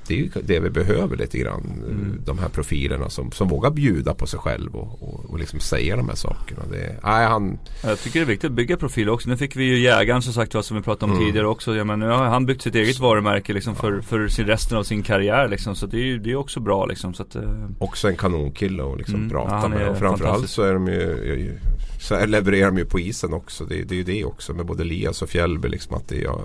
det 0.08 0.14
är 0.14 0.18
ju 0.18 0.30
det 0.42 0.60
vi 0.60 0.70
behöver 0.70 1.16
lite 1.16 1.38
grann. 1.38 1.82
Mm. 1.86 2.20
De 2.24 2.38
här 2.38 2.48
profilerna 2.48 3.10
som, 3.10 3.32
som 3.32 3.48
vågar 3.48 3.70
bjuda 3.70 4.14
på 4.14 4.26
sig 4.26 4.38
själv. 4.40 4.76
Och, 4.76 5.02
och, 5.02 5.24
och 5.30 5.38
liksom 5.38 5.60
säga 5.60 5.96
de 5.96 6.08
här 6.08 6.16
sakerna. 6.16 6.62
Det, 6.70 6.96
nej, 7.04 7.26
han, 7.26 7.58
Jag 7.84 7.98
tycker 8.00 8.20
det 8.20 8.24
är 8.24 8.28
viktigt 8.28 8.50
att 8.50 8.56
bygga 8.56 8.76
profil 8.76 9.08
också. 9.10 9.28
Nu 9.28 9.36
fick 9.36 9.56
vi 9.56 9.64
ju 9.64 9.78
jägaren 9.78 10.22
som 10.22 10.32
sagt 10.32 10.54
var 10.54 10.62
som 10.62 10.76
vi 10.76 10.82
pratade 10.82 11.12
om 11.12 11.14
Mm. 11.18 11.26
tidigare 11.26 11.46
också. 11.46 11.76
Ja, 11.76 11.84
men 11.84 11.98
nu 12.00 12.06
har 12.08 12.24
han 12.24 12.46
byggt 12.46 12.62
sitt 12.62 12.74
eget 12.74 12.98
varumärke 12.98 13.52
liksom 13.52 13.74
för, 13.74 14.00
för 14.00 14.28
sin, 14.28 14.46
resten 14.46 14.78
av 14.78 14.82
sin 14.82 15.02
karriär 15.02 15.48
liksom. 15.48 15.74
Så 15.76 15.86
det 15.86 15.96
är 15.96 16.04
ju 16.04 16.18
det 16.18 16.30
är 16.30 16.36
också 16.36 16.60
bra 16.60 16.86
liksom. 16.86 17.14
Så 17.14 17.22
att, 17.22 17.36
eh, 17.36 17.42
också 17.78 18.08
en 18.08 18.16
kanonkille 18.16 18.82
att 18.82 18.98
liksom 18.98 19.14
Mm. 19.14 19.30
Ja, 19.32 19.48
prata 19.48 19.66
är 19.66 19.68
med. 19.68 19.88
Och 19.88 19.98
framförallt 19.98 20.50
så 20.50 20.62
är 20.62 20.74
de 20.74 20.86
ju, 20.86 21.58
så 22.04 22.26
levererar 22.26 22.66
de 22.66 22.78
ju 22.78 22.84
på 22.84 23.00
isen 23.00 23.32
också. 23.32 23.64
Det, 23.64 23.82
det 23.82 23.94
är 23.94 23.96
ju 23.96 24.04
det 24.04 24.24
också 24.24 24.54
med 24.54 24.66
både 24.66 24.82
Elias 24.82 25.22
och 25.22 25.28
Fjällby. 25.28 25.68
Liksom 25.68 25.96
att 25.96 26.08
det, 26.08 26.16
jag, 26.16 26.40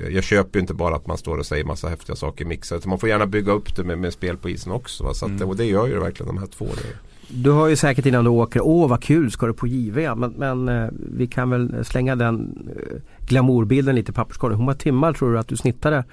jag, 0.00 0.12
jag 0.12 0.24
köper 0.24 0.58
ju 0.58 0.60
inte 0.60 0.74
bara 0.74 0.96
att 0.96 1.06
man 1.06 1.18
står 1.18 1.38
och 1.38 1.46
säger 1.46 1.64
massa 1.64 1.88
häftiga 1.88 2.16
saker 2.16 2.44
i 2.44 2.48
mixar. 2.48 2.80
Man 2.84 2.98
får 2.98 3.08
gärna 3.08 3.26
bygga 3.26 3.52
upp 3.52 3.76
det 3.76 3.84
med, 3.84 3.98
med 3.98 4.12
spel 4.12 4.36
på 4.36 4.48
isen 4.48 4.72
också. 4.72 5.04
Va? 5.04 5.14
Så 5.14 5.26
att, 5.26 5.30
Mm. 5.30 5.48
Och 5.48 5.56
det 5.56 5.64
gör 5.64 5.86
ju 5.86 5.98
verkligen 5.98 6.26
de 6.34 6.38
här 6.38 6.46
två. 6.46 6.64
Det. 6.64 7.14
Du 7.28 7.50
har 7.50 7.68
ju 7.68 7.76
säkert 7.76 8.06
innan 8.06 8.24
du 8.24 8.30
åker, 8.30 8.60
åh 8.64 8.88
vad 8.88 9.02
kul 9.02 9.30
ska 9.30 9.46
du 9.46 9.52
på 9.52 9.66
JV? 9.66 10.14
Men, 10.16 10.30
men 10.30 10.68
eh, 10.68 10.88
vi 11.16 11.26
kan 11.26 11.50
väl 11.50 11.84
slänga 11.84 12.16
den 12.16 12.68
eh, 12.76 13.26
glamourbilden 13.26 13.94
lite 13.94 14.12
i 14.12 14.14
papperskorgen. 14.14 14.58
Hur 14.58 14.64
många 14.64 14.76
timmar 14.76 15.12
tror 15.12 15.32
du 15.32 15.38
att 15.38 15.48
du 15.48 15.56
snittade 15.56 16.04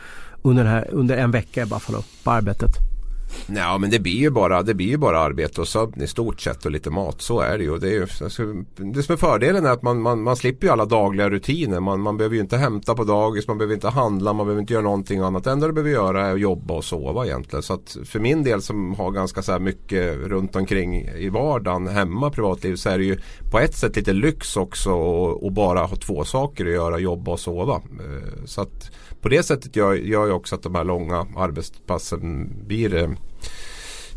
under, 0.42 0.66
här, 0.66 0.88
under 0.92 1.18
en 1.18 1.32
vecka 1.32 1.64
i 1.64 1.66
Buffalo 1.66 2.04
på 2.24 2.32
arbetet? 2.32 2.91
Nej, 3.48 3.80
men 3.80 3.90
det 3.90 4.00
blir 4.00 4.18
ju 4.18 4.30
bara, 4.30 4.62
det 4.64 4.74
blir 4.74 4.88
ju 4.88 4.98
bara 4.98 5.20
arbete 5.20 5.62
och 5.62 5.68
sömn 5.68 6.02
i 6.02 6.08
stort 6.08 6.42
sett 6.42 6.66
och 6.66 6.72
lite 6.72 6.90
mat. 6.90 7.22
Så 7.22 7.40
är 7.40 7.58
det 7.58 7.64
ju. 7.64 7.78
Det, 7.78 7.88
är 7.88 7.94
ju 7.94 8.08
alltså, 8.22 8.44
det 8.76 9.04
som 9.04 9.14
är 9.14 9.18
fördelen 9.18 9.66
är 9.66 9.72
att 9.72 9.82
man, 9.82 10.02
man, 10.02 10.24
man 10.24 10.36
slipper 10.36 10.68
ju 10.68 10.74
alla 10.74 10.86
dagliga 10.86 11.30
rutiner. 11.30 11.80
Man, 11.80 12.02
man 12.02 12.18
behöver 12.18 12.36
ju 12.36 12.42
inte 12.42 12.58
hämta 12.58 12.96
på 12.96 13.04
dagis, 13.04 13.48
man 13.48 13.58
behöver 13.58 13.74
inte 13.74 13.90
handla, 13.90 14.34
man 14.34 14.46
behöver 14.46 14.62
inte 14.62 14.74
göra 14.74 14.84
någonting 14.84 15.20
annat. 15.20 15.44
Det 15.44 15.52
enda 15.52 15.68
du 15.68 15.74
behöver 15.74 15.92
göra 15.92 16.28
är 16.28 16.34
att 16.34 16.40
jobba 16.40 16.74
och 16.74 16.84
sova 16.84 17.26
egentligen. 17.26 17.64
Så 17.64 17.74
att 17.74 17.98
för 18.06 18.20
min 18.20 18.44
del 18.44 18.62
som 18.62 18.94
har 18.96 19.12
ganska 19.12 19.42
så 19.42 19.52
här 19.52 19.60
mycket 19.60 20.18
runt 20.18 20.56
omkring 20.56 21.02
i 21.02 21.30
vardagen 21.30 21.88
hemma 21.88 22.30
privatliv 22.30 22.76
så 22.76 22.90
är 22.90 22.98
det 22.98 23.04
ju 23.04 23.18
på 23.52 23.60
ett 23.60 23.76
sätt 23.76 23.96
lite 23.96 24.14
lyx 24.14 24.58
också 24.58 24.92
och, 24.92 25.44
och 25.46 25.52
bara 25.52 25.80
ha 25.80 25.96
två 25.96 26.24
saker 26.24 26.66
att 26.66 26.72
göra, 26.72 27.00
jobba 27.00 27.32
och 27.32 27.40
sova. 27.40 27.76
Eh, 27.76 28.46
så 28.46 28.62
att 28.62 28.92
på 29.22 29.30
det 29.30 29.44
sättet 29.44 29.76
gör, 29.76 29.94
gör 29.94 30.26
ju 30.26 30.32
också 30.32 30.56
att 30.56 30.64
de 30.64 30.76
här 30.76 30.84
långa 30.84 31.28
arbetspassen 31.36 32.54
blir 32.68 32.96
eh, 32.96 33.10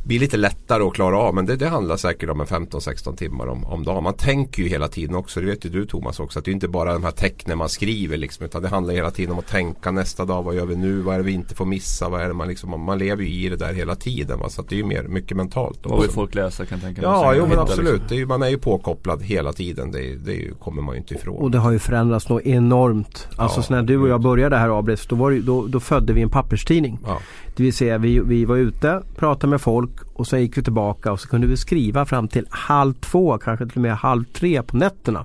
blir 0.04 0.20
lite 0.20 0.36
lättare 0.36 0.82
att 0.82 0.94
klara 0.94 1.18
av 1.18 1.34
men 1.34 1.46
det, 1.46 1.56
det 1.56 1.68
handlar 1.68 1.96
säkert 1.96 2.30
om 2.30 2.40
en 2.40 2.46
15-16 2.46 3.16
timmar 3.16 3.46
om, 3.46 3.64
om 3.64 3.84
dagen. 3.84 4.02
Man 4.04 4.14
tänker 4.14 4.62
ju 4.62 4.68
hela 4.68 4.88
tiden 4.88 5.16
också, 5.16 5.40
det 5.40 5.46
vet 5.46 5.64
ju 5.64 5.70
du 5.70 5.86
Thomas 5.86 6.20
också, 6.20 6.38
att 6.38 6.44
det 6.44 6.50
är 6.50 6.52
inte 6.52 6.68
bara 6.68 6.92
de 6.92 7.04
här 7.04 7.10
tecknen 7.10 7.58
man 7.58 7.68
skriver 7.68 8.16
liksom, 8.16 8.46
utan 8.46 8.62
det 8.62 8.68
handlar 8.68 8.94
hela 8.94 9.10
tiden 9.10 9.32
om 9.32 9.38
att 9.38 9.46
tänka 9.48 9.90
nästa 9.90 10.24
dag, 10.24 10.42
vad 10.42 10.54
gör 10.54 10.66
vi 10.66 10.76
nu, 10.76 11.00
vad 11.00 11.14
är 11.14 11.18
det 11.18 11.24
vi 11.24 11.32
inte 11.32 11.54
får 11.54 11.64
missa, 11.64 12.08
vad 12.08 12.20
är 12.22 12.28
det 12.28 12.34
man 12.34 12.48
liksom, 12.48 12.84
man 12.84 12.98
lever 12.98 13.22
ju 13.22 13.28
i 13.28 13.48
det 13.48 13.56
där 13.56 13.72
hela 13.72 13.94
tiden 13.94 14.38
va? 14.38 14.48
så 14.48 14.60
att 14.60 14.68
det 14.68 14.74
är 14.74 14.78
ju 14.78 14.84
mer, 14.84 15.02
mycket 15.02 15.36
mentalt. 15.36 15.78
vad 15.82 16.00
vill 16.02 16.10
folk 16.10 16.34
läsa 16.34 16.66
kan 16.66 16.78
jag 16.78 16.84
tänka 16.86 17.00
mig. 17.00 17.10
Ja, 17.10 17.34
jo 17.34 17.46
men 17.46 17.58
absolut. 17.58 17.92
liksom. 17.92 18.08
Det 18.08 18.14
är 18.14 18.18
ju, 18.18 18.26
man 18.26 18.42
är 18.42 18.48
ju 18.48 18.58
påkopplad 18.58 19.22
hela 19.22 19.52
tiden. 19.52 19.92
Det, 19.92 20.14
det 20.16 20.32
ju, 20.32 20.54
kommer 20.54 20.82
man 20.82 20.94
ju 20.94 20.98
inte 21.00 21.14
ifrån. 21.14 21.36
Och 21.36 21.50
det 21.50 21.58
har 21.58 21.70
ju 21.72 21.78
förändrats 21.78 22.28
något 22.28 22.42
enormt. 22.42 23.28
Alltså 23.36 23.58
Ja, 23.58 23.62
så 23.62 23.74
när 23.74 23.82
du 23.82 23.98
och 23.98 24.08
jag 24.08 24.20
började 24.20 24.56
här 24.56 24.78
Abris, 24.78 25.06
då, 25.06 25.16
var 25.16 25.30
det, 25.30 25.36
ju- 25.36 25.42
då, 25.42 25.66
då 25.66 25.80
födde 25.80 26.12
vi 26.12 26.22
en 26.22 26.30
papperstidning. 26.30 26.98
Ja. 27.06 27.18
Det 27.56 27.62
vill 27.62 27.72
säga 27.74 27.98
vi, 27.98 28.20
vi 28.20 28.44
var 28.44 28.56
ute, 28.56 29.02
pratade 29.16 29.50
med 29.50 29.60
folk 29.60 29.90
och 30.14 30.26
sen 30.26 30.40
gick 30.40 30.58
vi 30.58 30.62
tillbaka 30.62 31.12
och 31.12 31.20
så 31.20 31.28
kunde 31.28 31.46
vi 31.46 31.56
skriva 31.56 32.04
fram 32.06 32.28
till 32.28 32.46
halv 32.50 32.92
två, 32.94 33.38
kanske 33.38 33.66
till 33.66 33.76
och 33.78 33.82
med 33.82 33.96
halv 33.96 34.24
tre 34.24 34.62
på 34.62 34.76
nätterna. 34.76 35.24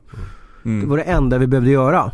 Det 0.64 0.70
Mm. 0.70 0.90
var 0.90 0.98
det 0.98 1.04
enda 1.04 1.38
vi 1.38 1.48
behövde 1.48 1.72
göra. 1.72 2.12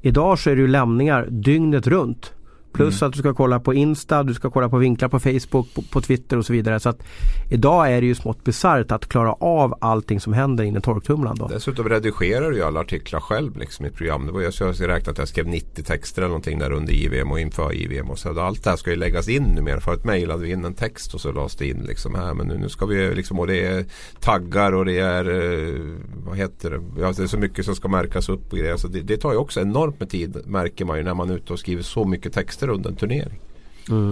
Idag 0.00 0.38
så 0.38 0.50
är 0.50 0.54
det 0.56 0.60
ju 0.62 0.68
lämningar 0.68 1.26
dygnet 1.30 1.86
runt. 1.86 2.32
Plus 2.72 3.02
att 3.02 3.12
du 3.12 3.18
ska 3.18 3.34
kolla 3.34 3.60
på 3.60 3.74
Insta, 3.74 4.22
du 4.22 4.34
ska 4.34 4.50
kolla 4.50 4.68
på 4.68 4.78
vinklar 4.78 5.08
på 5.08 5.20
Facebook, 5.20 5.74
på, 5.74 5.82
på 5.82 6.00
Twitter 6.00 6.36
och 6.36 6.46
så 6.46 6.52
vidare. 6.52 6.80
Så 6.80 6.88
att 6.88 7.02
idag 7.50 7.92
är 7.92 8.00
det 8.00 8.06
ju 8.06 8.14
smått 8.14 8.44
bisarrt 8.44 8.92
att 8.92 9.08
klara 9.08 9.32
av 9.32 9.78
allting 9.80 10.20
som 10.20 10.32
händer 10.32 10.64
inne 10.64 10.78
i 10.78 10.82
torktumlaren 10.82 11.36
då. 11.36 11.48
Dessutom 11.48 11.88
redigerar 11.88 12.50
du 12.50 12.56
ju 12.56 12.62
alla 12.62 12.80
artiklar 12.80 13.20
själv 13.20 13.56
liksom 13.56 13.86
i 13.86 13.90
program. 13.90 14.26
Det 14.26 14.32
var 14.32 14.40
jag, 14.40 14.54
så 14.54 14.64
jag 14.64 14.88
räknat 14.88 15.08
att 15.08 15.18
jag 15.18 15.28
skrev 15.28 15.46
90 15.46 15.84
texter 15.84 16.22
eller 16.22 16.28
någonting 16.28 16.58
där 16.58 16.72
under 16.72 16.92
JVM 16.92 17.30
och 17.30 17.40
inför 17.40 17.72
JVM. 17.72 18.10
Och 18.10 18.18
så 18.18 18.40
allt 18.40 18.64
det 18.64 18.70
här 18.70 18.76
ska 18.76 18.90
ju 18.90 18.96
läggas 18.96 19.28
in 19.28 19.42
numera. 19.42 19.80
Förut 19.80 20.04
mejlade 20.04 20.42
vi 20.42 20.50
in 20.50 20.64
en 20.64 20.74
text 20.74 21.14
och 21.14 21.20
så 21.20 21.32
lades 21.32 21.56
det 21.56 21.68
in 21.68 21.82
liksom 21.88 22.14
här. 22.14 22.34
Men 22.34 22.46
nu, 22.46 22.58
nu 22.58 22.68
ska 22.68 22.86
vi 22.86 23.14
liksom, 23.14 23.38
och 23.38 23.46
det 23.46 23.66
är 23.66 23.84
taggar 24.20 24.72
och 24.72 24.84
det 24.84 24.98
är, 24.98 25.24
eh, 25.24 25.80
vad 26.26 26.36
heter 26.36 26.70
det, 26.70 27.00
ja, 27.00 27.12
det 27.16 27.22
är 27.22 27.26
så 27.26 27.38
mycket 27.38 27.64
som 27.64 27.74
ska 27.74 27.88
märkas 27.88 28.28
upp 28.28 28.52
och 28.52 28.58
grejer. 28.58 28.76
Så 28.76 28.88
det, 28.88 29.00
det 29.00 29.16
tar 29.16 29.32
ju 29.32 29.38
också 29.38 29.60
enormt 29.60 30.00
med 30.00 30.10
tid 30.10 30.36
märker 30.46 30.84
man 30.84 30.96
ju 30.98 31.04
när 31.04 31.14
man 31.14 31.30
är 31.30 31.34
ute 31.34 31.52
och 31.52 31.58
skriver 31.58 31.82
så 31.82 32.04
mycket 32.04 32.32
texter 32.32 32.61
under 32.70 32.90
en 32.90 32.96
turnering. 32.96 33.38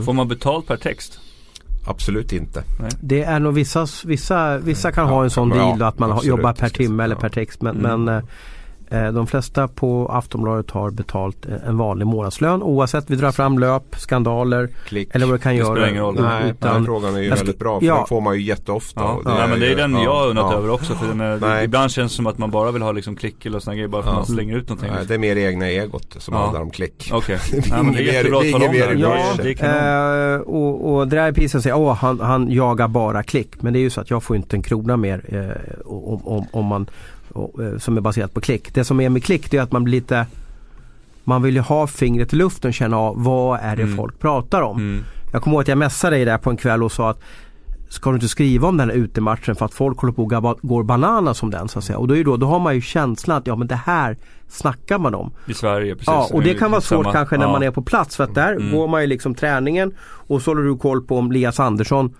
Får 0.05 0.13
man 0.13 0.29
betalt 0.29 0.67
per 0.67 0.77
text? 0.77 1.19
Absolut 1.87 2.33
inte. 2.33 2.63
Det 3.01 3.23
är 3.23 3.41
nog 3.41 3.55
vissa, 3.55 3.87
vissa, 4.05 4.59
vissa 4.59 4.93
kan 4.93 5.09
ha 5.09 5.25
en 5.25 5.31
sån 5.31 5.49
Ja, 5.49 5.55
deal 5.57 5.79
då 5.79 5.85
att 5.85 5.99
man 5.99 6.11
absolut. 6.13 6.29
jobbar 6.29 6.53
per 6.53 6.69
timme 6.69 7.05
eller 7.05 7.15
Ja. 7.15 7.21
per 7.21 7.29
text. 7.29 7.63
Men, 7.63 7.77
Mm. 7.77 8.05
men 8.05 8.17
eh, 8.17 8.23
de 8.91 9.27
flesta 9.27 9.69
på 9.69 10.07
Aftonbladet 10.13 10.71
har 10.71 10.91
betalt 10.91 11.47
eh, 11.47 11.69
en 11.69 11.79
vanlig 11.79 12.07
månadslön 12.07 12.63
oavsett 12.63 13.11
vi 13.11 13.17
drar 13.17 13.33
fram 13.33 13.59
löp, 13.59 13.83
skandaler 13.97 14.69
Klick. 14.87 15.09
eller 15.15 15.27
vad 15.27 15.35
det 15.35 15.39
kan 15.43 15.53
Det 15.53 15.59
göra. 15.59 15.91
ingen 15.91 16.03
roll. 16.03 16.19
Nej, 16.21 16.51
Utan- 16.51 16.75
den 16.75 16.85
frågan 16.85 17.15
är 17.17 17.21
ju 17.21 17.31
väldigt 17.31 17.59
bra 17.59 17.81
för 17.81 17.87
ja. 17.87 17.97
den 17.97 18.07
får 18.07 18.21
man 18.21 18.35
ju 18.35 18.43
jätteofta. 18.43 19.01
Ja, 19.01 19.13
och 19.13 19.23
ja 19.27 19.47
men 19.47 19.61
det 19.61 19.67
är 19.67 19.71
ju- 19.71 19.75
den 19.77 19.93
ja, 19.93 20.03
jag 20.05 20.15
har 20.15 20.29
undrat 20.29 20.47
ja. 20.53 20.59
över 20.59 20.71
också. 20.71 20.95
För 20.95 21.07
den 21.09 21.21
är, 21.21 21.63
ibland 21.63 21.91
känns 21.91 22.13
det 22.13 22.17
som 22.17 22.27
att 22.27 22.39
man 22.39 22.51
bara 22.51 22.71
vill 22.71 22.83
ha 22.83 22.93
liksom 22.93 23.17
klick 23.17 23.47
eller 23.47 23.59
såna 23.61 23.75
grejer 23.75 23.89
bara 23.89 24.03
för 24.03 24.09
att 24.11 24.15
Ja. 24.15 24.19
man 24.19 24.27
slänger 24.27 24.57
ut 24.57 24.69
någonting. 24.69 24.91
Nej, 24.95 25.05
det 25.09 25.15
är 25.15 25.19
mer 25.19 25.37
egna 25.37 25.69
egot 25.69 26.17
som 26.19 26.35
Ja. 26.35 26.41
handlar 26.43 26.61
om 26.61 26.71
klick. 26.71 27.11
Okej, 27.13 27.39
Det 27.51 27.57
är 27.57 27.77
ja, 27.77 27.83
men 27.83 27.93
det 27.93 27.99
är 27.99 28.03
inget 28.03 28.13
mer- 28.13 28.13
jättebra 28.15 28.41
det 28.41 28.47
är 28.51 28.55
att 28.55 28.61
tala 28.61 28.67
om 28.67 28.73
det. 28.73 29.43
börsen. 29.45 29.57
det 29.61 29.67
är. 29.67 30.35
Eh, 30.35 30.41
och, 30.41 30.95
och 30.95 31.09
Dreypisen 31.09 31.63
säger 31.63 31.93
att 31.93 31.99
han, 31.99 32.21
han 32.21 32.51
jagar 32.51 32.89
bara 32.89 33.23
klick. 33.23 33.63
Men 33.63 33.73
det 33.73 33.79
är 33.79 33.81
ju 33.81 33.91
så 33.91 34.01
att 34.01 34.11
jag 34.11 34.23
får 34.23 34.37
inte 34.37 34.57
en 34.57 34.63
krona 34.63 34.97
mer 34.97 35.23
eh, 35.29 35.81
om, 35.87 36.27
om, 36.27 36.47
om 36.53 36.65
man, 36.67 36.83
eh, 36.83 36.89
som 37.79 37.97
är 37.97 38.01
baserat 38.01 38.35
på 38.35 38.41
klick. 38.41 38.75
Det 38.75 38.85
som 38.85 39.01
är 39.01 39.09
med 39.09 39.25
klick 39.25 39.51
det 39.51 39.57
är 39.57 39.63
att 39.63 39.73
man 39.73 39.85
blir 39.85 39.95
lite 40.01 40.27
man 41.25 41.43
vill 41.43 41.55
ju 41.55 41.61
ha 41.61 41.87
fingret 41.87 42.33
i 42.33 42.37
luften 42.37 42.69
och 42.69 42.75
känna 42.75 42.97
av 42.99 43.25
vad 43.25 43.59
är 43.63 43.77
det 43.77 43.83
Mm. 43.83 43.97
folk 43.97 44.19
pratar 44.19 44.63
om. 44.63 44.77
Mm. 44.79 45.05
Jag 45.33 45.43
kommer 45.43 45.55
ihåg 45.55 45.63
att 45.63 45.69
jag 45.69 45.79
messade 45.79 46.17
dig 46.17 46.25
där 46.25 46.39
på 46.39 46.51
en 46.51 46.57
kväll 46.57 46.83
och 46.83 46.93
sa 46.93 47.11
att 47.11 47.21
Ska 47.89 48.11
du 48.11 48.15
inte 48.17 48.29
skriva 48.29 48.69
om 48.69 48.77
den 48.77 48.91
här 48.91 48.97
utematchen 48.97 49.57
för 49.57 49.65
att 49.65 49.75
folk 49.75 49.99
håller 49.99 50.13
på 50.13 50.23
och 50.23 50.59
går 50.63 50.83
bananas 50.83 51.43
om 51.43 51.51
den 51.51 51.69
så 51.69 51.79
att 51.79 51.85
säga. 51.85 51.99
Och 51.99 52.09
då, 52.09 52.17
är 52.17 52.25
då, 52.25 52.37
då 52.37 52.47
har 52.47 52.59
man 52.59 52.75
ju 52.75 52.81
känslan 52.81 53.37
att 53.39 53.47
ja 53.47 53.57
men 53.57 53.67
det 53.67 53.75
här 53.75 54.17
snackar 54.49 54.99
man 54.99 55.15
om. 55.15 55.31
I 55.47 55.55
Sverige, 55.55 55.93
precis. 55.95 56.07
Ja 56.09 56.29
och 56.33 56.43
det 56.43 56.55
kan 56.55 56.71
vara 56.71 56.81
svårt 56.81 57.05
Samma- 57.05 57.13
kanske 57.13 57.37
när 57.37 57.45
ja. 57.47 57.53
man 57.53 57.63
är 57.63 57.71
på 57.71 57.83
plats 57.83 58.17
för 58.17 58.25
att 58.25 58.35
där 58.35 58.53
Mm. 58.53 58.73
går 58.73 58.89
man 58.89 59.01
ju 59.01 59.07
liksom 59.07 59.35
träningen 59.35 59.93
och 60.01 60.43
så 60.43 60.51
håller 60.51 60.63
du 60.63 60.77
koll 60.77 61.03
på 61.03 61.19
om 61.19 61.33
Lias 61.33 61.61
Andersson 61.61 62.15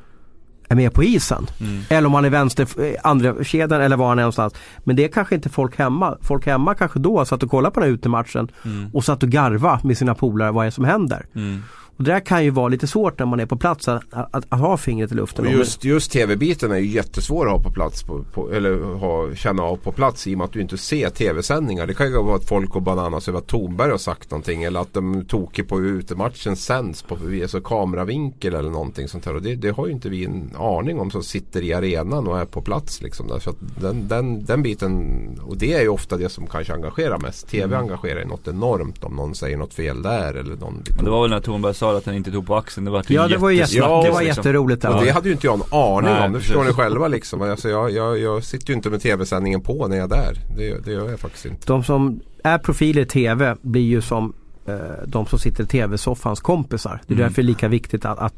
är 0.71 0.77
med 0.77 0.93
på 0.95 1.05
isen. 1.05 1.47
Mm. 1.61 1.81
Eller 1.89 2.07
om 2.09 2.15
han 2.15 2.25
är 2.25 2.31
vänster, 2.31 2.83
eh, 2.85 2.95
andra 3.03 3.45
kedjan 3.45 3.81
eller 3.81 3.97
var 3.97 4.09
han 4.09 4.19
är 4.19 4.23
någonstans. 4.23 4.55
Men 4.85 4.97
det 4.97 5.05
är 5.05 5.09
kanske 5.09 5.35
inte 5.35 5.49
folk 5.49 5.79
hemma. 5.79 6.17
Folk 6.21 6.47
hemma 6.47 6.75
kanske 6.75 6.99
då 6.99 7.25
satt 7.25 7.43
och 7.43 7.51
kollade 7.51 7.75
på 7.75 7.81
den 7.81 7.89
här 7.89 7.95
utematchen 7.95 8.49
Mm. 8.65 8.91
och 8.95 9.05
satt 9.05 9.23
och 9.23 9.29
garva 9.29 9.81
med 9.85 9.99
sina 9.99 10.15
polare 10.15 10.51
vad 10.51 10.65
är 10.65 10.67
det 10.67 10.73
som 10.73 10.85
händer. 10.85 11.27
Mm. 11.35 11.63
Och 12.01 12.05
det 12.05 12.13
där 12.13 12.21
kan 12.21 12.45
ju 12.45 12.51
vara 12.51 12.69
lite 12.69 12.87
svårt 12.87 13.19
när 13.19 13.27
man 13.27 13.41
är 13.41 13.47
på 13.47 13.57
plats 13.57 13.89
att, 13.89 14.03
att, 14.11 14.47
att 14.49 14.61
ha 14.61 14.77
fingret 14.77 15.13
i 15.13 15.15
luften. 15.15 15.47
Och 15.47 15.53
just, 15.53 15.85
just 15.85 16.13
tv-biten 16.13 16.73
är 16.73 16.77
ju 16.77 16.87
jättesvår 16.87 17.47
att 17.47 17.53
ha 17.53 17.63
på 17.63 17.71
plats 17.71 18.03
på, 18.03 18.25
på, 18.35 18.53
eller 18.53 18.95
ha, 18.95 19.35
känna 19.35 19.63
av 19.63 19.77
på 19.77 19.93
plats 19.93 20.27
i 20.27 20.35
och 20.35 20.39
med 20.39 20.45
att 20.45 20.53
du 20.53 20.61
inte 20.61 20.79
ser 20.79 21.11
tv-sändningar. 21.11 21.87
Det 21.87 21.95
kan 21.95 22.07
ju 22.07 22.23
vara 22.23 22.37
att 22.37 22.49
folk 22.49 22.71
går 22.71 22.81
bananas 22.81 23.29
över 23.29 23.39
att 23.39 23.47
Tornberg 23.47 23.91
har 23.91 23.99
sagt 23.99 24.31
någonting 24.31 24.63
eller 24.63 24.81
att 24.81 24.95
de 24.95 25.25
tokar 25.25 25.63
på 25.63 25.79
hur 25.79 25.99
utematchen 25.99 26.57
sänds 26.57 27.03
på 27.03 27.19
alltså 27.43 27.61
kameravinkel 27.61 28.55
eller 28.55 28.71
någonting 28.71 29.09
sånt 29.09 29.27
här. 29.27 29.35
Och 29.35 29.43
det, 29.43 29.55
det 29.55 29.71
har 29.71 29.87
ju 29.87 29.93
inte 29.93 30.09
vi 30.09 30.25
en 30.25 30.51
aning 30.59 31.01
om 31.01 31.11
som 31.11 31.23
sitter 31.23 31.63
i 31.63 31.75
arenan 31.75 32.29
och 32.29 32.41
är 32.41 32.45
på 32.45 32.63
plats. 32.63 33.03
Liksom 33.03 33.29
där. 33.29 33.39
Så 33.39 33.51
att 33.51 33.57
den, 33.81 34.09
den, 34.09 34.45
den 34.45 34.63
biten, 34.63 35.41
och 35.43 35.57
det 35.57 35.73
är 35.73 35.83
ju 35.83 35.89
ofta 35.89 36.17
det 36.17 36.29
som 36.29 36.47
kanske 36.47 36.75
engagerar 36.75 37.19
mest. 37.19 37.49
TV 37.49 37.77
engagerar 37.77 38.21
ju 38.21 38.27
något 38.27 38.49
enormt 38.49 39.05
om 39.05 39.17
någon 39.17 39.35
säger 39.35 39.57
något 39.57 39.75
fel 39.75 40.03
där 40.03 40.35
eller 40.35 40.57
någon 40.57 40.83
Men 40.97 41.05
det 41.05 41.11
var 41.11 41.23
väl 41.23 41.31
när 41.31 41.41
Tornberg 41.41 41.75
sa 41.75 41.90
att 41.97 42.07
han 42.07 42.15
inte 42.15 42.31
tog 42.31 42.47
på 42.47 42.57
axeln. 42.57 42.85
Det 42.85 42.91
var 42.91 43.05
Ja 43.09 43.29
det 43.29 43.37
var, 43.37 43.51
jätte, 43.51 43.75
jättesnackis, 43.75 44.05
det 44.07 44.11
var 44.13 44.23
liksom. 44.23 44.43
jätteroligt. 44.43 44.85
Och 44.85 44.91
Ja. 44.95 45.01
det 45.05 45.11
hade 45.11 45.29
ju 45.29 45.33
inte 45.35 45.47
jag 45.47 45.55
en 45.55 45.63
aning 45.79 46.11
Nej, 46.11 46.27
om. 46.27 46.33
Det 46.33 46.41
förstår 46.41 46.65
ni 46.65 46.73
själva 46.73 47.09
liksom. 47.09 47.43
Alltså 47.43 47.69
jag, 47.69 47.91
jag, 47.91 48.19
jag 48.19 48.45
sitter 48.45 48.69
ju 48.69 48.75
inte 48.75 48.91
med 48.91 49.01
tv-sändningen 49.03 49.61
på 49.61 49.89
när 49.89 49.97
jag 49.97 50.05
är 50.13 50.17
där. 50.17 50.35
Det, 50.57 50.85
det 50.85 50.93
gör 50.93 51.11
jag 51.11 51.21
faktiskt 51.21 51.47
inte. 51.47 51.67
De 51.67 51.85
som 51.85 52.21
är 52.45 52.59
profiler 52.59 53.03
i 53.03 53.07
TV 53.07 53.57
blir 53.63 53.83
ju 53.83 54.01
som 54.01 54.33
eh, 54.67 54.75
de 55.07 55.27
som 55.27 55.39
sitter 55.39 55.65
i 55.65 55.67
TV-soffans 55.67 56.41
kompisar. 56.41 57.01
Det 57.07 57.13
är 57.15 57.17
Mm. 57.17 57.29
därför 57.29 57.43
det 57.43 57.47
är 57.47 57.47
lika 57.47 57.69
viktigt 57.69 58.05
att, 58.05 58.19
att 58.19 58.35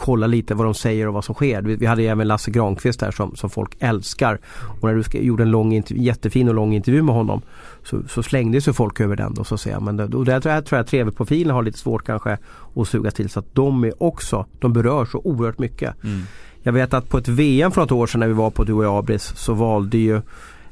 kolla 0.00 0.26
lite 0.26 0.54
vad 0.54 0.66
de 0.66 0.74
säger 0.74 1.08
och 1.08 1.14
vad 1.14 1.24
som 1.24 1.34
sker. 1.34 1.62
Vi, 1.62 1.76
vi 1.76 1.86
hade 1.86 2.02
ju 2.02 2.08
även 2.08 2.28
Lasse 2.28 2.50
Granqvist 2.50 3.00
här 3.00 3.10
som, 3.10 3.36
som 3.36 3.50
folk 3.50 3.76
älskar. 3.78 4.38
Och 4.80 4.88
när 4.88 4.94
du 4.94 5.02
ska, 5.02 5.18
gjorde 5.18 5.42
en 5.42 5.50
lång 5.50 5.82
jättefin 5.86 6.48
och 6.48 6.54
lång 6.54 6.74
intervju 6.74 7.02
med 7.02 7.14
honom 7.14 7.42
så, 7.84 8.02
så 8.08 8.22
slängde 8.22 8.60
sig 8.60 8.72
folk 8.72 9.00
över 9.00 9.16
den. 9.16 9.34
Då, 9.34 9.44
så 9.44 9.54
att 9.54 9.60
säga. 9.60 9.80
Men 9.80 9.96
det, 9.96 10.04
och 10.04 10.24
där 10.24 10.40
tror 10.40 10.54
jag, 10.54 10.66
tror 10.66 10.76
jag 10.76 10.84
att 10.84 10.90
TV-profilen 10.90 11.54
har 11.54 11.62
lite 11.62 11.78
svårt 11.78 12.06
kanske 12.06 12.38
att 12.76 12.88
suga 12.88 13.10
till 13.10 13.28
så 13.28 13.40
att 13.40 13.54
de 13.54 13.84
är 13.84 14.02
också, 14.02 14.46
de 14.58 14.72
berör 14.72 15.04
så 15.04 15.18
oerhört 15.18 15.58
mycket. 15.58 16.04
Mm. 16.04 16.22
Jag 16.62 16.72
vet 16.72 16.94
att 16.94 17.08
på 17.08 17.18
ett 17.18 17.28
VM 17.28 17.70
för 17.72 17.80
något 17.80 17.92
år 17.92 18.06
sedan 18.06 18.20
när 18.20 18.28
vi 18.28 18.32
var 18.34 18.50
på 18.50 18.64
du 18.64 18.72
och 18.72 18.84
jag 18.84 18.98
Abris 18.98 19.32
så 19.36 19.54
valde 19.54 19.98
ju 19.98 20.20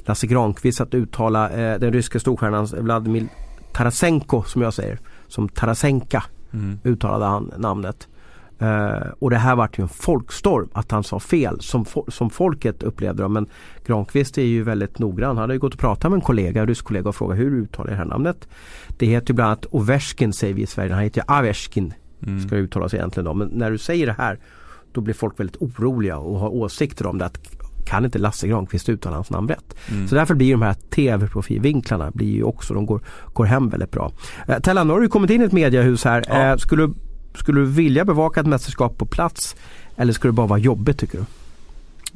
Lasse 0.07 0.27
Granqvist 0.27 0.81
att 0.81 0.95
uttala 0.95 1.51
eh, 1.51 1.79
den 1.79 1.93
ryska 1.93 2.21
storstjärnan 2.21 2.69
Vladimir 2.79 3.29
Tarasenko 3.73 4.43
som 4.43 4.63
jag 4.63 4.75
säger. 4.75 4.99
Som 5.29 5.49
Tarasenka 5.49 6.25
Mm. 6.53 6.79
uttalade 6.85 7.25
han 7.25 7.53
namnet. 7.57 8.09
Eh, 8.61 9.09
och 9.19 9.31
det 9.31 9.37
här 9.37 9.57
vart 9.57 9.79
ju 9.79 9.83
en 9.83 9.89
folkstorm 9.89 10.69
att 10.73 10.91
han 10.91 11.05
sa 11.05 11.19
fel 11.21 11.61
som, 11.61 11.85
fo- 11.85 12.11
som 12.11 12.31
folket 12.31 12.83
upplevde 12.83 13.23
det. 13.23 13.29
Men 13.29 13.47
Granqvist 13.87 14.39
är 14.39 14.43
ju 14.43 14.63
väldigt 14.63 14.99
noggrann. 14.99 15.29
Han 15.29 15.37
hade 15.37 15.53
ju 15.53 15.59
gått 15.61 15.75
och 15.75 15.81
pratat 15.81 16.11
med 16.11 16.17
en 16.17 16.21
kollega, 16.21 16.61
en 16.61 16.67
rysk 16.67 16.85
kollega 16.85 17.09
och 17.09 17.17
frågat 17.17 17.39
hur 17.39 17.55
uttalar 17.55 17.91
det 17.91 17.97
här 17.97 18.05
namnet. 18.05 18.49
Det 18.99 19.07
heter 19.07 19.29
ju 19.31 19.35
bland 19.35 19.47
annat 19.49 19.67
Ovechkin 19.71 20.33
säger 20.33 20.55
vi 20.55 20.63
i 20.63 20.67
Sverige. 20.67 20.93
Han 20.95 21.03
heter 21.03 21.21
ju 21.21 21.35
Avechkin. 21.35 21.95
Mm. 22.27 22.41
Ska 22.49 22.57
uttalas 22.57 22.95
egentligen 22.95 23.25
då. 23.25 23.35
Men 23.35 23.49
när 23.49 23.71
du 23.71 23.79
säger 23.79 24.07
det 24.07 24.15
här 24.19 24.39
då 24.93 25.01
blir 25.01 25.15
folk 25.15 25.41
väldigt 25.41 25.57
oroliga 25.63 26.19
och 26.19 26.39
har 26.39 26.49
åsikter 26.49 27.07
om 27.07 27.19
det. 27.19 27.25
Att 27.27 27.39
kan 27.87 28.05
inte 28.05 28.19
Lasse 28.19 28.49
Granqvist 28.49 28.89
uttala 28.89 29.17
hans 29.17 29.31
namn 29.31 29.49
rätt? 29.49 29.75
Mm. 29.91 30.09
Så 30.09 30.15
därför 30.15 30.35
blir 30.35 30.53
de 30.53 30.63
här 30.63 30.75
tv-profilvinklarna 30.75 32.11
blir 32.15 32.27
ju 32.35 32.43
också, 32.43 32.75
de 32.75 32.87
går, 32.87 33.01
går 33.33 33.45
hem 33.45 33.69
väldigt 33.69 33.91
bra. 33.91 34.13
Eh, 34.49 34.59
Tellan, 34.59 34.87
nu 34.87 34.93
har 34.93 35.01
du 35.01 35.09
kommit 35.09 35.31
in 35.31 35.41
i 35.41 35.45
ett 35.45 35.53
mediehus 35.53 36.05
här. 36.05 36.25
Ja. 36.29 36.35
Eh, 36.53 36.57
skulle, 36.57 36.83
du- 36.87 36.95
skulle 37.39 37.61
du 37.61 37.67
vilja 37.67 38.05
bevaka 38.05 38.41
ett 38.41 38.47
mästerskap 38.47 38.99
på 38.99 39.07
plats? 39.07 39.57
Eller 39.97 40.13
skulle 40.13 40.29
det 40.29 40.37
bara 40.37 40.47
vara 40.47 40.59
jobbigt 40.59 40.99
tycker 40.99 41.19
du? 41.19 41.25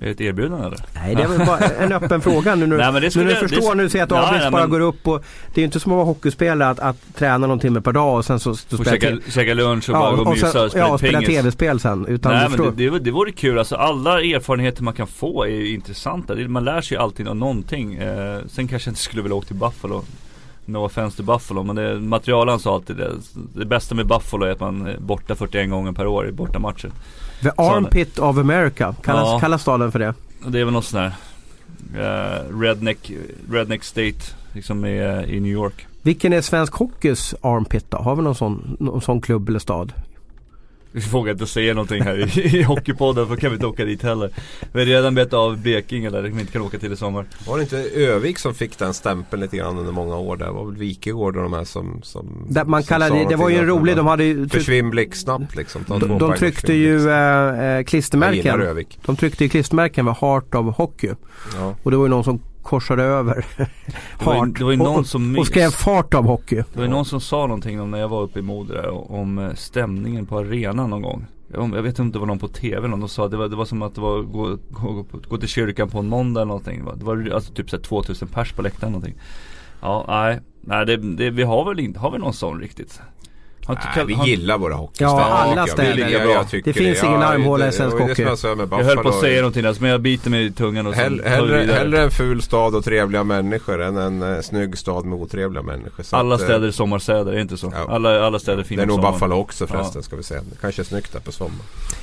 Är 0.00 0.04
det 0.06 0.10
ett 0.10 0.20
erbjudande 0.20 0.66
eller? 0.66 0.78
Nej 0.94 1.14
det 1.14 1.22
är 1.22 1.28
väl 1.28 1.46
bara 1.46 1.58
en 1.58 1.92
öppen 1.92 2.20
fråga 2.20 2.54
nu. 2.54 2.66
nu 2.66 2.76
Nej, 2.76 2.84
men 2.92 2.94
det 2.94 3.00
nu 3.00 3.10
skulle 3.10 3.24
när 3.24 3.30
du 3.34 3.40
jag- 3.40 3.50
förstår, 3.50 3.74
det- 3.74 3.82
nu 3.82 3.88
ser 3.88 3.98
jag 3.98 4.04
att 4.06 4.10
Ja, 4.10 4.26
Abris 4.28 4.42
nej, 4.42 4.50
bara 4.50 4.62
men- 4.62 4.70
går 4.70 4.80
upp 4.80 5.08
och 5.08 5.24
Det 5.54 5.58
är 5.60 5.62
ju 5.62 5.64
inte 5.64 5.80
som 5.80 5.92
att 5.92 5.96
vara 5.96 6.06
hockeyspelare 6.06 6.70
att, 6.70 6.78
att 6.80 6.96
träna 7.14 7.46
någon 7.46 7.58
timme 7.58 7.80
per 7.80 7.92
dag 7.92 8.16
och 8.16 8.24
sen 8.24 8.40
så, 8.40 8.54
så 8.56 8.76
Och 8.76 8.86
spela 8.86 9.00
käka, 9.00 9.30
käka 9.30 9.54
lunch 9.54 9.88
och 9.90 9.94
bara 9.94 10.10
gå 10.10 10.20
och 10.20 10.26
och 10.26 10.32
mysa 10.32 10.64
och 10.64 10.70
spela 10.70 10.86
ja, 10.86 10.92
och 10.92 10.98
spela 11.00 11.20
tv-spel 11.20 11.80
sen. 11.80 12.06
Utan 12.06 12.32
Nej 12.32 12.48
men 12.48 12.76
det, 12.76 12.90
det, 12.90 12.98
det 12.98 13.10
vore 13.10 13.32
kul, 13.32 13.58
alltså 13.58 13.76
alla 13.76 14.20
erfarenheter 14.22 14.82
man 14.82 14.94
kan 14.94 15.06
få 15.06 15.44
är 15.44 15.48
ju 15.48 15.74
intressanta. 15.74 16.34
Man 16.34 16.64
lär 16.64 16.80
sig 16.80 16.96
alltid 16.96 17.28
av 17.28 17.36
någonting. 17.36 17.94
Eh, 17.94 18.38
sen 18.50 18.68
kanske 18.68 18.88
jag 18.88 18.92
inte 18.92 19.00
skulle 19.02 19.22
vilja 19.22 19.36
åka 19.36 19.46
till 19.46 19.56
Buffalo. 19.56 20.04
No 20.64 20.76
offense 20.84 21.16
till 21.16 21.24
Buffalo 21.24 21.62
men 21.62 21.76
det, 21.76 22.00
materialen 22.00 22.58
sa 22.58 22.74
alltid 22.74 22.96
det. 22.96 23.10
Det 23.54 23.64
bästa 23.64 23.94
med 23.94 24.06
Buffalo 24.06 24.44
är 24.46 24.50
att 24.50 24.60
man 24.60 24.86
är 24.86 24.96
borta 24.98 25.34
41 25.34 25.70
gånger 25.70 25.92
per 25.92 26.06
år 26.06 26.28
i 26.28 26.32
bortamatcher. 26.32 26.90
The 27.42 27.50
Armpit 27.56 28.18
of 28.18 28.38
America, 28.38 28.94
kallas, 29.04 29.28
Ja. 29.28 29.38
kallas 29.40 29.62
staden 29.62 29.92
för 29.92 29.98
det? 29.98 30.14
Det 30.46 30.60
är 30.60 30.64
väl 30.64 30.72
något 30.74 30.84
sån 30.84 31.00
här 31.00 31.12
eh, 31.96 32.58
redneck, 32.60 33.12
redneck 33.50 33.84
state 33.84 34.18
liksom 34.52 34.84
i, 34.84 34.98
eh, 34.98 35.34
i 35.34 35.40
New 35.40 35.52
York. 35.52 35.86
Vilken 36.02 36.32
är 36.32 36.40
svensk 36.40 36.74
hockeys 36.74 37.34
armpit 37.40 37.90
då? 37.90 37.96
Har 37.96 38.16
vi 38.16 38.22
någon 38.22 38.34
sån, 38.34 38.76
någon 38.80 39.02
sån 39.02 39.20
klubb 39.20 39.48
eller 39.48 39.58
stad? 39.58 39.92
Vi 40.92 41.00
vågar 41.00 41.32
inte 41.32 41.46
säga 41.46 41.74
någonting 41.74 42.02
här 42.02 42.38
i, 42.38 42.58
i 42.58 42.62
Hockeypodden 42.62 43.28
för 43.28 43.36
kan 43.36 43.50
vi 43.50 43.54
inte 43.54 43.66
åka 43.66 43.84
dit 43.84 44.02
heller. 44.02 44.30
Vi 44.72 44.80
har 44.80 44.86
redan 44.86 45.14
bett 45.14 45.32
av 45.32 45.58
Blekinge 45.58 46.10
där 46.10 46.22
vi 46.22 46.40
inte 46.40 46.52
kan 46.52 46.62
åka 46.62 46.78
till 46.78 46.92
i 46.92 46.96
sommar. 46.96 47.26
Var 47.46 47.56
det 47.56 47.62
inte 47.62 47.76
Övik 47.76 48.38
som 48.38 48.54
fick 48.54 48.78
den 48.78 48.94
stämpeln 48.94 49.42
lite 49.42 49.56
grann 49.56 49.78
under 49.78 49.92
många 49.92 50.16
år 50.16 50.36
där? 50.36 50.46
Det 50.46 50.52
var 50.52 50.64
väl 50.64 50.76
Wikegård 50.76 51.36
och 51.36 51.42
de 51.42 51.52
här 51.52 51.64
som, 51.64 52.00
som 52.02 52.46
Där 52.48 52.64
man 52.64 52.82
som 52.82 52.88
kallar 52.88 53.08
sa 53.08 53.28
det, 53.28 53.36
var 53.36 53.48
ju 53.48 53.56
en 53.56 53.66
rolig, 53.66 53.96
de 53.96 54.06
hade 54.06 54.24
ju 54.24 54.48
Försvinn 54.48 54.90
blixtsnabbt 54.90 55.56
liksom. 55.56 55.84
De, 55.88 56.00
de 56.00 56.22
och 56.22 56.36
tryckte 56.36 56.72
ju 56.72 56.92
gillar 56.98 57.82
klistermärken. 57.82 58.60
Övik. 58.60 58.98
De 59.06 59.16
tryckte 59.16 59.44
ju 59.44 59.50
klistermärken 59.50 60.04
med 60.04 60.14
Heart 60.14 60.54
of 60.54 60.76
Hockey. 60.76 61.10
Ja. 61.54 61.74
Och 61.82 61.90
det 61.90 61.96
var 61.96 62.04
ju 62.04 62.10
någon 62.10 62.24
som 62.24 62.40
korsade 62.62 63.02
över 63.02 63.46
Heart 64.18 64.58
det 64.58 64.64
var 64.64 64.70
ju 64.70 64.76
någon 64.84 64.98
och, 65.00 65.06
som 65.06 65.38
och 65.38 65.46
skrev 65.46 65.64
mys. 65.66 65.74
Fart 65.74 66.14
av 66.14 66.24
Hockey. 66.26 66.56
Det 66.56 66.76
var 66.76 66.82
ju 66.82 66.90
någon 66.90 67.04
som 67.04 67.20
sa 67.20 67.36
någonting 67.46 67.80
om 67.80 67.90
när 67.90 67.98
jag 67.98 68.08
var 68.08 68.22
uppe 68.22 68.38
i 68.38 68.42
Moder 68.42 69.12
om 69.12 69.38
eh, 69.38 69.54
stämningen 69.54 70.26
på 70.26 70.38
arenan 70.38 70.90
någon 70.90 71.02
gång. 71.02 71.26
Jag 71.54 71.68
vet 71.82 71.86
inte 71.86 72.02
om 72.02 72.12
det 72.12 72.18
var 72.18 72.26
någon 72.26 72.38
på 72.38 72.48
TV 72.48 72.76
eller 72.76 72.88
någon 72.88 73.00
som 73.00 73.08
sa 73.08 73.28
det 73.28 73.36
var, 73.36 73.48
det 73.48 73.56
var 73.56 73.64
som 73.64 73.82
att 73.82 73.94
det 73.94 74.00
var 74.00 74.22
gå, 74.22 74.56
gå, 74.70 75.04
gå 75.28 75.36
till 75.38 75.48
kyrkan 75.48 75.88
på 75.88 75.98
en 75.98 76.08
måndag 76.08 76.40
eller 76.40 76.48
någonting. 76.48 76.78
Det 76.78 76.84
var- 76.84 76.94
Det 76.96 77.04
var 77.30 77.34
alltså 77.34 77.52
typ 77.52 77.70
så 77.70 77.76
här 77.76 77.82
2000 77.82 78.28
pers 78.28 78.52
på 78.52 78.62
läktaren 78.62 78.92
någonting. 78.92 79.14
Ja, 79.80 80.04
nej, 80.08 80.40
nej 80.60 80.86
det, 80.86 80.96
det, 80.96 81.30
vi 81.30 81.42
har 81.42 81.64
väl 81.64 81.80
inte, 81.80 82.00
har 82.00 82.10
vi 82.10 82.18
någon 82.18 82.32
sån 82.32 82.60
riktigt? 82.60 83.00
Nej, 83.68 84.04
vi 84.06 84.14
han, 84.14 84.26
gillar 84.26 84.58
våra 84.58 84.74
hockeystäder. 84.74 85.12
Ja, 85.22 85.24
alla. 85.24 85.66
Jag- 86.10 86.30
jag 86.30 86.48
tycker 86.50 86.72
Det 86.72 86.78
finns 86.78 87.04
ingen 87.04 87.22
armhåla 87.22 87.64
i 87.64 87.66
det- 87.66 87.72
svensk 87.72 87.96
är 87.96 88.00
hockey. 88.00 88.22
jag 88.22 88.38
sa 88.38 88.54
med 88.54 88.68
jag 88.70 88.84
höll 88.84 88.96
på 88.96 89.08
att 89.08 89.20
säga 89.20 89.36
någonting 89.40 89.62
där, 89.62 89.76
men 89.80 89.90
jag 89.90 90.00
biter 90.00 90.30
mig 90.30 90.44
i 90.44 90.50
tungan 90.52 90.86
och 90.86 90.94
Hell, 90.94 91.20
vi 91.24 91.28
hellre, 91.30 91.72
hellre 91.72 92.02
en 92.02 92.10
ful 92.10 92.42
stad 92.42 92.74
och 92.74 92.84
trevliga 92.84 93.24
människor 93.24 93.82
än 93.82 93.96
en 93.96 94.22
eh, 94.22 94.40
snygg 94.40 94.78
stad 94.78 95.04
med 95.04 95.18
otrevliga 95.18 95.62
människor. 95.62 96.02
Så 96.02 96.16
Alla 96.16 96.34
att, 96.34 96.40
eh, 96.40 96.44
städer 96.46 96.66
är 96.68 96.72
sommarstäder, 96.72 97.32
är 97.32 97.36
det 97.36 97.42
inte 97.42 97.56
så? 97.56 97.72
Ja. 97.76 97.94
Alla, 97.94 98.26
alla 98.26 98.38
städer 98.38 98.58
är 98.58 98.62
fina 98.64 98.82
Det 98.82 98.86
är 98.86 98.96
nog. 98.96 99.00
Buffalo 99.12 99.36
också 99.36 99.66
förresten 99.66 100.02
ska 100.02 100.16
vi 100.16 100.22
säga. 100.22 100.40
Det 100.50 100.56
kanske 100.60 100.82
är 100.82 100.84
snyggt 100.84 101.12
där 101.12 101.20
på 101.20 101.32
sommaren. 101.32 101.60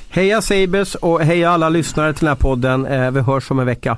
Heja 0.10 0.41
Sabres 0.41 0.95
och 0.95 1.22
heja 1.22 1.49
alla 1.52 1.69
lyssnare 1.69 2.14
till 2.14 2.19
den 2.26 2.27
här 2.27 2.36
podden. 2.41 2.86
Eh, 2.86 3.11
vi 3.11 3.19
hörs 3.19 3.52
om 3.52 3.60
en 3.60 3.65
vecka. 3.65 3.98